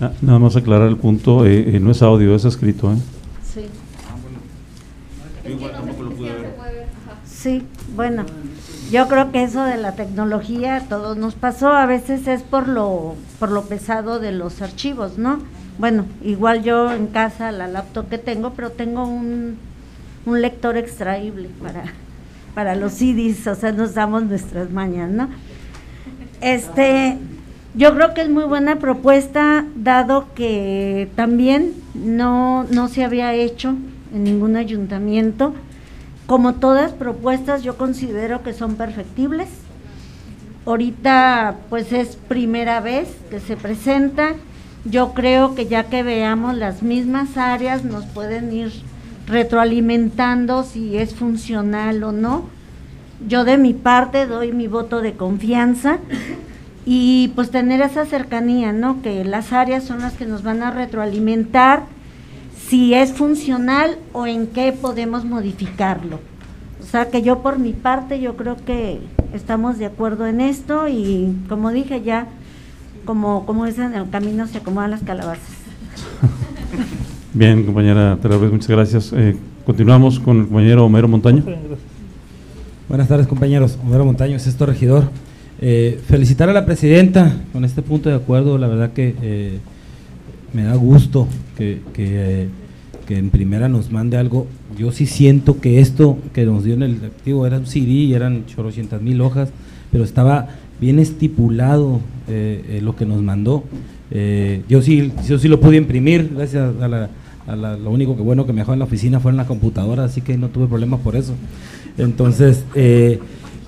Na- 0.00 0.12
nada 0.22 0.38
más 0.38 0.56
aclarar 0.56 0.88
el 0.88 0.96
punto, 0.96 1.46
eh, 1.46 1.76
eh, 1.76 1.80
no 1.80 1.90
es 1.90 2.02
audio, 2.02 2.34
es 2.34 2.44
escrito. 2.44 2.92
¿eh? 2.92 2.96
Sí. 3.54 3.66
Yo 5.44 5.50
igual 5.50 5.72
tampoco 5.72 6.02
lo 6.02 6.10
pude 6.10 6.32
ver. 6.32 6.54
Sí, 7.24 7.62
bueno, 7.96 8.24
yo 8.90 9.08
creo 9.08 9.32
que 9.32 9.42
eso 9.44 9.62
de 9.64 9.76
la 9.78 9.94
tecnología 9.94 10.76
a 10.76 10.80
todos 10.82 11.16
nos 11.16 11.34
pasó, 11.34 11.68
a 11.72 11.86
veces 11.86 12.26
es 12.26 12.42
por 12.42 12.68
lo, 12.68 13.14
por 13.38 13.50
lo 13.50 13.62
pesado 13.62 14.18
de 14.20 14.32
los 14.32 14.60
archivos, 14.62 15.16
¿no? 15.16 15.38
Bueno, 15.80 16.04
igual 16.22 16.62
yo 16.62 16.92
en 16.92 17.06
casa 17.06 17.50
la 17.52 17.66
laptop 17.66 18.10
que 18.10 18.18
tengo, 18.18 18.50
pero 18.50 18.70
tengo 18.70 19.06
un, 19.06 19.56
un 20.26 20.42
lector 20.42 20.76
extraíble 20.76 21.48
para, 21.62 21.84
para 22.54 22.74
los 22.74 22.92
CDs, 22.92 23.46
o 23.46 23.54
sea, 23.54 23.72
nos 23.72 23.94
damos 23.94 24.24
nuestras 24.24 24.70
mañas, 24.70 25.08
¿no? 25.08 25.30
Este, 26.42 27.16
yo 27.74 27.94
creo 27.94 28.12
que 28.12 28.20
es 28.20 28.28
muy 28.28 28.44
buena 28.44 28.76
propuesta, 28.76 29.64
dado 29.74 30.26
que 30.34 31.08
también 31.16 31.72
no, 31.94 32.64
no 32.64 32.88
se 32.88 33.02
había 33.02 33.32
hecho 33.32 33.74
en 34.14 34.24
ningún 34.24 34.56
ayuntamiento. 34.56 35.54
Como 36.26 36.56
todas 36.56 36.92
propuestas, 36.92 37.62
yo 37.62 37.78
considero 37.78 38.42
que 38.42 38.52
son 38.52 38.74
perfectibles. 38.74 39.48
Ahorita, 40.66 41.56
pues 41.70 41.90
es 41.94 42.16
primera 42.16 42.80
vez 42.80 43.08
que 43.30 43.40
se 43.40 43.56
presenta. 43.56 44.34
Yo 44.84 45.12
creo 45.12 45.54
que 45.54 45.66
ya 45.66 45.84
que 45.84 46.02
veamos 46.02 46.56
las 46.56 46.82
mismas 46.82 47.36
áreas, 47.36 47.84
nos 47.84 48.06
pueden 48.06 48.52
ir 48.52 48.72
retroalimentando 49.26 50.64
si 50.64 50.96
es 50.96 51.14
funcional 51.14 52.02
o 52.02 52.12
no. 52.12 52.44
Yo 53.28 53.44
de 53.44 53.58
mi 53.58 53.74
parte 53.74 54.26
doy 54.26 54.52
mi 54.52 54.66
voto 54.66 55.02
de 55.02 55.12
confianza 55.12 55.98
y 56.86 57.28
pues 57.34 57.50
tener 57.50 57.82
esa 57.82 58.06
cercanía, 58.06 58.72
¿no? 58.72 59.02
Que 59.02 59.24
las 59.24 59.52
áreas 59.52 59.84
son 59.84 60.00
las 60.00 60.14
que 60.14 60.24
nos 60.24 60.42
van 60.42 60.62
a 60.62 60.70
retroalimentar 60.70 61.84
si 62.68 62.94
es 62.94 63.12
funcional 63.12 63.98
o 64.12 64.26
en 64.26 64.46
qué 64.46 64.72
podemos 64.72 65.24
modificarlo. 65.24 66.20
O 66.80 66.86
sea 66.86 67.10
que 67.10 67.20
yo 67.20 67.40
por 67.40 67.58
mi 67.58 67.72
parte 67.72 68.20
yo 68.20 68.36
creo 68.36 68.56
que 68.56 69.00
estamos 69.34 69.78
de 69.78 69.86
acuerdo 69.86 70.26
en 70.26 70.40
esto 70.40 70.88
y 70.88 71.36
como 71.48 71.70
dije 71.70 72.00
ya, 72.00 72.26
como, 73.04 73.46
como 73.46 73.66
dicen, 73.66 73.92
en 73.92 73.94
el 73.94 74.10
camino 74.10 74.46
se 74.46 74.58
acomodan 74.58 74.90
las 74.90 75.02
calabazas. 75.02 75.60
Bien, 77.32 77.64
compañera 77.64 78.18
Terabres, 78.20 78.50
muchas 78.50 78.68
gracias. 78.68 79.12
Eh, 79.12 79.36
continuamos 79.64 80.18
con 80.18 80.38
el 80.38 80.44
compañero 80.46 80.84
Homero 80.84 81.08
Montaño. 81.08 81.44
Buenas 82.88 83.06
tardes, 83.06 83.28
compañeros. 83.28 83.78
Homero 83.84 84.04
Montaño, 84.04 84.38
sexto 84.38 84.66
regidor. 84.66 85.04
Eh, 85.60 86.00
felicitar 86.06 86.48
a 86.48 86.52
la 86.52 86.66
presidenta 86.66 87.36
con 87.52 87.64
este 87.64 87.82
punto 87.82 88.08
de 88.08 88.16
acuerdo. 88.16 88.58
La 88.58 88.66
verdad 88.66 88.92
que 88.92 89.14
eh, 89.22 89.58
me 90.52 90.64
da 90.64 90.74
gusto 90.74 91.28
que, 91.56 91.80
que, 91.92 92.48
que, 93.06 93.16
en 93.16 93.30
primera 93.30 93.68
nos 93.68 93.92
mande 93.92 94.16
algo. 94.16 94.48
Yo 94.76 94.90
sí 94.90 95.06
siento 95.06 95.60
que 95.60 95.80
esto 95.80 96.18
que 96.32 96.44
nos 96.44 96.64
dio 96.64 96.74
en 96.74 96.82
el 96.82 97.04
activo 97.04 97.46
era 97.46 97.58
un 97.58 97.66
CD 97.66 97.90
y 97.90 98.14
eran 98.14 98.44
800 98.58 99.00
mil 99.02 99.20
hojas, 99.20 99.50
pero 99.92 100.02
estaba 100.02 100.48
bien 100.80 100.98
estipulado 100.98 102.00
eh, 102.28 102.80
lo 102.82 102.96
que 102.96 103.06
nos 103.06 103.22
mandó. 103.22 103.64
yo, 104.68 104.82
sí, 104.82 105.12
yo 105.28 105.38
sí 105.38 105.48
lo 105.48 105.60
pude 105.60 105.76
imprimir, 105.76 106.30
gracias 106.34 106.74
a 106.80 106.88
la, 106.88 107.10
a 107.46 107.56
la, 107.56 107.76
lo 107.76 107.90
único 107.90 108.16
que 108.16 108.22
bueno 108.22 108.46
que 108.46 108.52
me 108.52 108.60
dejó 108.60 108.72
en 108.72 108.78
la 108.78 108.84
oficina 108.84 109.20
fue 109.20 109.30
en 109.30 109.36
la 109.36 109.46
computadora, 109.46 110.04
así 110.04 110.20
que 110.20 110.36
no 110.36 110.48
tuve 110.48 110.66
problemas 110.66 111.00
por 111.00 111.16
eso. 111.16 111.34
Entonces, 111.98 112.64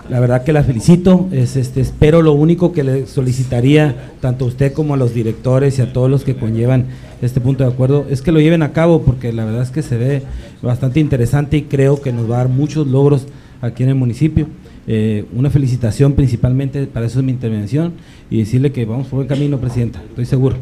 la 0.09 0.21
verdad 0.21 0.43
que 0.43 0.53
la 0.53 0.65
felicito, 0.65 1.29
es, 1.31 1.57
este, 1.57 1.81
espero 1.81 2.23
lo 2.23 2.33
único 2.33 2.73
que 2.73 2.83
le 2.83 3.07
solicitaría 3.07 4.13
tanto 4.21 4.45
a 4.45 4.49
usted 4.49 4.73
como 4.73 4.95
a 4.95 4.97
los 4.97 5.15
directores 5.15 5.79
y 5.79 5.83
a 5.83 5.93
todos 5.93 6.11
los 6.11 6.25
que 6.25 6.35
conllevan 6.35 6.87
este 7.23 7.41
punto 7.41 7.65
de 7.65 7.71
acuerdo 7.71 8.07
es 8.11 8.21
que 8.21 8.33
lo 8.33 8.41
lleven 8.41 8.63
a 8.63 8.73
cabo 8.73 9.03
porque 9.03 9.33
la 9.33 9.45
verdad 9.45 9.63
es 9.63 9.71
que 9.71 9.83
se 9.83 9.97
ve 9.97 10.23
bastante 10.61 10.99
interesante 10.99 11.57
y 11.57 11.63
creo 11.63 12.01
que 12.03 12.13
nos 12.13 12.29
va 12.29 12.35
a 12.35 12.39
dar 12.39 12.49
muchos 12.49 12.87
logros 12.89 13.27
aquí 13.61 13.85
en 13.85 13.91
el 13.91 13.95
municipio. 13.95 14.49
Eh, 14.87 15.27
una 15.33 15.51
felicitación 15.51 16.15
principalmente, 16.15 16.87
para 16.87 17.07
eso 17.07 17.21
es 17.21 17.25
mi 17.25 17.33
intervención 17.33 17.93
y 18.31 18.39
decirle 18.39 18.73
que 18.73 18.85
vamos 18.85 19.07
por 19.07 19.19
buen 19.19 19.29
camino, 19.29 19.59
Presidenta, 19.59 20.03
estoy 20.03 20.27
seguro. 20.27 20.57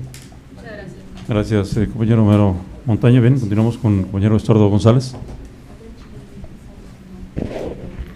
Gracias, 1.29 1.77
eh, 1.77 1.87
compañero 1.87 2.25
Homero 2.25 2.57
Montaño. 2.87 3.21
Bien, 3.21 3.39
continuamos 3.39 3.79
con 3.79 3.99
el 3.99 4.03
compañero 4.03 4.37
Estordo 4.37 4.69
González. 4.69 5.15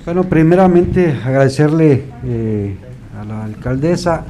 Bueno, 0.04 0.24
primeramente 0.24 1.12
agradecerle 1.12 2.02
eh, 2.24 2.76
a 3.18 3.24
la 3.24 3.44
alcaldesa 3.44 4.26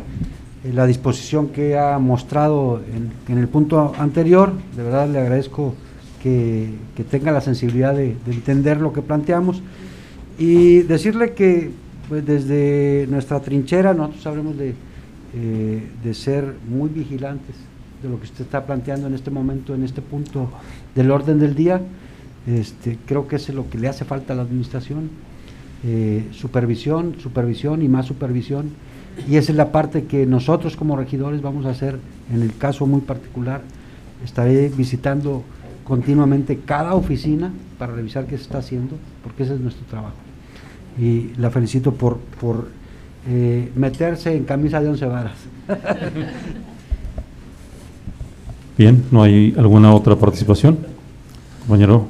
eh, 0.62 0.72
la 0.72 0.86
disposición 0.86 1.48
que 1.48 1.76
ha 1.76 1.98
mostrado 1.98 2.80
en, 3.28 3.38
el 3.38 3.48
punto 3.48 3.92
anterior. 3.98 4.52
De 4.76 4.84
verdad 4.84 5.08
le 5.08 5.18
agradezco 5.18 5.74
que, 6.22 6.70
tenga 7.10 7.32
la 7.32 7.40
sensibilidad 7.40 7.92
de, 7.92 8.16
entender 8.26 8.80
lo 8.80 8.92
que 8.92 9.02
planteamos 9.02 9.62
y 10.38 10.82
decirle 10.82 11.32
que 11.32 11.70
pues, 12.08 12.24
desde 12.24 13.06
nuestra 13.08 13.40
trinchera 13.40 13.94
nosotros 13.94 14.22
sabremos 14.22 14.56
de, 14.56 14.74
eh, 15.34 15.82
de 16.02 16.14
ser 16.14 16.54
muy 16.68 16.88
vigilantes 16.88 17.56
de 18.02 18.08
lo 18.08 18.18
que 18.18 18.24
usted 18.24 18.44
está 18.44 18.66
planteando 18.66 19.06
en 19.06 19.14
este 19.14 19.30
momento, 19.30 19.74
en 19.74 19.84
este 19.84 20.02
punto 20.02 20.50
del 20.94 21.10
orden 21.10 21.38
del 21.38 21.54
día. 21.54 21.80
Este, 22.46 22.98
creo 23.06 23.26
que 23.26 23.36
es 23.36 23.48
lo 23.48 23.70
que 23.70 23.78
le 23.78 23.88
hace 23.88 24.04
falta 24.04 24.34
a 24.34 24.36
la 24.36 24.42
administración 24.42 25.08
eh, 25.86 26.28
supervisión, 26.32 27.16
supervisión 27.18 27.82
y 27.82 27.88
más 27.88 28.06
supervisión. 28.06 28.70
Y 29.28 29.36
esa 29.36 29.52
es 29.52 29.56
la 29.56 29.70
parte 29.70 30.04
que 30.04 30.24
nosotros 30.24 30.76
como 30.76 30.96
regidores 30.96 31.42
vamos 31.42 31.66
a 31.66 31.70
hacer 31.70 31.98
en 32.32 32.42
el 32.42 32.56
caso 32.56 32.86
muy 32.86 33.02
particular. 33.02 33.60
Estaré 34.24 34.70
visitando 34.70 35.42
continuamente 35.84 36.60
cada 36.64 36.94
oficina 36.94 37.52
para 37.78 37.92
revisar 37.92 38.24
qué 38.24 38.36
se 38.36 38.44
está 38.44 38.58
haciendo, 38.58 38.96
porque 39.22 39.42
ese 39.42 39.54
es 39.54 39.60
nuestro 39.60 39.84
trabajo. 39.86 40.23
Y 40.98 41.32
la 41.38 41.50
felicito 41.50 41.92
por, 41.92 42.18
por 42.40 42.68
eh, 43.28 43.70
meterse 43.74 44.34
en 44.34 44.44
camisa 44.44 44.80
de 44.80 44.88
once 44.88 45.06
varas. 45.06 45.36
Bien, 48.78 49.04
¿no 49.10 49.22
hay 49.22 49.54
alguna 49.56 49.94
otra 49.94 50.16
participación? 50.16 50.78
Compañero 51.60 52.06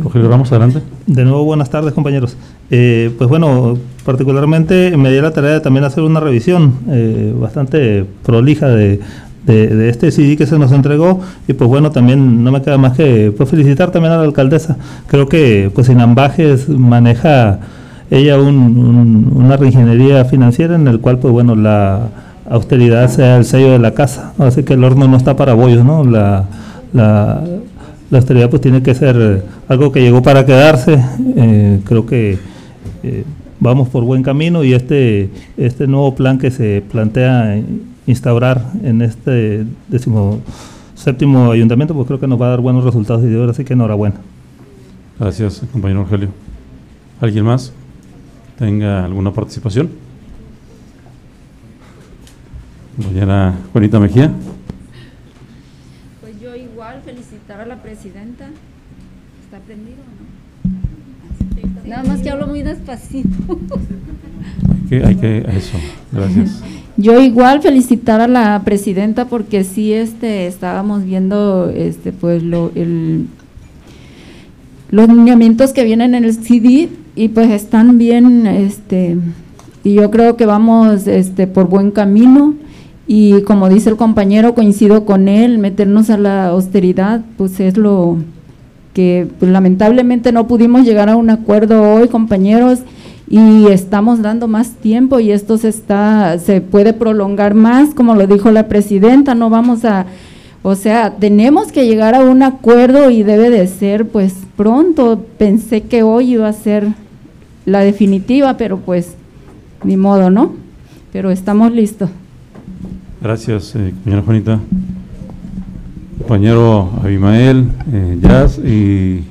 Rogelio 0.00 0.28
Ramos, 0.28 0.50
adelante. 0.52 0.80
De 1.06 1.24
nuevo, 1.24 1.44
buenas 1.44 1.68
tardes, 1.68 1.92
compañeros. 1.92 2.36
Eh, 2.70 3.10
pues 3.18 3.28
bueno, 3.28 3.76
particularmente 4.04 4.96
me 4.96 5.10
di 5.10 5.20
la 5.20 5.32
tarea 5.32 5.52
de 5.52 5.60
también 5.60 5.84
hacer 5.84 6.04
una 6.04 6.20
revisión 6.20 6.74
eh, 6.88 7.34
bastante 7.38 8.04
prolija 8.22 8.68
de, 8.68 9.00
de, 9.44 9.88
este 9.88 10.12
CD 10.12 10.36
que 10.36 10.46
se 10.46 10.58
nos 10.58 10.70
entregó 10.70 11.20
y 11.48 11.52
pues 11.54 11.68
bueno, 11.68 11.90
también 11.90 12.44
no 12.44 12.52
me 12.52 12.62
queda 12.62 12.78
más 12.78 12.96
que 12.96 13.32
pues, 13.36 13.48
felicitar 13.48 13.90
también 13.90 14.12
a 14.12 14.18
la 14.18 14.24
alcaldesa. 14.24 14.76
Creo 15.08 15.28
que 15.28 15.70
pues 15.74 15.88
sin 15.88 16.00
ambajes 16.00 16.68
maneja 16.68 17.58
ella 18.12 18.38
una 18.38 19.56
reingeniería 19.56 20.26
financiera 20.26 20.74
en 20.74 20.86
el 20.86 21.00
cual 21.00 21.18
pues 21.18 21.32
bueno, 21.32 21.56
la 21.56 22.10
austeridad 22.50 23.08
sea 23.08 23.38
el 23.38 23.46
sello 23.46 23.72
de 23.72 23.78
la 23.78 23.94
casa, 23.94 24.34
así 24.38 24.64
que 24.64 24.74
el 24.74 24.84
horno 24.84 25.08
no 25.08 25.16
está 25.16 25.34
para 25.34 25.54
bollos, 25.54 25.82
¿no? 25.82 26.04
La, 26.04 26.44
la, 26.92 27.42
austeridad 28.12 28.50
pues 28.50 28.60
tiene 28.60 28.82
que 28.82 28.94
ser 28.94 29.44
algo 29.66 29.90
que 29.92 30.02
llegó 30.02 30.20
para 30.20 30.44
quedarse, 30.44 31.02
eh, 31.36 31.80
creo 31.86 32.04
que 32.04 32.38
eh, 33.02 33.24
vamos 33.58 33.88
por 33.88 34.04
buen 34.04 34.22
camino 34.22 34.62
y 34.62 34.74
este, 34.74 35.30
este 35.56 35.86
nuevo 35.86 36.14
plan 36.14 36.38
que 36.38 36.50
se 36.50 36.84
plantea 36.92 37.62
instaurar 38.06 38.62
en 38.84 39.00
este 39.00 39.64
décimo 39.88 40.40
séptimo 40.94 41.50
ayuntamiento, 41.50 41.94
pues 41.94 42.06
creo 42.06 42.20
que 42.20 42.26
nos 42.26 42.38
va 42.38 42.48
a 42.48 42.50
dar 42.50 42.60
buenos 42.60 42.84
resultados 42.84 43.22
y 43.22 43.28
de 43.28 43.36
verdad 43.36 43.54
así 43.54 43.64
que 43.64 43.72
enhorabuena. 43.72 44.16
Gracias, 45.18 45.62
compañero 45.72 46.02
Rogelio. 46.02 46.28
¿Alguien 47.18 47.46
más 47.46 47.72
tenga 48.62 49.04
alguna 49.04 49.32
participación? 49.32 49.90
Compañera 52.96 53.54
Juanita 53.72 53.98
Mejía. 53.98 54.30
Pues 56.20 56.40
yo 56.40 56.54
igual 56.54 57.00
felicitar 57.04 57.60
a 57.60 57.66
la 57.66 57.82
presidenta. 57.82 58.50
¿Está 59.44 59.58
prendido 59.66 59.96
o 59.96 61.82
no? 61.82 61.88
Nada 61.88 62.04
más 62.04 62.20
que 62.20 62.30
hablo 62.30 62.46
muy 62.46 62.62
despacito. 62.62 63.28
hay 64.92 65.16
que 65.16 65.38
eso, 65.38 65.78
gracias. 66.12 66.62
Yo 66.96 67.20
igual 67.20 67.62
felicitar 67.62 68.20
a 68.20 68.28
la 68.28 68.62
presidenta 68.64 69.24
porque 69.24 69.64
sí 69.64 69.92
este 69.92 70.46
estábamos 70.46 71.04
viendo 71.04 71.68
este 71.68 72.12
pues 72.12 72.44
lo 72.44 72.70
el 72.76 73.26
los 74.92 75.08
lineamientos 75.08 75.72
que 75.72 75.82
vienen 75.82 76.14
en 76.14 76.24
el 76.24 76.34
CD 76.34 77.01
y 77.14 77.28
pues 77.28 77.50
están 77.50 77.98
bien 77.98 78.46
este 78.46 79.16
y 79.84 79.94
yo 79.94 80.10
creo 80.10 80.36
que 80.36 80.46
vamos 80.46 81.06
este 81.06 81.46
por 81.46 81.68
buen 81.68 81.90
camino 81.90 82.54
y 83.06 83.42
como 83.42 83.68
dice 83.68 83.90
el 83.90 83.96
compañero 83.96 84.54
coincido 84.54 85.04
con 85.04 85.28
él 85.28 85.58
meternos 85.58 86.08
a 86.10 86.16
la 86.16 86.46
austeridad 86.46 87.22
pues 87.36 87.60
es 87.60 87.76
lo 87.76 88.18
que 88.92 89.28
pues, 89.38 89.50
lamentablemente 89.50 90.32
no 90.32 90.46
pudimos 90.46 90.84
llegar 90.84 91.08
a 91.08 91.16
un 91.16 91.30
acuerdo 91.30 91.82
hoy, 91.94 92.08
compañeros, 92.08 92.80
y 93.28 93.68
estamos 93.68 94.20
dando 94.20 94.48
más 94.48 94.72
tiempo 94.72 95.18
y 95.18 95.32
esto 95.32 95.56
se 95.56 95.68
está 95.68 96.38
se 96.38 96.60
puede 96.60 96.92
prolongar 96.92 97.54
más, 97.54 97.94
como 97.94 98.14
lo 98.14 98.26
dijo 98.26 98.50
la 98.50 98.68
presidenta, 98.68 99.34
no 99.34 99.48
vamos 99.48 99.86
a 99.86 100.06
o 100.64 100.76
sea, 100.76 101.16
tenemos 101.18 101.72
que 101.72 101.86
llegar 101.86 102.14
a 102.14 102.20
un 102.20 102.42
acuerdo 102.42 103.10
y 103.10 103.24
debe 103.24 103.50
de 103.50 103.66
ser 103.66 104.06
pues 104.06 104.34
pronto. 104.56 105.24
Pensé 105.36 105.82
que 105.82 106.04
hoy 106.04 106.34
iba 106.34 106.46
a 106.46 106.52
ser 106.52 106.86
la 107.64 107.80
definitiva, 107.80 108.56
pero 108.56 108.78
pues 108.78 109.14
ni 109.84 109.96
modo, 109.96 110.30
¿no? 110.30 110.54
Pero 111.12 111.30
estamos 111.30 111.72
listos. 111.72 112.10
Gracias, 113.20 113.74
eh, 113.76 113.92
señora 114.04 114.22
Juanita 114.22 114.60
compañero 116.22 116.88
Abimael, 117.02 117.68
eh, 117.92 118.16
Jazz 118.20 118.58
y, 118.58 119.24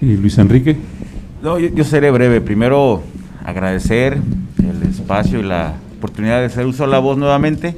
Luis 0.00 0.38
Enrique. 0.38 0.76
No, 1.42 1.58
yo, 1.58 1.84
seré 1.84 2.10
breve. 2.10 2.40
Primero, 2.40 3.02
agradecer 3.44 4.18
el 4.58 4.82
espacio 4.88 5.40
y 5.40 5.42
la 5.42 5.74
oportunidad 5.98 6.40
de 6.40 6.46
hacer 6.46 6.64
uso 6.64 6.84
de 6.84 6.90
la 6.90 6.98
voz 6.98 7.18
nuevamente. 7.18 7.76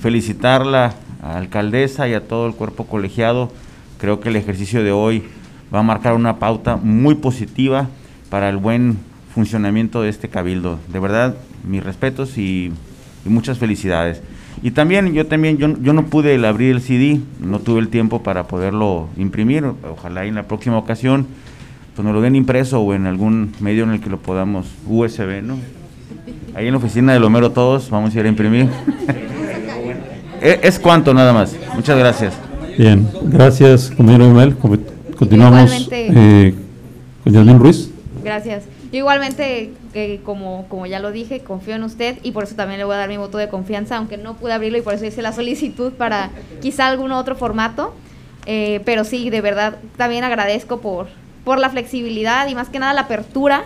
Felicitarla 0.00 0.92
a 1.22 1.28
la 1.28 1.38
alcaldesa 1.38 2.06
y 2.06 2.12
a 2.12 2.28
todo 2.28 2.46
el 2.46 2.54
cuerpo 2.54 2.84
colegiado. 2.84 3.50
Creo 3.98 4.20
que 4.20 4.28
el 4.28 4.36
ejercicio 4.36 4.84
de 4.84 4.92
hoy 4.92 5.24
va 5.74 5.78
a 5.78 5.82
marcar 5.82 6.12
una 6.14 6.38
pauta 6.38 6.76
muy 6.76 7.14
positiva 7.14 7.88
para 8.28 8.50
el 8.50 8.58
buen 8.58 8.98
funcionamiento 9.36 10.00
de 10.00 10.08
este 10.08 10.28
cabildo. 10.30 10.78
De 10.90 10.98
verdad, 10.98 11.34
mis 11.68 11.84
respetos 11.84 12.38
y 12.38 12.72
muchas 13.26 13.58
felicidades. 13.58 14.22
Y 14.62 14.70
también 14.70 15.12
yo 15.12 15.26
también 15.26 15.58
yo, 15.58 15.68
yo 15.82 15.92
no 15.92 16.06
pude 16.06 16.34
abrir 16.46 16.74
el 16.74 16.80
CD, 16.80 17.20
no 17.38 17.58
tuve 17.58 17.80
el 17.80 17.88
tiempo 17.88 18.22
para 18.22 18.48
poderlo 18.48 19.08
imprimir. 19.18 19.62
Ojalá 19.92 20.24
en 20.24 20.36
la 20.36 20.44
próxima 20.48 20.78
ocasión 20.78 21.26
pues 21.94 22.04
nos 22.04 22.14
lo 22.14 22.22
den 22.22 22.34
impreso 22.34 22.80
o 22.80 22.94
en 22.94 23.06
algún 23.06 23.52
medio 23.60 23.84
en 23.84 23.90
el 23.90 24.00
que 24.00 24.08
lo 24.08 24.18
podamos 24.18 24.66
USB, 24.88 25.42
¿no? 25.42 25.58
Ahí 26.54 26.66
en 26.66 26.72
la 26.72 26.78
oficina 26.78 27.12
de 27.12 27.20
Lomero 27.20 27.50
todos 27.52 27.90
vamos 27.90 28.14
a 28.16 28.18
ir 28.20 28.24
a 28.24 28.28
imprimir. 28.30 28.68
es, 30.40 30.58
es 30.62 30.78
cuanto 30.78 31.12
nada 31.12 31.34
más. 31.34 31.54
Muchas 31.74 31.98
gracias. 31.98 32.32
Bien, 32.78 33.06
gracias, 33.24 33.92
compañero. 33.94 34.32
Com- 34.60 34.78
Continuamos 35.18 35.88
eh, 35.90 36.54
con 37.24 37.32
Yasmín 37.32 37.58
Ruiz. 37.58 37.90
Gracias. 38.24 38.64
Yo 38.92 38.98
igualmente, 38.98 39.72
que 39.92 40.20
como, 40.24 40.66
como 40.68 40.86
ya 40.86 41.00
lo 41.00 41.10
dije, 41.12 41.40
confío 41.40 41.74
en 41.74 41.82
usted 41.82 42.18
y 42.22 42.32
por 42.32 42.44
eso 42.44 42.54
también 42.54 42.78
le 42.78 42.84
voy 42.84 42.94
a 42.94 42.98
dar 42.98 43.08
mi 43.08 43.16
voto 43.16 43.36
de 43.38 43.48
confianza, 43.48 43.96
aunque 43.96 44.16
no 44.16 44.36
pude 44.36 44.52
abrirlo 44.52 44.78
y 44.78 44.82
por 44.82 44.94
eso 44.94 45.04
hice 45.04 45.22
la 45.22 45.32
solicitud 45.32 45.92
para 45.92 46.30
quizá 46.62 46.86
algún 46.88 47.12
otro 47.12 47.34
formato. 47.36 47.94
Eh, 48.46 48.80
pero 48.84 49.04
sí, 49.04 49.28
de 49.30 49.40
verdad, 49.40 49.76
también 49.96 50.22
agradezco 50.24 50.80
por, 50.80 51.08
por 51.44 51.58
la 51.58 51.68
flexibilidad 51.70 52.46
y 52.48 52.54
más 52.54 52.68
que 52.68 52.78
nada 52.78 52.92
la 52.94 53.02
apertura 53.02 53.64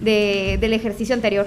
de- 0.00 0.56
del 0.60 0.72
ejercicio 0.72 1.14
anterior. 1.14 1.46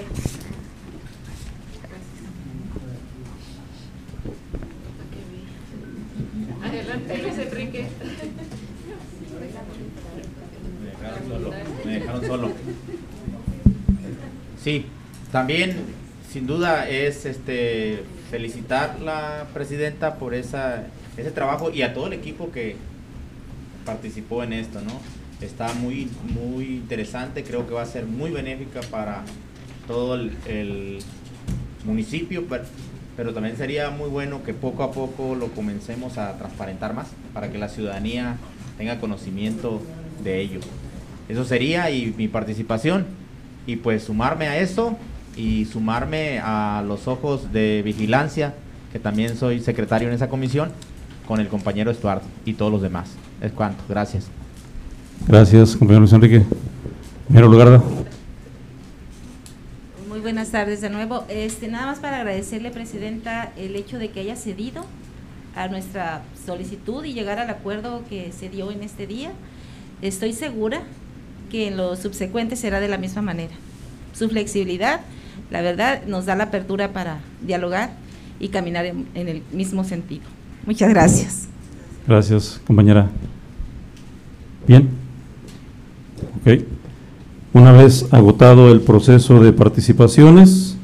Adelante, 6.62 7.18
Luis 7.22 7.38
Enrique. 7.38 7.86
Me 10.80 10.90
dejaron 10.90 11.28
solo. 11.28 11.52
Me 11.84 11.92
dejaron 11.92 12.26
solo. 12.26 12.52
Sí, 14.66 14.84
también 15.30 15.76
sin 16.28 16.48
duda 16.48 16.88
es 16.88 17.24
este 17.24 18.02
felicitar 18.32 19.00
la 19.00 19.46
presidenta 19.54 20.16
por 20.16 20.34
esa 20.34 20.88
ese 21.16 21.30
trabajo 21.30 21.70
y 21.70 21.82
a 21.82 21.94
todo 21.94 22.08
el 22.08 22.14
equipo 22.14 22.50
que 22.50 22.74
participó 23.84 24.42
en 24.42 24.52
esto, 24.52 24.80
¿no? 24.80 24.90
Está 25.40 25.72
muy 25.74 26.08
muy 26.34 26.64
interesante, 26.64 27.44
creo 27.44 27.68
que 27.68 27.74
va 27.74 27.82
a 27.82 27.86
ser 27.86 28.06
muy 28.06 28.32
benéfica 28.32 28.80
para 28.90 29.22
todo 29.86 30.16
el, 30.16 30.32
el 30.48 30.98
municipio, 31.84 32.46
pero, 32.48 32.64
pero 33.16 33.32
también 33.32 33.56
sería 33.56 33.90
muy 33.90 34.08
bueno 34.08 34.42
que 34.42 34.52
poco 34.52 34.82
a 34.82 34.90
poco 34.90 35.36
lo 35.36 35.46
comencemos 35.52 36.18
a 36.18 36.36
transparentar 36.38 36.92
más 36.92 37.06
para 37.32 37.52
que 37.52 37.58
la 37.58 37.68
ciudadanía 37.68 38.36
tenga 38.78 38.98
conocimiento 38.98 39.80
de 40.24 40.40
ello. 40.40 40.58
Eso 41.28 41.44
sería 41.44 41.88
y 41.92 42.12
mi 42.18 42.26
participación 42.26 43.25
y 43.66 43.76
pues 43.76 44.04
sumarme 44.04 44.46
a 44.46 44.58
eso 44.58 44.96
y 45.36 45.66
sumarme 45.66 46.40
a 46.42 46.82
los 46.86 47.08
ojos 47.08 47.52
de 47.52 47.82
vigilancia, 47.84 48.54
que 48.92 48.98
también 48.98 49.36
soy 49.36 49.60
secretario 49.60 50.08
en 50.08 50.14
esa 50.14 50.28
comisión, 50.28 50.70
con 51.26 51.40
el 51.40 51.48
compañero 51.48 51.90
Estuardo 51.90 52.24
y 52.44 52.54
todos 52.54 52.72
los 52.72 52.80
demás. 52.80 53.10
Es 53.40 53.52
cuanto, 53.52 53.82
gracias. 53.88 54.28
Gracias, 55.26 55.76
compañero 55.76 56.00
Luis 56.00 56.12
Enrique. 56.12 56.44
Compañero 57.26 57.48
Lugarda. 57.50 57.82
Muy 60.08 60.20
buenas 60.20 60.50
tardes 60.50 60.80
de 60.80 60.88
nuevo. 60.88 61.24
Este, 61.28 61.68
nada 61.68 61.86
más 61.86 61.98
para 61.98 62.18
agradecerle, 62.18 62.70
Presidenta, 62.70 63.52
el 63.56 63.76
hecho 63.76 63.98
de 63.98 64.10
que 64.10 64.20
haya 64.20 64.36
cedido 64.36 64.86
a 65.56 65.68
nuestra 65.68 66.22
solicitud 66.46 67.04
y 67.04 67.12
llegar 67.12 67.38
al 67.38 67.50
acuerdo 67.50 68.04
que 68.08 68.30
se 68.32 68.48
dio 68.48 68.70
en 68.70 68.82
este 68.82 69.06
día. 69.06 69.32
Estoy 70.02 70.32
segura 70.32 70.82
que 71.50 71.68
en 71.68 71.76
lo 71.76 71.96
subsecuente 71.96 72.56
será 72.56 72.80
de 72.80 72.88
la 72.88 72.98
misma 72.98 73.22
manera. 73.22 73.54
Su 74.12 74.28
flexibilidad, 74.28 75.00
la 75.50 75.62
verdad, 75.62 76.02
nos 76.06 76.26
da 76.26 76.34
la 76.34 76.44
apertura 76.44 76.92
para 76.92 77.20
dialogar 77.42 77.90
y 78.40 78.48
caminar 78.48 78.86
en, 78.86 79.06
el 79.14 79.42
mismo 79.52 79.84
sentido. 79.84 80.24
Muchas 80.66 80.90
gracias. 80.90 81.48
Gracias, 82.06 82.60
compañera. 82.66 83.08
Bien. 84.66 84.88
Ok. 86.40 86.62
Una 87.52 87.72
vez 87.72 88.06
agotado 88.12 88.70
el 88.70 88.80
proceso 88.80 89.42
de 89.42 89.52
participaciones, 89.52 90.76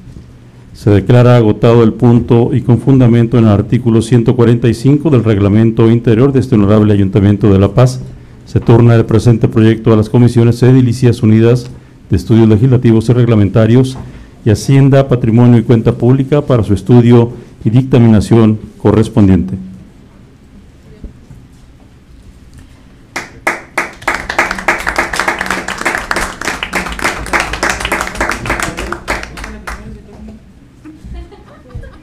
se 0.73 0.91
declara 0.91 1.37
agotado 1.37 1.83
el 1.85 1.93
punto 1.93 2.51
y 2.53 2.63
con 2.63 2.79
fundamento 2.79 3.39
en 3.39 3.45
el 3.45 3.51
artículo 3.51 4.01
145 4.01 5.11
del 5.11 5.23
reglamento 5.23 5.91
interior 5.91 6.33
de 6.33 6.41
este 6.41 6.55
honorable 6.55 6.93
Ayuntamiento 6.93 7.53
de 7.53 7.59
La 7.59 7.69
Paz, 7.69 8.01
se 8.53 8.61
turna 8.61 8.95
el 8.95 9.07
presente 9.07 9.49
proyecto 9.49 9.95
a 9.95 9.97
las 9.97 10.11
comisiones 10.11 10.63
edilicias 10.63 11.23
unidas 11.23 11.71
de 12.11 12.17
estudios 12.19 12.47
legislativos 12.47 13.09
y 13.09 13.15
reglamentarios 13.15 13.97
y 14.45 14.51
Hacienda, 14.51 15.09
Patrimonio 15.09 15.59
y 15.59 15.63
Cuenta 15.63 15.93
Pública 15.93 16.43
para 16.43 16.63
su 16.63 16.75
estudio 16.75 17.33
y 17.65 17.71
dictaminación 17.71 18.61
correspondiente. 18.77 19.55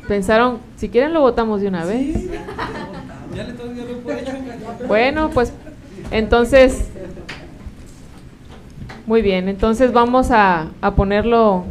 Pensaron, 0.08 0.58
si 0.78 0.90
quieren 0.90 1.14
lo 1.14 1.22
votamos 1.22 1.62
de 1.62 1.68
una 1.68 1.86
vez. 1.86 2.28
Bueno, 4.88 5.30
pues 5.32 5.54
entonces, 6.12 6.90
muy 9.06 9.22
bien, 9.22 9.50
entonces 9.50 9.92
vamos 9.92 10.32
a, 10.32 10.68
a 10.82 10.96
ponerlo 10.96 11.66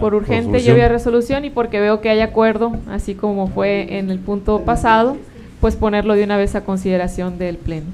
por 0.00 0.14
urgente 0.14 0.60
y 0.60 0.70
obvia 0.70 0.88
resolución 0.88 1.44
y 1.44 1.50
porque 1.50 1.80
veo 1.80 2.00
que 2.00 2.10
hay 2.10 2.20
acuerdo, 2.20 2.72
así 2.90 3.14
como 3.14 3.48
fue 3.48 3.98
en 3.98 4.10
el 4.10 4.18
punto 4.18 4.60
pasado, 4.60 5.16
pues 5.60 5.76
ponerlo 5.76 6.14
de 6.14 6.24
una 6.24 6.36
vez 6.36 6.54
a 6.54 6.64
consideración 6.64 7.38
del 7.38 7.56
Pleno. 7.56 7.86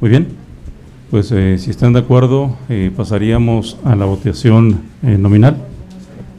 Muy 0.00 0.10
bien, 0.10 0.28
pues 1.10 1.30
eh, 1.32 1.58
si 1.58 1.70
están 1.70 1.92
de 1.92 2.00
acuerdo, 2.00 2.56
eh, 2.68 2.90
pasaríamos 2.96 3.76
a 3.84 3.94
la 3.94 4.04
votación 4.04 4.80
eh, 5.02 5.18
nominal. 5.18 5.56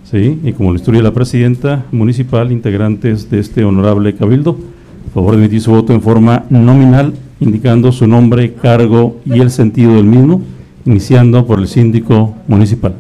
Sí, 0.10 0.40
y 0.44 0.54
como 0.54 0.70
lo 0.70 0.76
instruye 0.76 1.02
la 1.02 1.12
presidenta 1.12 1.86
municipal, 1.92 2.52
integrantes 2.52 3.30
de 3.30 3.40
este 3.40 3.64
honorable 3.64 4.16
cabildo, 4.16 4.58
por 5.04 5.14
favor 5.14 5.36
de 5.36 5.44
emitir 5.44 5.62
su 5.62 5.72
voto 5.72 5.94
en 5.94 6.02
forma 6.02 6.46
nominal, 6.50 7.14
indicando 7.40 7.92
su 7.92 8.08
nombre, 8.08 8.54
cargo 8.54 9.20
y 9.26 9.40
el 9.40 9.52
sentido 9.52 9.96
del 9.96 10.06
mismo, 10.06 10.42
iniciando 10.86 11.46
por 11.46 11.60
el 11.60 11.68
síndico 11.68 12.36
municipal. 12.48 12.96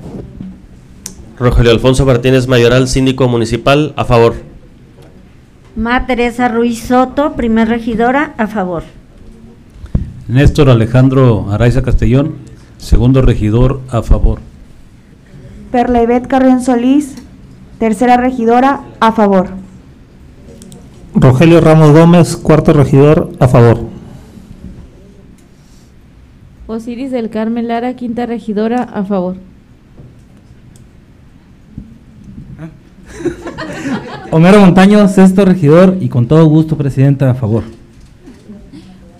Rogelio 1.40 1.72
Alfonso 1.72 2.06
Martínez 2.06 2.48
Mayoral, 2.48 2.88
síndico 2.88 3.28
municipal, 3.28 3.94
a 3.96 4.06
favor. 4.06 4.36
Ma 5.76 6.06
Teresa 6.06 6.48
Ruiz 6.48 6.84
Soto, 6.84 7.34
primer 7.34 7.68
regidora, 7.68 8.34
a 8.38 8.48
favor. 8.48 8.84
Néstor 10.28 10.70
Alejandro 10.70 11.48
Araiza 11.52 11.82
Castellón, 11.82 12.36
segundo 12.78 13.22
regidor, 13.22 13.82
a 13.90 14.04
favor. 14.04 14.40
Perla 15.72 16.04
Ivette 16.04 16.28
Carrión 16.28 16.62
Solís, 16.62 17.16
tercera 17.80 18.18
regidora, 18.18 18.82
a 19.00 19.12
favor. 19.12 19.62
Rogelio 21.15 21.61
Ramos 21.61 21.91
Gómez, 21.91 22.35
cuarto 22.35 22.73
regidor, 22.73 23.31
a 23.40 23.48
favor. 23.48 23.77
Osiris 26.65 27.11
del 27.11 27.30
Carmen 27.30 27.68
Lara, 27.68 27.95
quinta 27.95 28.26
regidora, 28.26 28.81
a 28.81 29.03
favor. 29.03 29.35
Homero 34.31 34.60
Montaño, 34.60 35.07
sexto 35.07 35.45
regidor 35.45 35.98
y 36.02 36.10
con 36.10 36.27
todo 36.27 36.45
gusto, 36.45 36.76
presidenta, 36.77 37.30
a 37.30 37.35
favor. 37.35 37.64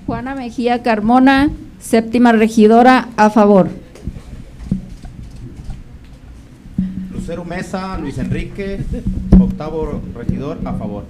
Juana 0.08 0.34
Mejía 0.34 0.82
Carmona, 0.82 1.52
séptima 1.80 2.32
regidora, 2.32 3.10
a 3.18 3.30
favor. 3.30 3.70
Lucero 7.14 7.46
Mesa, 7.46 8.00
Luis 8.00 8.18
Enrique, 8.18 8.80
octavo 9.40 10.02
regidor, 10.16 10.58
a 10.66 10.74
favor. 10.74 11.04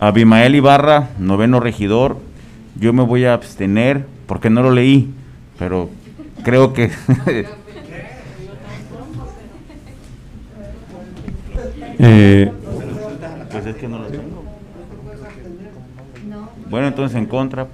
Abimael 0.00 0.54
Ibarra, 0.54 1.10
noveno 1.18 1.60
regidor. 1.60 2.18
Yo 2.78 2.92
me 2.92 3.02
voy 3.02 3.24
a 3.24 3.34
abstener 3.34 4.06
porque 4.26 4.50
no 4.50 4.62
lo 4.62 4.72
leí, 4.72 5.12
pero 5.58 5.90
creo 6.42 6.72
que 6.72 6.90
Eh, 11.98 12.50
pues 13.50 13.66
es 13.66 13.76
que 13.76 13.88
no 13.88 13.98
lo 13.98 14.06
tengo. 14.06 14.44
Bueno, 16.68 16.88
entonces 16.88 17.16
en 17.16 17.26
contra. 17.26 17.68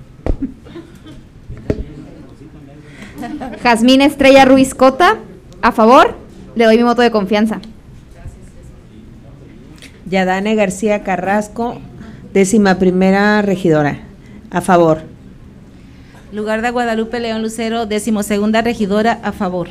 Jazmín 3.62 4.02
Estrella 4.02 4.44
Ruiz 4.44 4.74
Cota, 4.74 5.16
a 5.62 5.72
favor, 5.72 6.14
le 6.54 6.64
doy 6.64 6.76
mi 6.76 6.82
voto 6.82 7.02
de 7.02 7.10
confianza. 7.10 7.60
Yadane 10.06 10.54
García 10.54 11.02
Carrasco, 11.02 11.80
décima 12.32 12.76
primera 12.76 13.42
regidora. 13.42 13.98
A 14.50 14.60
favor. 14.60 15.02
Lugar 16.32 16.62
de 16.62 16.70
Guadalupe 16.70 17.20
León 17.20 17.42
Lucero, 17.42 17.86
decimosegunda 17.86 18.62
regidora, 18.62 19.18
a 19.22 19.32
favor. 19.32 19.68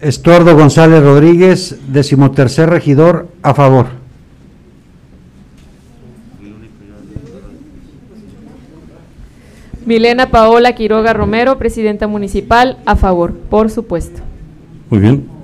Estuardo 0.00 0.54
González 0.54 1.02
Rodríguez, 1.02 1.78
decimotercer 1.88 2.68
regidor, 2.70 3.28
a 3.42 3.54
favor. 3.54 3.86
Milena 9.86 10.30
Paola 10.30 10.74
Quiroga 10.74 11.14
Romero, 11.14 11.56
presidenta 11.56 12.06
municipal, 12.06 12.76
a 12.84 12.94
favor, 12.94 13.32
por 13.32 13.70
supuesto. 13.70 14.20
Muy 14.90 15.00
bien. 15.00 15.37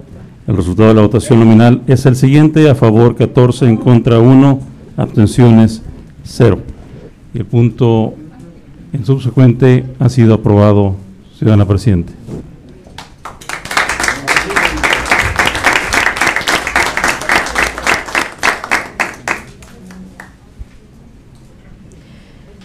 El 0.46 0.58
resultado 0.58 0.90
de 0.90 0.94
la 0.94 1.00
votación 1.00 1.40
nominal 1.40 1.80
es 1.86 2.04
el 2.04 2.16
siguiente, 2.16 2.68
a 2.68 2.74
favor 2.74 3.16
14, 3.16 3.64
en 3.64 3.78
contra 3.78 4.18
1, 4.18 4.60
abstenciones 4.98 5.80
0. 6.22 6.58
Y 7.32 7.38
el 7.38 7.46
punto 7.46 8.12
en 8.92 9.06
subsecuente 9.06 9.86
ha 9.98 10.10
sido 10.10 10.34
aprobado, 10.34 10.96
ciudadana 11.38 11.64
Presidente. 11.64 12.12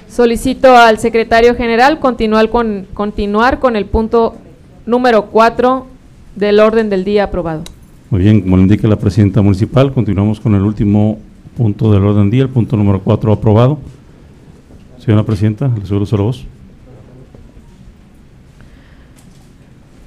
Solicito 0.09 0.75
al 0.75 0.99
secretario 0.99 1.55
general 1.55 2.01
continuar 2.01 2.49
con, 2.49 2.87
continuar 2.93 3.59
con 3.59 3.77
el 3.77 3.85
punto 3.85 4.35
número 4.85 5.27
4 5.27 5.98
del 6.39 6.59
orden 6.61 6.89
del 6.89 7.03
día 7.03 7.25
aprobado. 7.25 7.63
Muy 8.09 8.21
bien, 8.21 8.41
como 8.41 8.55
le 8.55 8.63
indica 8.63 8.87
la 8.87 8.95
presidenta 8.95 9.41
municipal, 9.41 9.93
continuamos 9.93 10.39
con 10.39 10.55
el 10.55 10.61
último 10.61 11.19
punto 11.55 11.91
del 11.91 12.03
orden 12.03 12.23
del 12.23 12.31
día, 12.31 12.43
el 12.43 12.49
punto 12.49 12.77
número 12.77 13.01
4 13.01 13.33
aprobado. 13.33 13.77
Señora 14.97 15.23
Presidenta, 15.23 15.69
le 15.77 15.85
cedo 15.85 16.05
la 16.17 16.23
voz. 16.23 16.45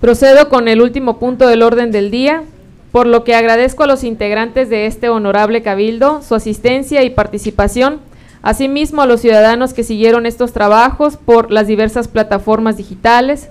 Procedo 0.00 0.48
con 0.48 0.66
el 0.68 0.80
último 0.80 1.18
punto 1.18 1.46
del 1.46 1.62
orden 1.62 1.92
del 1.92 2.10
día, 2.10 2.42
por 2.90 3.06
lo 3.06 3.24
que 3.24 3.34
agradezco 3.34 3.84
a 3.84 3.86
los 3.86 4.02
integrantes 4.02 4.68
de 4.68 4.86
este 4.86 5.10
honorable 5.10 5.62
cabildo 5.62 6.22
su 6.22 6.34
asistencia 6.34 7.04
y 7.04 7.10
participación, 7.10 8.00
asimismo 8.40 9.02
a 9.02 9.06
los 9.06 9.20
ciudadanos 9.20 9.74
que 9.74 9.84
siguieron 9.84 10.26
estos 10.26 10.52
trabajos 10.52 11.16
por 11.16 11.52
las 11.52 11.66
diversas 11.66 12.08
plataformas 12.08 12.76
digitales, 12.78 13.48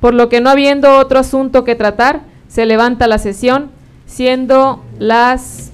por 0.00 0.14
lo 0.14 0.28
que 0.28 0.40
no 0.40 0.50
habiendo 0.50 0.96
otro 0.98 1.18
asunto 1.18 1.64
que 1.64 1.74
tratar, 1.74 2.22
se 2.48 2.66
levanta 2.66 3.06
la 3.06 3.18
sesión, 3.18 3.70
siendo 4.06 4.82
las 4.98 5.70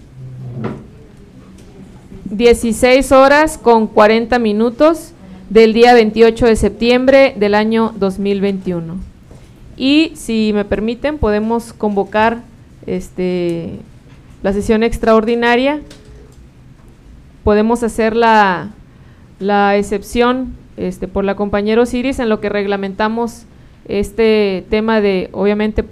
16 2.25 3.13
horas 3.13 3.59
con 3.59 3.87
40 3.87 4.39
minutos 4.39 5.13
del 5.51 5.73
día 5.73 5.95
28 5.95 6.47
de 6.47 6.57
septiembre 6.57 7.35
del 7.37 7.55
año 7.55 7.93
2021. 7.97 8.97
Y 9.77 10.13
si 10.15 10.53
me 10.55 10.65
permiten, 10.65 11.19
podemos 11.19 11.73
convocar 11.73 12.43
este, 12.87 13.79
la 14.43 14.53
sesión 14.53 14.83
extraordinaria. 14.83 15.81
Podemos 17.45 17.83
hacer 17.83 18.17
la, 18.17 18.71
la 19.39 19.77
excepción 19.77 20.55
este, 20.77 21.09
por 21.09 21.25
la 21.25 21.37
compañera 21.37 21.83
Osiris 21.83 22.19
en 22.19 22.29
lo 22.29 22.41
que 22.41 22.49
reglamentamos 22.49 23.45
este 23.87 24.65
tema 24.71 25.01
de, 25.01 25.29
obviamente, 25.33 25.83